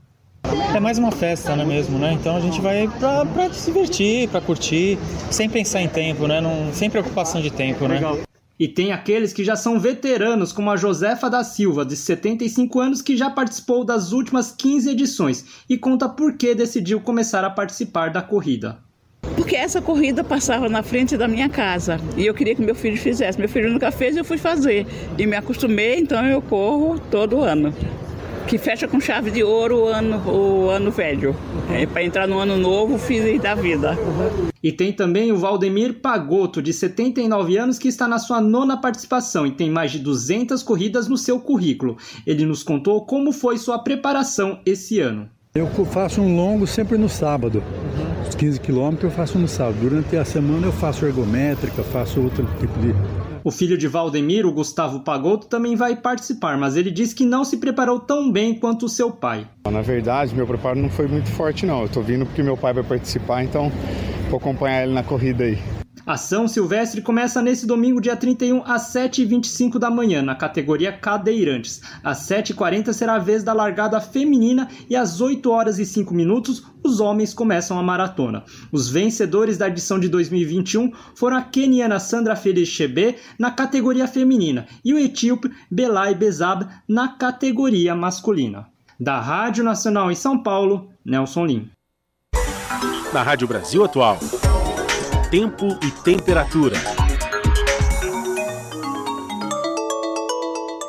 É 0.75 0.81
mais 0.81 0.99
uma 0.99 1.13
festa, 1.13 1.55
né, 1.55 1.65
mesmo, 1.65 1.99
né? 1.99 2.13
Então 2.13 2.37
a 2.37 2.41
gente 2.41 2.61
vai 2.61 2.89
pra, 2.99 3.25
pra 3.25 3.53
se 3.53 3.71
divertir, 3.71 4.29
pra 4.29 4.41
curtir, 4.41 4.99
sem 5.31 5.49
pensar 5.49 5.83
em 5.83 5.89
tempo, 5.89 6.27
né? 6.27 6.41
Não, 6.41 6.73
sem 6.73 6.91
preocupação 6.91 7.41
de 7.41 7.51
tempo, 7.51 7.87
né? 7.87 7.95
Legal. 7.95 8.19
E 8.59 8.69
tem 8.69 8.93
aqueles 8.93 9.33
que 9.33 9.45
já 9.45 9.57
são 9.57 9.79
veteranos, 9.79 10.53
como 10.53 10.71
a 10.71 10.77
Josefa 10.77 11.29
da 11.29 11.43
Silva, 11.43 11.85
de 11.85 11.97
75 11.97 12.81
anos, 12.81 13.03
que 13.03 13.17
já 13.17 13.31
participou 13.31 13.85
das 13.85 14.13
últimas 14.13 14.53
15 14.53 14.91
edições 14.91 15.45
e 15.69 15.77
conta 15.77 16.09
por 16.09 16.37
que 16.37 16.55
decidiu 16.55 17.01
começar 17.01 17.45
a 17.45 17.51
participar 17.51 18.11
da 18.11 18.23
corrida. 18.23 18.79
Porque 19.53 19.57
essa 19.57 19.83
corrida 19.83 20.23
passava 20.23 20.69
na 20.69 20.83
frente 20.83 21.17
da 21.17 21.27
minha 21.27 21.49
casa 21.49 22.01
e 22.17 22.25
eu 22.25 22.33
queria 22.33 22.55
que 22.55 22.63
meu 22.63 22.75
filho 22.75 22.97
fizesse. 22.97 23.39
Meu 23.39 23.49
filho 23.49 23.71
nunca 23.71 23.91
fez, 23.91 24.17
eu 24.17 24.25
fui 24.25 24.39
fazer. 24.39 24.87
E 25.19 25.27
me 25.27 25.37
acostumei, 25.37 25.99
então 25.99 26.25
eu 26.25 26.41
corro 26.41 26.99
todo 27.11 27.43
ano. 27.43 27.75
Que 28.47 28.57
fecha 28.57 28.89
com 28.89 29.01
chave 29.01 29.31
de 29.31 29.43
ouro 29.43 29.85
o 29.85 29.87
ano, 29.87 30.23
o 30.31 30.69
ano 30.69 30.91
velho. 30.91 31.35
É, 31.71 31.87
Para 31.87 32.03
entrar 32.03 32.27
no 32.27 32.39
ano 32.39 32.57
novo, 32.57 32.99
fiz 32.99 33.41
da 33.41 33.55
vida. 33.55 33.97
E 34.63 34.71
tem 34.71 34.93
também 34.93 35.33
o 35.33 35.39
Valdemir 35.39 36.01
Pagoto, 36.01 36.63
de 36.63 36.73
79 36.73 37.57
anos, 37.57 37.79
que 37.79 37.89
está 37.89 38.07
na 38.07 38.19
sua 38.19 38.41
nona 38.41 38.77
participação 38.77 39.47
e 39.47 39.51
tem 39.51 39.71
mais 39.71 39.91
de 39.91 39.99
200 39.99 40.63
corridas 40.63 41.09
no 41.09 41.17
seu 41.17 41.41
currículo. 41.41 41.97
Ele 42.27 42.45
nos 42.45 42.63
contou 42.63 43.05
como 43.07 43.33
foi 43.33 43.59
sua 43.59 43.79
preparação 43.79 44.61
esse 44.67 45.01
ano. 45.01 45.29
Eu 45.55 45.67
faço 45.85 46.23
um 46.23 46.35
longo 46.35 46.67
sempre 46.67 46.97
no 46.97 47.11
sábado. 47.11 47.63
Os 48.27 48.35
15 48.35 48.59
quilômetros 48.59 49.05
eu 49.05 49.11
faço 49.11 49.39
no 49.39 49.47
sábado. 49.47 49.77
Durante 49.83 50.17
a 50.17 50.25
semana 50.25 50.69
eu 50.69 50.73
faço 50.73 51.05
ergométrica, 51.05 51.83
faço 51.83 52.23
outro 52.23 52.49
tipo 52.59 52.73
de. 52.81 52.95
O 53.45 53.51
filho 53.51 53.77
de 53.77 53.87
Valdemir, 53.87 54.47
o 54.47 54.53
Gustavo 54.53 55.01
Pagotto, 55.01 55.49
também 55.49 55.77
vai 55.77 55.95
participar, 55.95 56.57
mas 56.57 56.75
ele 56.75 56.91
diz 56.91 57.13
que 57.13 57.27
não 57.27 57.45
se 57.45 57.59
preparou 57.59 58.01
tão 58.01 58.33
bem 58.33 58.59
quanto 58.59 58.87
o 58.87 58.89
seu 58.89 59.11
pai. 59.11 59.47
Na 59.71 59.83
verdade, 59.83 60.35
meu 60.35 60.47
preparo 60.47 60.81
não 60.81 60.89
foi 60.89 61.07
muito 61.07 61.29
forte, 61.29 61.67
não. 61.67 61.83
Eu 61.83 61.89
tô 61.91 62.01
vindo 62.01 62.25
porque 62.25 62.43
meu 62.43 62.57
pai 62.57 62.73
vai 62.73 62.83
participar, 62.83 63.45
então 63.45 63.71
vou 64.31 64.39
acompanhar 64.39 64.85
ele 64.85 64.95
na 64.95 65.03
corrida 65.03 65.45
aí. 65.45 65.59
A 66.05 66.17
São 66.17 66.49
Silvestre 66.49 67.01
começa 67.01 67.41
nesse 67.41 67.65
domingo, 67.65 68.01
dia 68.01 68.17
31, 68.17 68.65
às 68.65 68.93
7h25 68.93 69.79
da 69.79 69.89
manhã, 69.89 70.21
na 70.21 70.35
categoria 70.35 70.93
Cadeirantes. 70.93 71.81
Às 72.03 72.27
7h40 72.29 72.93
será 72.93 73.15
a 73.15 73.19
vez 73.21 73.45
da 73.45 73.53
largada 73.53 74.01
feminina 74.01 74.69
e 74.91 74.97
às 74.97 75.21
8 75.21 75.49
horas 75.49 75.79
e 75.79 75.87
5 75.87 76.13
minutos 76.13 76.65
os 76.83 76.99
homens 76.99 77.33
começam 77.33 77.79
a 77.79 77.83
maratona. 77.85 78.43
Os 78.73 78.89
vencedores 78.89 79.57
da 79.57 79.69
edição 79.69 80.01
de 80.01 80.09
2021 80.09 80.91
foram 81.15 81.37
a 81.37 81.43
keniana 81.43 82.01
Sandra 82.01 82.35
Felix 82.35 82.69
Chebe 82.69 83.17
na 83.39 83.53
categoria 83.53 84.09
feminina 84.09 84.67
e 84.85 84.93
o 84.93 84.99
etíope 84.99 85.53
Belay 85.71 86.17
Bezab 86.17 86.67
na 86.89 87.09
categoria 87.09 87.95
masculina. 87.95 88.67
Da 88.99 89.21
Rádio 89.21 89.63
Nacional 89.63 90.11
em 90.11 90.17
São 90.17 90.43
Paulo, 90.43 90.91
Nelson 91.05 91.47
Lim. 91.47 91.71
Na 93.13 93.23
Rádio 93.23 93.47
Brasil 93.47 93.85
Atual, 93.85 94.19
tempo 95.33 95.67
e 95.83 95.91
temperatura. 96.03 96.77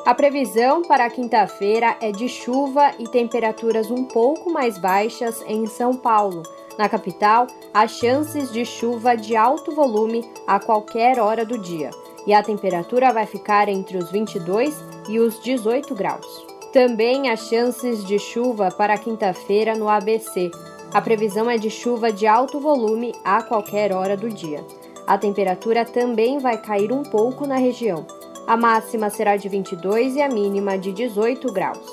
A 0.05 0.13
previsão 0.13 0.81
para 0.81 1.09
quinta-feira 1.09 1.95
é 2.01 2.11
de 2.11 2.27
chuva 2.27 2.91
e 2.99 3.07
temperaturas 3.07 3.89
um 3.89 4.03
pouco 4.03 4.51
mais 4.51 4.77
baixas 4.77 5.41
em 5.47 5.65
São 5.65 5.95
Paulo. 5.95 6.43
Na 6.77 6.89
capital, 6.89 7.47
há 7.73 7.87
chances 7.87 8.51
de 8.51 8.65
chuva 8.65 9.15
de 9.15 9.33
alto 9.33 9.73
volume 9.73 10.29
a 10.45 10.59
qualquer 10.59 11.21
hora 11.21 11.45
do 11.45 11.57
dia, 11.57 11.91
e 12.27 12.33
a 12.33 12.43
temperatura 12.43 13.13
vai 13.13 13.25
ficar 13.25 13.69
entre 13.69 13.97
os 13.97 14.11
22 14.11 14.77
e 15.07 15.19
os 15.19 15.41
18 15.41 15.95
graus. 15.95 16.45
Também 16.73 17.29
há 17.29 17.37
chances 17.37 18.03
de 18.03 18.19
chuva 18.19 18.69
para 18.71 18.97
quinta-feira 18.97 19.73
no 19.73 19.87
ABC. 19.87 20.51
A 20.93 21.01
previsão 21.01 21.49
é 21.49 21.57
de 21.57 21.69
chuva 21.69 22.11
de 22.11 22.27
alto 22.27 22.59
volume 22.59 23.13
a 23.23 23.41
qualquer 23.41 23.91
hora 23.91 24.15
do 24.15 24.29
dia. 24.29 24.63
A 25.07 25.17
temperatura 25.17 25.83
também 25.85 26.39
vai 26.39 26.57
cair 26.57 26.91
um 26.91 27.03
pouco 27.03 27.45
na 27.47 27.55
região 27.55 28.05
a 28.45 28.57
máxima 28.57 29.09
será 29.09 29.37
de 29.37 29.47
22 29.47 30.17
e 30.17 30.21
a 30.21 30.27
mínima 30.27 30.77
de 30.77 30.91
18 30.91 31.51
graus. 31.51 31.87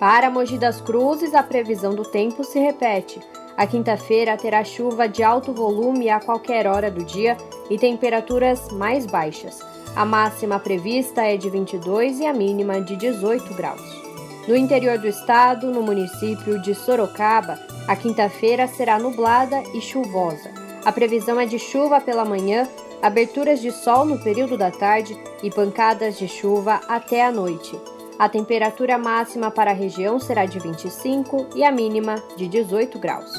Para 0.00 0.30
Mogi 0.30 0.58
das 0.58 0.80
Cruzes, 0.80 1.32
a 1.32 1.42
previsão 1.42 1.94
do 1.94 2.02
tempo 2.02 2.42
se 2.44 2.58
repete. 2.58 3.20
A 3.56 3.66
quinta-feira 3.66 4.36
terá 4.36 4.62
chuva 4.64 5.08
de 5.08 5.22
alto 5.22 5.52
volume 5.52 6.10
a 6.10 6.20
qualquer 6.20 6.66
hora 6.66 6.90
do 6.90 7.04
dia 7.04 7.36
e 7.70 7.78
temperaturas 7.78 8.70
mais 8.72 9.06
baixas. 9.06 9.60
A 9.94 10.04
máxima 10.04 10.58
prevista 10.58 11.22
é 11.22 11.36
de 11.36 11.48
22 11.48 12.20
e 12.20 12.26
a 12.26 12.34
mínima 12.34 12.80
de 12.80 12.96
18 12.96 13.54
graus. 13.54 14.05
No 14.46 14.54
interior 14.54 14.96
do 14.96 15.08
estado, 15.08 15.72
no 15.72 15.82
município 15.82 16.60
de 16.60 16.72
Sorocaba, 16.72 17.58
a 17.88 17.96
quinta-feira 17.96 18.68
será 18.68 18.96
nublada 18.96 19.60
e 19.74 19.80
chuvosa. 19.80 20.50
A 20.84 20.92
previsão 20.92 21.40
é 21.40 21.46
de 21.46 21.58
chuva 21.58 22.00
pela 22.00 22.24
manhã 22.24 22.68
aberturas 23.02 23.60
de 23.60 23.72
sol 23.72 24.04
no 24.04 24.18
período 24.18 24.56
da 24.56 24.70
tarde 24.70 25.18
e 25.42 25.50
pancadas 25.50 26.16
de 26.16 26.28
chuva 26.28 26.80
até 26.88 27.24
a 27.24 27.32
noite. 27.32 27.76
A 28.18 28.28
temperatura 28.28 28.96
máxima 28.96 29.50
para 29.50 29.72
a 29.72 29.74
região 29.74 30.20
será 30.20 30.46
de 30.46 30.60
25 30.60 31.48
e 31.56 31.64
a 31.64 31.72
mínima 31.72 32.22
de 32.36 32.46
18 32.46 32.98
graus. 33.00 33.32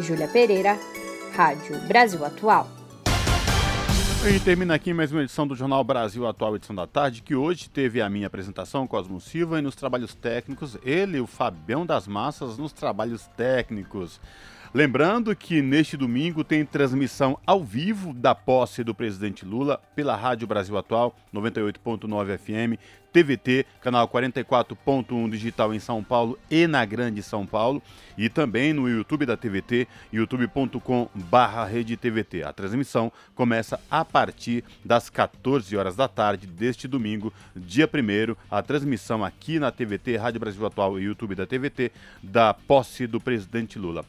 Júlia 0.00 0.26
Pereira, 0.26 0.76
Rádio 1.32 1.78
Brasil 1.86 2.24
Atual. 2.24 2.79
E 4.22 4.38
termina 4.38 4.74
aqui 4.74 4.92
mais 4.92 5.10
uma 5.10 5.22
edição 5.22 5.46
do 5.46 5.56
Jornal 5.56 5.82
Brasil 5.82 6.26
Atual, 6.26 6.54
edição 6.54 6.76
da 6.76 6.86
tarde, 6.86 7.22
que 7.22 7.34
hoje 7.34 7.70
teve 7.70 8.02
a 8.02 8.10
minha 8.10 8.26
apresentação, 8.26 8.86
Cosmo 8.86 9.18
Silva, 9.18 9.58
e 9.58 9.62
nos 9.62 9.74
trabalhos 9.74 10.14
técnicos, 10.14 10.76
ele, 10.84 11.18
o 11.18 11.26
Fabião 11.26 11.86
das 11.86 12.06
Massas, 12.06 12.58
nos 12.58 12.70
trabalhos 12.70 13.26
técnicos. 13.28 14.20
Lembrando 14.74 15.34
que 15.34 15.62
neste 15.62 15.96
domingo 15.96 16.44
tem 16.44 16.66
transmissão 16.66 17.38
ao 17.46 17.64
vivo 17.64 18.12
da 18.12 18.34
posse 18.34 18.84
do 18.84 18.94
presidente 18.94 19.44
Lula 19.44 19.80
pela 19.96 20.14
Rádio 20.14 20.46
Brasil 20.46 20.76
Atual 20.76 21.16
98.9 21.34 22.38
FM, 22.38 22.78
TVT, 23.12 23.66
canal 23.80 24.08
44.1 24.08 25.30
digital 25.30 25.72
em 25.74 25.78
São 25.78 26.02
Paulo 26.02 26.36
e 26.50 26.66
na 26.66 26.84
Grande 26.84 27.22
São 27.22 27.46
Paulo, 27.46 27.80
e 28.16 28.28
também 28.28 28.72
no 28.72 28.88
YouTube 28.88 29.26
da 29.26 29.36
TVT, 29.36 29.86
youtube.com/redetvt. 30.12 32.42
A 32.44 32.52
transmissão 32.52 33.12
começa 33.34 33.80
a 33.90 34.04
partir 34.04 34.62
das 34.84 35.10
14 35.10 35.76
horas 35.76 35.96
da 35.96 36.06
tarde 36.08 36.46
deste 36.46 36.86
domingo, 36.86 37.32
dia 37.54 37.88
1 37.88 38.36
a 38.50 38.62
transmissão 38.62 39.24
aqui 39.24 39.58
na 39.58 39.70
TVT, 39.70 40.16
Rádio 40.16 40.40
Brasil 40.40 40.66
Atual 40.66 40.98
e 40.98 41.04
YouTube 41.04 41.34
da 41.34 41.46
TVT, 41.46 41.92
da 42.22 42.54
posse 42.54 43.06
do 43.06 43.20
presidente 43.20 43.78
Lula. 43.78 44.04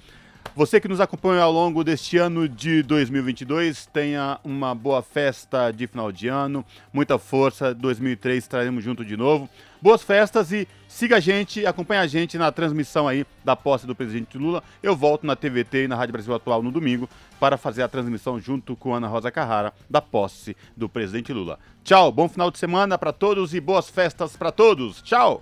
Você 0.54 0.82
que 0.82 0.88
nos 0.90 1.00
acompanha 1.00 1.44
ao 1.44 1.52
longo 1.52 1.82
deste 1.82 2.18
ano 2.18 2.48
de 2.48 2.84
2022, 2.84 3.86
tenha 3.86 4.38
uma 4.44 4.76
boa 4.76 5.02
festa 5.02 5.72
de 5.72 5.88
final 5.88 6.12
de 6.12 6.28
ano, 6.28 6.66
muita 6.92 7.18
força. 7.18 7.74
2003 7.74 8.44
estaremos 8.44 8.84
junto 8.84 9.06
de 9.06 9.16
novo. 9.16 9.50
Boas 9.82 10.04
festas 10.04 10.52
e 10.52 10.68
siga 10.90 11.16
a 11.16 11.20
gente, 11.22 11.66
acompanhe 11.66 12.02
a 12.02 12.06
gente 12.06 12.38
na 12.38 12.52
transmissão 12.52 13.08
aí 13.08 13.26
da 13.46 13.56
posse 13.56 13.88
do 13.88 13.96
presidente 13.96 14.38
Lula. 14.38 14.62
Eu 14.84 14.94
volto 14.94 15.26
na 15.26 15.38
TVT 15.38 15.86
e 15.86 15.88
na 15.88 15.96
Rádio 15.96 16.12
Brasil 16.12 16.36
Atual 16.36 16.62
no 16.62 16.72
domingo 16.72 17.10
para 17.40 17.58
fazer 17.58 17.82
a 17.82 17.88
transmissão 17.88 18.38
junto 18.38 18.76
com 18.76 18.94
Ana 18.94 19.08
Rosa 19.08 19.32
Carrara 19.32 19.74
da 19.90 20.02
posse 20.02 20.56
do 20.76 20.90
presidente 20.90 21.32
Lula. 21.32 21.60
Tchau, 21.82 22.12
bom 22.12 22.28
final 22.28 22.52
de 22.52 22.60
semana 22.60 22.98
para 22.98 23.14
todos 23.14 23.54
e 23.54 23.62
boas 23.62 23.90
festas 23.90 24.36
para 24.36 24.52
todos. 24.52 25.02
Tchau. 25.02 25.42